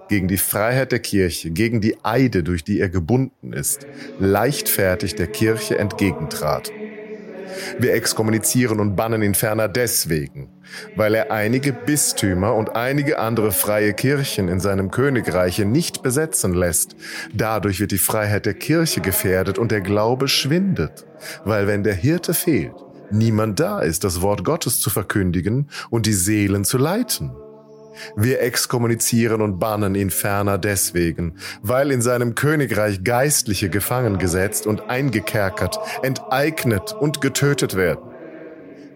gegen 0.09 0.29
die 0.29 0.39
Freiheit 0.39 0.93
der 0.93 0.99
Kirche, 0.99 1.51
gegen 1.51 1.81
die 1.81 1.97
Eide, 2.03 2.43
durch 2.43 2.65
die 2.65 2.81
er 2.81 2.89
gebunden 2.89 3.53
ist, 3.53 3.87
leichtfertig 4.19 5.15
der 5.15 5.29
Kirche 5.29 5.79
entgegentrat. 5.79 6.71
Wir 7.79 7.95
exkommunizieren 7.95 8.81
und 8.81 8.97
bannen 8.97 9.23
ihn 9.23 9.35
ferner 9.35 9.69
deswegen, 9.69 10.49
weil 10.97 11.15
er 11.15 11.31
einige 11.31 11.73
Bistümer 11.73 12.55
und 12.55 12.77
einige 12.77 13.19
andere 13.19 13.53
freie 13.53 13.93
Kirchen 13.93 14.49
in 14.49 14.61
seinem 14.61 14.91
Königreiche 14.91 15.65
nicht 15.65 16.03
besetzen 16.03 16.55
lässt. 16.55 16.97
Dadurch 17.33 17.81
wird 17.81 17.93
die 17.93 17.99
Freiheit 17.99 18.47
der 18.47 18.55
Kirche 18.55 19.01
gefährdet 19.01 19.59
und 19.59 19.71
der 19.71 19.81
Glaube 19.81 20.29
schwindet, 20.29 21.07
weil 21.45 21.67
wenn 21.67 21.83
der 21.83 21.95
Hirte 21.95 22.35
fehlt, 22.35 22.75
niemand 23.11 23.61
da 23.61 23.81
ist, 23.81 24.05
das 24.05 24.21
Wort 24.23 24.45
Gottes 24.45 24.81
zu 24.81 24.91
verkündigen 24.91 25.69
und 25.91 26.07
die 26.07 26.13
Seelen 26.13 26.65
zu 26.65 26.79
leiten. 26.79 27.33
Wir 28.17 28.41
exkommunizieren 28.41 29.41
und 29.43 29.59
bannen 29.59 29.95
ihn 29.95 30.11
ferner 30.11 30.59
deswegen, 30.59 31.35
weil 31.63 31.91
in 31.91 32.03
seinem 32.03 32.35
Königreich 32.35 33.05
Geistliche 33.05 33.71
gefangen 33.71 34.19
gesetzt 34.19 34.67
und 34.67 34.89
eingekerkert, 34.89 35.79
enteignet 36.03 36.93
und 36.93 37.21
getötet 37.21 37.77
werden. 37.77 38.11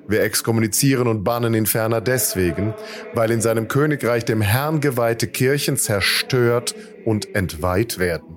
Wir 0.06 0.22
exkommunizieren 0.22 1.08
und 1.08 1.24
bannen 1.24 1.54
ihn 1.54 1.66
ferner 1.66 2.00
deswegen, 2.00 2.74
weil 3.14 3.30
in 3.30 3.40
seinem 3.40 3.68
Königreich 3.68 4.24
dem 4.24 4.42
Herrn 4.42 4.80
geweihte 4.80 5.26
Kirchen 5.26 5.76
zerstört 5.76 6.74
und 7.06 7.34
entweiht 7.34 7.98
werden. 7.98 8.33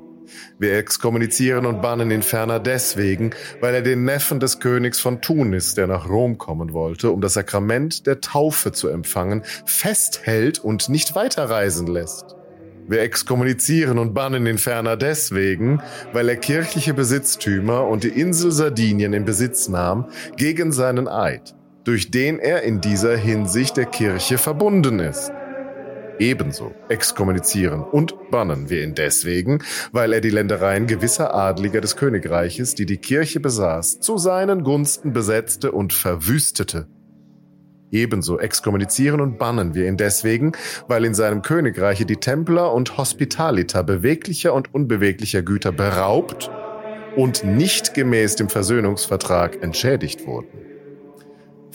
Wir 0.59 0.78
exkommunizieren 0.78 1.65
und 1.65 1.82
bannen 1.82 2.11
ihn 2.11 2.21
ferner 2.21 2.59
deswegen, 2.59 3.32
weil 3.61 3.75
er 3.75 3.82
den 3.82 4.03
Neffen 4.05 4.39
des 4.39 4.59
Königs 4.59 4.99
von 4.99 5.21
Tunis, 5.21 5.75
der 5.75 5.88
nach 5.88 6.09
Rom 6.09 6.38
kommen 6.38 6.73
wollte, 6.73 7.11
um 7.11 7.21
das 7.21 7.34
Sakrament 7.34 8.07
der 8.07 8.21
Taufe 8.21 8.71
zu 8.71 8.89
empfangen, 8.89 9.43
festhält 9.65 10.59
und 10.59 10.89
nicht 10.89 11.15
weiterreisen 11.15 11.88
lässt. 11.88 12.36
Wir 12.88 13.01
exkommunizieren 13.01 13.99
und 13.99 14.13
bannen 14.13 14.47
ihn 14.47 14.57
ferner 14.57 14.95
deswegen, 14.95 15.82
weil 16.13 16.30
er 16.30 16.38
kirchliche 16.38 16.93
Besitztümer 16.93 17.86
und 17.86 18.03
die 18.03 18.09
Insel 18.09 18.51
Sardinien 18.51 19.11
in 19.11 19.25
Besitz 19.25 19.67
nahm 19.67 20.07
gegen 20.38 20.71
seinen 20.71 21.09
Eid, 21.09 21.53
durch 21.84 22.11
den 22.11 22.39
er 22.39 22.63
in 22.63 22.80
dieser 22.80 23.17
Hinsicht 23.17 23.75
der 23.75 23.88
Kirche 23.88 24.38
verbunden 24.38 24.99
ist. 24.99 25.32
Ebenso 26.20 26.74
exkommunizieren 26.89 27.84
und 27.84 28.32
bannen 28.32 28.70
wir 28.70 28.84
ihn 28.84 28.95
deswegen, 28.95 29.59
weil 29.91 30.13
er 30.13 30.22
die 30.22 30.30
Ländereien 30.30 30.88
gewisser 30.88 31.36
Adliger 31.36 31.82
des 31.82 31.95
Königreiches, 31.95 32.76
die 32.76 32.86
die 32.86 32.97
Kirche 32.97 33.39
besaß, 33.39 33.99
zu 33.99 34.18
seinen 34.18 34.63
Gunsten 34.63 35.13
besetzte 35.13 35.72
und 35.72 35.93
verwüstete. 35.93 36.88
Ebenso 37.91 38.39
exkommunizieren 38.39 39.22
und 39.22 39.38
bannen 39.38 39.74
wir 39.74 39.88
ihn 39.88 39.95
deswegen, 39.95 40.51
weil 40.88 41.05
in 41.05 41.13
seinem 41.13 41.41
Königreiche 41.41 42.05
die 42.05 42.18
Templer 42.18 42.74
und 42.74 42.97
Hospitaliter 42.97 43.84
beweglicher 43.84 44.53
und 44.53 44.74
unbeweglicher 44.74 45.41
Güter 45.41 45.72
beraubt 45.72 46.51
und 47.15 47.43
nicht 47.43 47.93
gemäß 47.93 48.36
dem 48.36 48.49
Versöhnungsvertrag 48.49 49.63
entschädigt 49.63 50.26
wurden. 50.26 50.76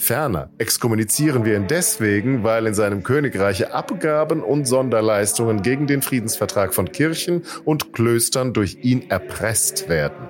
Ferner 0.02 0.50
exkommunizieren 0.58 1.44
wir 1.44 1.54
ihn 1.54 1.68
deswegen, 1.68 2.42
weil 2.42 2.66
in 2.66 2.74
seinem 2.74 3.04
Königreiche 3.04 3.72
Abgaben 3.72 4.42
und 4.42 4.66
Sonderleistungen 4.66 5.62
gegen 5.62 5.86
den 5.86 6.02
Friedensvertrag 6.02 6.74
von 6.74 6.90
Kirchen 6.90 7.42
und 7.64 7.92
Klöstern 7.92 8.52
durch 8.52 8.78
ihn 8.82 9.08
erpresst 9.10 9.88
werden. 9.88 10.26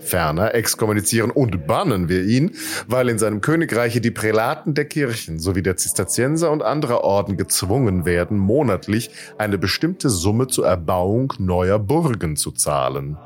Ferner 0.00 0.56
exkommunizieren 0.56 1.30
und 1.30 1.68
bannen 1.68 2.08
wir 2.08 2.24
ihn, 2.24 2.56
weil 2.88 3.08
in 3.08 3.20
seinem 3.20 3.40
Königreiche 3.40 4.00
die 4.00 4.10
Prälaten 4.10 4.74
der 4.74 4.86
Kirchen 4.86 5.38
sowie 5.38 5.62
der 5.62 5.76
Zisterzienser 5.76 6.50
und 6.50 6.64
anderer 6.64 7.04
Orden 7.04 7.36
gezwungen 7.36 8.06
werden, 8.06 8.36
monatlich 8.38 9.10
eine 9.38 9.56
bestimmte 9.56 10.10
Summe 10.10 10.48
zur 10.48 10.66
Erbauung 10.66 11.32
neuer 11.38 11.78
Burgen 11.78 12.34
zu 12.34 12.50
zahlen. 12.50 13.16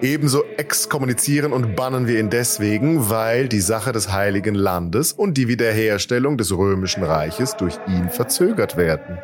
Ebenso 0.00 0.44
exkommunizieren 0.56 1.52
und 1.52 1.74
bannen 1.74 2.06
wir 2.06 2.20
ihn 2.20 2.30
deswegen, 2.30 3.10
weil 3.10 3.48
die 3.48 3.60
Sache 3.60 3.90
des 3.90 4.12
heiligen 4.12 4.54
Landes 4.54 5.12
und 5.12 5.34
die 5.34 5.48
Wiederherstellung 5.48 6.38
des 6.38 6.56
römischen 6.56 7.02
Reiches 7.02 7.56
durch 7.56 7.74
ihn 7.88 8.08
verzögert 8.08 8.76
werden. 8.76 9.18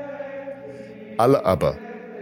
Alle 1.17 1.45
aber, 1.45 1.79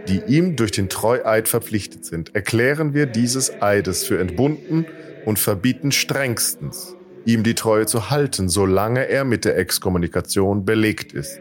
die 0.07 0.21
ihm 0.27 0.55
durch 0.55 0.71
den 0.71 0.87
Treueid 0.87 1.47
verpflichtet 1.47 2.05
sind, 2.05 2.35
erklären 2.35 2.93
wir 2.93 3.07
dieses 3.07 3.59
Eides 3.59 4.03
für 4.05 4.19
entbunden 4.19 4.85
und 5.25 5.39
verbieten 5.39 5.91
strengstens, 5.91 6.95
ihm 7.25 7.41
die 7.41 7.55
Treue 7.55 7.87
zu 7.87 8.11
halten, 8.11 8.49
solange 8.49 9.07
er 9.07 9.23
mit 9.23 9.45
der 9.45 9.57
Exkommunikation 9.57 10.63
belegt 10.63 11.13
ist 11.13 11.39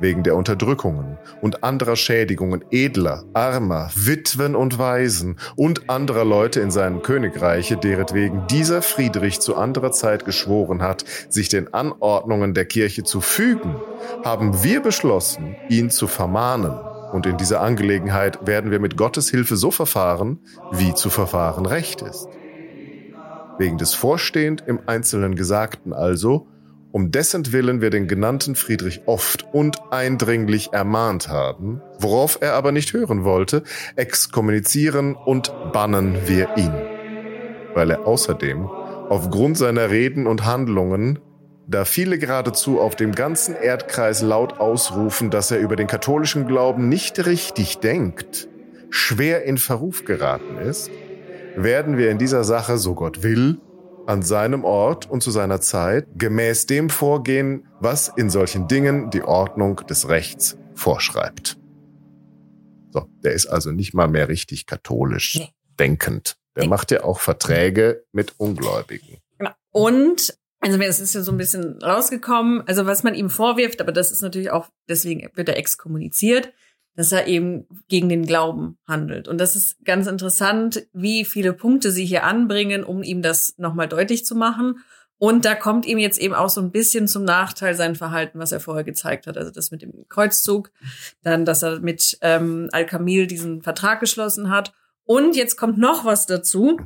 wegen 0.00 0.22
der 0.22 0.36
Unterdrückungen 0.36 1.18
und 1.40 1.64
anderer 1.64 1.96
Schädigungen 1.96 2.64
edler, 2.70 3.24
armer, 3.34 3.90
Witwen 3.94 4.54
und 4.54 4.78
Waisen 4.78 5.38
und 5.56 5.90
anderer 5.90 6.24
Leute 6.24 6.60
in 6.60 6.70
seinem 6.70 7.02
Königreiche, 7.02 7.76
deretwegen 7.76 8.46
dieser 8.48 8.82
Friedrich 8.82 9.40
zu 9.40 9.56
anderer 9.56 9.92
Zeit 9.92 10.24
geschworen 10.24 10.82
hat, 10.82 11.04
sich 11.28 11.48
den 11.48 11.72
Anordnungen 11.74 12.54
der 12.54 12.64
Kirche 12.64 13.04
zu 13.04 13.20
fügen, 13.20 13.76
haben 14.24 14.62
wir 14.62 14.80
beschlossen, 14.80 15.56
ihn 15.68 15.90
zu 15.90 16.06
vermahnen. 16.06 16.78
Und 17.12 17.26
in 17.26 17.38
dieser 17.38 17.62
Angelegenheit 17.62 18.46
werden 18.46 18.70
wir 18.70 18.80
mit 18.80 18.96
Gottes 18.96 19.30
Hilfe 19.30 19.56
so 19.56 19.70
verfahren, 19.70 20.40
wie 20.72 20.94
zu 20.94 21.08
verfahren 21.08 21.64
recht 21.64 22.02
ist. 22.02 22.28
Wegen 23.58 23.78
des 23.78 23.94
vorstehend 23.94 24.62
im 24.66 24.80
Einzelnen 24.86 25.34
Gesagten 25.34 25.92
also, 25.92 26.46
um 26.92 27.10
dessen 27.10 27.52
Willen 27.52 27.80
wir 27.80 27.90
den 27.90 28.08
genannten 28.08 28.54
Friedrich 28.54 29.02
oft 29.06 29.46
und 29.52 29.76
eindringlich 29.90 30.72
ermahnt 30.72 31.28
haben, 31.28 31.80
worauf 31.98 32.38
er 32.40 32.54
aber 32.54 32.72
nicht 32.72 32.92
hören 32.92 33.24
wollte, 33.24 33.62
exkommunizieren 33.96 35.14
und 35.14 35.52
bannen 35.72 36.16
wir 36.26 36.56
ihn, 36.56 36.72
weil 37.74 37.90
er 37.90 38.06
außerdem 38.06 38.66
aufgrund 39.08 39.56
seiner 39.58 39.90
Reden 39.90 40.26
und 40.26 40.44
Handlungen, 40.44 41.18
da 41.66 41.84
viele 41.84 42.18
geradezu 42.18 42.80
auf 42.80 42.96
dem 42.96 43.12
ganzen 43.14 43.54
Erdkreis 43.54 44.22
laut 44.22 44.58
ausrufen, 44.58 45.30
dass 45.30 45.50
er 45.50 45.58
über 45.58 45.76
den 45.76 45.86
katholischen 45.86 46.46
Glauben 46.46 46.88
nicht 46.88 47.26
richtig 47.26 47.78
denkt, 47.78 48.48
schwer 48.90 49.44
in 49.44 49.58
Verruf 49.58 50.04
geraten 50.04 50.56
ist, 50.58 50.90
werden 51.56 51.98
wir 51.98 52.10
in 52.10 52.18
dieser 52.18 52.44
Sache, 52.44 52.78
so 52.78 52.94
Gott 52.94 53.22
will, 53.22 53.58
an 54.08 54.22
seinem 54.22 54.64
Ort 54.64 55.08
und 55.08 55.22
zu 55.22 55.30
seiner 55.30 55.60
Zeit 55.60 56.06
gemäß 56.16 56.64
dem 56.64 56.88
vorgehen, 56.88 57.68
was 57.78 58.08
in 58.08 58.30
solchen 58.30 58.66
Dingen 58.66 59.10
die 59.10 59.22
Ordnung 59.22 59.76
des 59.86 60.08
Rechts 60.08 60.56
vorschreibt. 60.74 61.58
So, 62.90 63.06
der 63.22 63.34
ist 63.34 63.46
also 63.46 63.70
nicht 63.70 63.92
mal 63.92 64.08
mehr 64.08 64.28
richtig 64.28 64.64
katholisch 64.64 65.34
nee. 65.34 65.50
denkend. 65.78 66.36
Der 66.56 66.64
nee. 66.64 66.70
macht 66.70 66.90
ja 66.90 67.04
auch 67.04 67.20
Verträge 67.20 68.02
mit 68.12 68.32
Ungläubigen. 68.38 69.18
Genau. 69.36 69.50
Und 69.72 70.34
also 70.60 70.80
es 70.80 71.00
ist 71.00 71.14
ja 71.14 71.20
so 71.20 71.30
ein 71.30 71.38
bisschen 71.38 71.78
rausgekommen, 71.82 72.62
also 72.66 72.86
was 72.86 73.02
man 73.02 73.14
ihm 73.14 73.28
vorwirft, 73.28 73.82
aber 73.82 73.92
das 73.92 74.10
ist 74.10 74.22
natürlich 74.22 74.50
auch, 74.50 74.68
deswegen 74.88 75.28
wird 75.34 75.50
er 75.50 75.58
exkommuniziert, 75.58 76.50
dass 76.98 77.12
er 77.12 77.28
eben 77.28 77.64
gegen 77.86 78.08
den 78.08 78.26
Glauben 78.26 78.76
handelt. 78.84 79.28
Und 79.28 79.38
das 79.38 79.54
ist 79.54 79.76
ganz 79.84 80.08
interessant, 80.08 80.88
wie 80.92 81.24
viele 81.24 81.52
Punkte 81.52 81.92
sie 81.92 82.04
hier 82.04 82.24
anbringen, 82.24 82.82
um 82.82 83.04
ihm 83.04 83.22
das 83.22 83.56
nochmal 83.56 83.86
deutlich 83.86 84.26
zu 84.26 84.34
machen. 84.34 84.80
Und 85.16 85.44
da 85.44 85.54
kommt 85.54 85.86
ihm 85.86 85.98
jetzt 85.98 86.18
eben 86.18 86.34
auch 86.34 86.48
so 86.48 86.60
ein 86.60 86.72
bisschen 86.72 87.06
zum 87.06 87.22
Nachteil 87.22 87.76
sein 87.76 87.94
Verhalten, 87.94 88.40
was 88.40 88.50
er 88.50 88.58
vorher 88.58 88.82
gezeigt 88.82 89.28
hat. 89.28 89.38
Also 89.38 89.52
das 89.52 89.70
mit 89.70 89.82
dem 89.82 90.08
Kreuzzug, 90.08 90.72
dann, 91.22 91.44
dass 91.44 91.62
er 91.62 91.78
mit 91.78 92.18
ähm, 92.20 92.68
Al-Kamil 92.72 93.28
diesen 93.28 93.62
Vertrag 93.62 94.00
geschlossen 94.00 94.50
hat. 94.50 94.72
Und 95.04 95.36
jetzt 95.36 95.54
kommt 95.56 95.78
noch 95.78 96.04
was 96.04 96.26
dazu, 96.26 96.80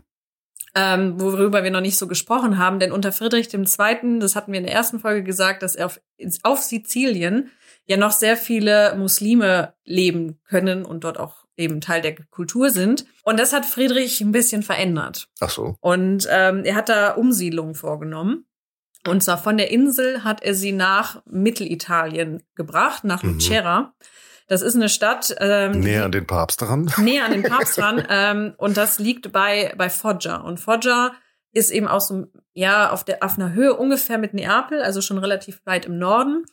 ähm, 0.75 1.19
worüber 1.19 1.65
wir 1.65 1.71
noch 1.71 1.81
nicht 1.81 1.97
so 1.97 2.07
gesprochen 2.07 2.59
haben. 2.59 2.81
Denn 2.81 2.93
unter 2.93 3.13
Friedrich 3.13 3.49
II., 3.55 4.19
das 4.19 4.37
hatten 4.37 4.53
wir 4.53 4.59
in 4.59 4.67
der 4.67 4.75
ersten 4.75 5.01
Folge 5.01 5.23
gesagt, 5.23 5.63
dass 5.63 5.75
er 5.75 5.87
auf, 5.87 6.03
auf 6.43 6.61
Sizilien 6.61 7.49
ja 7.87 7.97
noch 7.97 8.13
sehr 8.13 8.37
viele 8.37 8.95
Muslime 8.97 9.75
leben 9.85 10.41
können 10.49 10.85
und 10.85 11.05
dort 11.05 11.19
auch 11.19 11.45
eben 11.57 11.81
Teil 11.81 12.01
der 12.03 12.17
Kultur 12.31 12.71
sind. 12.71 13.05
Und 13.25 13.39
das 13.39 13.53
hat 13.53 13.67
Friedrich 13.67 14.21
ein 14.21 14.33
bisschen 14.33 14.63
verändert. 14.63 15.29
Ach 15.41 15.51
so. 15.51 15.77
Und 15.81 16.27
ähm, 16.31 16.65
er 16.65 16.75
hat 16.75 16.89
da 16.89 17.13
Umsiedlungen 17.13 17.75
vorgenommen. 17.75 18.47
Und 19.07 19.23
zwar 19.23 19.39
von 19.39 19.57
der 19.57 19.71
Insel 19.71 20.23
hat 20.23 20.43
er 20.43 20.55
sie 20.55 20.73
nach 20.73 21.23
Mittelitalien 21.27 22.43
gebracht, 22.55 23.05
nach 23.05 23.23
mhm. 23.23 23.35
Lucera. 23.35 23.95
Das 24.47 24.63
ist 24.63 24.77
eine 24.77 24.89
Stadt. 24.89 25.35
Ähm, 25.39 25.81
näher 25.81 26.05
an 26.05 26.13
den 26.13 26.27
Papst 26.27 26.61
dran. 26.61 26.91
Näher 26.99 27.25
an 27.25 27.33
den 27.33 27.43
Papst 27.43 27.79
dran. 27.79 28.05
ähm, 28.09 28.55
und 28.59 28.77
das 28.77 28.99
liegt 28.99 29.33
bei, 29.33 29.75
bei 29.77 29.91
Foggia. 29.91 30.37
Und 30.37 30.61
Foggia 30.61 31.13
ist 31.53 31.71
eben 31.71 31.89
auch 31.89 32.01
so, 32.01 32.27
ja, 32.53 32.91
auf 32.91 33.05
der, 33.05 33.23
auf 33.23 33.39
einer 33.39 33.53
Höhe 33.53 33.75
ungefähr 33.75 34.19
mit 34.19 34.35
Neapel, 34.35 34.83
also 34.83 35.01
schon 35.01 35.19
relativ 35.19 35.61
weit 35.65 35.87
im 35.87 35.99
Norden. 35.99 36.45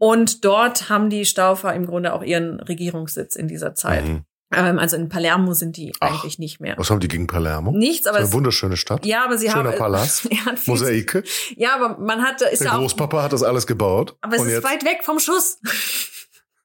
Und 0.00 0.46
dort 0.46 0.88
haben 0.88 1.10
die 1.10 1.26
Staufer 1.26 1.74
im 1.74 1.84
Grunde 1.84 2.14
auch 2.14 2.22
ihren 2.22 2.58
Regierungssitz 2.58 3.36
in 3.36 3.48
dieser 3.48 3.74
Zeit. 3.74 4.02
Mhm. 4.06 4.24
Ähm, 4.50 4.78
also 4.78 4.96
in 4.96 5.10
Palermo 5.10 5.52
sind 5.52 5.76
die 5.76 5.92
Ach, 6.00 6.22
eigentlich 6.22 6.38
nicht 6.38 6.58
mehr. 6.58 6.74
Was 6.78 6.88
haben 6.88 7.00
die 7.00 7.06
gegen 7.06 7.26
Palermo? 7.26 7.72
Nichts, 7.72 8.06
aber 8.06 8.16
eine 8.16 8.26
es, 8.26 8.32
wunderschöne 8.32 8.78
Stadt. 8.78 9.04
Ja, 9.04 9.26
aber 9.26 9.36
sie 9.36 9.50
Schöner 9.50 9.58
haben 9.58 9.66
Schöner 9.66 9.76
Palast, 9.78 10.28
Mosaike. 10.66 11.22
Ja, 11.56 11.74
aber 11.74 11.98
man 11.98 12.22
hat 12.22 12.40
ist 12.40 12.62
Der 12.62 12.68
ja 12.68 12.78
Großpapa 12.78 13.18
auch, 13.18 13.22
hat 13.24 13.34
das 13.34 13.42
alles 13.42 13.66
gebaut. 13.66 14.16
Aber 14.22 14.36
es 14.36 14.42
ist 14.42 14.52
jetzt? 14.52 14.64
weit 14.64 14.86
weg 14.86 15.00
vom 15.02 15.18
Schuss. 15.18 15.58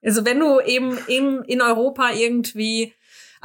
also 0.02 0.24
wenn 0.24 0.40
du 0.40 0.58
eben 0.60 0.96
in, 1.06 1.42
in 1.42 1.60
Europa 1.60 2.12
irgendwie 2.12 2.94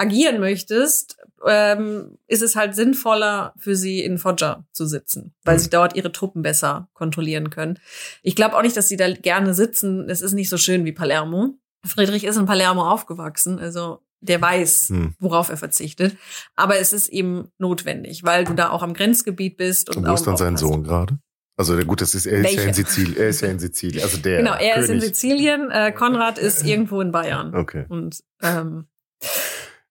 agieren 0.02 0.40
möchtest, 0.40 1.18
ähm, 1.48 2.18
ist 2.28 2.42
es 2.42 2.56
halt 2.56 2.76
sinnvoller 2.76 3.54
für 3.58 3.76
sie 3.76 4.04
in 4.04 4.18
Foggia 4.18 4.66
zu 4.72 4.86
sitzen, 4.86 5.34
weil 5.44 5.58
mhm. 5.58 5.62
sie 5.62 5.70
dort 5.70 5.96
ihre 5.96 6.12
Truppen 6.12 6.42
besser 6.42 6.90
kontrollieren 6.94 7.50
können. 7.50 7.80
Ich 8.24 8.36
glaube 8.36 8.58
auch 8.58 8.64
nicht, 8.64 8.76
dass 8.76 8.88
sie 8.88 8.98
da 8.98 9.12
gerne 9.12 9.54
sitzen. 9.54 10.10
Es 10.10 10.22
ist 10.22 10.34
nicht 10.34 10.50
so 10.50 10.58
schön 10.58 10.86
wie 10.86 10.92
Palermo. 10.92 11.56
Friedrich 11.86 12.24
ist 12.24 12.38
in 12.38 12.46
Palermo 12.46 12.90
aufgewachsen, 12.90 13.60
also 13.60 14.00
der 14.20 14.40
weiß, 14.40 14.90
hm. 14.90 15.16
worauf 15.20 15.50
er 15.50 15.58
verzichtet. 15.58 16.16
Aber 16.56 16.78
es 16.78 16.94
ist 16.94 17.08
eben 17.08 17.48
notwendig, 17.58 18.24
weil 18.24 18.44
du 18.44 18.54
da 18.54 18.70
auch 18.70 18.84
am 18.84 18.94
Grenzgebiet 18.94 19.58
bist. 19.58 19.90
Und, 19.90 19.98
und 19.98 20.10
wo 20.10 20.14
ist 20.14 20.28
dann 20.28 20.38
sein 20.38 20.58
Sohn 20.58 20.84
gerade? 20.84 21.18
Also 21.58 21.76
gut, 21.78 22.02
das 22.02 22.16
ist 22.16 22.26
er 22.26 22.40
ist 22.40 22.54
ja 22.54 22.64
in 22.64 22.74
Sizilien. 22.74 23.18
Er 23.18 23.30
ist 23.30 23.42
ja 23.42 23.48
in 23.50 23.60
Sizilien. 23.60 24.04
Also 24.04 24.18
der. 24.18 24.38
Genau, 24.38 24.54
er 24.54 24.76
König. 24.76 24.84
ist 24.84 24.90
in 24.90 25.02
Sizilien. 25.02 25.72
Äh, 25.72 25.92
Konrad 25.92 26.38
ist 26.38 26.66
irgendwo 26.66 27.02
in 27.02 27.12
Bayern. 27.12 27.54
Okay. 27.56 27.86
Und 27.90 28.24
ähm, 28.42 28.86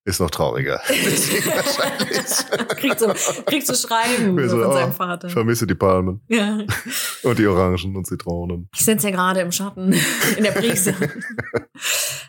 ist 0.05 0.21
noch 0.21 0.31
trauriger. 0.31 0.81
kriegt, 2.77 3.01
so, 3.01 3.13
kriegt 3.45 3.67
so 3.67 3.75
Schreiben 3.75 4.49
so, 4.49 4.63
von 4.63 4.73
seinem 4.73 4.91
oh, 4.91 4.93
Vater. 4.93 5.29
Ich 5.29 5.35
vermisse 5.35 5.67
die 5.67 5.75
Palmen. 5.75 6.23
Ja. 6.29 6.61
Und 7.23 7.39
die 7.39 7.47
Orangen 7.47 7.97
und 7.97 8.07
Zitronen. 8.07 8.71
Ich 8.75 8.85
sitze 8.85 9.09
ja 9.09 9.15
gerade 9.15 9.41
im 9.41 9.53
Schatten, 9.53 9.93
in 10.37 10.45
der 10.45 10.53
Brise. 10.53 10.95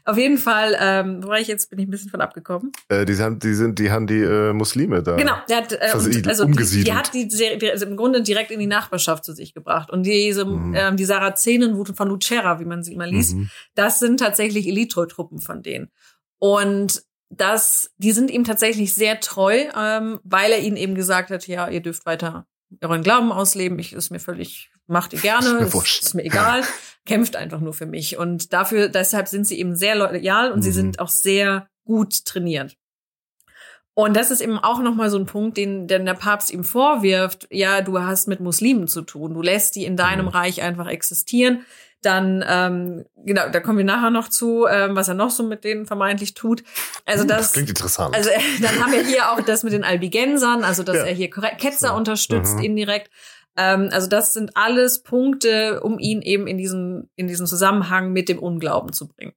Auf 0.03 0.17
jeden 0.17 0.37
Fall, 0.37 0.75
ähm, 0.79 1.23
wo 1.23 1.29
war 1.29 1.39
ich 1.39 1.47
jetzt, 1.47 1.69
bin 1.69 1.79
ich 1.79 1.87
ein 1.87 1.91
bisschen 1.91 2.09
von 2.09 2.19
abgekommen. 2.19 2.73
Äh, 2.89 3.05
die, 3.05 3.13
sind, 3.13 3.41
die 3.43 3.53
sind, 3.53 3.79
die 3.79 3.89
haben 3.89 4.05
die 4.05 4.19
äh, 4.19 4.51
Muslime 4.51 5.01
da. 5.01 5.15
Genau, 5.15 5.35
der 5.47 5.57
hat, 5.57 5.71
äh, 5.71 5.91
und, 5.93 6.27
also 6.27 6.43
umgesiedelt. 6.43 6.87
Die, 7.13 7.27
die 7.27 7.37
hat 7.37 7.51
die, 7.53 7.57
die 7.59 7.71
also 7.71 7.85
im 7.85 7.95
Grunde 7.95 8.21
direkt 8.21 8.51
in 8.51 8.59
die 8.59 8.67
Nachbarschaft 8.67 9.23
zu 9.23 9.33
sich 9.33 9.53
gebracht. 9.53 9.91
Und 9.91 10.03
diese, 10.03 10.43
mhm. 10.43 10.73
ähm, 10.75 10.97
die 10.97 11.05
Sarazenen 11.05 11.85
von 11.85 12.09
Lucera, 12.09 12.59
wie 12.59 12.65
man 12.65 12.83
sie 12.83 12.93
immer 12.93 13.07
liest, 13.07 13.35
mhm. 13.35 13.49
das 13.75 13.99
sind 13.99 14.19
tatsächlich 14.19 14.67
Elite-Truppen 14.67 15.39
von 15.39 15.61
denen. 15.61 15.89
Und 16.39 17.03
dass 17.31 17.91
die 17.97 18.11
sind 18.11 18.29
ihm 18.29 18.43
tatsächlich 18.43 18.93
sehr 18.93 19.19
treu, 19.19 19.63
ähm, 19.75 20.19
weil 20.23 20.51
er 20.51 20.59
ihnen 20.59 20.77
eben 20.77 20.95
gesagt 20.95 21.31
hat, 21.31 21.47
ja, 21.47 21.69
ihr 21.69 21.81
dürft 21.81 22.05
weiter 22.05 22.45
euren 22.81 23.01
Glauben 23.01 23.31
ausleben, 23.31 23.79
ich 23.79 23.93
ist 23.93 24.11
mir 24.11 24.19
völlig, 24.19 24.71
macht 24.87 25.13
ihr 25.13 25.19
gerne, 25.19 25.59
ist 25.59 25.73
mir, 25.73 25.81
ist, 25.81 26.01
ist 26.03 26.13
mir 26.13 26.23
egal, 26.23 26.63
kämpft 27.05 27.35
einfach 27.35 27.59
nur 27.59 27.73
für 27.73 27.85
mich. 27.85 28.17
Und 28.17 28.53
dafür, 28.53 28.89
deshalb 28.89 29.27
sind 29.27 29.47
sie 29.47 29.59
eben 29.59 29.75
sehr 29.75 29.95
loyal 29.95 30.51
und 30.51 30.59
mhm. 30.59 30.63
sie 30.63 30.71
sind 30.71 30.99
auch 30.99 31.09
sehr 31.09 31.67
gut 31.85 32.25
trainiert. 32.25 32.77
Und 33.93 34.15
das 34.15 34.31
ist 34.31 34.41
eben 34.41 34.57
auch 34.57 34.79
nochmal 34.79 35.09
so 35.09 35.17
ein 35.17 35.25
Punkt, 35.25 35.57
den, 35.57 35.87
den 35.87 36.05
der 36.05 36.13
Papst 36.13 36.51
ihm 36.51 36.63
vorwirft. 36.63 37.47
Ja, 37.51 37.81
du 37.81 37.99
hast 37.99 38.27
mit 38.27 38.39
Muslimen 38.39 38.87
zu 38.87 39.01
tun. 39.01 39.33
Du 39.33 39.41
lässt 39.41 39.75
die 39.75 39.85
in 39.85 39.97
deinem 39.97 40.27
mhm. 40.27 40.31
Reich 40.31 40.61
einfach 40.61 40.87
existieren. 40.87 41.65
Dann, 42.01 42.43
ähm, 42.47 43.05
genau, 43.15 43.49
da 43.49 43.59
kommen 43.59 43.77
wir 43.77 43.85
nachher 43.85 44.09
noch 44.09 44.27
zu, 44.27 44.65
ähm, 44.65 44.95
was 44.95 45.07
er 45.07 45.13
noch 45.13 45.29
so 45.29 45.43
mit 45.43 45.63
denen 45.63 45.85
vermeintlich 45.85 46.33
tut. 46.33 46.63
Also 47.05 47.23
das, 47.23 47.37
das 47.37 47.53
klingt 47.53 47.69
interessant. 47.69 48.15
Also 48.15 48.31
dann 48.61 48.83
haben 48.83 48.91
wir 48.91 49.03
hier 49.05 49.31
auch 49.31 49.41
das 49.41 49.63
mit 49.63 49.73
den 49.73 49.83
Albigensern, 49.83 50.63
also 50.63 50.81
dass 50.81 50.97
ja. 50.97 51.03
er 51.05 51.13
hier 51.13 51.29
Ketzer 51.29 51.89
so. 51.89 51.93
unterstützt 51.93 52.55
mhm. 52.55 52.63
indirekt. 52.63 53.11
Ähm, 53.55 53.89
also 53.91 54.07
das 54.07 54.33
sind 54.33 54.57
alles 54.57 55.03
Punkte, 55.03 55.81
um 55.81 55.99
ihn 55.99 56.21
eben 56.23 56.47
in 56.47 56.57
diesen, 56.57 57.09
in 57.15 57.27
diesen 57.27 57.45
Zusammenhang 57.45 58.11
mit 58.11 58.29
dem 58.29 58.39
Unglauben 58.39 58.93
zu 58.93 59.07
bringen. 59.07 59.33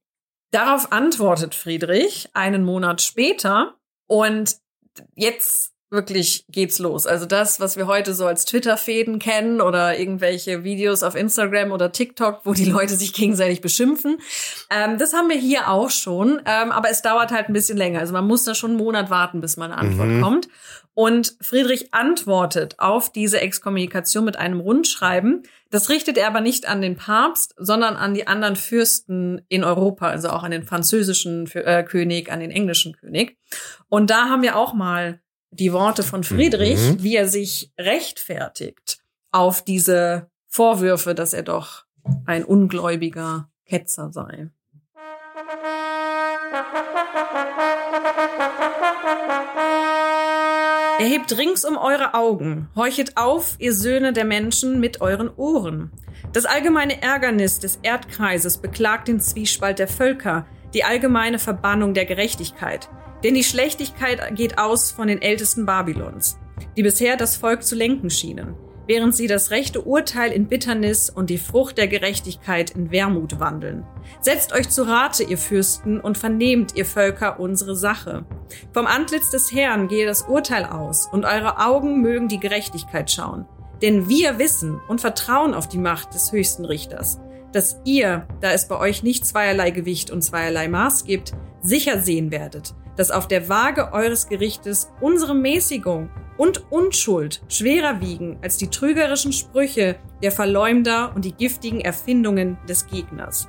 Darauf 0.51 0.91
antwortet 0.91 1.53
Friedrich 1.53 2.29
einen 2.33 2.63
Monat 2.63 3.01
später 3.01 3.75
und 4.07 4.57
jetzt 5.13 5.74
wirklich 5.89 6.45
geht's 6.49 6.79
los. 6.79 7.07
Also 7.07 7.25
das, 7.25 7.59
was 7.59 7.77
wir 7.77 7.87
heute 7.87 8.13
so 8.13 8.25
als 8.25 8.45
Twitter-Fäden 8.45 9.19
kennen 9.19 9.61
oder 9.61 9.97
irgendwelche 9.97 10.63
Videos 10.63 11.03
auf 11.03 11.15
Instagram 11.15 11.71
oder 11.71 11.91
TikTok, 11.91 12.41
wo 12.43 12.53
die 12.53 12.65
Leute 12.65 12.95
sich 12.95 13.13
gegenseitig 13.13 13.61
beschimpfen, 13.61 14.17
ähm, 14.69 14.97
das 14.97 15.13
haben 15.13 15.29
wir 15.29 15.37
hier 15.37 15.69
auch 15.69 15.89
schon. 15.89 16.41
Ähm, 16.45 16.71
aber 16.71 16.89
es 16.89 17.01
dauert 17.01 17.31
halt 17.31 17.47
ein 17.49 17.53
bisschen 17.53 17.77
länger. 17.77 17.99
Also 17.99 18.13
man 18.13 18.27
muss 18.27 18.43
da 18.43 18.55
schon 18.55 18.71
einen 18.71 18.79
Monat 18.79 19.09
warten, 19.09 19.41
bis 19.41 19.57
mal 19.57 19.65
eine 19.65 19.77
Antwort 19.77 20.09
mhm. 20.09 20.21
kommt. 20.21 20.47
Und 20.95 21.35
Friedrich 21.41 21.93
antwortet 21.93 22.79
auf 22.79 23.11
diese 23.11 23.41
Exkommunikation 23.41 24.23
mit 24.23 24.37
einem 24.37 24.61
Rundschreiben. 24.61 25.43
Das 25.69 25.89
richtet 25.89 26.17
er 26.17 26.27
aber 26.27 26.39
nicht 26.39 26.69
an 26.69 26.81
den 26.81 26.95
Papst, 26.95 27.53
sondern 27.57 27.97
an 27.97 28.13
die 28.13 28.27
anderen 28.27 28.55
Fürsten 28.55 29.41
in 29.49 29.65
Europa, 29.65 30.07
also 30.07 30.29
auch 30.29 30.43
an 30.43 30.51
den 30.51 30.63
französischen 30.63 31.51
äh, 31.53 31.83
König, 31.83 32.31
an 32.31 32.39
den 32.39 32.49
englischen 32.49 32.93
König. 32.93 33.37
Und 33.89 34.09
da 34.09 34.29
haben 34.29 34.41
wir 34.41 34.55
auch 34.55 34.73
mal 34.73 35.19
die 35.59 35.73
Worte 35.73 36.03
von 36.03 36.23
Friedrich, 36.23 36.79
mhm. 36.79 37.03
wie 37.03 37.15
er 37.15 37.27
sich 37.27 37.71
rechtfertigt 37.77 38.99
auf 39.31 39.63
diese 39.63 40.29
Vorwürfe, 40.47 41.15
dass 41.15 41.33
er 41.33 41.43
doch 41.43 41.85
ein 42.25 42.43
ungläubiger 42.43 43.49
Ketzer 43.65 44.11
sei. 44.11 44.49
Erhebt 50.97 51.37
ringsum 51.37 51.77
eure 51.77 52.13
Augen, 52.13 52.69
horchet 52.75 53.17
auf, 53.17 53.55
ihr 53.59 53.73
Söhne 53.73 54.13
der 54.13 54.23
Menschen, 54.23 54.79
mit 54.79 55.01
euren 55.01 55.29
Ohren. 55.35 55.91
Das 56.31 56.45
allgemeine 56.45 57.01
Ärgernis 57.01 57.59
des 57.59 57.79
Erdkreises 57.81 58.57
beklagt 58.59 59.09
den 59.09 59.19
Zwiespalt 59.19 59.79
der 59.79 59.89
Völker, 59.89 60.45
die 60.73 60.83
allgemeine 60.83 61.39
Verbannung 61.39 61.93
der 61.93 62.05
Gerechtigkeit. 62.05 62.89
Denn 63.23 63.33
die 63.33 63.43
Schlechtigkeit 63.43 64.35
geht 64.35 64.57
aus 64.57 64.91
von 64.91 65.07
den 65.07 65.21
Ältesten 65.21 65.65
Babylons, 65.65 66.37
die 66.77 66.83
bisher 66.83 67.17
das 67.17 67.35
Volk 67.35 67.63
zu 67.63 67.75
lenken 67.75 68.09
schienen, 68.09 68.55
während 68.87 69.15
sie 69.15 69.27
das 69.27 69.51
rechte 69.51 69.81
Urteil 69.81 70.31
in 70.31 70.47
Bitternis 70.47 71.09
und 71.09 71.29
die 71.29 71.37
Frucht 71.37 71.77
der 71.77 71.87
Gerechtigkeit 71.87 72.71
in 72.71 72.91
Wermut 72.91 73.39
wandeln. 73.39 73.85
Setzt 74.21 74.53
euch 74.53 74.69
zu 74.69 74.83
Rate, 74.83 75.23
ihr 75.23 75.37
Fürsten, 75.37 75.99
und 75.99 76.17
vernehmt, 76.17 76.75
ihr 76.75 76.85
Völker, 76.85 77.39
unsere 77.39 77.75
Sache. 77.75 78.25
Vom 78.73 78.85
Antlitz 78.85 79.31
des 79.31 79.51
Herrn 79.51 79.87
gehe 79.87 80.05
das 80.05 80.23
Urteil 80.23 80.65
aus, 80.65 81.07
und 81.11 81.25
eure 81.25 81.59
Augen 81.59 82.01
mögen 82.01 82.27
die 82.27 82.39
Gerechtigkeit 82.39 83.11
schauen. 83.11 83.45
Denn 83.81 84.07
wir 84.07 84.39
wissen 84.39 84.79
und 84.87 85.01
vertrauen 85.01 85.53
auf 85.53 85.67
die 85.67 85.77
Macht 85.77 86.13
des 86.13 86.31
höchsten 86.31 86.65
Richters, 86.65 87.19
dass 87.51 87.79
ihr, 87.85 88.27
da 88.41 88.51
es 88.51 88.67
bei 88.67 88.77
euch 88.77 89.03
nicht 89.03 89.25
zweierlei 89.25 89.71
Gewicht 89.71 90.11
und 90.11 90.21
zweierlei 90.21 90.67
Maß 90.67 91.05
gibt, 91.05 91.33
sicher 91.61 91.99
sehen 92.01 92.31
werdet, 92.31 92.75
dass 92.95 93.11
auf 93.11 93.27
der 93.27 93.49
Waage 93.49 93.93
eures 93.93 94.27
Gerichtes 94.27 94.91
unsere 95.01 95.35
Mäßigung 95.35 96.09
und 96.37 96.71
Unschuld 96.71 97.41
schwerer 97.47 98.01
wiegen 98.01 98.37
als 98.41 98.57
die 98.57 98.69
trügerischen 98.69 99.31
Sprüche 99.31 99.95
der 100.21 100.31
Verleumder 100.31 101.13
und 101.15 101.25
die 101.25 101.33
giftigen 101.33 101.81
Erfindungen 101.81 102.57
des 102.67 102.87
Gegners. 102.87 103.47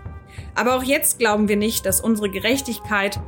Aber 0.55 0.77
auch 0.77 0.83
jetzt 0.83 1.19
glauben 1.19 1.49
wir 1.49 1.57
nicht, 1.57 1.87
dass 1.87 2.01
unsere 2.01 2.31
Gerechtigkeit 2.31 3.21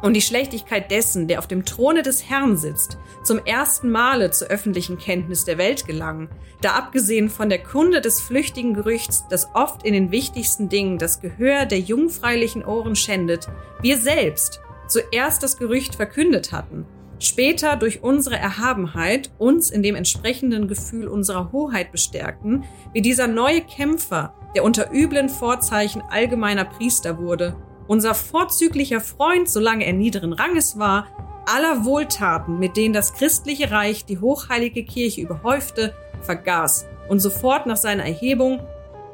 und 0.00 0.14
die 0.14 0.22
Schlechtigkeit 0.22 0.90
dessen, 0.90 1.26
der 1.26 1.40
auf 1.40 1.48
dem 1.48 1.64
Throne 1.64 2.02
des 2.02 2.28
Herrn 2.28 2.56
sitzt, 2.56 2.98
zum 3.24 3.38
ersten 3.44 3.90
Male 3.90 4.30
zur 4.30 4.48
öffentlichen 4.48 4.96
Kenntnis 4.96 5.44
der 5.44 5.58
Welt 5.58 5.86
gelangen, 5.86 6.28
da 6.60 6.74
abgesehen 6.74 7.28
von 7.28 7.48
der 7.48 7.62
Kunde 7.62 8.00
des 8.00 8.20
flüchtigen 8.20 8.74
Gerüchts, 8.74 9.24
das 9.28 9.48
oft 9.54 9.84
in 9.84 9.94
den 9.94 10.12
wichtigsten 10.12 10.68
Dingen 10.68 10.98
das 10.98 11.20
Gehör 11.20 11.66
der 11.66 11.80
jungfreilichen 11.80 12.64
Ohren 12.64 12.94
schändet, 12.94 13.48
wir 13.80 13.98
selbst 13.98 14.60
zuerst 14.88 15.42
das 15.42 15.58
Gerücht 15.58 15.94
verkündet 15.94 16.52
hatten, 16.52 16.86
später 17.18 17.76
durch 17.76 18.02
unsere 18.02 18.36
Erhabenheit 18.36 19.30
uns 19.38 19.70
in 19.70 19.82
dem 19.82 19.94
entsprechenden 19.94 20.68
Gefühl 20.68 21.08
unserer 21.08 21.52
Hoheit 21.52 21.92
bestärkten, 21.92 22.64
wie 22.92 23.02
dieser 23.02 23.26
neue 23.26 23.60
Kämpfer, 23.62 24.34
der 24.54 24.64
unter 24.64 24.92
üblen 24.92 25.28
Vorzeichen 25.28 26.02
allgemeiner 26.10 26.64
Priester 26.64 27.18
wurde, 27.18 27.56
unser 27.86 28.14
vorzüglicher 28.14 29.00
Freund, 29.00 29.48
solange 29.48 29.84
er 29.84 29.92
niederen 29.92 30.32
Ranges 30.32 30.78
war, 30.78 31.06
aller 31.46 31.84
Wohltaten, 31.84 32.58
mit 32.58 32.76
denen 32.76 32.92
das 32.92 33.14
christliche 33.14 33.70
Reich 33.70 34.04
die 34.04 34.18
hochheilige 34.18 34.84
Kirche 34.84 35.22
überhäufte, 35.22 35.94
vergaß 36.22 36.86
und 37.08 37.20
sofort 37.20 37.66
nach 37.66 37.76
seiner 37.76 38.04
Erhebung 38.04 38.60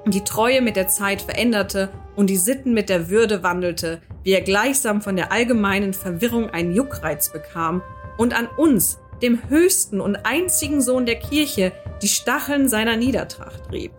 die 0.06 0.24
Treue 0.24 0.60
mit 0.60 0.76
der 0.76 0.88
Zeit 0.88 1.22
veränderte 1.22 1.90
und 2.16 2.28
die 2.28 2.36
Sitten 2.36 2.74
mit 2.74 2.88
der 2.88 3.08
Würde 3.08 3.42
wandelte, 3.42 4.02
wie 4.24 4.32
er 4.32 4.40
gleichsam 4.40 5.00
von 5.00 5.16
der 5.16 5.30
allgemeinen 5.30 5.94
Verwirrung 5.94 6.50
einen 6.50 6.74
Juckreiz 6.74 7.30
bekam 7.30 7.82
und 8.18 8.36
an 8.36 8.48
uns, 8.56 8.98
dem 9.22 9.48
höchsten 9.48 10.00
und 10.00 10.16
einzigen 10.16 10.80
Sohn 10.80 11.06
der 11.06 11.18
Kirche, 11.18 11.72
die 12.02 12.08
Stacheln 12.08 12.68
seiner 12.68 12.96
Niedertracht 12.96 13.70
rieb. 13.70 13.92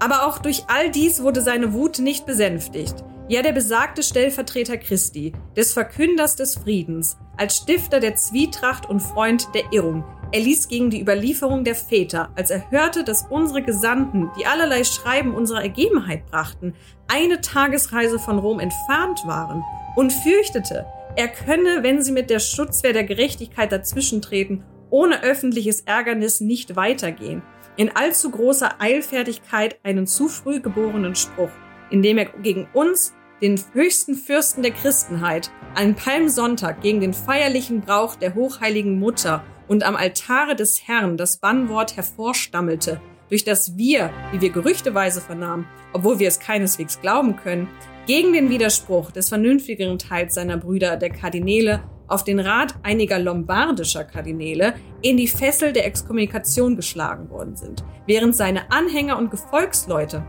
Aber 0.00 0.26
auch 0.26 0.38
durch 0.38 0.64
all 0.68 0.90
dies 0.90 1.22
wurde 1.22 1.42
seine 1.42 1.72
Wut 1.72 1.98
nicht 1.98 2.24
besänftigt. 2.24 2.94
Ja, 3.28 3.42
der 3.42 3.52
besagte 3.52 4.02
Stellvertreter 4.02 4.78
Christi, 4.78 5.32
des 5.56 5.72
Verkünders 5.72 6.36
des 6.36 6.54
Friedens, 6.54 7.18
als 7.36 7.58
Stifter 7.58 8.00
der 8.00 8.14
Zwietracht 8.14 8.88
und 8.88 9.00
Freund 9.00 9.48
der 9.54 9.64
Irrung, 9.72 10.04
Er 10.30 10.40
ließ 10.40 10.68
gegen 10.68 10.90
die 10.90 11.00
Überlieferung 11.00 11.64
der 11.64 11.74
Väter, 11.74 12.28
als 12.36 12.50
er 12.50 12.70
hörte, 12.70 13.02
dass 13.02 13.26
unsere 13.30 13.62
Gesandten, 13.62 14.30
die 14.38 14.44
allerlei 14.44 14.84
Schreiben 14.84 15.34
unserer 15.34 15.62
Ergebenheit 15.62 16.26
brachten, 16.26 16.74
eine 17.06 17.40
Tagesreise 17.40 18.18
von 18.18 18.38
Rom 18.38 18.60
entfernt 18.60 19.20
waren 19.24 19.64
und 19.96 20.12
fürchtete, 20.12 20.84
er 21.16 21.28
könne, 21.28 21.82
wenn 21.82 22.02
sie 22.02 22.12
mit 22.12 22.28
der 22.28 22.40
Schutzwehr 22.40 22.92
der 22.92 23.04
Gerechtigkeit 23.04 23.72
dazwischentreten, 23.72 24.64
ohne 24.90 25.22
öffentliches 25.22 25.80
Ärgernis 25.80 26.40
nicht 26.40 26.76
weitergehen, 26.76 27.42
in 27.76 27.96
allzu 27.96 28.30
großer 28.30 28.82
Eilfertigkeit 28.82 29.78
einen 29.82 30.06
zu 30.06 30.28
früh 30.28 30.60
geborenen 30.60 31.14
Spruch, 31.14 31.50
indem 31.90 32.18
er 32.18 32.26
gegen 32.26 32.68
uns, 32.74 33.14
den 33.40 33.58
höchsten 33.72 34.14
Fürsten 34.14 34.62
der 34.62 34.72
Christenheit, 34.72 35.50
einen 35.74 35.94
Palmsonntag 35.94 36.82
gegen 36.82 37.00
den 37.00 37.14
feierlichen 37.14 37.80
Brauch 37.80 38.16
der 38.16 38.34
hochheiligen 38.34 38.98
Mutter 38.98 39.42
und 39.68 39.84
am 39.84 39.96
Altare 39.96 40.56
des 40.56 40.88
Herrn 40.88 41.16
das 41.16 41.36
Bannwort 41.36 41.96
hervorstammelte, 41.96 43.00
durch 43.28 43.44
das 43.44 43.76
wir, 43.76 44.10
wie 44.32 44.40
wir 44.40 44.50
gerüchteweise 44.50 45.20
vernahmen, 45.20 45.66
obwohl 45.92 46.18
wir 46.18 46.28
es 46.28 46.40
keineswegs 46.40 47.00
glauben 47.00 47.36
können, 47.36 47.68
gegen 48.06 48.32
den 48.32 48.48
Widerspruch 48.48 49.10
des 49.10 49.28
vernünftigeren 49.28 49.98
Teils 49.98 50.34
seiner 50.34 50.56
Brüder 50.56 50.96
der 50.96 51.10
Kardinäle 51.10 51.82
auf 52.06 52.24
den 52.24 52.40
Rat 52.40 52.74
einiger 52.82 53.18
lombardischer 53.18 54.04
Kardinäle 54.04 54.74
in 55.02 55.18
die 55.18 55.28
Fessel 55.28 55.74
der 55.74 55.84
Exkommunikation 55.84 56.74
geschlagen 56.74 57.28
worden 57.28 57.54
sind, 57.54 57.84
während 58.06 58.34
seine 58.34 58.72
Anhänger 58.72 59.18
und 59.18 59.30
Gefolgsleute 59.30 60.24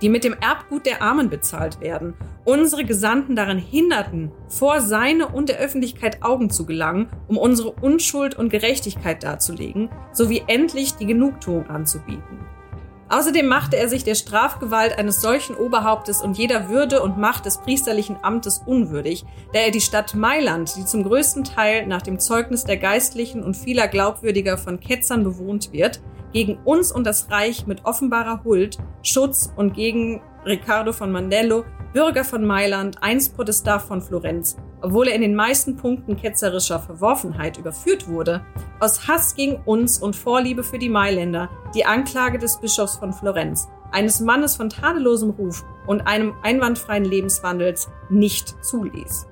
die 0.00 0.08
mit 0.08 0.24
dem 0.24 0.34
Erbgut 0.40 0.86
der 0.86 1.02
Armen 1.02 1.30
bezahlt 1.30 1.80
werden, 1.80 2.14
unsere 2.44 2.84
Gesandten 2.84 3.36
daran 3.36 3.58
hinderten, 3.58 4.32
vor 4.48 4.80
seine 4.80 5.28
und 5.28 5.48
der 5.48 5.58
Öffentlichkeit 5.58 6.22
Augen 6.22 6.50
zu 6.50 6.66
gelangen, 6.66 7.08
um 7.28 7.38
unsere 7.38 7.72
Unschuld 7.72 8.34
und 8.36 8.50
Gerechtigkeit 8.50 9.22
darzulegen, 9.22 9.88
sowie 10.12 10.42
endlich 10.46 10.94
die 10.94 11.06
Genugtuung 11.06 11.68
anzubieten. 11.68 12.53
Außerdem 13.14 13.46
machte 13.46 13.76
er 13.76 13.88
sich 13.88 14.02
der 14.02 14.16
Strafgewalt 14.16 14.98
eines 14.98 15.20
solchen 15.20 15.54
Oberhauptes 15.54 16.20
und 16.20 16.36
jeder 16.36 16.68
Würde 16.68 17.00
und 17.00 17.16
Macht 17.16 17.46
des 17.46 17.58
priesterlichen 17.58 18.16
Amtes 18.22 18.62
unwürdig, 18.66 19.24
da 19.52 19.60
er 19.60 19.70
die 19.70 19.80
Stadt 19.80 20.16
Mailand, 20.16 20.74
die 20.76 20.84
zum 20.84 21.04
größten 21.04 21.44
Teil 21.44 21.86
nach 21.86 22.02
dem 22.02 22.18
Zeugnis 22.18 22.64
der 22.64 22.76
Geistlichen 22.76 23.44
und 23.44 23.56
vieler 23.56 23.86
Glaubwürdiger 23.86 24.58
von 24.58 24.80
Ketzern 24.80 25.22
bewohnt 25.22 25.72
wird, 25.72 26.00
gegen 26.32 26.58
uns 26.64 26.90
und 26.90 27.06
das 27.06 27.30
Reich 27.30 27.68
mit 27.68 27.84
offenbarer 27.84 28.42
Huld, 28.42 28.78
Schutz 29.04 29.52
und 29.54 29.74
gegen 29.74 30.20
Riccardo 30.44 30.92
von 30.92 31.12
Mandello, 31.12 31.64
Bürger 31.92 32.24
von 32.24 32.44
Mailand, 32.44 33.00
einst 33.00 33.36
Protestar 33.36 33.78
von 33.78 34.02
Florenz, 34.02 34.56
obwohl 34.84 35.08
er 35.08 35.14
in 35.14 35.22
den 35.22 35.34
meisten 35.34 35.76
Punkten 35.76 36.16
ketzerischer 36.16 36.78
Verworfenheit 36.78 37.56
überführt 37.56 38.06
wurde, 38.06 38.44
aus 38.80 39.08
Hass 39.08 39.34
gegen 39.34 39.56
uns 39.64 39.98
und 39.98 40.14
Vorliebe 40.14 40.62
für 40.62 40.78
die 40.78 40.90
Mailänder 40.90 41.48
die 41.74 41.86
Anklage 41.86 42.38
des 42.38 42.60
Bischofs 42.60 42.96
von 42.96 43.14
Florenz, 43.14 43.66
eines 43.92 44.20
Mannes 44.20 44.56
von 44.56 44.68
tadellosem 44.68 45.30
Ruf 45.30 45.64
und 45.86 46.06
einem 46.06 46.34
einwandfreien 46.42 47.06
Lebenswandels, 47.06 47.88
nicht 48.10 48.62
zuließ. 48.62 49.26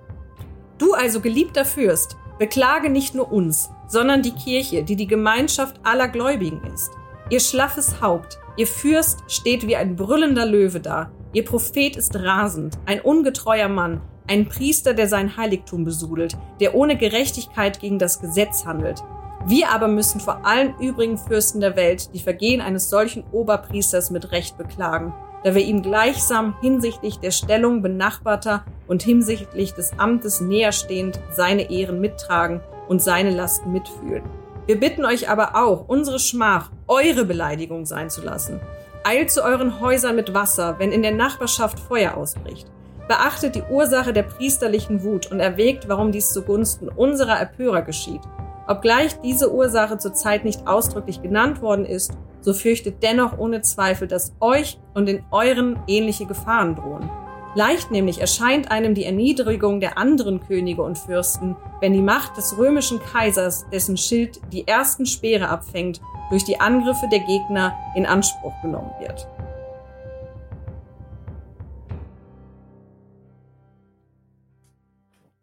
Du 0.78 0.94
also, 0.94 1.20
geliebter 1.20 1.66
Fürst, 1.66 2.16
beklage 2.38 2.88
nicht 2.88 3.14
nur 3.14 3.30
uns, 3.30 3.68
sondern 3.88 4.22
die 4.22 4.32
Kirche, 4.32 4.82
die 4.82 4.96
die 4.96 5.06
Gemeinschaft 5.06 5.80
aller 5.82 6.08
Gläubigen 6.08 6.62
ist. 6.72 6.92
Ihr 7.28 7.40
schlaffes 7.40 8.00
Haupt, 8.00 8.38
ihr 8.56 8.66
Fürst 8.66 9.22
steht 9.28 9.66
wie 9.66 9.76
ein 9.76 9.96
brüllender 9.96 10.46
Löwe 10.46 10.80
da, 10.80 11.12
ihr 11.34 11.44
Prophet 11.44 11.96
ist 11.96 12.16
rasend, 12.16 12.78
ein 12.86 13.02
ungetreuer 13.02 13.68
Mann, 13.68 14.00
ein 14.32 14.48
Priester, 14.48 14.94
der 14.94 15.08
sein 15.08 15.36
Heiligtum 15.36 15.84
besudelt, 15.84 16.38
der 16.58 16.74
ohne 16.74 16.96
Gerechtigkeit 16.96 17.80
gegen 17.80 17.98
das 17.98 18.18
Gesetz 18.18 18.64
handelt. 18.64 19.04
Wir 19.44 19.70
aber 19.70 19.88
müssen 19.88 20.20
vor 20.20 20.46
allen 20.46 20.74
übrigen 20.80 21.18
Fürsten 21.18 21.60
der 21.60 21.76
Welt 21.76 22.14
die 22.14 22.18
Vergehen 22.18 22.62
eines 22.62 22.88
solchen 22.88 23.24
Oberpriesters 23.30 24.10
mit 24.10 24.32
Recht 24.32 24.56
beklagen, 24.56 25.12
da 25.44 25.54
wir 25.54 25.62
ihm 25.62 25.82
gleichsam 25.82 26.54
hinsichtlich 26.62 27.18
der 27.18 27.30
Stellung 27.30 27.82
benachbarter 27.82 28.64
und 28.86 29.02
hinsichtlich 29.02 29.74
des 29.74 29.98
Amtes 29.98 30.40
näherstehend 30.40 31.20
seine 31.32 31.70
Ehren 31.70 32.00
mittragen 32.00 32.62
und 32.88 33.02
seine 33.02 33.32
Lasten 33.32 33.70
mitfühlen. 33.70 34.22
Wir 34.64 34.80
bitten 34.80 35.04
euch 35.04 35.28
aber 35.28 35.56
auch, 35.56 35.88
unsere 35.88 36.20
Schmach 36.20 36.70
eure 36.88 37.26
Beleidigung 37.26 37.84
sein 37.84 38.08
zu 38.08 38.22
lassen. 38.22 38.60
Eilt 39.04 39.30
zu 39.30 39.44
euren 39.44 39.80
Häusern 39.80 40.16
mit 40.16 40.32
Wasser, 40.32 40.78
wenn 40.78 40.90
in 40.90 41.02
der 41.02 41.12
Nachbarschaft 41.12 41.78
Feuer 41.78 42.16
ausbricht. 42.16 42.70
Beachtet 43.12 43.56
die 43.56 43.62
Ursache 43.70 44.14
der 44.14 44.22
priesterlichen 44.22 45.02
Wut 45.02 45.30
und 45.30 45.38
erwägt, 45.38 45.86
warum 45.86 46.12
dies 46.12 46.30
zugunsten 46.30 46.88
unserer 46.88 47.38
Erpörer 47.38 47.82
geschieht. 47.82 48.22
Obgleich 48.66 49.20
diese 49.20 49.52
Ursache 49.52 49.98
zurzeit 49.98 50.46
nicht 50.46 50.66
ausdrücklich 50.66 51.20
genannt 51.20 51.60
worden 51.60 51.84
ist, 51.84 52.12
so 52.40 52.54
fürchtet 52.54 53.02
dennoch 53.02 53.36
ohne 53.36 53.60
Zweifel, 53.60 54.08
dass 54.08 54.32
euch 54.40 54.78
und 54.94 55.10
in 55.10 55.22
euren 55.30 55.78
ähnliche 55.86 56.24
Gefahren 56.24 56.74
drohen. 56.74 57.10
Leicht 57.54 57.90
nämlich 57.90 58.18
erscheint 58.18 58.70
einem 58.70 58.94
die 58.94 59.04
Erniedrigung 59.04 59.80
der 59.80 59.98
anderen 59.98 60.40
Könige 60.40 60.80
und 60.80 60.96
Fürsten, 60.96 61.54
wenn 61.82 61.92
die 61.92 62.00
Macht 62.00 62.38
des 62.38 62.56
römischen 62.56 62.98
Kaisers, 62.98 63.66
dessen 63.70 63.98
Schild 63.98 64.40
die 64.54 64.66
ersten 64.66 65.04
Speere 65.04 65.50
abfängt, 65.50 66.00
durch 66.30 66.44
die 66.44 66.58
Angriffe 66.58 67.10
der 67.12 67.20
Gegner 67.20 67.76
in 67.94 68.06
Anspruch 68.06 68.54
genommen 68.62 68.92
wird. 69.00 69.28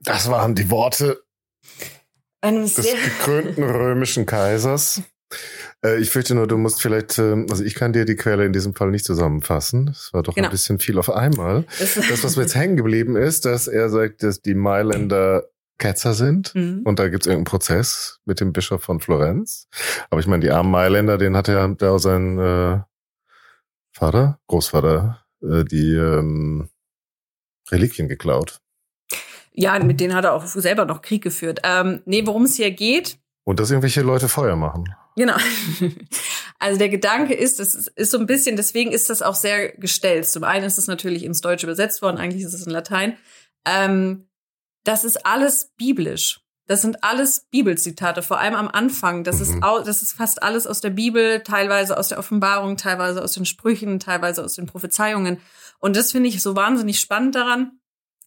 Das 0.02 0.30
waren 0.30 0.56
die 0.56 0.70
Worte 0.70 1.22
des 2.44 2.76
gekrönten 2.76 3.64
römischen 3.70 4.26
Kaisers. 4.26 5.02
Äh, 5.84 6.00
ich 6.00 6.10
fürchte 6.10 6.36
nur, 6.36 6.48
du 6.48 6.58
musst 6.58 6.82
vielleicht, 6.82 7.18
äh, 7.20 7.46
also 7.50 7.64
ich 7.64 7.76
kann 7.76 7.94
dir 7.94 8.06
die 8.06 8.16
Quelle 8.16 8.46
in 8.46 8.54
diesem 8.54 8.76
Fall 8.76 8.92
nicht 8.92 9.06
zusammenfassen. 9.06 9.90
Es 9.90 10.14
war 10.14 10.24
doch 10.24 10.36
genau. 10.36 10.48
ein 10.48 10.52
bisschen 10.52 10.80
viel 10.80 10.98
auf 10.98 11.10
einmal. 11.10 11.66
Das, 11.80 12.24
was 12.24 12.36
mir 12.36 12.44
jetzt 12.44 12.56
hängen 12.56 12.78
geblieben 12.78 13.16
ist, 13.16 13.46
dass 13.46 13.68
er 13.68 13.90
sagt, 13.90 14.24
dass 14.24 14.42
die 14.42 14.56
Mailänder 14.56 15.44
Ketzer 15.78 16.14
sind 16.14 16.54
mhm. 16.56 16.82
und 16.84 17.00
da 17.00 17.08
gibt's 17.08 17.26
irgendeinen 17.26 17.46
Prozess 17.46 18.20
mit 18.26 18.42
dem 18.42 18.52
Bischof 18.52 18.84
von 18.84 19.00
Florenz. 19.00 19.68
Aber 20.10 20.20
ich 20.20 20.28
meine, 20.28 20.42
die 20.42 20.52
armen 20.52 20.72
Mailänder, 20.72 21.18
den 21.18 21.38
hat 21.38 21.48
er 21.48 21.68
da 21.70 22.00
sein 22.00 22.38
äh, 22.38 22.82
Vater, 23.94 24.40
Großvater, 24.48 25.26
äh, 25.42 25.64
die 25.64 25.94
ähm, 25.94 26.70
Reliquien 27.72 28.10
geklaut. 28.10 28.60
Ja, 29.54 29.78
mit 29.80 30.00
denen 30.00 30.14
hat 30.14 30.26
er 30.26 30.34
auch 30.34 30.46
selber 30.46 30.86
noch 30.86 31.02
Krieg 31.02 31.24
geführt. 31.24 31.60
Ähm, 31.64 32.02
nee, 32.06 32.26
worum 32.26 32.44
es 32.44 32.56
hier 32.56 32.72
geht. 32.72 33.20
Und 33.44 33.60
dass 33.60 33.72
irgendwelche 33.72 34.02
Leute 34.02 34.30
Feuer 34.30 34.56
machen. 34.56 34.94
Genau. 35.16 35.36
Also 36.62 36.78
der 36.78 36.90
Gedanke 36.90 37.34
ist, 37.34 37.62
es 37.62 37.88
ist 37.88 38.12
so 38.12 38.18
ein 38.18 38.26
bisschen, 38.26 38.58
deswegen 38.58 38.92
ist 38.92 39.10
das 39.10 39.22
auch 39.22 39.36
sehr 39.36 39.70
gestellt. 39.78 40.28
Zum 40.28 40.44
einen 40.44 40.66
ist 40.66 40.78
es 40.78 40.88
natürlich 40.88 41.24
ins 41.24 41.40
Deutsche 41.40 41.66
übersetzt 41.66 42.02
worden, 42.02 42.18
eigentlich 42.18 42.44
ist 42.44 42.54
es 42.54 42.68
in 42.68 42.74
Latein. 42.74 43.18
Ähm, 43.66 44.28
das 44.84 45.06
ist 45.06 45.26
alles 45.26 45.72
biblisch. 45.78 46.42
Das 46.68 46.82
sind 46.82 47.04
alles 47.04 47.48
Bibelzitate, 47.50 48.22
vor 48.22 48.40
allem 48.40 48.56
am 48.56 48.68
Anfang. 48.68 49.24
Das 49.24 49.40
ist, 49.40 49.56
mhm. 49.56 49.62
das 49.86 50.04
ist 50.04 50.14
fast 50.14 50.44
alles 50.44 50.68
aus 50.68 50.82
der 50.82 50.92
Bibel, 50.92 51.42
teilweise 51.42 51.98
aus 51.98 52.10
der 52.10 52.20
Offenbarung, 52.20 52.78
teilweise 52.78 53.24
aus 53.24 53.32
den 53.32 53.46
Sprüchen, 53.46 54.00
teilweise 54.00 54.44
aus 54.44 54.56
den 54.56 54.68
Prophezeiungen. 54.68 55.40
Und 55.80 55.96
das 55.96 56.12
finde 56.12 56.30
ich 56.30 56.42
so 56.42 56.56
wahnsinnig 56.56 57.00
spannend 57.00 57.36
daran. 57.36 57.79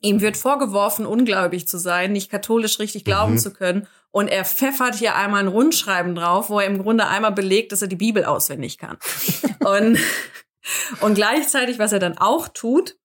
Ihm 0.03 0.21
wird 0.21 0.37
vorgeworfen, 0.37 1.07
ungläubig 1.07 1.69
zu 1.69 1.79
sein, 1.79 2.13
nicht 2.13 2.31
katholisch 2.31 2.81
richtig 2.81 3.05
glauben 3.05 3.35
mhm. 3.35 3.39
zu 3.39 3.53
können. 3.53 3.87
Und 4.11 4.29
er 4.29 4.45
pfeffert 4.45 4.97
hier 4.97 5.15
einmal 5.15 5.41
ein 5.41 5.49
Rundschreiben 5.49 6.15
drauf, 6.15 6.51
wo 6.51 6.59
er 6.59 6.67
im 6.67 6.83
Grunde 6.83 7.07
einmal 7.07 7.33
belegt, 7.33 7.73
dass 7.73 7.83
er 7.83 7.89
die 7.89 7.97
Bibel 7.97 8.25
auswendig 8.25 8.79
kann. 8.79 8.99
und, 9.61 9.99
und 11.01 11.15
gleichzeitig, 11.15 11.79
was 11.79 11.93
er 11.93 12.01
dann 12.01 12.19
auch 12.19 12.49
tut, 12.49 12.97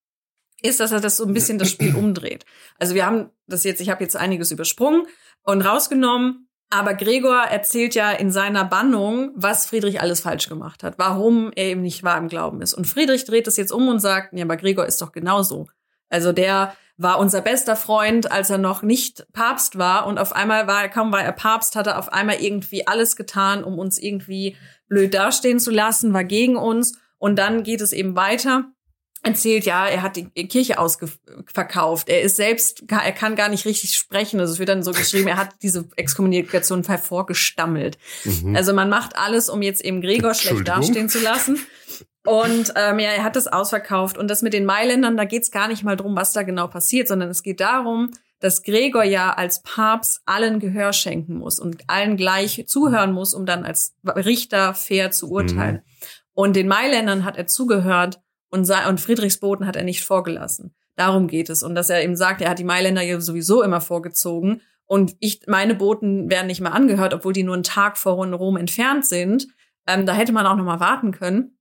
ist, 0.64 0.80
dass 0.80 0.91
er 0.91 1.00
das 1.00 1.18
so 1.18 1.26
ein 1.26 1.34
bisschen 1.34 1.60
das 1.60 1.70
Spiel 1.70 1.95
umdreht. 1.95 2.45
Also 2.80 2.95
wir 2.95 3.06
haben 3.06 3.30
das 3.45 3.64
jetzt, 3.64 3.80
ich 3.80 3.89
habe 3.89 4.04
jetzt 4.04 4.16
einiges 4.16 4.52
übersprungen 4.52 5.06
und 5.43 5.62
rausgenommen, 5.62 6.50
aber 6.70 6.95
Gregor 6.95 7.43
erzählt 7.43 7.93
ja 7.93 8.12
in 8.12 8.32
seiner 8.32 8.66
Bannung, 8.66 9.32
was 9.36 9.68
Friedrich 9.68 10.02
alles 10.02 10.22
falsch 10.22 10.50
gemacht 10.50 10.84
hat, 10.84 10.98
warum 10.98 11.52
er 11.56 11.66
eben 11.66 11.82
nicht 11.82 12.04
wahr 12.04 12.18
im 12.18 12.28
Glauben 12.28 12.62
ist. 12.62 12.74
Und 12.74 12.86
Friedrich 12.88 13.24
dreht 13.24 13.48
das 13.48 13.56
jetzt 13.56 13.72
um 13.72 13.88
und 13.88 14.00
sagt, 14.00 14.34
ja, 14.34 14.43
aber 14.43 14.58
Gregor 14.58 14.86
ist 14.88 15.02
doch 15.02 15.12
genauso. 15.12 15.68
Also 16.10 16.34
der 16.34 16.76
war 16.98 17.20
unser 17.20 17.41
bester 17.41 17.76
Freund, 17.76 18.32
als 18.32 18.50
er 18.50 18.58
noch 18.58 18.82
nicht 18.82 19.32
Papst 19.32 19.78
war. 19.78 20.08
Und 20.08 20.18
auf 20.18 20.34
einmal 20.34 20.68
war, 20.68 20.89
kaum 20.89 21.12
war 21.12 21.24
er 21.24 21.32
Papst, 21.32 21.76
hat 21.76 21.88
er 21.88 22.00
auf 22.00 22.12
einmal 22.12 22.41
irgendwie 22.41 22.88
alles 22.88 23.16
getan, 23.16 23.64
um 23.64 23.78
uns 23.78 24.00
irgendwie 24.00 24.58
blöd 24.88 25.14
dastehen 25.14 25.60
zu 25.60 25.72
lassen, 25.72 26.14
war 26.14 26.24
gegen 26.24 26.56
uns. 26.56 26.98
Und 27.20 27.38
dann 27.38 27.64
geht 27.64 27.82
es 27.82 27.93
eben 27.93 28.16
weiter 28.16 28.66
erzählt, 29.24 29.66
ja, 29.66 29.88
er 29.88 30.02
hat 30.02 30.16
die 30.16 30.26
Kirche 30.48 30.80
ausverkauft. 30.80 32.08
Er 32.10 32.22
ist 32.22 32.38
selbst, 32.38 32.84
er 32.89 33.12
kann 33.12 33.36
gar 33.36 33.50
nicht 33.50 33.66
richtig 33.66 33.95
sprechen. 33.95 34.39
Also 34.39 34.54
es 34.54 34.60
wird 34.60 34.70
dann 34.70 34.84
so 34.84 34.91
geschrieben, 34.91 35.28
er 35.28 35.38
hat 35.38 35.56
diese 35.62 35.88
Exkommunikation 35.95 36.84
vorgestammelt. 36.84 37.98
Mhm. 38.24 38.56
Also 38.56 38.74
man 38.74 38.89
macht 38.89 39.18
alles, 39.18 39.50
um 39.50 39.62
jetzt 39.62 39.84
eben 39.84 40.02
Gregor 40.02 40.34
schlecht 40.34 40.68
dastehen 40.68 41.10
zu 41.10 41.20
lassen. 41.20 41.60
Und 42.28 42.74
ähm, 42.76 43.00
ja, 43.00 43.12
er 43.12 43.24
hat 43.24 43.38
das 43.38 43.48
ausverkauft. 43.48 44.18
Und 44.18 44.28
das 44.28 44.42
mit 44.42 44.52
den 44.52 44.66
Mailändern, 44.66 45.16
da 45.16 45.24
geht's 45.24 45.50
gar 45.50 45.70
nicht 45.70 45.86
mal 45.86 45.96
drum, 45.96 46.18
was 46.18 46.34
da 46.34 46.44
genau 46.44 46.68
passiert, 46.68 47.08
sondern 47.08 47.30
es 47.30 47.42
geht 47.42 47.62
darum, 47.62 48.12
dass 48.42 48.64
Gregor 48.64 49.06
ja 49.06 49.32
als 49.32 49.64
Papst 49.64 50.24
allen 50.26 50.60
Gehör 50.60 50.92
schenken 50.92 51.38
muss 51.38 51.58
und 51.58 51.84
allen 51.88 52.18
gleich 52.18 52.66
zuhören 52.68 53.14
muss, 53.14 53.34
um 53.34 53.46
dann 53.46 53.64
als 53.64 53.96
Richter 54.06 54.74
fair 54.74 55.10
zu 55.12 55.32
urteilen. 55.32 55.76
Mhm. 55.76 55.82
Und 56.34 56.56
den 56.58 56.68
Mailändern 56.68 57.24
hat 57.24 57.38
er 57.38 57.48
zugehört 57.48 58.20
und, 58.50 58.70
und 58.70 59.00
Friedrichsboten 59.00 59.66
hat 59.66 59.78
er 59.78 59.84
nicht 59.84 60.04
vorgelassen. 60.04 60.76
Darum 60.98 61.30
geht 61.30 61.50
es. 61.50 61.64
Und 61.64 61.76
dass 61.76 61.90
er 61.90 62.04
eben 62.04 62.18
sagt, 62.18 62.42
er 62.42 62.50
hat 62.50 62.60
die 62.60 62.66
Mailänder 62.66 63.04
ja 63.04 63.22
sowieso 63.22 63.64
immer 63.64 63.80
vorgezogen. 63.80 64.62
Und 64.86 65.16
ich, 65.22 65.44
meine 65.48 65.76
Boten 65.76 66.30
werden 66.30 66.48
nicht 66.48 66.60
mehr 66.60 66.74
angehört, 66.74 67.14
obwohl 67.14 67.32
die 67.32 67.44
nur 67.44 67.56
einen 67.56 67.64
Tag 67.64 67.98
vor 67.98 68.22
Rom 68.22 68.58
entfernt 68.58 69.06
sind. 69.06 69.48
Ähm, 69.88 70.06
da 70.06 70.14
hätte 70.14 70.34
man 70.34 70.46
auch 70.46 70.58
noch 70.58 70.66
mal 70.66 70.82
warten 70.82 71.14
können. 71.14 71.57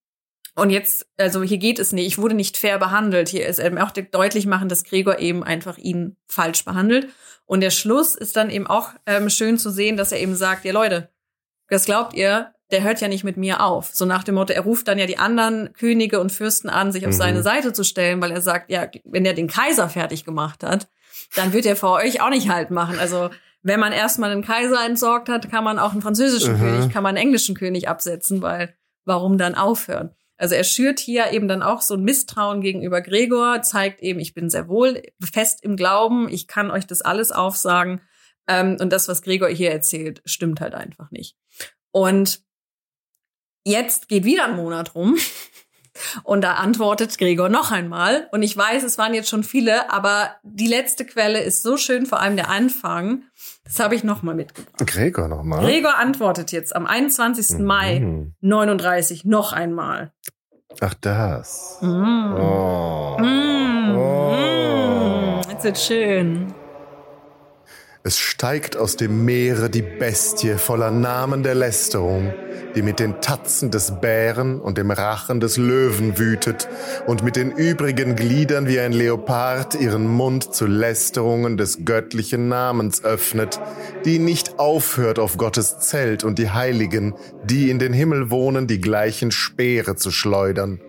Und 0.56 0.70
jetzt, 0.70 1.06
also 1.18 1.42
hier 1.42 1.58
geht 1.58 1.78
es 1.78 1.92
nicht. 1.92 2.06
Ich 2.06 2.18
wurde 2.18 2.34
nicht 2.34 2.56
fair 2.56 2.78
behandelt. 2.78 3.28
Hier 3.28 3.46
ist 3.46 3.58
eben 3.58 3.76
auch 3.76 3.90
deutlich 3.90 4.46
machen, 4.46 4.70
dass 4.70 4.84
Gregor 4.84 5.18
eben 5.18 5.44
einfach 5.44 5.76
ihn 5.76 6.16
falsch 6.28 6.64
behandelt. 6.64 7.08
Und 7.44 7.60
der 7.60 7.70
Schluss 7.70 8.14
ist 8.14 8.36
dann 8.36 8.48
eben 8.48 8.66
auch 8.66 8.90
ähm, 9.04 9.28
schön 9.28 9.58
zu 9.58 9.70
sehen, 9.70 9.98
dass 9.98 10.12
er 10.12 10.18
eben 10.18 10.34
sagt, 10.34 10.64
ja 10.64 10.72
Leute, 10.72 11.10
was 11.68 11.84
glaubt 11.84 12.14
ihr? 12.14 12.52
Der 12.70 12.82
hört 12.82 13.02
ja 13.02 13.08
nicht 13.08 13.22
mit 13.22 13.36
mir 13.36 13.62
auf. 13.62 13.90
So 13.92 14.06
nach 14.06 14.24
dem 14.24 14.34
Motto, 14.34 14.54
er 14.54 14.62
ruft 14.62 14.88
dann 14.88 14.98
ja 14.98 15.06
die 15.06 15.18
anderen 15.18 15.74
Könige 15.74 16.20
und 16.20 16.32
Fürsten 16.32 16.70
an, 16.70 16.90
sich 16.90 17.06
auf 17.06 17.12
mhm. 17.12 17.18
seine 17.18 17.42
Seite 17.42 17.74
zu 17.74 17.84
stellen, 17.84 18.22
weil 18.22 18.32
er 18.32 18.40
sagt, 18.40 18.70
ja, 18.70 18.88
wenn 19.04 19.26
er 19.26 19.34
den 19.34 19.48
Kaiser 19.48 19.90
fertig 19.90 20.24
gemacht 20.24 20.64
hat, 20.64 20.88
dann 21.34 21.52
wird 21.52 21.66
er 21.66 21.76
vor 21.76 21.92
euch 21.92 22.22
auch 22.22 22.30
nicht 22.30 22.48
halt 22.48 22.70
machen. 22.70 22.98
Also 22.98 23.28
wenn 23.62 23.78
man 23.78 23.92
erstmal 23.92 24.30
einen 24.30 24.42
Kaiser 24.42 24.84
entsorgt 24.86 25.28
hat, 25.28 25.50
kann 25.50 25.64
man 25.64 25.78
auch 25.78 25.92
einen 25.92 26.02
französischen 26.02 26.54
mhm. 26.54 26.60
König, 26.60 26.92
kann 26.92 27.02
man 27.02 27.10
einen 27.10 27.26
englischen 27.26 27.54
König 27.54 27.88
absetzen, 27.88 28.40
weil 28.40 28.74
warum 29.04 29.36
dann 29.36 29.54
aufhören? 29.54 30.14
Also 30.38 30.54
er 30.54 30.64
schürt 30.64 31.00
hier 31.00 31.32
eben 31.32 31.48
dann 31.48 31.62
auch 31.62 31.80
so 31.80 31.94
ein 31.94 32.02
Misstrauen 32.02 32.60
gegenüber 32.60 33.00
Gregor, 33.00 33.62
zeigt 33.62 34.02
eben, 34.02 34.20
ich 34.20 34.34
bin 34.34 34.50
sehr 34.50 34.68
wohl 34.68 35.02
fest 35.20 35.62
im 35.62 35.76
Glauben, 35.76 36.28
ich 36.28 36.46
kann 36.46 36.70
euch 36.70 36.86
das 36.86 37.02
alles 37.02 37.32
aufsagen. 37.32 38.00
Ähm, 38.46 38.76
und 38.80 38.92
das, 38.92 39.08
was 39.08 39.22
Gregor 39.22 39.48
hier 39.48 39.70
erzählt, 39.70 40.22
stimmt 40.24 40.60
halt 40.60 40.74
einfach 40.74 41.10
nicht. 41.10 41.36
Und 41.90 42.42
jetzt 43.64 44.08
geht 44.08 44.24
wieder 44.24 44.44
ein 44.44 44.56
Monat 44.56 44.94
rum. 44.94 45.16
Und 46.22 46.42
da 46.42 46.54
antwortet 46.54 47.16
Gregor 47.18 47.48
noch 47.48 47.70
einmal. 47.70 48.28
Und 48.32 48.42
ich 48.42 48.56
weiß, 48.56 48.82
es 48.82 48.98
waren 48.98 49.14
jetzt 49.14 49.28
schon 49.28 49.44
viele, 49.44 49.90
aber 49.90 50.30
die 50.42 50.66
letzte 50.66 51.04
Quelle 51.04 51.40
ist 51.40 51.62
so 51.62 51.76
schön, 51.76 52.06
vor 52.06 52.20
allem 52.20 52.36
der 52.36 52.50
Anfang. 52.50 53.22
Das 53.64 53.80
habe 53.80 53.94
ich 53.94 54.04
nochmal 54.04 54.34
mitgebracht. 54.34 54.86
Gregor 54.86 55.28
nochmal. 55.28 55.64
Gregor 55.64 55.96
antwortet 55.98 56.52
jetzt 56.52 56.74
am 56.74 56.86
21. 56.86 57.58
Mhm. 57.58 57.64
Mai 57.64 58.26
39 58.40 59.24
noch 59.24 59.52
einmal. 59.52 60.12
Ach, 60.80 60.94
das. 60.94 61.78
Mm. 61.80 62.34
Oh. 62.34 63.16
Mm. 63.18 63.96
Oh. 63.96 65.40
Jetzt 65.50 65.64
wird 65.64 65.78
schön. 65.78 66.54
Es 68.06 68.20
steigt 68.20 68.76
aus 68.76 68.94
dem 68.94 69.24
Meere 69.24 69.68
die 69.68 69.82
Bestie 69.82 70.58
voller 70.58 70.92
Namen 70.92 71.42
der 71.42 71.56
Lästerung, 71.56 72.32
die 72.76 72.82
mit 72.82 73.00
den 73.00 73.20
Tatzen 73.20 73.72
des 73.72 74.00
Bären 74.00 74.60
und 74.60 74.78
dem 74.78 74.92
Rachen 74.92 75.40
des 75.40 75.56
Löwen 75.56 76.16
wütet 76.16 76.68
und 77.08 77.24
mit 77.24 77.34
den 77.34 77.50
übrigen 77.50 78.14
Gliedern 78.14 78.68
wie 78.68 78.78
ein 78.78 78.92
Leopard 78.92 79.74
ihren 79.74 80.06
Mund 80.06 80.54
zu 80.54 80.66
Lästerungen 80.66 81.56
des 81.56 81.84
göttlichen 81.84 82.46
Namens 82.46 83.02
öffnet, 83.02 83.58
die 84.04 84.20
nicht 84.20 84.60
aufhört 84.60 85.18
auf 85.18 85.36
Gottes 85.36 85.80
Zelt 85.80 86.22
und 86.22 86.38
die 86.38 86.50
Heiligen, 86.50 87.16
die 87.42 87.70
in 87.70 87.80
den 87.80 87.92
Himmel 87.92 88.30
wohnen, 88.30 88.68
die 88.68 88.80
gleichen 88.80 89.32
Speere 89.32 89.96
zu 89.96 90.12
schleudern. 90.12 90.80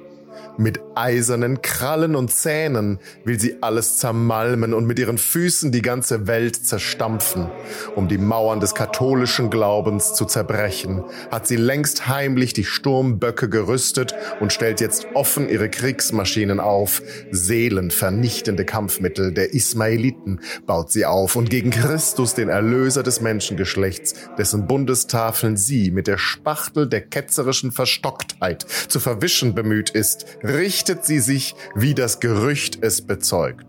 Mit 0.59 0.79
eisernen 0.95 1.61
Krallen 1.61 2.15
und 2.15 2.31
Zähnen 2.31 2.99
will 3.23 3.39
sie 3.39 3.57
alles 3.61 3.97
zermalmen 3.97 4.73
und 4.73 4.87
mit 4.87 4.97
ihren 4.97 5.19
Füßen 5.19 5.71
die 5.71 5.83
ganze 5.83 6.25
Welt 6.25 6.55
zerstampfen. 6.55 7.51
Um 7.95 8.07
die 8.07 8.17
Mauern 8.17 8.59
des 8.59 8.73
katholischen 8.73 9.51
Glaubens 9.51 10.15
zu 10.15 10.25
zerbrechen, 10.25 11.03
hat 11.29 11.45
sie 11.45 11.57
längst 11.57 12.07
heimlich 12.07 12.53
die 12.53 12.63
Sturmböcke 12.63 13.49
gerüstet 13.49 14.15
und 14.39 14.51
stellt 14.51 14.81
jetzt 14.81 15.05
offen 15.13 15.47
ihre 15.47 15.69
Kriegsmaschinen 15.69 16.59
auf. 16.59 17.03
Seelenvernichtende 17.29 18.65
Kampfmittel 18.65 19.31
der 19.33 19.53
Ismaeliten 19.53 20.41
baut 20.65 20.91
sie 20.91 21.05
auf 21.05 21.35
und 21.35 21.51
gegen 21.51 21.69
Christus, 21.69 22.33
den 22.33 22.49
Erlöser 22.49 23.03
des 23.03 23.21
Menschengeschlechts, 23.21 24.15
dessen 24.39 24.65
Bundestafeln 24.65 25.55
sie 25.55 25.91
mit 25.91 26.07
der 26.07 26.17
Spachtel 26.17 26.87
der 26.87 27.01
ketzerischen 27.01 27.71
Verstocktheit 27.71 28.65
zu 28.87 28.99
verwischen 28.99 29.53
bemüht 29.53 29.91
ist, 29.91 30.25
richtet 30.47 31.05
sie 31.05 31.19
sich, 31.19 31.55
wie 31.75 31.93
das 31.93 32.19
Gerücht 32.19 32.79
es 32.81 33.01
bezeugt. 33.01 33.65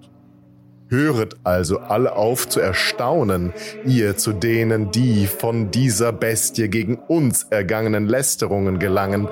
Höret 0.91 1.37
also 1.45 1.81
alle 1.81 2.17
auf 2.17 2.49
zu 2.49 2.61
erstaunen, 2.61 3.53
ihr 3.85 4.17
zu 4.17 4.33
denen, 4.33 4.91
die 4.91 5.27
von 5.27 5.71
dieser 5.71 6.13
Bestie 6.13 6.69
gegen 6.69 6.97
uns 6.97 7.45
ergangenen 7.51 8.07
Lästerungen 8.07 8.79
gelangen, 8.79 9.29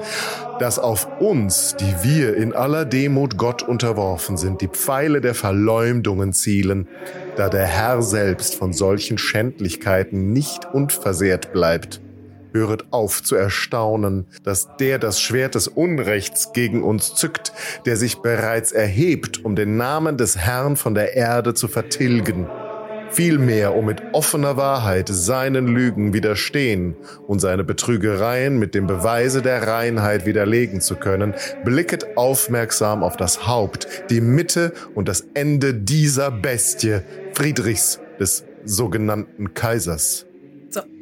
dass 0.59 0.78
auf 0.78 1.09
uns, 1.18 1.74
die 1.76 1.94
wir 2.03 2.36
in 2.36 2.53
aller 2.53 2.84
Demut 2.84 3.38
Gott 3.38 3.62
unterworfen 3.62 4.36
sind, 4.36 4.61
die 4.61 4.68
Pfeile 4.68 5.22
der 5.22 5.34
Verleumdungen 5.34 6.34
zielen, 6.34 6.88
da 7.36 7.49
der 7.49 7.66
Herr 7.66 8.03
selbst 8.03 8.55
von 8.55 8.74
solchen 8.74 9.16
Schändlichkeiten 9.16 10.34
nicht 10.34 10.66
unversehrt 10.74 11.55
bleibt 11.55 12.03
höret 12.57 12.86
auf 12.90 13.22
zu 13.22 13.36
erstaunen, 13.36 14.26
dass 14.42 14.76
der 14.78 14.98
das 14.98 15.20
Schwert 15.20 15.54
des 15.54 15.68
Unrechts 15.68 16.52
gegen 16.52 16.82
uns 16.82 17.14
zückt, 17.14 17.52
der 17.84 17.96
sich 17.96 18.16
bereits 18.18 18.72
erhebt, 18.72 19.44
um 19.44 19.54
den 19.54 19.76
Namen 19.76 20.16
des 20.16 20.36
Herrn 20.38 20.76
von 20.76 20.94
der 20.94 21.14
Erde 21.14 21.54
zu 21.54 21.68
vertilgen. 21.68 22.48
Vielmehr, 23.11 23.76
um 23.76 23.86
mit 23.86 24.02
offener 24.12 24.57
Wahrheit 24.57 25.09
seinen 25.09 25.68
Lügen 25.68 26.12
widerstehen 26.12 26.96
und 27.26 27.38
seine 27.38 27.62
Betrügereien 27.62 28.59
mit 28.59 28.74
dem 28.74 28.86
Beweise 28.86 29.42
der 29.42 29.66
Reinheit 29.66 30.26
widerlegen 30.26 30.80
zu 30.80 30.96
können, 30.96 31.34
blicket 31.64 32.16
aufmerksam 32.16 33.02
auf 33.02 33.16
das 33.16 33.46
Haupt, 33.46 33.86
die 34.11 34.20
Mitte 34.20 34.72
und 34.94 35.09
das 35.09 35.24
Ende 35.34 35.72
dieser 35.72 36.30
Bestie, 36.30 37.00
Friedrichs, 37.32 38.00
des 38.18 38.44
sogenannten 38.64 39.54
Kaisers. 39.54 40.26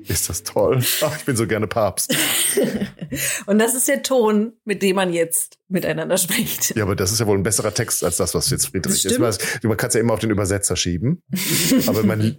Ist 0.07 0.29
das 0.29 0.43
toll. 0.43 0.83
Ach, 1.01 1.17
ich 1.17 1.25
bin 1.25 1.37
so 1.37 1.47
gerne 1.47 1.67
Papst. 1.67 2.15
und 3.47 3.59
das 3.59 3.75
ist 3.75 3.89
der 3.89 4.03
Ton, 4.03 4.53
mit 4.65 4.83
dem 4.83 4.97
man 4.97 5.13
jetzt 5.13 5.59
miteinander 5.69 6.19
spricht. 6.19 6.77
Ja, 6.77 6.83
aber 6.83 6.95
das 6.95 7.11
ist 7.11 7.21
ja 7.21 7.27
wohl 7.27 7.39
ein 7.39 7.43
besserer 7.43 7.73
Text 7.73 8.05
als 8.05 8.19
das, 8.19 8.35
was 8.35 8.51
jetzt 8.51 8.67
Friedrich 8.67 9.05
ist. 9.05 9.19
Man 9.19 9.77
kann 9.77 9.89
es 9.89 9.95
ja 9.95 10.01
immer 10.01 10.13
auf 10.13 10.21
den 10.21 10.31
Übersetzer 10.31 10.77
schieben. 10.77 11.23
aber 11.87 12.03
man, 12.03 12.37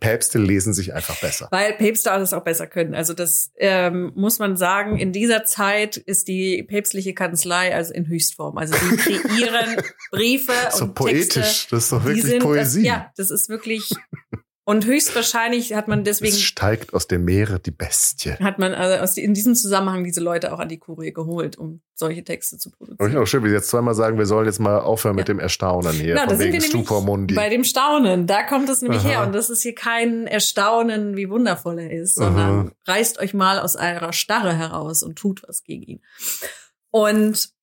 Päpste 0.00 0.38
lesen 0.38 0.72
sich 0.72 0.94
einfach 0.94 1.20
besser. 1.20 1.48
Weil 1.50 1.74
Päpste 1.74 2.10
alles 2.10 2.32
auch 2.32 2.42
besser 2.42 2.66
können. 2.66 2.94
Also 2.94 3.12
das 3.12 3.52
ähm, 3.56 4.12
muss 4.14 4.38
man 4.38 4.56
sagen, 4.56 4.98
in 4.98 5.12
dieser 5.12 5.44
Zeit 5.44 5.98
ist 5.98 6.26
die 6.28 6.62
päpstliche 6.62 7.12
Kanzlei 7.12 7.74
also 7.74 7.92
in 7.92 8.08
Höchstform. 8.08 8.56
Also 8.56 8.74
die 8.74 8.96
kreieren 8.96 9.76
Briefe 10.10 10.52
so 10.72 10.84
und 10.84 10.94
poetisch. 10.94 11.34
Texte. 11.34 11.70
Das 11.70 11.84
ist 11.84 11.92
doch 11.92 12.04
wirklich 12.04 12.24
sind, 12.24 12.42
Poesie. 12.42 12.82
Das, 12.82 12.88
ja, 12.88 13.12
das 13.16 13.30
ist 13.30 13.48
wirklich 13.48 13.90
und 14.66 14.86
höchstwahrscheinlich 14.86 15.74
hat 15.74 15.88
man 15.88 16.04
deswegen. 16.04 16.32
Es 16.32 16.40
steigt 16.40 16.94
aus 16.94 17.06
dem 17.06 17.26
Meere 17.26 17.60
die 17.60 17.70
Bestie. 17.70 18.32
Hat 18.32 18.58
man 18.58 18.72
also 18.72 19.02
aus, 19.02 19.16
in 19.18 19.34
diesem 19.34 19.54
Zusammenhang 19.54 20.04
diese 20.04 20.22
Leute 20.22 20.54
auch 20.54 20.58
an 20.58 20.70
die 20.70 20.78
Kurie 20.78 21.12
geholt, 21.12 21.58
um 21.58 21.82
solche 21.94 22.24
Texte 22.24 22.56
zu 22.56 22.70
produzieren. 22.70 23.10
Ich 23.10 23.16
auch 23.18 23.26
schön, 23.26 23.44
wie 23.44 23.48
Sie 23.48 23.54
jetzt 23.54 23.68
zweimal 23.68 23.94
sagen, 23.94 24.16
wir 24.16 24.24
sollen 24.24 24.46
jetzt 24.46 24.60
mal 24.60 24.80
aufhören 24.80 25.16
ja. 25.16 25.20
mit 25.20 25.28
dem 25.28 25.38
Erstaunen 25.38 25.92
hier. 25.92 26.14
Na, 26.14 26.26
von 26.26 26.38
wegen 26.38 26.62
Stupor 26.62 27.02
Mundi. 27.02 27.34
Bei 27.34 27.50
dem 27.50 27.62
Staunen, 27.62 28.26
da 28.26 28.42
kommt 28.42 28.70
es 28.70 28.80
nämlich 28.80 29.02
Aha. 29.02 29.08
her. 29.08 29.26
Und 29.26 29.34
das 29.34 29.50
ist 29.50 29.62
hier 29.62 29.74
kein 29.74 30.26
Erstaunen, 30.26 31.14
wie 31.14 31.28
wundervoll 31.28 31.78
er 31.78 31.90
ist, 31.90 32.14
sondern 32.14 32.68
Aha. 32.68 32.72
reißt 32.86 33.18
euch 33.18 33.34
mal 33.34 33.58
aus 33.58 33.76
eurer 33.76 34.14
Starre 34.14 34.54
heraus 34.54 35.02
und 35.02 35.16
tut 35.16 35.42
was 35.46 35.62
gegen 35.62 35.82
ihn. 35.82 36.00
Und 36.90 37.53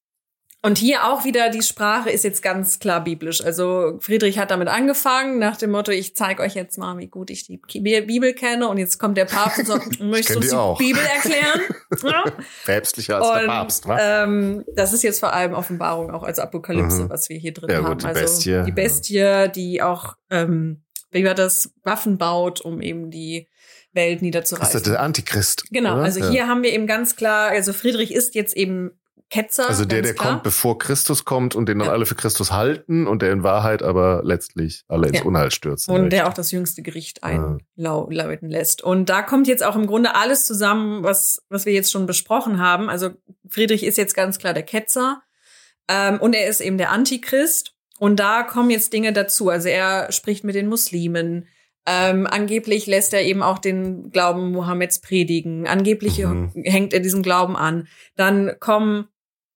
und 0.64 0.78
hier 0.78 1.08
auch 1.08 1.26
wieder, 1.26 1.50
die 1.50 1.64
Sprache 1.64 2.12
ist 2.12 2.24
jetzt 2.24 2.44
ganz 2.44 2.78
klar 2.78 3.04
biblisch. 3.04 3.44
Also 3.44 3.98
Friedrich 4.00 4.38
hat 4.38 4.52
damit 4.52 4.68
angefangen, 4.68 5.40
nach 5.40 5.58
dem 5.58 5.72
Motto, 5.72 5.92
ich 5.92 6.16
zeige 6.16 6.44
euch 6.44 6.54
jetzt 6.54 6.78
mal, 6.78 7.00
wie 7.00 7.08
gut 7.08 7.32
ich 7.32 7.48
die 7.48 7.58
Bibel 7.58 8.34
kenne. 8.34 8.68
Und 8.68 8.78
jetzt 8.78 9.00
kommt 9.00 9.18
der 9.18 9.26
Papst 9.26 9.58
und 9.58 9.66
sagt, 9.66 10.00
möchtest 10.00 10.36
du 10.36 10.38
uns 10.38 10.50
die 10.50 10.56
auch. 10.56 10.78
Bibel 10.78 11.02
erklären? 11.02 11.62
ja? 12.04 12.24
Päpstlicher 12.66 13.18
als 13.18 13.28
und, 13.28 13.40
der 13.40 13.48
Papst, 13.48 13.88
wa? 13.88 13.98
Ähm, 14.00 14.64
das 14.76 14.94
ist 14.94 15.02
jetzt 15.02 15.20
vor 15.20 15.34
allem 15.34 15.54
Offenbarung 15.54 16.12
auch 16.12 16.22
als 16.22 16.38
Apokalypse, 16.38 17.04
mhm. 17.04 17.10
was 17.10 17.28
wir 17.30 17.40
hier 17.40 17.54
drin 17.54 17.70
ja, 17.72 17.78
haben. 17.78 17.86
Gut, 17.86 18.04
die 18.04 18.08
also 18.08 18.22
Bestie. 18.22 18.64
die 18.64 18.72
Bestie, 18.72 19.52
die 19.56 19.82
auch, 19.82 20.16
ähm, 20.30 20.84
wie 21.10 21.26
war 21.26 21.34
das, 21.34 21.74
Waffen 21.84 22.20
baut, 22.20 22.62
um 22.62 22.82
eben 22.82 23.10
die 23.10 23.48
Welt 23.94 24.22
niederzureißen. 24.22 24.74
Das 24.74 24.82
ist 24.82 24.88
der 24.88 25.02
Antichrist. 25.02 25.66
Genau, 25.72 25.96
oder? 25.96 26.04
also 26.04 26.20
ja. 26.20 26.30
hier 26.30 26.48
haben 26.48 26.62
wir 26.62 26.72
eben 26.72 26.86
ganz 26.86 27.16
klar, 27.16 27.50
also 27.50 27.74
Friedrich 27.74 28.14
ist 28.14 28.36
jetzt 28.36 28.56
eben 28.56 28.92
Ketzer. 29.32 29.70
Also 29.70 29.86
der, 29.86 30.02
der 30.02 30.14
klar. 30.14 30.34
kommt, 30.34 30.44
bevor 30.44 30.78
Christus 30.78 31.24
kommt 31.24 31.56
und 31.56 31.68
den 31.68 31.80
dann 31.80 31.88
ja. 31.88 31.94
alle 31.94 32.06
für 32.06 32.16
Christus 32.16 32.52
halten 32.52 33.08
und 33.08 33.22
der 33.22 33.32
in 33.32 33.44
Wahrheit 33.44 33.82
aber 33.82 34.22
letztlich 34.26 34.84
alle 34.90 35.08
ins 35.08 35.20
ja. 35.20 35.24
Unheil 35.24 35.52
stürzen. 35.52 35.96
Und 35.96 36.10
der 36.12 36.28
auch 36.28 36.34
das 36.34 36.52
jüngste 36.52 36.82
Gericht 36.82 37.24
einläuten 37.24 38.50
lässt. 38.50 38.84
Und 38.84 39.10
da 39.10 39.22
kommt 39.22 39.48
jetzt 39.48 39.64
auch 39.64 39.78
im 39.78 39.88
Grunde 39.88 40.16
alles 40.16 40.46
zusammen, 40.46 41.04
was, 41.04 41.42
was 41.48 41.66
wir 41.66 41.72
jetzt 41.72 41.92
schon 41.92 42.06
besprochen 42.06 42.60
haben. 42.60 42.90
Also 42.90 43.12
Friedrich 43.48 43.84
ist 43.84 43.98
jetzt 43.98 44.16
ganz 44.16 44.38
klar 44.38 44.54
der 44.54 44.64
Ketzer 44.64 45.22
ähm, 45.88 46.20
und 46.20 46.34
er 46.34 46.48
ist 46.48 46.60
eben 46.60 46.78
der 46.78 46.92
Antichrist. 46.92 47.74
Und 48.00 48.20
da 48.20 48.44
kommen 48.44 48.70
jetzt 48.70 48.92
Dinge 48.92 49.14
dazu. 49.14 49.48
Also 49.48 49.70
er 49.70 50.12
spricht 50.12 50.44
mit 50.44 50.56
den 50.56 50.68
Muslimen. 50.68 51.48
Ähm, 51.86 52.28
angeblich 52.28 52.86
lässt 52.86 53.14
er 53.14 53.24
eben 53.24 53.42
auch 53.42 53.60
den 53.60 54.12
Glauben 54.12 54.52
Mohammeds 54.52 55.00
predigen. 55.00 55.68
Angeblich 55.68 56.20
Mhm. 56.20 56.52
hängt 56.66 56.94
er 56.94 57.00
diesen 57.00 57.24
Glauben 57.24 57.56
an. 57.56 57.88
Dann 58.18 58.58
kommen 58.60 59.08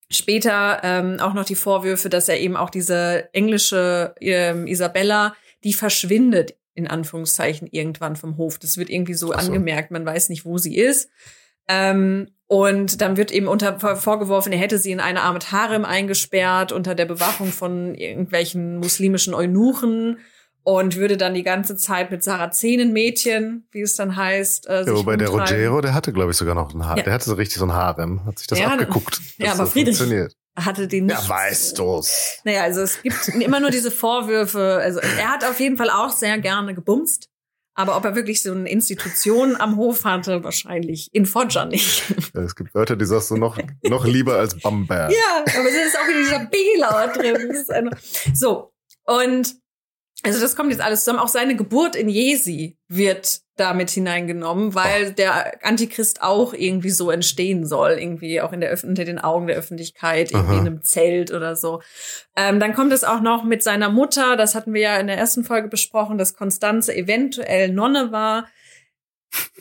später 0.10 0.82
ähm, 0.84 1.20
auch 1.20 1.34
noch 1.34 1.46
die 1.46 1.56
Vorwürfe, 1.56 2.10
dass 2.10 2.30
er 2.30 2.40
eben 2.40 2.56
auch 2.56 2.70
diese 2.70 3.30
englische 3.34 4.16
ähm, 4.22 4.68
Isabella, 4.68 5.36
die 5.64 5.74
verschwindet 5.74 6.56
in 6.74 6.88
Anführungszeichen 6.88 7.68
irgendwann 7.72 8.16
vom 8.16 8.38
Hof. 8.38 8.60
Das 8.60 8.78
wird 8.78 8.90
irgendwie 8.90 9.14
so, 9.14 9.28
so. 9.28 9.34
angemerkt, 9.34 9.92
man 9.92 10.06
weiß 10.06 10.30
nicht, 10.30 10.46
wo 10.46 10.58
sie 10.58 10.76
ist. 10.76 11.10
Ähm, 11.68 12.30
und 12.48 13.02
dann 13.02 13.18
wird 13.18 13.32
eben 13.32 13.48
unter 13.48 13.80
vor- 13.80 13.96
vorgeworfen, 13.96 14.52
er 14.52 14.60
hätte 14.60 14.78
sie 14.78 14.92
in 14.92 15.00
eine 15.00 15.22
Art 15.24 15.52
Harem 15.52 15.84
eingesperrt 15.84 16.72
unter 16.72 16.94
der 16.94 17.06
Bewachung 17.06 17.48
von 17.48 17.96
irgendwelchen 17.96 18.78
muslimischen 18.78 19.34
Eunuchen 19.34 20.20
und 20.66 20.96
würde 20.98 21.16
dann 21.16 21.34
die 21.36 21.44
ganze 21.44 21.78
Zeit 21.78 22.10
mit 22.12 22.24
Sarazenenmädchen, 22.24 23.68
wie 23.72 23.82
es 23.82 23.96
dann 23.96 24.16
heißt, 24.16 24.68
äh, 24.68 24.84
Ja, 24.86 24.96
wobei 24.96 25.16
der. 25.16 25.30
Rogero, 25.30 25.80
der 25.82 25.94
hatte, 25.94 26.12
glaube 26.12 26.32
ich, 26.32 26.38
sogar 26.38 26.56
noch 26.56 26.74
ein 26.74 26.86
Haar. 26.86 26.98
Ja. 26.98 27.04
Der 27.04 27.14
hatte 27.14 27.26
so 27.26 27.36
richtig 27.36 27.58
so 27.58 27.66
ein 27.66 27.74
Harem. 27.74 28.26
Hat 28.26 28.40
sich 28.40 28.48
das 28.48 28.60
Ja, 28.60 28.68
abgeguckt. 28.70 29.22
ja, 29.38 29.52
aber 29.52 29.64
das 29.64 29.72
Friedrich- 29.72 30.34
hatte 30.58 30.88
den 30.88 31.06
nicht. 31.08 31.22
Ja, 31.22 31.30
weißt 31.30 31.78
du's. 31.78 32.40
Naja, 32.46 32.64
also 32.64 32.82
es 32.82 33.02
gibt 33.04 33.28
immer 33.28 33.60
nur 33.60 33.70
diese 33.72 33.92
Vorwürfe. 33.92 34.80
Also 34.82 35.00
er 35.02 35.30
hat 35.32 35.44
auf 35.44 35.60
jeden 35.60 35.78
Fall 35.78 35.90
auch 35.90 36.12
sehr 36.12 36.38
gerne 36.40 36.74
gebumst. 36.74 37.28
Aber 37.78 37.98
ob 37.98 38.06
er 38.06 38.16
wirklich 38.16 38.42
so 38.42 38.54
eine 38.54 38.70
Institution 38.70 39.58
am 39.58 39.76
Hof 39.76 40.06
hatte, 40.06 40.46
wahrscheinlich 40.46 41.10
in 41.14 41.26
Foggia 41.26 41.66
nicht. 41.66 42.04
Es 42.34 42.56
gibt 42.56 42.74
Wörter, 42.74 42.96
die 42.96 43.06
sagst 43.06 43.32
du 43.32 43.36
noch, 43.36 43.58
noch 43.84 44.06
lieber 44.06 44.38
als 44.38 44.58
Bamberg. 44.60 45.12
Ja, 45.12 45.44
aber 45.60 45.68
es 45.70 45.76
ist 45.88 45.98
auch 46.02 46.08
wieder 46.08 46.20
dieser 46.20 46.46
B-Laut 46.46 47.18
drin. 47.18 47.94
So, 48.34 48.72
und 49.04 49.56
also 50.24 50.40
das 50.40 50.56
kommt 50.56 50.72
jetzt 50.72 50.82
alles 50.82 51.02
zusammen. 51.02 51.20
Auch 51.20 51.28
seine 51.28 51.56
Geburt 51.56 51.96
in 51.96 52.10
Jesi 52.10 52.78
wird 52.88 53.42
damit 53.58 53.90
hineingenommen, 53.90 54.76
weil 54.76 55.14
der 55.14 55.64
Antichrist 55.66 56.22
auch 56.22 56.54
irgendwie 56.54 56.90
so 56.90 57.12
entstehen 57.12 57.66
soll, 57.66 57.92
irgendwie 57.92 58.42
auch 58.42 58.52
in 58.52 58.60
der 58.60 58.72
Öff 58.72 58.84
unter 58.84 59.06
den 59.06 59.20
Augen 59.20 59.48
der 59.48 59.56
Öffentlichkeit, 59.56 60.32
irgendwie 60.32 60.54
Aha. 60.54 60.62
in 60.62 60.68
einem 60.68 60.82
Zelt 60.84 61.32
oder 61.32 61.56
so. 61.56 61.82
Ähm, 62.36 62.60
dann 62.60 62.74
kommt 62.74 62.92
es 62.92 63.04
auch 63.04 63.22
noch 63.22 63.44
mit 63.44 63.64
seiner 63.64 63.90
Mutter, 63.90 64.36
das 64.36 64.56
hatten 64.56 64.74
wir 64.74 64.82
ja 64.82 64.98
in 64.98 65.08
der 65.08 65.18
ersten 65.18 65.44
Folge 65.44 65.68
besprochen, 65.68 66.18
dass 66.18 66.36
Konstanze 66.36 66.96
eventuell 66.96 67.70
Nonne 67.70 68.12
war. 68.12 68.48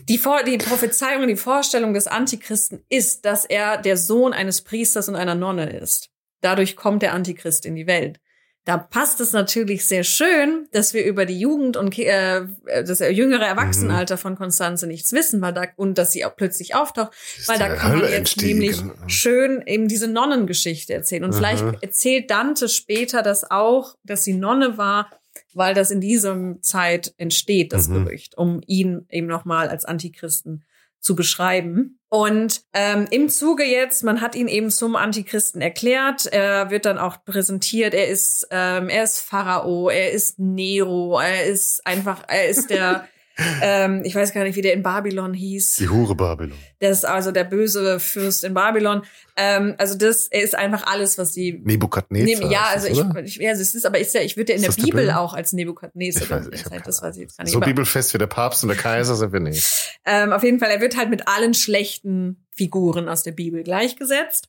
Die, 0.08 0.18
Vor 0.18 0.44
die 0.44 0.58
Prophezeiung 0.58 1.22
und 1.22 1.28
die 1.28 1.36
Vorstellung 1.36 1.94
des 1.94 2.06
Antichristen 2.06 2.84
ist, 2.88 3.24
dass 3.24 3.44
er 3.44 3.76
der 3.76 3.96
Sohn 3.96 4.32
eines 4.32 4.62
Priesters 4.62 5.08
und 5.08 5.16
einer 5.16 5.34
Nonne 5.34 5.70
ist. 5.70 6.10
Dadurch 6.40 6.76
kommt 6.76 7.02
der 7.02 7.12
Antichrist 7.12 7.66
in 7.66 7.74
die 7.74 7.86
Welt. 7.86 8.20
Da 8.66 8.78
passt 8.78 9.20
es 9.20 9.32
natürlich 9.32 9.86
sehr 9.86 10.04
schön, 10.04 10.68
dass 10.72 10.94
wir 10.94 11.04
über 11.04 11.26
die 11.26 11.38
Jugend 11.38 11.76
und 11.76 11.98
äh, 11.98 12.46
das 12.66 13.00
jüngere 13.00 13.44
Erwachsenenalter 13.44 14.16
von 14.16 14.36
Konstanze 14.36 14.86
nichts 14.86 15.12
wissen, 15.12 15.42
weil 15.42 15.52
da 15.52 15.66
und 15.76 15.98
dass 15.98 16.12
sie 16.12 16.24
auch 16.24 16.34
plötzlich 16.34 16.74
auftaucht, 16.74 17.12
Ist 17.36 17.46
weil 17.48 17.58
da 17.58 17.68
kann 17.74 17.90
man 17.90 17.98
Hölle 18.00 18.08
jetzt 18.08 18.16
entstiegen. 18.16 18.58
nämlich 18.60 18.82
schön 19.06 19.62
eben 19.66 19.86
diese 19.86 20.08
Nonnengeschichte 20.08 20.94
erzählen. 20.94 21.24
Und 21.24 21.34
vielleicht 21.34 21.62
Aha. 21.62 21.76
erzählt 21.82 22.30
Dante 22.30 22.70
später 22.70 23.22
das 23.22 23.50
auch, 23.50 23.96
dass 24.02 24.24
sie 24.24 24.32
Nonne 24.32 24.78
war, 24.78 25.10
weil 25.52 25.74
das 25.74 25.90
in 25.90 26.00
diesem 26.00 26.62
Zeit 26.62 27.12
entsteht, 27.18 27.72
das 27.74 27.88
Mhm. 27.88 28.04
Gerücht, 28.06 28.38
um 28.38 28.62
ihn 28.66 29.04
eben 29.10 29.26
nochmal 29.26 29.68
als 29.68 29.84
Antichristen 29.84 30.64
zu 31.00 31.14
beschreiben. 31.14 31.98
Und 32.14 32.62
ähm, 32.74 33.08
im 33.10 33.28
Zuge 33.28 33.64
jetzt, 33.64 34.04
man 34.04 34.20
hat 34.20 34.36
ihn 34.36 34.46
eben 34.46 34.70
zum 34.70 34.94
Antichristen 34.94 35.60
erklärt, 35.60 36.26
er 36.26 36.70
wird 36.70 36.84
dann 36.84 36.96
auch 36.96 37.24
präsentiert, 37.24 37.92
er 37.92 38.06
ist, 38.06 38.46
ähm, 38.52 38.88
er 38.88 39.02
ist 39.02 39.18
Pharao, 39.18 39.88
er 39.88 40.12
ist 40.12 40.38
Nero, 40.38 41.18
er 41.18 41.44
ist 41.46 41.84
einfach, 41.84 42.22
er 42.28 42.46
ist 42.46 42.70
der, 42.70 43.08
ähm, 43.62 44.02
ich 44.04 44.14
weiß 44.14 44.32
gar 44.32 44.44
nicht, 44.44 44.54
wie 44.56 44.62
der 44.62 44.74
in 44.74 44.82
Babylon 44.82 45.34
hieß. 45.34 45.76
Die 45.76 45.88
Hure 45.88 46.14
Babylon. 46.14 46.56
Das 46.78 46.98
ist 46.98 47.04
also 47.04 47.32
der 47.32 47.44
böse 47.44 47.98
Fürst 47.98 48.44
in 48.44 48.54
Babylon. 48.54 49.02
Ähm, 49.36 49.74
also 49.78 49.96
das 49.96 50.28
er 50.28 50.42
ist 50.42 50.54
einfach 50.54 50.86
alles, 50.86 51.18
was 51.18 51.32
die 51.32 51.60
Nebukadnezar. 51.64 52.46
Nee, 52.46 52.52
ja, 52.52 52.66
also 52.72 52.88
das, 52.88 52.98
ich, 53.24 53.24
ich 53.24 53.36
ja, 53.36 53.50
es 53.50 53.74
ist 53.74 53.86
aber 53.86 53.98
ist 53.98 54.14
ja, 54.14 54.20
ich 54.20 54.36
würde 54.36 54.52
ja 54.52 54.56
in 54.56 54.62
der 54.62 54.68
das 54.68 54.76
der 54.76 54.84
Bibel 54.84 55.02
Bibel? 55.02 55.16
auch 55.16 55.34
als 55.34 55.52
Nebukadnezar 55.52 56.22
Ich 56.22 56.30
weiß, 56.30 56.48
ich 56.52 56.82
das 56.82 57.02
weiß 57.02 57.16
ich 57.16 57.22
jetzt 57.22 57.36
gar 57.36 57.44
nicht. 57.44 57.52
So 57.52 57.58
Aber, 57.58 57.66
bibelfest 57.66 58.14
wie 58.14 58.18
der 58.18 58.28
Papst 58.28 58.62
und 58.62 58.68
der 58.68 58.78
Kaiser 58.78 59.16
sind 59.16 59.32
wir 59.32 59.40
nicht. 59.40 59.98
ähm, 60.04 60.32
auf 60.32 60.44
jeden 60.44 60.60
Fall, 60.60 60.70
er 60.70 60.80
wird 60.80 60.96
halt 60.96 61.10
mit 61.10 61.26
allen 61.26 61.54
schlechten 61.54 62.46
Figuren 62.54 63.08
aus 63.08 63.24
der 63.24 63.32
Bibel 63.32 63.64
gleichgesetzt. 63.64 64.48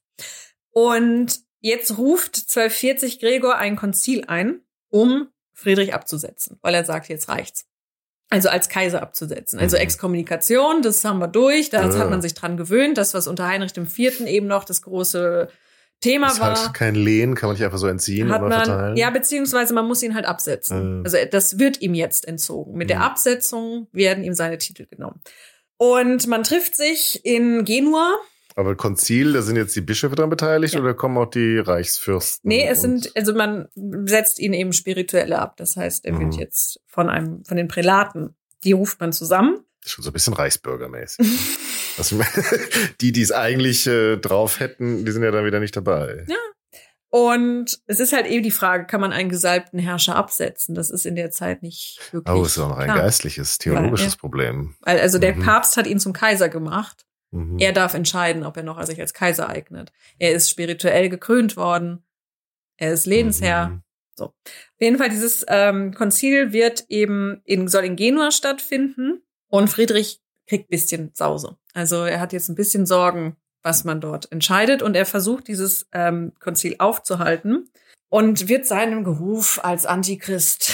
Und 0.69 1.39
jetzt 1.59 1.97
ruft 1.97 2.35
1240 2.35 3.19
Gregor 3.19 3.57
ein 3.57 3.75
Konzil 3.75 4.25
ein, 4.27 4.61
um 4.89 5.29
Friedrich 5.53 5.93
abzusetzen, 5.93 6.59
weil 6.61 6.75
er 6.75 6.85
sagt, 6.85 7.07
jetzt 7.09 7.29
reicht's. 7.29 7.65
Also 8.29 8.49
als 8.49 8.69
Kaiser 8.69 9.01
abzusetzen. 9.01 9.59
Also 9.59 9.77
Mhm. 9.77 9.83
Exkommunikation, 9.83 10.81
das 10.81 11.03
haben 11.05 11.19
wir 11.19 11.27
durch, 11.27 11.69
da 11.69 11.81
Ja. 11.87 11.97
hat 11.97 12.09
man 12.09 12.21
sich 12.21 12.33
dran 12.33 12.57
gewöhnt, 12.57 12.97
das, 12.97 13.13
was 13.13 13.27
unter 13.27 13.47
Heinrich 13.47 13.73
IV. 13.77 14.21
eben 14.27 14.47
noch 14.47 14.63
das 14.63 14.81
große 14.81 15.47
Thema 16.01 16.27
Ist 16.27 16.39
war. 16.39 16.55
halt 16.59 16.73
kein 16.73 16.95
Lehen, 16.95 17.35
kann 17.35 17.47
man 17.47 17.55
nicht 17.55 17.63
einfach 17.63 17.77
so 17.77 17.87
entziehen 17.87 18.31
hat 18.31 18.41
man, 18.41 18.51
verteilen. 18.51 18.97
ja, 18.97 19.09
beziehungsweise 19.11 19.73
man 19.73 19.87
muss 19.87 20.03
ihn 20.03 20.13
halt 20.15 20.25
absetzen. 20.25 21.01
Äh. 21.01 21.03
Also 21.05 21.17
das 21.31 21.57
wird 21.59 21.81
ihm 21.81 21.93
jetzt 21.93 22.27
entzogen. 22.27 22.73
Mit 22.77 22.89
der 22.89 22.97
Mhm. 22.97 23.03
Absetzung 23.03 23.87
werden 23.93 24.23
ihm 24.23 24.33
seine 24.33 24.57
Titel 24.57 24.85
genommen. 24.87 25.21
Und 25.77 26.27
man 26.27 26.43
trifft 26.43 26.75
sich 26.75 27.23
in 27.25 27.63
Genua. 27.63 28.15
Aber 28.57 28.75
Konzil, 28.75 29.33
da 29.33 29.41
sind 29.41 29.57
jetzt 29.57 29.75
die 29.75 29.81
Bischöfe 29.81 30.15
dran 30.15 30.29
beteiligt 30.29 30.75
Ja. 30.75 30.79
oder 30.79 30.93
kommen 30.93 31.17
auch 31.17 31.29
die 31.29 31.57
Reichsfürsten? 31.57 32.47
Nee, 32.47 32.65
es 32.67 32.81
sind, 32.81 33.11
also 33.15 33.33
man 33.33 33.67
setzt 34.05 34.39
ihn 34.39 34.53
eben 34.53 34.71
spirituell 34.71 35.33
ab. 35.33 35.57
Das 35.57 35.75
heißt, 35.75 36.05
er 36.05 36.13
wird 36.17 36.33
Mhm. 36.33 36.39
jetzt 36.39 36.79
von 36.87 37.09
einem, 37.09 37.43
von 37.43 37.57
den 37.57 37.67
Prälaten, 37.67 38.35
die 38.63 38.71
ruft 38.71 38.99
man 39.01 39.11
zusammen. 39.11 39.59
Schon 39.85 40.03
so 40.03 40.09
ein 40.09 40.13
bisschen 40.13 40.33
reichsbürgermäßig. 40.33 41.27
Also, 41.97 42.19
die, 42.99 43.13
die 43.13 43.21
es 43.21 43.31
eigentlich 43.31 43.87
äh, 43.87 44.17
drauf 44.17 44.59
hätten, 44.59 45.05
die 45.05 45.11
sind 45.13 45.23
ja 45.23 45.31
dann 45.31 45.45
wieder 45.45 45.61
nicht 45.61 45.77
dabei. 45.77 46.25
Ja. 46.27 46.35
Und 47.09 47.79
es 47.85 48.01
ist 48.01 48.11
halt 48.11 48.25
eben 48.27 48.43
die 48.43 48.51
Frage, 48.51 48.85
kann 48.85 48.99
man 48.99 49.13
einen 49.13 49.29
gesalbten 49.29 49.79
Herrscher 49.79 50.15
absetzen? 50.17 50.75
Das 50.75 50.89
ist 50.89 51.05
in 51.05 51.15
der 51.15 51.31
Zeit 51.31 51.61
nicht 51.63 51.99
wirklich. 52.11 52.35
Oh, 52.35 52.43
ist 52.43 52.57
auch 52.59 52.67
noch 52.67 52.77
ein 52.79 52.85
klar. 52.89 52.97
geistliches, 52.99 53.57
theologisches 53.59 54.13
Ja. 54.15 54.19
Problem. 54.19 54.75
Weil- 54.81 54.99
Also 54.99 55.19
der 55.19 55.35
Mhm. 55.35 55.43
Papst 55.43 55.77
hat 55.77 55.87
ihn 55.87 55.99
zum 55.99 56.11
Kaiser 56.11 56.49
gemacht. 56.49 57.05
Mhm. 57.35 57.59
Er 57.59 57.73
darf 57.73 57.93
entscheiden, 57.93 58.43
ob 58.43 58.57
er 58.57 58.63
noch 58.63 58.81
sich 58.83 58.99
als 58.99 59.13
Kaiser 59.13 59.49
eignet. 59.49 59.91
Er 60.17 60.31
ist 60.31 60.49
spirituell 60.49 61.09
gekrönt 61.09 61.57
worden. 61.57 62.03
Er 62.77 62.93
ist 62.93 63.05
Lebensherr. 63.05 63.69
Mhm. 63.69 63.81
Auf 64.17 64.31
jeden 64.79 64.97
Fall, 64.97 65.09
dieses 65.09 65.45
ähm, 65.49 65.93
Konzil 65.93 66.53
wird 66.53 66.85
eben 66.87 67.41
in, 67.43 67.67
soll 67.67 67.83
in 67.83 67.97
Genua 67.97 68.31
stattfinden 68.31 69.21
und 69.49 69.69
Friedrich 69.69 70.21
kriegt 70.47 70.69
bisschen 70.69 71.11
Sause. 71.13 71.57
Also 71.73 72.05
er 72.05 72.21
hat 72.21 72.31
jetzt 72.31 72.47
ein 72.47 72.55
bisschen 72.55 72.85
Sorgen, 72.85 73.35
was 73.61 73.83
man 73.83 73.99
dort 73.99 74.31
entscheidet 74.31 74.81
und 74.81 74.95
er 74.95 75.05
versucht, 75.05 75.47
dieses 75.47 75.87
ähm, 75.91 76.33
Konzil 76.39 76.75
aufzuhalten 76.79 77.69
und 78.09 78.47
wird 78.47 78.65
seinem 78.65 79.03
Geruf 79.03 79.59
als 79.63 79.85
Antichrist 79.85 80.71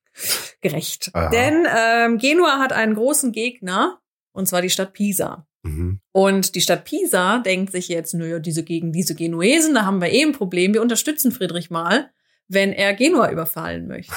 gerecht. 0.60 1.10
Aha. 1.12 1.30
Denn 1.30 1.66
ähm, 1.72 2.18
Genua 2.18 2.58
hat 2.58 2.72
einen 2.72 2.94
großen 2.94 3.30
Gegner, 3.30 4.00
und 4.32 4.48
zwar 4.48 4.62
die 4.62 4.70
Stadt 4.70 4.92
Pisa. 4.92 5.46
Mhm. 5.62 6.00
Und 6.12 6.54
die 6.54 6.60
Stadt 6.60 6.84
Pisa 6.84 7.38
denkt 7.38 7.72
sich 7.72 7.88
jetzt, 7.88 8.14
naja, 8.14 8.38
diese 8.38 8.64
gegen 8.64 8.92
diese 8.92 9.14
Genuesen, 9.14 9.74
da 9.74 9.84
haben 9.84 10.00
wir 10.00 10.10
eh 10.10 10.22
ein 10.22 10.32
Problem. 10.32 10.74
Wir 10.74 10.82
unterstützen 10.82 11.32
Friedrich 11.32 11.70
mal, 11.70 12.10
wenn 12.48 12.72
er 12.72 12.94
Genua 12.94 13.30
überfallen 13.30 13.86
möchte. 13.86 14.14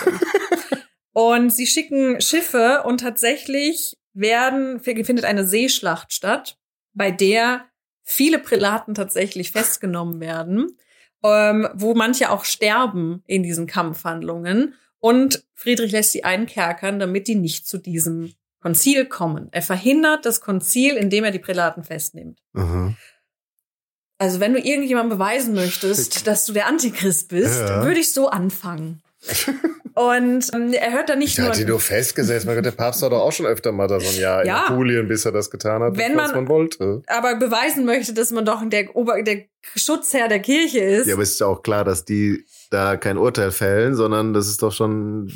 und 1.13 1.51
sie 1.51 1.67
schicken 1.67 2.19
Schiffe 2.19 2.83
und 2.85 2.99
tatsächlich 2.99 3.97
werden, 4.13 4.79
findet 4.79 5.25
eine 5.25 5.45
Seeschlacht 5.45 6.13
statt, 6.13 6.57
bei 6.93 7.11
der 7.11 7.65
viele 8.03 8.39
Prälaten 8.39 8.93
tatsächlich 8.93 9.51
festgenommen 9.51 10.19
werden, 10.19 10.77
ähm, 11.23 11.67
wo 11.73 11.93
manche 11.93 12.29
auch 12.29 12.45
sterben 12.45 13.23
in 13.25 13.43
diesen 13.43 13.67
Kampfhandlungen. 13.67 14.75
Und 14.99 15.43
Friedrich 15.53 15.91
lässt 15.91 16.11
sie 16.11 16.23
einkerkern, 16.23 16.99
damit 16.99 17.27
die 17.27 17.35
nicht 17.35 17.67
zu 17.67 17.77
diesem 17.77 18.33
Konzil 18.65 19.05
kommen. 19.05 19.49
Er 19.51 19.61
verhindert 19.61 20.25
das 20.25 20.41
Konzil, 20.41 20.95
indem 20.95 21.23
er 21.23 21.29
die 21.29 21.37
Prälaten 21.37 21.83
festnimmt. 21.83 22.39
Mhm. 22.53 22.95
Also 24.17 24.39
wenn 24.39 24.53
du 24.53 24.59
irgendjemandem 24.59 25.19
beweisen 25.19 25.53
möchtest, 25.53 26.25
dass 26.25 26.47
du 26.47 26.53
der 26.53 26.65
Antichrist 26.65 27.29
bist, 27.29 27.59
Ja. 27.59 27.83
würde 27.83 27.99
ich 27.99 28.11
so 28.11 28.27
anfangen. 28.27 29.03
Und 29.93 30.49
ähm, 30.53 30.73
er 30.73 30.91
hört 30.91 31.07
dann 31.07 31.19
nicht 31.19 31.37
Der 31.37 31.45
nur, 31.45 31.53
hat 31.53 31.59
die 31.59 31.63
nur 31.65 31.79
festgesetzt. 31.79 32.45
Mein 32.45 32.55
Gott, 32.55 32.65
der 32.65 32.71
Papst 32.71 33.01
war 33.01 33.09
doch 33.09 33.21
auch 33.21 33.31
schon 33.31 33.45
öfter 33.45 33.71
mal 33.71 33.87
da 33.87 33.97
so 34.01 34.09
ein 34.09 34.19
Jahr 34.19 34.45
Ja. 34.45 34.65
in 34.67 34.73
Apulien, 34.73 35.07
bis 35.07 35.23
er 35.23 35.31
das 35.31 35.49
getan 35.49 35.81
hat, 35.81 35.95
Wenn 35.97 36.17
was 36.17 36.33
man- 36.33 36.43
man 36.43 36.47
wollte. 36.49 37.01
aber 37.07 37.35
beweisen 37.37 37.85
möchte, 37.85 38.13
dass 38.13 38.31
man 38.31 38.43
doch 38.43 38.61
der, 38.67 38.93
Ober 38.93 39.23
der 39.23 39.45
Schutzherr 39.73 40.27
der 40.27 40.39
Kirche 40.41 40.79
ist. 40.79 41.07
Ja, 41.07 41.13
aber 41.13 41.23
es 41.23 41.31
ist 41.31 41.39
ja 41.39 41.47
auch 41.47 41.63
klar, 41.63 41.85
dass 41.85 42.03
die 42.03 42.45
da 42.71 42.97
kein 42.97 43.17
Urteil 43.17 43.51
fällen, 43.51 43.95
sondern 43.95 44.33
das 44.33 44.49
ist 44.49 44.61
doch 44.61 44.73
schon, 44.73 45.31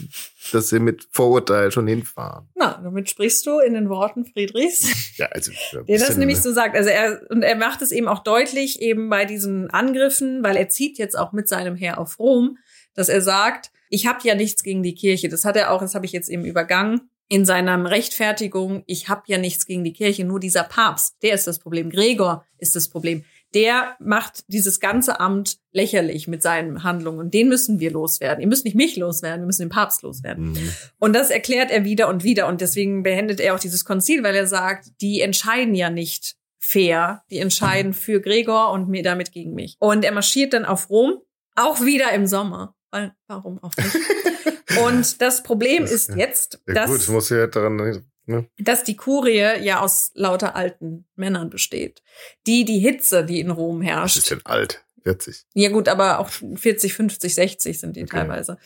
dass 0.51 0.67
sie 0.67 0.79
mit 0.79 1.07
Vorurteil 1.11 1.71
schon 1.71 1.87
hinfahren. 1.87 2.49
Na, 2.55 2.81
damit 2.83 3.09
sprichst 3.09 3.45
du 3.45 3.59
in 3.59 3.75
den 3.75 3.87
Worten 3.89 4.25
Friedrichs. 4.25 5.15
Ja, 5.17 5.27
also. 5.27 5.51
Der 5.71 5.83
das 5.97 5.99
bisschen, 6.07 6.19
nämlich 6.19 6.41
so 6.41 6.51
sagt. 6.51 6.75
Also 6.75 6.89
er, 6.89 7.21
und 7.29 7.43
er 7.43 7.55
macht 7.55 7.81
es 7.81 7.91
eben 7.93 8.09
auch 8.09 8.23
deutlich 8.23 8.81
eben 8.81 9.09
bei 9.09 9.23
diesen 9.23 9.69
Angriffen, 9.69 10.43
weil 10.43 10.57
er 10.57 10.67
zieht 10.67 10.97
jetzt 10.97 11.17
auch 11.17 11.31
mit 11.31 11.47
seinem 11.47 11.75
Heer 11.75 11.97
auf 11.97 12.19
Rom, 12.19 12.57
dass 12.93 13.07
er 13.07 13.21
sagt, 13.21 13.71
ich 13.89 14.07
habe 14.07 14.19
ja 14.23 14.35
nichts 14.35 14.63
gegen 14.63 14.83
die 14.83 14.95
Kirche. 14.95 15.29
Das 15.29 15.45
hat 15.45 15.57
er 15.57 15.71
auch, 15.71 15.81
das 15.81 15.95
habe 15.95 16.05
ich 16.05 16.11
jetzt 16.11 16.29
eben 16.29 16.45
übergangen 16.45 17.09
in 17.29 17.45
seiner 17.45 17.89
Rechtfertigung, 17.89 18.83
ich 18.87 19.07
habe 19.07 19.21
ja 19.27 19.37
nichts 19.37 19.67
gegen 19.67 19.83
die 19.83 19.93
Kirche, 19.93 20.25
nur 20.25 20.39
dieser 20.39 20.63
Papst, 20.63 21.15
der 21.21 21.35
ist 21.35 21.45
das 21.45 21.59
Problem. 21.59 21.91
Gregor 21.91 22.43
ist 22.57 22.75
das 22.75 22.89
Problem. 22.89 23.23
Der 23.53 23.95
macht 23.99 24.43
dieses 24.47 24.79
ganze 24.79 25.19
Amt 25.19 25.57
lächerlich 25.71 26.27
mit 26.27 26.41
seinen 26.41 26.83
Handlungen 26.83 27.19
und 27.19 27.33
den 27.33 27.47
müssen 27.47 27.79
wir 27.79 27.91
loswerden. 27.91 28.41
Ihr 28.41 28.47
müsst 28.47 28.65
nicht 28.65 28.75
mich 28.75 28.95
loswerden, 28.95 29.41
wir 29.41 29.45
müssen 29.45 29.63
den 29.63 29.69
Papst 29.69 30.01
loswerden. 30.01 30.51
Mhm. 30.51 30.71
Und 30.97 31.13
das 31.13 31.29
erklärt 31.29 31.69
er 31.69 31.85
wieder 31.85 32.09
und 32.09 32.23
wieder 32.23 32.47
und 32.47 32.61
deswegen 32.61 33.03
beendet 33.03 33.39
er 33.39 33.53
auch 33.53 33.59
dieses 33.59 33.85
Konzil, 33.85 34.23
weil 34.23 34.35
er 34.35 34.47
sagt, 34.47 34.89
die 35.01 35.21
entscheiden 35.21 35.75
ja 35.75 35.91
nicht 35.91 36.35
fair, 36.57 37.23
die 37.29 37.37
entscheiden 37.37 37.93
für 37.93 38.21
Gregor 38.21 38.71
und 38.71 38.89
mir 38.89 39.03
damit 39.03 39.31
gegen 39.31 39.53
mich. 39.53 39.77
Und 39.79 40.03
er 40.03 40.11
marschiert 40.11 40.53
dann 40.53 40.65
auf 40.65 40.89
Rom, 40.89 41.19
auch 41.55 41.81
wieder 41.85 42.11
im 42.13 42.25
Sommer. 42.25 42.75
Weil, 42.91 43.13
warum 43.27 43.61
auch 43.61 43.73
nicht? 43.77 43.95
Und 44.85 45.21
das 45.21 45.43
Problem 45.43 45.83
das, 45.83 45.91
ist 45.91 46.15
jetzt, 46.15 46.61
ja, 46.67 46.73
dass, 46.73 46.89
gut, 46.89 47.07
muss 47.09 47.29
ja 47.29 47.47
daran, 47.47 48.03
ne? 48.25 48.49
dass 48.59 48.83
die 48.83 48.95
Kurie 48.95 49.63
ja 49.63 49.79
aus 49.81 50.11
lauter 50.13 50.55
alten 50.55 51.07
Männern 51.15 51.49
besteht, 51.49 52.03
die 52.45 52.65
die 52.65 52.79
Hitze, 52.79 53.25
die 53.25 53.39
in 53.39 53.51
Rom 53.51 53.81
herrscht. 53.81 54.17
Was 54.17 54.23
ist 54.23 54.31
denn 54.31 54.45
alt? 54.45 54.83
40. 55.03 55.45
Ja 55.53 55.69
gut, 55.69 55.87
aber 55.87 56.19
auch 56.19 56.29
40, 56.29 56.93
50, 56.93 57.33
60 57.33 57.79
sind 57.79 57.95
die 57.95 58.03
okay. 58.03 58.17
teilweise 58.17 58.57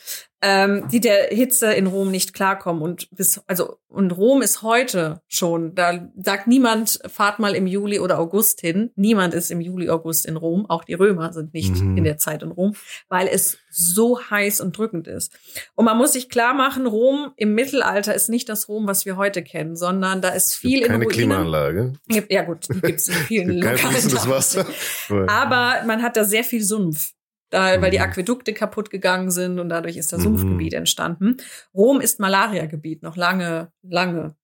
ähm, 0.45 0.89
die 0.91 0.99
der 0.99 1.27
Hitze 1.29 1.71
in 1.73 1.87
Rom 1.87 2.11
nicht 2.11 2.33
klarkommen. 2.33 2.83
Und 2.83 3.09
bis, 3.11 3.41
also, 3.47 3.77
und 3.87 4.11
Rom 4.11 4.41
ist 4.41 4.61
heute 4.61 5.21
schon, 5.29 5.73
da 5.73 6.09
sagt 6.21 6.47
niemand, 6.47 6.99
fahrt 7.07 7.39
mal 7.39 7.55
im 7.55 7.65
Juli 7.65 7.99
oder 7.99 8.19
August 8.19 8.59
hin. 8.59 8.91
Niemand 8.95 9.33
ist 9.33 9.51
im 9.51 9.61
Juli, 9.61 9.89
August 9.89 10.25
in 10.25 10.35
Rom. 10.35 10.65
Auch 10.69 10.83
die 10.83 10.95
Römer 10.95 11.31
sind 11.31 11.53
nicht 11.53 11.75
mhm. 11.75 11.95
in 11.95 12.03
der 12.03 12.17
Zeit 12.17 12.43
in 12.43 12.51
Rom, 12.51 12.75
weil 13.07 13.29
es 13.29 13.57
so 13.69 14.19
heiß 14.19 14.59
und 14.59 14.77
drückend 14.77 15.07
ist. 15.07 15.31
Und 15.75 15.85
man 15.85 15.97
muss 15.97 16.11
sich 16.11 16.29
klar 16.29 16.53
machen, 16.53 16.87
Rom 16.87 17.31
im 17.37 17.55
Mittelalter 17.55 18.13
ist 18.13 18.29
nicht 18.29 18.49
das 18.49 18.67
Rom, 18.67 18.85
was 18.85 19.05
wir 19.05 19.15
heute 19.15 19.43
kennen, 19.43 19.77
sondern 19.77 20.21
da 20.21 20.29
ist 20.29 20.55
viel 20.55 20.79
in 20.79 20.87
keine 20.87 21.05
Ruinen. 21.05 21.09
Klimaanlage. 21.09 21.93
Ja 22.29 22.43
gut, 22.43 22.67
die 22.69 22.81
gibt 22.81 22.99
es 22.99 23.07
in 23.07 23.13
vielen 23.13 23.59
lokalen 23.59 24.27
Wasser. 24.27 24.65
Aber 25.27 25.85
man 25.85 26.01
hat 26.01 26.17
da 26.17 26.25
sehr 26.25 26.43
viel 26.43 26.63
Sumpf 26.63 27.13
da, 27.53 27.81
weil 27.81 27.91
die 27.91 27.97
mhm. 27.97 28.03
Aquädukte 28.03 28.53
kaputt 28.53 28.89
gegangen 28.89 29.31
sind 29.31 29.59
und 29.59 29.69
dadurch 29.69 29.97
ist 29.97 30.11
das 30.11 30.19
mhm. 30.19 30.37
Sumpfgebiet 30.37 30.73
entstanden. 30.73 31.37
Rom 31.73 32.01
ist 32.01 32.19
Malariagebiet, 32.19 33.03
noch 33.03 33.15
lange, 33.15 33.71
lange. 33.81 34.35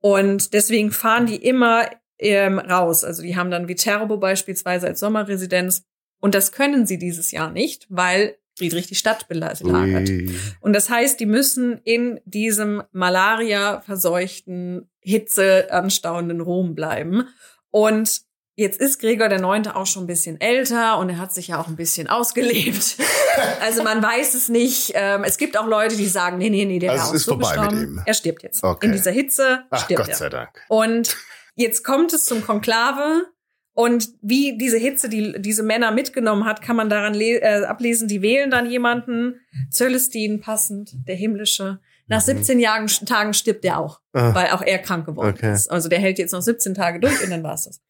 Und 0.00 0.52
deswegen 0.52 0.90
fahren 0.90 1.26
die 1.26 1.36
immer 1.36 1.88
ähm, 2.18 2.58
raus. 2.58 3.04
Also 3.04 3.22
die 3.22 3.36
haben 3.36 3.50
dann 3.50 3.68
Viterbo 3.68 4.18
beispielsweise 4.18 4.86
als 4.86 5.00
Sommerresidenz. 5.00 5.84
Und 6.20 6.34
das 6.34 6.52
können 6.52 6.86
sie 6.86 6.98
dieses 6.98 7.30
Jahr 7.30 7.50
nicht, 7.50 7.86
weil 7.88 8.36
Friedrich 8.56 8.86
die 8.86 8.94
Stadt 8.94 9.28
belagert. 9.28 10.10
Und 10.60 10.72
das 10.72 10.88
heißt, 10.88 11.20
die 11.20 11.26
müssen 11.26 11.78
in 11.84 12.20
diesem 12.24 12.82
Malaria 12.92 13.82
verseuchten, 13.82 14.88
Hitze 15.00 15.70
anstauenden 15.70 16.40
Rom 16.40 16.74
bleiben. 16.74 17.28
Und 17.70 18.22
Jetzt 18.58 18.80
ist 18.80 19.00
Gregor 19.00 19.28
der 19.28 19.38
Neunte 19.38 19.76
auch 19.76 19.84
schon 19.84 20.04
ein 20.04 20.06
bisschen 20.06 20.40
älter 20.40 20.96
und 20.98 21.10
er 21.10 21.18
hat 21.18 21.32
sich 21.32 21.48
ja 21.48 21.60
auch 21.60 21.68
ein 21.68 21.76
bisschen 21.76 22.08
ausgelebt. 22.08 22.96
also 23.60 23.82
man 23.82 24.02
weiß 24.02 24.32
es 24.32 24.48
nicht. 24.48 24.92
Ähm, 24.94 25.24
es 25.24 25.36
gibt 25.36 25.58
auch 25.58 25.66
Leute, 25.66 25.94
die 25.94 26.06
sagen, 26.06 26.38
nee, 26.38 26.48
nee, 26.48 26.64
nee, 26.64 26.78
der 26.78 26.92
also 26.92 27.12
ist 27.12 27.26
vorbei 27.26 27.58
mit 27.58 27.72
ihm. 27.72 28.02
Er 28.06 28.14
stirbt 28.14 28.42
jetzt. 28.42 28.64
Okay. 28.64 28.86
In 28.86 28.92
dieser 28.92 29.10
Hitze 29.10 29.64
Ach, 29.68 29.84
stirbt 29.84 30.00
Gott 30.00 30.08
er. 30.08 30.16
sei 30.16 30.28
Dank. 30.30 30.64
Und 30.68 31.18
jetzt 31.54 31.84
kommt 31.84 32.14
es 32.14 32.24
zum 32.24 32.42
Konklave 32.42 33.26
und 33.74 34.08
wie 34.22 34.56
diese 34.56 34.78
Hitze 34.78 35.10
die 35.10 35.34
diese 35.38 35.62
Männer 35.62 35.90
mitgenommen 35.90 36.46
hat, 36.46 36.62
kann 36.62 36.76
man 36.76 36.88
daran 36.88 37.14
äh, 37.20 37.64
ablesen, 37.66 38.08
die 38.08 38.22
wählen 38.22 38.50
dann 38.50 38.70
jemanden, 38.70 39.38
Zöllestin 39.70 40.40
passend, 40.40 40.94
der 41.06 41.14
himmlische, 41.14 41.78
nach 42.08 42.20
17 42.20 42.56
mhm. 42.56 42.62
Jahren, 42.62 42.86
Tagen 42.86 43.34
stirbt 43.34 43.64
er 43.64 43.78
auch, 43.78 44.00
ah. 44.12 44.34
weil 44.34 44.50
auch 44.50 44.62
er 44.62 44.78
krank 44.78 45.06
geworden 45.06 45.34
okay. 45.36 45.52
ist. 45.52 45.70
Also 45.70 45.88
der 45.88 45.98
hält 45.98 46.18
jetzt 46.18 46.32
noch 46.32 46.42
17 46.42 46.74
Tage 46.74 47.00
durch 47.00 47.22
und 47.22 47.30
dann 47.30 47.42
war's 47.42 47.64
das. 47.64 47.80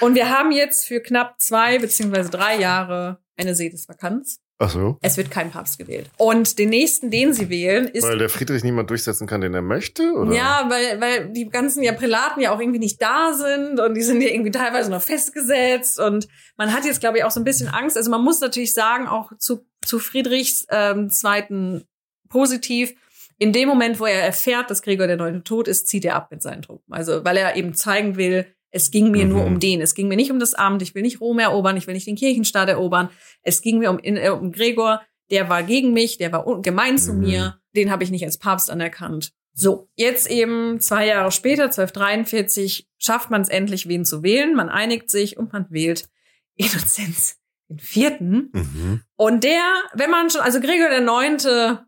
Und 0.00 0.14
wir 0.14 0.30
haben 0.30 0.50
jetzt 0.52 0.86
für 0.86 1.00
knapp 1.00 1.40
zwei 1.40 1.78
beziehungsweise 1.78 2.30
drei 2.30 2.58
Jahre 2.58 3.18
eine 3.36 3.54
Sedesvakanz. 3.54 4.40
Ach 4.58 4.70
so. 4.70 4.96
Es 5.02 5.18
wird 5.18 5.30
kein 5.30 5.50
Papst 5.50 5.78
gewählt. 5.78 6.08
Und 6.16 6.58
den 6.58 6.70
nächsten, 6.70 7.10
den 7.10 7.34
sie 7.34 7.50
wählen, 7.50 7.86
ist. 7.86 8.04
Weil 8.04 8.16
der 8.16 8.30
Friedrich 8.30 8.64
niemand 8.64 8.88
durchsetzen 8.88 9.26
kann, 9.26 9.42
den 9.42 9.52
er 9.52 9.60
möchte, 9.60 10.14
oder? 10.14 10.34
Ja, 10.34 10.64
weil, 10.70 10.98
weil 10.98 11.28
die 11.28 11.50
ganzen 11.50 11.82
ja 11.82 11.92
Prälaten 11.92 12.40
ja 12.40 12.54
auch 12.54 12.60
irgendwie 12.60 12.78
nicht 12.78 13.02
da 13.02 13.34
sind 13.34 13.78
und 13.78 13.94
die 13.94 14.02
sind 14.02 14.22
ja 14.22 14.30
irgendwie 14.30 14.52
teilweise 14.52 14.90
noch 14.90 15.02
festgesetzt 15.02 16.00
und 16.00 16.26
man 16.56 16.72
hat 16.72 16.86
jetzt, 16.86 17.00
glaube 17.00 17.18
ich, 17.18 17.24
auch 17.24 17.30
so 17.30 17.40
ein 17.40 17.44
bisschen 17.44 17.68
Angst. 17.68 17.98
Also 17.98 18.10
man 18.10 18.24
muss 18.24 18.40
natürlich 18.40 18.72
sagen, 18.72 19.06
auch 19.06 19.30
zu, 19.38 19.66
zu 19.84 19.98
Friedrichs 19.98 20.66
ähm, 20.70 21.10
zweiten 21.10 21.84
positiv, 22.30 22.94
in 23.38 23.52
dem 23.52 23.68
Moment, 23.68 24.00
wo 24.00 24.06
er 24.06 24.22
erfährt, 24.22 24.70
dass 24.70 24.82
Gregor 24.82 25.06
der 25.06 25.16
Neunte 25.16 25.42
tot 25.42 25.68
ist, 25.68 25.88
zieht 25.88 26.04
er 26.04 26.16
ab 26.16 26.30
mit 26.30 26.42
seinen 26.42 26.62
Truppen. 26.62 26.92
Also, 26.92 27.24
weil 27.24 27.36
er 27.36 27.56
eben 27.56 27.74
zeigen 27.74 28.16
will, 28.16 28.46
es 28.70 28.90
ging 28.90 29.10
mir 29.10 29.24
mhm. 29.24 29.30
nur 29.32 29.44
um 29.44 29.60
den. 29.60 29.80
Es 29.80 29.94
ging 29.94 30.08
mir 30.08 30.16
nicht 30.16 30.30
um 30.30 30.38
das 30.38 30.54
Amt. 30.54 30.82
Ich 30.82 30.94
will 30.94 31.02
nicht 31.02 31.20
Rom 31.20 31.38
erobern. 31.38 31.76
Ich 31.76 31.86
will 31.86 31.94
nicht 31.94 32.06
den 32.06 32.16
Kirchenstaat 32.16 32.68
erobern. 32.68 33.08
Es 33.42 33.62
ging 33.62 33.78
mir 33.78 33.90
um, 33.90 33.98
äh, 34.02 34.28
um 34.30 34.52
Gregor. 34.52 35.02
Der 35.30 35.48
war 35.48 35.62
gegen 35.62 35.92
mich. 35.92 36.18
Der 36.18 36.32
war 36.32 36.60
gemein 36.60 36.94
mhm. 36.94 36.98
zu 36.98 37.14
mir. 37.14 37.58
Den 37.74 37.90
habe 37.90 38.04
ich 38.04 38.10
nicht 38.10 38.24
als 38.24 38.38
Papst 38.38 38.70
anerkannt. 38.70 39.32
So, 39.54 39.88
jetzt 39.94 40.30
eben 40.30 40.80
zwei 40.80 41.06
Jahre 41.06 41.32
später, 41.32 41.64
1243, 41.64 42.86
schafft 42.98 43.30
man 43.30 43.40
es 43.40 43.48
endlich, 43.48 43.88
wen 43.88 44.04
zu 44.04 44.22
wählen. 44.22 44.54
Man 44.54 44.68
einigt 44.68 45.10
sich 45.10 45.38
und 45.38 45.52
man 45.54 45.66
wählt 45.70 46.10
Innozenz 46.56 47.38
den 47.68 47.78
Vierten. 47.78 48.50
Mhm. 48.52 49.02
Und 49.16 49.44
der, 49.44 49.62
wenn 49.94 50.10
man 50.10 50.28
schon, 50.28 50.42
also 50.42 50.60
Gregor 50.60 50.90
der 50.90 51.00
Neunte 51.00 51.86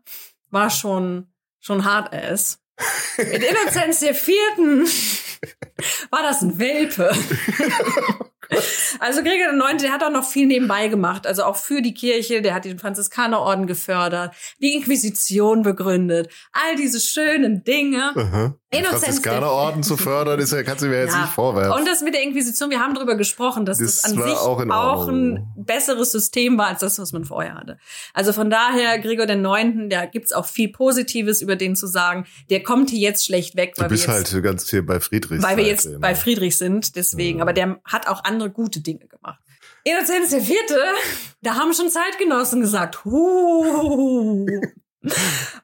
war 0.49 0.71
schon 0.71 1.27
schon 1.59 1.85
hart 1.85 2.13
ist. 2.13 2.59
Mit 3.17 3.43
Innozenz 3.43 3.99
der 3.99 4.15
Vierten 4.15 4.85
war 6.11 6.23
das 6.23 6.41
ein 6.41 6.59
Welpe. 6.59 7.11
Also 8.99 9.21
Gregor 9.21 9.53
IX., 9.53 9.81
der 9.81 9.91
hat 9.91 10.03
auch 10.03 10.11
noch 10.11 10.23
viel 10.23 10.47
nebenbei 10.47 10.87
gemacht, 10.87 11.27
also 11.27 11.43
auch 11.43 11.55
für 11.55 11.81
die 11.81 11.93
Kirche, 11.93 12.41
der 12.41 12.53
hat 12.53 12.65
den 12.65 12.79
Franziskanerorden 12.79 13.67
gefördert, 13.67 14.33
die 14.59 14.73
Inquisition 14.73 15.61
begründet, 15.61 16.31
all 16.51 16.75
diese 16.75 16.99
schönen 16.99 17.63
Dinge. 17.63 18.11
Aha. 18.15 18.55
Franziskanerorden 18.71 19.81
zu 19.81 19.97
fördern, 19.97 20.39
ist 20.39 20.53
ja, 20.53 20.61
kannst 20.61 20.83
du 20.83 20.87
mir 20.87 20.99
jetzt 20.99 21.13
ja. 21.13 21.21
nicht 21.21 21.33
vorwerfen. 21.33 21.71
Und 21.71 21.87
das 21.87 22.01
mit 22.01 22.13
der 22.13 22.21
Inquisition, 22.21 22.69
wir 22.69 22.79
haben 22.79 22.93
darüber 22.93 23.15
gesprochen, 23.15 23.65
dass 23.65 23.79
das, 23.79 24.01
das 24.01 24.11
an 24.11 24.21
sich 24.21 24.33
auch, 24.33 24.63
auch, 24.69 25.07
ein 25.07 25.47
besseres 25.57 26.11
System 26.11 26.57
war 26.57 26.67
als 26.67 26.81
das, 26.81 26.99
was 26.99 27.11
man 27.11 27.25
vorher 27.25 27.55
hatte. 27.55 27.79
Also 28.13 28.31
von 28.31 28.51
daher, 28.51 28.99
Gregor 28.99 29.25
der 29.25 29.37
Neunten, 29.37 29.89
da 29.89 30.05
gibt's 30.05 30.33
auch 30.33 30.45
viel 30.45 30.71
Positives 30.71 31.41
über 31.41 31.55
den 31.55 31.75
zu 31.75 31.87
sagen. 31.87 32.25
Der 32.51 32.61
kommt 32.61 32.91
hier 32.91 32.99
jetzt 32.99 33.25
schlecht 33.25 33.55
weg, 33.55 33.73
weil 33.77 33.87
du 33.87 33.89
bist 33.89 34.07
wir 34.07 34.17
jetzt, 34.17 34.33
halt 34.33 34.43
ganz 34.43 34.69
viel 34.69 34.83
bei 34.83 34.99
Friedrich. 34.99 35.41
Weil 35.41 35.57
wir 35.57 35.65
jetzt 35.65 35.83
sehen, 35.83 35.99
bei 35.99 36.13
Friedrich 36.13 36.57
sind, 36.57 36.95
deswegen. 36.95 37.39
Ja. 37.39 37.43
Aber 37.43 37.53
der 37.53 37.79
hat 37.85 38.07
auch 38.07 38.23
andere 38.23 38.38
gute 38.47 38.79
Dinge 38.79 39.07
gemacht. 39.07 39.41
Innozenz 39.83 40.29
der 40.29 40.41
Vierte, 40.41 40.79
da 41.41 41.55
haben 41.55 41.73
schon 41.73 41.89
Zeitgenossen 41.89 42.61
gesagt, 42.61 43.03
huh. 43.05 44.45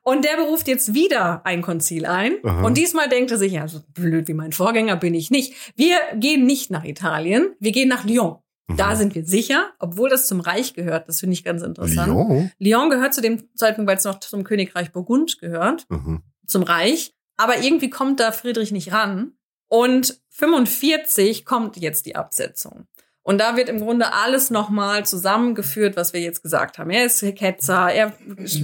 Und 0.03 0.23
der 0.23 0.37
beruft 0.37 0.67
jetzt 0.67 0.93
wieder 0.93 1.45
ein 1.45 1.61
Konzil 1.61 2.05
ein. 2.05 2.35
Aha. 2.43 2.65
Und 2.65 2.77
diesmal 2.77 3.09
denkt 3.09 3.31
er 3.31 3.37
sich, 3.37 3.53
ja, 3.53 3.67
so 3.67 3.81
blöd 3.93 4.27
wie 4.27 4.33
mein 4.33 4.53
Vorgänger 4.53 4.95
bin 4.95 5.13
ich 5.13 5.29
nicht. 5.29 5.53
Wir 5.75 5.97
gehen 6.15 6.45
nicht 6.45 6.71
nach 6.71 6.83
Italien, 6.85 7.53
wir 7.59 7.71
gehen 7.71 7.89
nach 7.89 8.05
Lyon. 8.05 8.37
Mhm. 8.67 8.77
Da 8.77 8.95
sind 8.95 9.13
wir 9.13 9.25
sicher, 9.25 9.73
obwohl 9.79 10.09
das 10.09 10.27
zum 10.27 10.39
Reich 10.39 10.73
gehört. 10.73 11.09
Das 11.09 11.19
finde 11.19 11.33
ich 11.33 11.43
ganz 11.43 11.61
interessant. 11.61 12.07
Lyon? 12.07 12.51
Lyon 12.59 12.89
gehört 12.89 13.13
zu 13.13 13.21
dem 13.21 13.43
Zeitpunkt, 13.55 13.89
weil 13.89 13.97
es 13.97 14.05
noch 14.05 14.19
zum 14.19 14.43
Königreich 14.43 14.91
Burgund 14.91 15.39
gehört, 15.39 15.85
mhm. 15.89 16.23
zum 16.47 16.63
Reich. 16.63 17.13
Aber 17.37 17.59
irgendwie 17.61 17.89
kommt 17.89 18.19
da 18.21 18.31
Friedrich 18.31 18.71
nicht 18.71 18.93
ran. 18.93 19.33
Und 19.75 20.21
45 20.29 21.43
kommt 21.43 21.75
jetzt 21.75 22.05
die 22.05 22.15
Absetzung. 22.15 22.87
Und 23.23 23.39
da 23.39 23.57
wird 23.57 23.67
im 23.67 23.81
Grunde 23.81 24.13
alles 24.13 24.49
nochmal 24.49 25.05
zusammengeführt, 25.05 25.97
was 25.97 26.13
wir 26.13 26.21
jetzt 26.21 26.43
gesagt 26.43 26.77
haben. 26.77 26.91
Er 26.91 27.05
ist 27.05 27.19
Ketzer, 27.35 27.91
er 27.91 28.13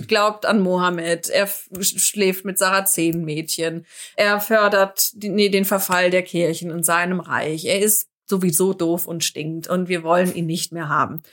glaubt 0.07 0.45
an 0.45 0.61
Mohammed, 0.61 1.27
er 1.27 1.49
schläft 1.81 2.45
mit 2.45 2.57
Sarazenenmädchen, 2.57 3.85
er 4.15 4.39
fördert 4.39 5.11
nee, 5.15 5.49
den 5.49 5.65
Verfall 5.65 6.11
der 6.11 6.23
Kirchen 6.23 6.71
in 6.71 6.83
seinem 6.83 7.19
Reich. 7.19 7.65
Er 7.65 7.81
ist 7.81 8.07
sowieso 8.25 8.73
doof 8.73 9.05
und 9.05 9.25
stinkt 9.25 9.67
und 9.67 9.89
wir 9.89 10.03
wollen 10.03 10.33
ihn 10.33 10.45
nicht 10.45 10.71
mehr 10.71 10.87
haben. 10.87 11.23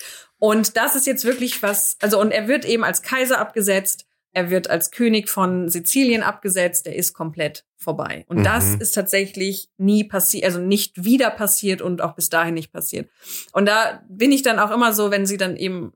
Und 0.40 0.76
das 0.76 0.96
ist 0.96 1.06
jetzt 1.06 1.24
wirklich 1.24 1.62
was, 1.62 1.96
also 2.00 2.20
und 2.20 2.32
er 2.32 2.48
wird 2.48 2.64
eben 2.64 2.82
als 2.82 3.02
Kaiser 3.02 3.38
abgesetzt 3.38 4.07
er 4.38 4.50
wird 4.50 4.70
als 4.70 4.92
König 4.92 5.28
von 5.28 5.68
Sizilien 5.68 6.22
abgesetzt, 6.22 6.86
er 6.86 6.94
ist 6.94 7.12
komplett 7.12 7.64
vorbei. 7.76 8.24
Und 8.28 8.38
mhm. 8.38 8.44
das 8.44 8.74
ist 8.76 8.92
tatsächlich 8.92 9.68
nie 9.78 10.04
passiert, 10.04 10.44
also 10.44 10.60
nicht 10.60 11.04
wieder 11.04 11.30
passiert 11.30 11.82
und 11.82 12.00
auch 12.00 12.14
bis 12.14 12.30
dahin 12.30 12.54
nicht 12.54 12.72
passiert. 12.72 13.10
Und 13.52 13.66
da 13.66 14.02
bin 14.08 14.30
ich 14.30 14.42
dann 14.42 14.60
auch 14.60 14.70
immer 14.70 14.92
so, 14.92 15.10
wenn 15.10 15.26
sie 15.26 15.38
dann 15.38 15.56
eben 15.56 15.92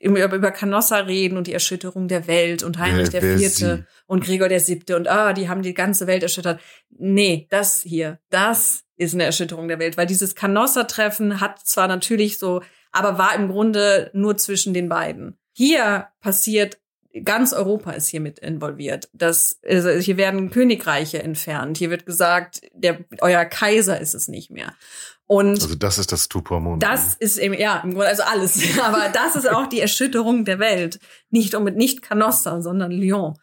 über, 0.00 0.52
Canossa 0.52 0.98
reden 0.98 1.36
und 1.36 1.48
die 1.48 1.52
Erschütterung 1.52 2.06
der 2.06 2.28
Welt 2.28 2.62
und 2.62 2.78
Heinrich 2.78 3.12
ja, 3.12 3.18
der 3.18 3.38
Vierte 3.38 3.86
und 4.06 4.22
Gregor 4.22 4.48
der 4.48 4.60
Siebte 4.60 4.94
und 4.94 5.08
ah, 5.08 5.32
die 5.32 5.48
haben 5.48 5.62
die 5.62 5.74
ganze 5.74 6.06
Welt 6.06 6.22
erschüttert. 6.22 6.60
Nee, 6.90 7.48
das 7.50 7.82
hier, 7.82 8.20
das 8.30 8.84
ist 8.96 9.14
eine 9.14 9.24
Erschütterung 9.24 9.66
der 9.66 9.80
Welt, 9.80 9.96
weil 9.96 10.06
dieses 10.06 10.36
Canossa-Treffen 10.36 11.40
hat 11.40 11.66
zwar 11.66 11.88
natürlich 11.88 12.38
so, 12.38 12.62
aber 12.92 13.18
war 13.18 13.34
im 13.34 13.48
Grunde 13.48 14.12
nur 14.14 14.36
zwischen 14.36 14.74
den 14.74 14.88
beiden. 14.88 15.36
Hier 15.52 16.08
passiert 16.20 16.78
ganz 17.22 17.52
Europa 17.52 17.92
ist 17.92 18.08
hier 18.08 18.20
mit 18.20 18.38
involviert. 18.40 19.08
Das, 19.12 19.60
also 19.66 19.90
hier 19.90 20.16
werden 20.16 20.50
Königreiche 20.50 21.22
entfernt. 21.22 21.78
Hier 21.78 21.90
wird 21.90 22.06
gesagt, 22.06 22.62
der, 22.72 23.04
euer 23.20 23.44
Kaiser 23.44 24.00
ist 24.00 24.14
es 24.14 24.28
nicht 24.28 24.50
mehr. 24.50 24.74
Und 25.26 25.62
also 25.62 25.74
das 25.74 25.98
ist 25.98 26.12
das 26.12 26.28
Tupor 26.28 26.78
Das 26.78 27.14
ist 27.14 27.38
eben, 27.38 27.54
ja, 27.54 27.80
im 27.82 27.92
Grunde, 27.92 28.08
also 28.08 28.24
alles. 28.24 28.78
Aber 28.82 29.08
das 29.08 29.36
ist 29.36 29.48
auch 29.48 29.66
die 29.66 29.80
Erschütterung 29.80 30.44
der 30.44 30.58
Welt. 30.58 30.98
Nicht 31.30 31.54
um 31.54 31.64
mit 31.64 31.76
nicht 31.76 32.02
Canossa, 32.02 32.60
sondern 32.60 32.90
Lyon. 32.90 33.34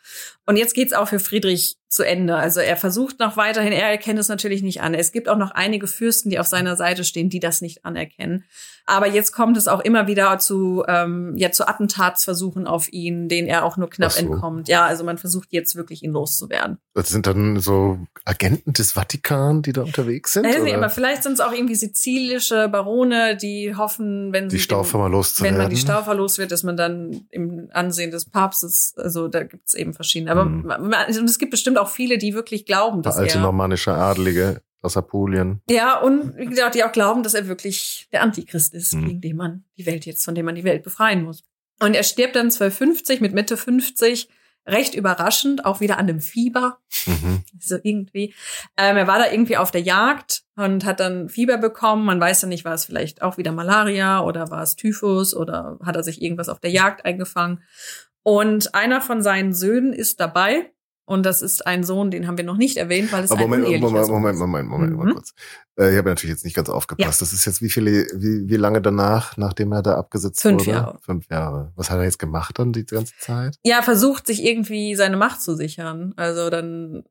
Und 0.46 0.58
jetzt 0.58 0.76
geht's 0.76 0.94
auch 0.94 1.08
für 1.08 1.20
Friedrich 1.20 1.78
zu 1.92 2.04
Ende. 2.04 2.38
Also 2.38 2.62
er 2.62 2.78
versucht 2.78 3.20
noch 3.20 3.36
weiterhin, 3.36 3.74
er 3.74 3.90
erkennt 3.90 4.18
es 4.18 4.30
natürlich 4.30 4.64
nicht 4.64 4.82
an. 4.82 4.94
Es 4.94 5.12
gibt 5.12 5.28
auch 5.28 5.38
noch 5.38 5.52
einige 5.52 5.88
Fürsten, 5.88 6.30
die 6.30 6.40
auf 6.40 6.48
seiner 6.48 6.78
Seite 6.78 7.04
stehen, 7.04 7.30
die 7.30 7.42
das 7.42 7.60
nicht 7.60 7.84
anerkennen. 7.84 8.46
Aber 8.86 9.08
jetzt 9.08 9.34
kommt 9.34 9.58
es 9.58 9.68
auch 9.68 9.82
immer 9.82 10.08
wieder 10.08 10.40
zu, 10.40 10.84
ähm, 10.88 11.34
ja, 11.36 11.52
zu 11.52 11.68
Attentatsversuchen 11.68 12.66
auf 12.66 12.92
ihn, 12.92 13.28
denen 13.28 13.48
er 13.48 13.66
auch 13.66 13.78
nur 13.78 13.90
knapp 13.90 14.14
so. 14.14 14.20
entkommt. 14.20 14.70
Ja, 14.70 14.86
also 14.86 15.04
man 15.04 15.18
versucht 15.18 15.50
jetzt 15.52 15.76
wirklich 15.76 16.02
ihn 16.04 16.12
loszuwerden. 16.12 16.78
Das 16.94 17.10
sind 17.10 17.28
dann 17.28 17.60
so 17.60 18.00
Agenten 18.26 18.74
des 18.74 18.94
Vatikan, 18.94 19.62
die 19.62 19.74
da 19.74 19.84
unterwegs 19.84 20.34
sind? 20.34 20.46
Weiß 20.46 20.62
nicht, 20.64 20.76
aber 20.76 20.90
vielleicht 20.90 21.24
sind 21.24 21.34
es 21.34 21.40
auch 21.40 21.52
irgendwie 21.52 21.76
sizilische 21.76 22.70
Barone, 22.70 23.38
die 23.38 23.76
hoffen, 23.76 24.34
wenn 24.34 24.50
die 24.50 24.58
sie 24.58 24.62
Staufer 24.62 24.98
mal 24.98 25.12
loszuwerden. 25.12 25.58
Wenn 25.58 25.64
man 25.66 25.72
die 25.72 25.78
Staufer 25.78 26.14
los 26.14 26.38
wird, 26.38 26.52
dass 26.52 26.64
man 26.64 26.78
dann 26.78 27.26
im 27.30 27.70
Ansehen 27.74 28.12
des 28.12 28.26
Papstes, 28.30 28.94
also 28.98 29.28
da 29.28 29.44
gibt 29.44 29.68
es 29.68 29.74
eben 29.74 29.94
verschiedene. 29.94 30.32
Aber 30.32 30.44
hm. 30.44 30.66
man, 30.66 31.10
es 31.10 31.40
gibt 31.40 31.52
bestimmt 31.52 31.78
auch 31.82 31.90
viele, 31.90 32.18
die 32.18 32.34
wirklich 32.34 32.66
glauben, 32.66 33.02
dass 33.02 33.18
alte 33.18 33.36
er 33.36 33.42
normannische 33.42 33.94
Adelige 33.94 34.62
aus 34.82 34.98
Apulien. 34.98 35.62
Ja, 35.70 36.00
und 36.00 36.36
wie 36.38 36.46
gesagt, 36.46 36.76
die 36.76 36.84
auch 36.84 36.92
glauben, 36.92 37.24
dass 37.24 37.34
er 37.34 37.48
wirklich 37.48 38.08
der 38.12 38.22
Antichrist 38.24 38.74
ist, 38.74 38.94
mhm. 38.94 39.08
gegen 39.08 39.22
den 39.22 39.36
man 39.38 39.64
die 39.78 39.86
Welt 39.86 40.06
jetzt, 40.06 40.26
von 40.26 40.36
dem 40.36 40.46
man 40.46 40.56
die 40.56 40.64
Welt 40.64 40.84
befreien 40.84 41.24
muss. 41.24 41.44
Und 41.80 41.96
er 41.96 42.04
stirbt 42.04 42.36
dann 42.36 42.48
1250 42.48 43.22
mit 43.22 43.34
Mitte 43.34 43.58
50 43.58 44.30
recht 44.68 44.94
überraschend, 44.94 45.66
auch 45.66 45.80
wieder 45.80 45.98
an 45.98 46.08
dem 46.08 46.20
Fieber. 46.20 46.80
Mhm. 47.06 47.44
So 47.64 47.78
irgendwie. 47.84 48.34
Ähm, 48.76 48.98
er 48.98 49.06
war 49.06 49.20
da 49.20 49.32
irgendwie 49.32 49.56
auf 49.56 49.70
der 49.70 49.82
Jagd 49.82 50.42
und 50.56 50.84
hat 50.84 51.00
dann 51.00 51.30
Fieber 51.30 51.58
bekommen. 51.60 52.06
Man 52.06 52.20
weiß 52.20 52.42
ja 52.42 52.48
nicht, 52.48 52.66
war 52.66 52.74
es 52.74 52.86
vielleicht 52.86 53.22
auch 53.22 53.38
wieder 53.38 53.52
Malaria 53.52 54.22
oder 54.22 54.50
war 54.50 54.64
es 54.64 54.76
Typhus 54.76 55.36
oder 55.36 55.78
hat 55.84 55.96
er 55.96 56.02
sich 56.02 56.24
irgendwas 56.24 56.50
auf 56.50 56.60
der 56.60 56.72
Jagd 56.72 57.06
eingefangen. 57.06 57.62
Und 58.24 58.74
einer 58.74 59.00
von 59.00 59.22
seinen 59.22 59.54
Söhnen 59.54 59.94
ist 59.94 60.20
dabei 60.20 60.72
und 61.06 61.26
das 61.26 61.42
ist 61.42 61.66
ein 61.66 61.84
Sohn, 61.84 62.12
den 62.12 62.28
haben 62.28 62.38
wir 62.38 62.46
noch 62.46 62.58
nicht 62.58 62.78
erwähnt, 62.78 63.12
weil 63.12 63.24
es 63.24 63.32
Aber 63.32 63.42
Moment, 63.42 63.66
ein 63.66 63.82
Moment, 63.82 64.08
Moment, 64.08 64.38
Moment, 64.38 64.40
Moment, 64.40 64.70
Moment, 64.70 64.92
mhm. 64.92 64.98
mal 64.98 65.14
kurz. 65.14 65.34
Äh, 65.78 65.92
ich 65.92 65.98
habe 65.98 66.10
natürlich 66.10 66.34
jetzt 66.34 66.46
nicht 66.46 66.56
ganz 66.56 66.70
aufgepasst. 66.70 67.20
Ja. 67.20 67.26
Das 67.26 67.34
ist 67.34 67.46
jetzt 67.46 67.62
wie 67.62 67.70
viele, 67.70 68.06
wie, 68.14 68.48
wie 68.48 68.56
lange 68.56 68.82
danach, 68.82 69.36
nachdem 69.38 69.72
er 69.72 69.82
da 69.82 69.96
abgesetzt 69.96 70.42
Fünf 70.42 70.62
wurde? 70.62 70.72
Jahre. 70.72 71.00
Fünf 71.02 71.26
Jahre. 71.30 71.74
Was 71.76 71.90
hat 71.90 71.98
er 71.98 72.06
jetzt 72.06 72.20
gemacht 72.20 72.60
dann 72.60 72.72
die 72.72 72.86
ganze 72.86 73.14
Zeit? 73.20 73.58
Ja, 73.64 73.82
versucht 73.82 74.28
sich 74.28 74.44
irgendwie 74.44 74.96
seine 74.96 75.18
Macht 75.18 75.42
zu 75.42 75.56
sichern. 75.56 76.14
Also 76.18 76.50
dann 76.50 77.04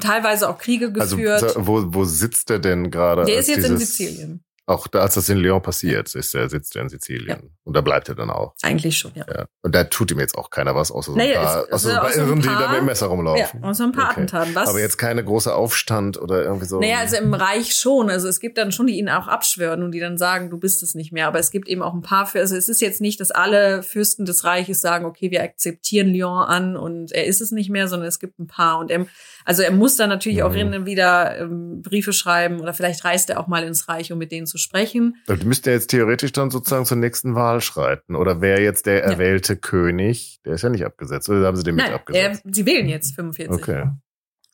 teilweise 0.00 0.48
auch 0.48 0.58
Kriege 0.58 0.92
also, 0.98 1.16
geführt. 1.16 1.42
Also 1.42 1.66
wo, 1.66 1.94
wo 1.94 2.04
sitzt 2.04 2.50
er 2.50 2.58
denn 2.58 2.90
gerade? 2.90 3.24
Der 3.24 3.38
ist 3.38 3.48
jetzt 3.48 3.66
in 3.66 3.78
Sizilien. 3.78 4.44
Auch 4.68 4.86
da, 4.86 5.00
als 5.00 5.14
das 5.14 5.30
in 5.30 5.38
Lyon 5.38 5.62
passiert, 5.62 6.14
ist 6.14 6.34
er, 6.34 6.50
sitzt 6.50 6.76
er 6.76 6.82
in 6.82 6.90
Sizilien. 6.90 7.38
Ja. 7.42 7.48
Und 7.64 7.74
da 7.74 7.80
bleibt 7.80 8.10
er 8.10 8.14
dann 8.14 8.28
auch. 8.28 8.54
Eigentlich 8.62 8.98
schon, 8.98 9.12
ja. 9.14 9.24
ja. 9.26 9.46
Und 9.62 9.74
da 9.74 9.84
tut 9.84 10.10
ihm 10.10 10.20
jetzt 10.20 10.36
auch 10.36 10.50
keiner 10.50 10.74
was, 10.74 10.90
außer 10.90 11.12
so 11.12 11.18
ein 11.18 11.26
naja, 11.26 11.42
paar, 11.42 11.64
außer 11.72 11.78
so 11.78 11.88
ein 11.88 11.96
paar 11.96 12.14
Irren, 12.14 12.42
die 12.42 12.48
da 12.48 12.68
mit 12.68 12.80
dem 12.80 12.84
Messer 12.84 13.06
rumlaufen. 13.06 13.62
Ja, 13.62 13.66
außer 13.66 13.84
ein 13.84 13.92
paar 13.92 14.10
okay. 14.10 14.12
Attentaten. 14.12 14.54
Was? 14.54 14.68
Aber 14.68 14.78
jetzt 14.78 14.98
keine 14.98 15.24
große 15.24 15.54
Aufstand 15.54 16.20
oder 16.20 16.42
irgendwie 16.42 16.66
so. 16.66 16.80
Naja, 16.80 16.98
also 16.98 17.16
im 17.16 17.32
Reich 17.32 17.74
schon. 17.74 18.10
Also 18.10 18.28
es 18.28 18.40
gibt 18.40 18.58
dann 18.58 18.70
schon, 18.70 18.88
die 18.88 18.98
ihn 18.98 19.08
auch 19.08 19.26
abschwören 19.26 19.82
und 19.82 19.92
die 19.92 20.00
dann 20.00 20.18
sagen, 20.18 20.50
du 20.50 20.58
bist 20.58 20.82
es 20.82 20.94
nicht 20.94 21.12
mehr. 21.12 21.28
Aber 21.28 21.38
es 21.38 21.50
gibt 21.50 21.66
eben 21.66 21.80
auch 21.80 21.94
ein 21.94 22.02
paar 22.02 22.26
für, 22.26 22.40
also 22.40 22.54
es 22.54 22.68
ist 22.68 22.82
jetzt 22.82 23.00
nicht, 23.00 23.20
dass 23.20 23.30
alle 23.30 23.82
Fürsten 23.82 24.26
des 24.26 24.44
Reiches 24.44 24.82
sagen, 24.82 25.06
okay, 25.06 25.30
wir 25.30 25.42
akzeptieren 25.42 26.08
Lyon 26.08 26.44
an 26.44 26.76
und 26.76 27.12
er 27.12 27.24
ist 27.24 27.40
es 27.40 27.52
nicht 27.52 27.70
mehr, 27.70 27.88
sondern 27.88 28.08
es 28.08 28.18
gibt 28.18 28.38
ein 28.38 28.46
paar. 28.46 28.78
Und 28.78 28.90
er, 28.90 29.06
also 29.46 29.62
er 29.62 29.72
muss 29.72 29.96
dann 29.96 30.10
natürlich 30.10 30.40
mhm. 30.40 30.44
auch 30.44 30.54
wieder 30.84 31.38
ähm, 31.38 31.80
Briefe 31.80 32.12
schreiben 32.12 32.60
oder 32.60 32.74
vielleicht 32.74 33.02
reist 33.06 33.30
er 33.30 33.40
auch 33.40 33.46
mal 33.46 33.64
ins 33.64 33.88
Reich, 33.88 34.12
um 34.12 34.18
mit 34.18 34.30
denen 34.30 34.46
zu 34.46 34.57
sprechen. 34.58 35.16
Also 35.26 35.46
müsste 35.46 35.70
er 35.70 35.76
jetzt 35.76 35.88
theoretisch 35.88 36.32
dann 36.32 36.50
sozusagen 36.50 36.84
zur 36.84 36.96
nächsten 36.96 37.34
Wahl 37.34 37.60
schreiten. 37.60 38.14
Oder 38.14 38.40
wäre 38.40 38.60
jetzt 38.60 38.86
der 38.86 39.04
erwählte 39.04 39.54
ja. 39.54 39.58
König, 39.58 40.40
der 40.44 40.54
ist 40.54 40.62
ja 40.62 40.68
nicht 40.68 40.84
abgesetzt, 40.84 41.28
oder 41.28 41.46
haben 41.46 41.56
sie 41.56 41.64
den 41.64 41.76
Nein, 41.76 41.86
mit 41.86 41.94
abgesetzt? 41.94 42.42
Er, 42.44 42.52
sie 42.52 42.66
wählen 42.66 42.88
jetzt 42.88 43.14
45. 43.14 43.50
Okay. 43.50 43.90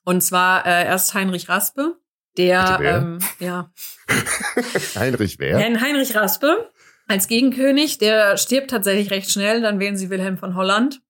Und 0.04 0.22
zwar 0.22 0.66
äh, 0.66 0.84
erst 0.84 1.14
Heinrich 1.14 1.48
Raspe, 1.48 1.96
der, 2.36 2.78
ähm, 2.82 3.18
ja. 3.38 3.72
Heinrich 4.96 5.38
wer? 5.38 5.58
Heinrich 5.58 6.14
Raspe 6.14 6.70
als 7.06 7.28
Gegenkönig, 7.28 7.98
der 7.98 8.36
stirbt 8.36 8.70
tatsächlich 8.70 9.10
recht 9.10 9.30
schnell. 9.30 9.60
Dann 9.60 9.78
wählen 9.78 9.96
sie 9.96 10.10
Wilhelm 10.10 10.38
von 10.38 10.54
Holland. 10.54 11.02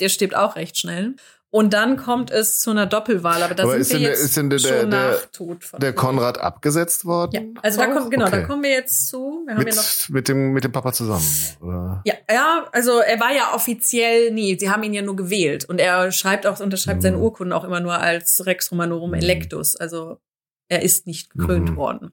Der 0.00 0.08
stirbt 0.08 0.34
auch 0.34 0.56
recht 0.56 0.78
schnell. 0.78 1.16
Und 1.54 1.74
dann 1.74 1.98
kommt 1.98 2.30
es 2.30 2.60
zu 2.60 2.70
einer 2.70 2.86
Doppelwahl, 2.86 3.42
aber 3.42 3.54
da 3.54 3.64
aber 3.64 3.84
sind 3.84 4.00
wir 4.00 4.08
jetzt 4.08 4.24
ist 4.24 4.38
denn 4.38 4.48
der, 4.48 4.58
schon 4.58 4.90
der, 4.90 5.10
nach 5.10 5.26
Tod 5.32 5.62
von 5.62 5.80
der 5.80 5.92
Konrad 5.92 6.38
abgesetzt 6.38 7.04
worden? 7.04 7.52
Ja, 7.54 7.60
also 7.60 7.78
da 7.78 7.88
kommt 7.88 8.10
genau, 8.10 8.26
okay. 8.26 8.40
da 8.40 8.46
kommen 8.46 8.62
wir 8.62 8.70
jetzt 8.70 9.08
zu. 9.08 9.42
Wir 9.44 9.56
haben 9.56 9.62
mit, 9.62 9.74
ja 9.74 9.82
noch 9.82 10.08
mit 10.08 10.28
dem 10.28 10.52
mit 10.54 10.64
dem 10.64 10.72
Papa 10.72 10.94
zusammen. 10.94 11.28
Oder? 11.60 12.00
Ja, 12.06 12.14
ja, 12.30 12.66
also 12.72 13.00
er 13.00 13.20
war 13.20 13.34
ja 13.34 13.52
offiziell 13.54 14.30
nie. 14.30 14.58
Sie 14.58 14.70
haben 14.70 14.82
ihn 14.82 14.94
ja 14.94 15.02
nur 15.02 15.14
gewählt 15.14 15.66
und 15.66 15.78
er 15.78 16.10
schreibt 16.10 16.46
auch 16.46 16.58
unterschreibt 16.58 17.00
mhm. 17.00 17.02
seine 17.02 17.18
Urkunden 17.18 17.52
auch 17.52 17.64
immer 17.64 17.80
nur 17.80 17.98
als 17.98 18.46
Rex 18.46 18.72
Romanorum 18.72 19.10
mhm. 19.10 19.16
Electus. 19.16 19.76
Also 19.76 20.22
er 20.68 20.80
ist 20.80 21.06
nicht 21.06 21.28
gekrönt 21.28 21.72
mhm. 21.72 21.76
worden. 21.76 22.12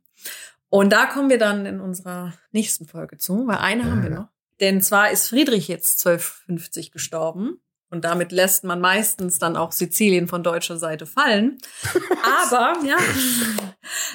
Und 0.67 0.91
da 0.91 1.05
kommen 1.05 1.29
wir 1.29 1.39
dann 1.39 1.65
in 1.65 1.79
unserer 1.79 2.33
nächsten 2.51 2.87
Folge 2.87 3.17
zu, 3.17 3.47
weil 3.47 3.59
eine 3.59 3.83
ja, 3.83 3.89
haben 3.89 4.03
wir 4.03 4.09
noch. 4.09 4.27
Denn 4.59 4.81
zwar 4.81 5.11
ist 5.11 5.29
Friedrich 5.29 5.69
jetzt 5.69 6.05
1250 6.05 6.91
gestorben 6.91 7.61
und 7.89 8.05
damit 8.05 8.31
lässt 8.31 8.63
man 8.63 8.79
meistens 8.79 9.39
dann 9.39 9.55
auch 9.55 9.71
Sizilien 9.71 10.27
von 10.27 10.43
deutscher 10.43 10.77
Seite 10.77 11.05
fallen. 11.05 11.57
Aber 12.45 12.75
ja. 12.85 12.97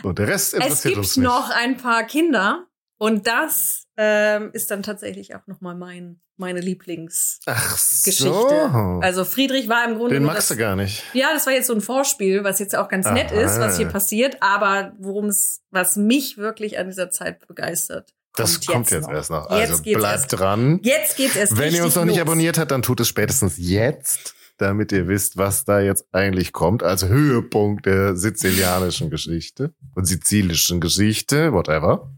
Und 0.02 0.18
der 0.18 0.28
Rest 0.28 0.54
interessiert 0.54 0.76
es 0.76 0.82
gibt 0.82 0.96
uns 0.98 1.16
nicht. 1.16 1.24
noch 1.24 1.50
ein 1.50 1.76
paar 1.76 2.04
Kinder. 2.04 2.66
Und 2.98 3.26
das 3.26 3.86
ähm, 3.96 4.50
ist 4.52 4.70
dann 4.70 4.82
tatsächlich 4.82 5.34
auch 5.34 5.46
nochmal 5.46 5.74
mein, 5.74 6.20
meine 6.36 6.60
Lieblingsgeschichte. 6.60 8.22
So. 8.22 9.00
Also 9.02 9.24
Friedrich 9.24 9.68
war 9.68 9.84
im 9.88 9.96
Grunde. 9.96 10.14
Den 10.14 10.24
magst 10.24 10.50
das, 10.50 10.56
du 10.56 10.62
gar 10.62 10.76
nicht. 10.76 11.02
Ja, 11.12 11.32
das 11.32 11.46
war 11.46 11.52
jetzt 11.52 11.66
so 11.66 11.74
ein 11.74 11.80
Vorspiel, 11.80 12.44
was 12.44 12.60
jetzt 12.60 12.76
auch 12.76 12.88
ganz 12.88 13.06
Aha. 13.06 13.14
nett 13.14 13.32
ist, 13.32 13.58
was 13.58 13.76
hier 13.76 13.88
passiert. 13.88 14.40
Aber 14.40 14.92
worum 14.98 15.26
es, 15.26 15.62
was 15.70 15.96
mich 15.96 16.38
wirklich 16.38 16.78
an 16.78 16.86
dieser 16.86 17.10
Zeit 17.10 17.46
begeistert, 17.46 18.13
das 18.34 18.56
kommt, 18.56 18.66
kommt 18.66 18.90
jetzt, 18.90 19.06
jetzt, 19.06 19.14
erst 19.14 19.30
noch. 19.30 19.48
Also 19.48 19.82
bleibt 19.82 20.32
dran. 20.32 20.80
Jetzt 20.82 21.16
geht's 21.16 21.36
erst 21.36 21.56
Wenn 21.56 21.74
ihr 21.74 21.84
uns 21.84 21.94
noch 21.94 22.02
los. 22.02 22.12
nicht 22.12 22.20
abonniert 22.20 22.58
habt, 22.58 22.70
dann 22.70 22.82
tut 22.82 23.00
es 23.00 23.08
spätestens 23.08 23.54
jetzt, 23.56 24.34
damit 24.58 24.92
ihr 24.92 25.08
wisst, 25.08 25.36
was 25.36 25.64
da 25.64 25.80
jetzt 25.80 26.06
eigentlich 26.12 26.52
kommt, 26.52 26.82
als 26.82 27.06
Höhepunkt 27.06 27.86
der 27.86 28.16
sizilianischen 28.16 29.10
Geschichte 29.10 29.72
und 29.94 30.06
sizilischen 30.06 30.80
Geschichte, 30.80 31.52
whatever. 31.52 32.10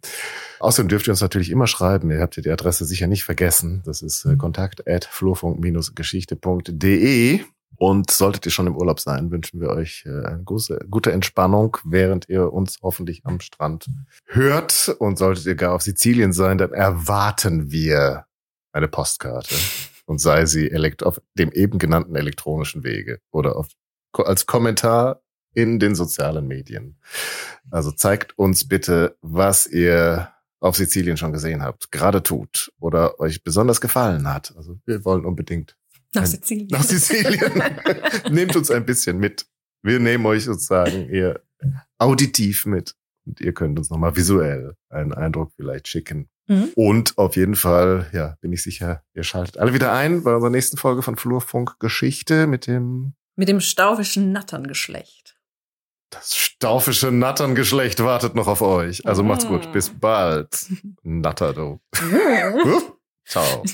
Außerdem 0.58 0.88
dürft 0.88 1.06
ihr 1.06 1.12
uns 1.12 1.20
natürlich 1.20 1.50
immer 1.50 1.66
schreiben. 1.66 2.10
Ihr 2.10 2.20
habt 2.20 2.36
ja 2.36 2.42
die 2.42 2.50
Adresse 2.50 2.86
sicher 2.86 3.08
nicht 3.08 3.24
vergessen. 3.24 3.82
Das 3.84 4.00
ist 4.00 4.24
äh, 4.24 4.36
kontakt 4.36 4.88
at 4.88 5.04
flurfunk-geschichte.de. 5.04 7.40
Und 7.78 8.10
solltet 8.10 8.46
ihr 8.46 8.52
schon 8.52 8.66
im 8.66 8.76
Urlaub 8.76 9.00
sein, 9.00 9.30
wünschen 9.30 9.60
wir 9.60 9.70
euch 9.70 10.04
äh, 10.06 10.26
eine 10.26 10.44
gute, 10.44 11.12
Entspannung, 11.12 11.76
während 11.84 12.28
ihr 12.28 12.52
uns 12.52 12.78
hoffentlich 12.82 13.24
am 13.24 13.40
Strand 13.40 13.86
hört. 14.26 14.94
Und 14.98 15.18
solltet 15.18 15.46
ihr 15.46 15.54
gar 15.54 15.74
auf 15.74 15.82
Sizilien 15.82 16.32
sein, 16.32 16.58
dann 16.58 16.72
erwarten 16.72 17.70
wir 17.70 18.26
eine 18.72 18.88
Postkarte. 18.88 19.54
Und 20.06 20.20
sei 20.20 20.46
sie 20.46 20.70
auf 21.02 21.20
dem 21.34 21.50
eben 21.52 21.78
genannten 21.78 22.14
elektronischen 22.14 22.84
Wege 22.84 23.20
oder 23.30 23.56
auf, 23.56 23.68
als 24.12 24.46
Kommentar 24.46 25.22
in 25.52 25.78
den 25.78 25.94
sozialen 25.94 26.46
Medien. 26.46 26.96
Also 27.70 27.90
zeigt 27.90 28.38
uns 28.38 28.68
bitte, 28.68 29.16
was 29.22 29.66
ihr 29.66 30.30
auf 30.60 30.76
Sizilien 30.76 31.16
schon 31.16 31.32
gesehen 31.32 31.62
habt, 31.62 31.90
gerade 31.90 32.22
tut 32.22 32.72
oder 32.78 33.18
euch 33.20 33.42
besonders 33.42 33.80
gefallen 33.80 34.32
hat. 34.32 34.54
Also 34.56 34.78
wir 34.84 35.04
wollen 35.04 35.24
unbedingt 35.24 35.76
nach 36.16 36.26
Sizilien. 36.26 36.68
Nach 36.70 36.82
Sizilien. 36.82 37.62
Nehmt 38.30 38.56
uns 38.56 38.70
ein 38.70 38.84
bisschen 38.84 39.18
mit. 39.18 39.46
Wir 39.82 40.00
nehmen 40.00 40.26
euch 40.26 40.44
sozusagen 40.44 41.08
eher 41.08 41.40
auditiv 41.98 42.66
mit. 42.66 42.94
Und 43.24 43.40
ihr 43.40 43.52
könnt 43.52 43.78
uns 43.78 43.90
nochmal 43.90 44.16
visuell 44.16 44.76
einen 44.88 45.12
Eindruck 45.12 45.52
vielleicht 45.56 45.88
schicken. 45.88 46.28
Mhm. 46.46 46.70
Und 46.74 47.18
auf 47.18 47.36
jeden 47.36 47.56
Fall, 47.56 48.08
ja, 48.12 48.36
bin 48.40 48.52
ich 48.52 48.62
sicher, 48.62 49.02
ihr 49.14 49.24
schaltet 49.24 49.58
alle 49.58 49.74
wieder 49.74 49.92
ein 49.92 50.22
bei 50.22 50.34
unserer 50.34 50.50
nächsten 50.50 50.76
Folge 50.76 51.02
von 51.02 51.16
Flurfunk 51.16 51.78
Geschichte 51.80 52.46
mit 52.46 52.66
dem 52.66 53.14
mit 53.36 53.48
dem 53.48 53.60
staufischen 53.60 54.32
Natterngeschlecht. 54.32 55.36
Das 56.10 56.34
staufische 56.34 57.10
Natterngeschlecht 57.10 58.02
wartet 58.02 58.34
noch 58.34 58.46
auf 58.46 58.62
euch. 58.62 59.06
Also 59.06 59.22
macht's 59.22 59.46
gut. 59.46 59.72
Bis 59.72 59.90
bald. 59.90 60.66
Natter, 61.02 61.52
du. 61.52 61.80
Ciao. 63.26 63.64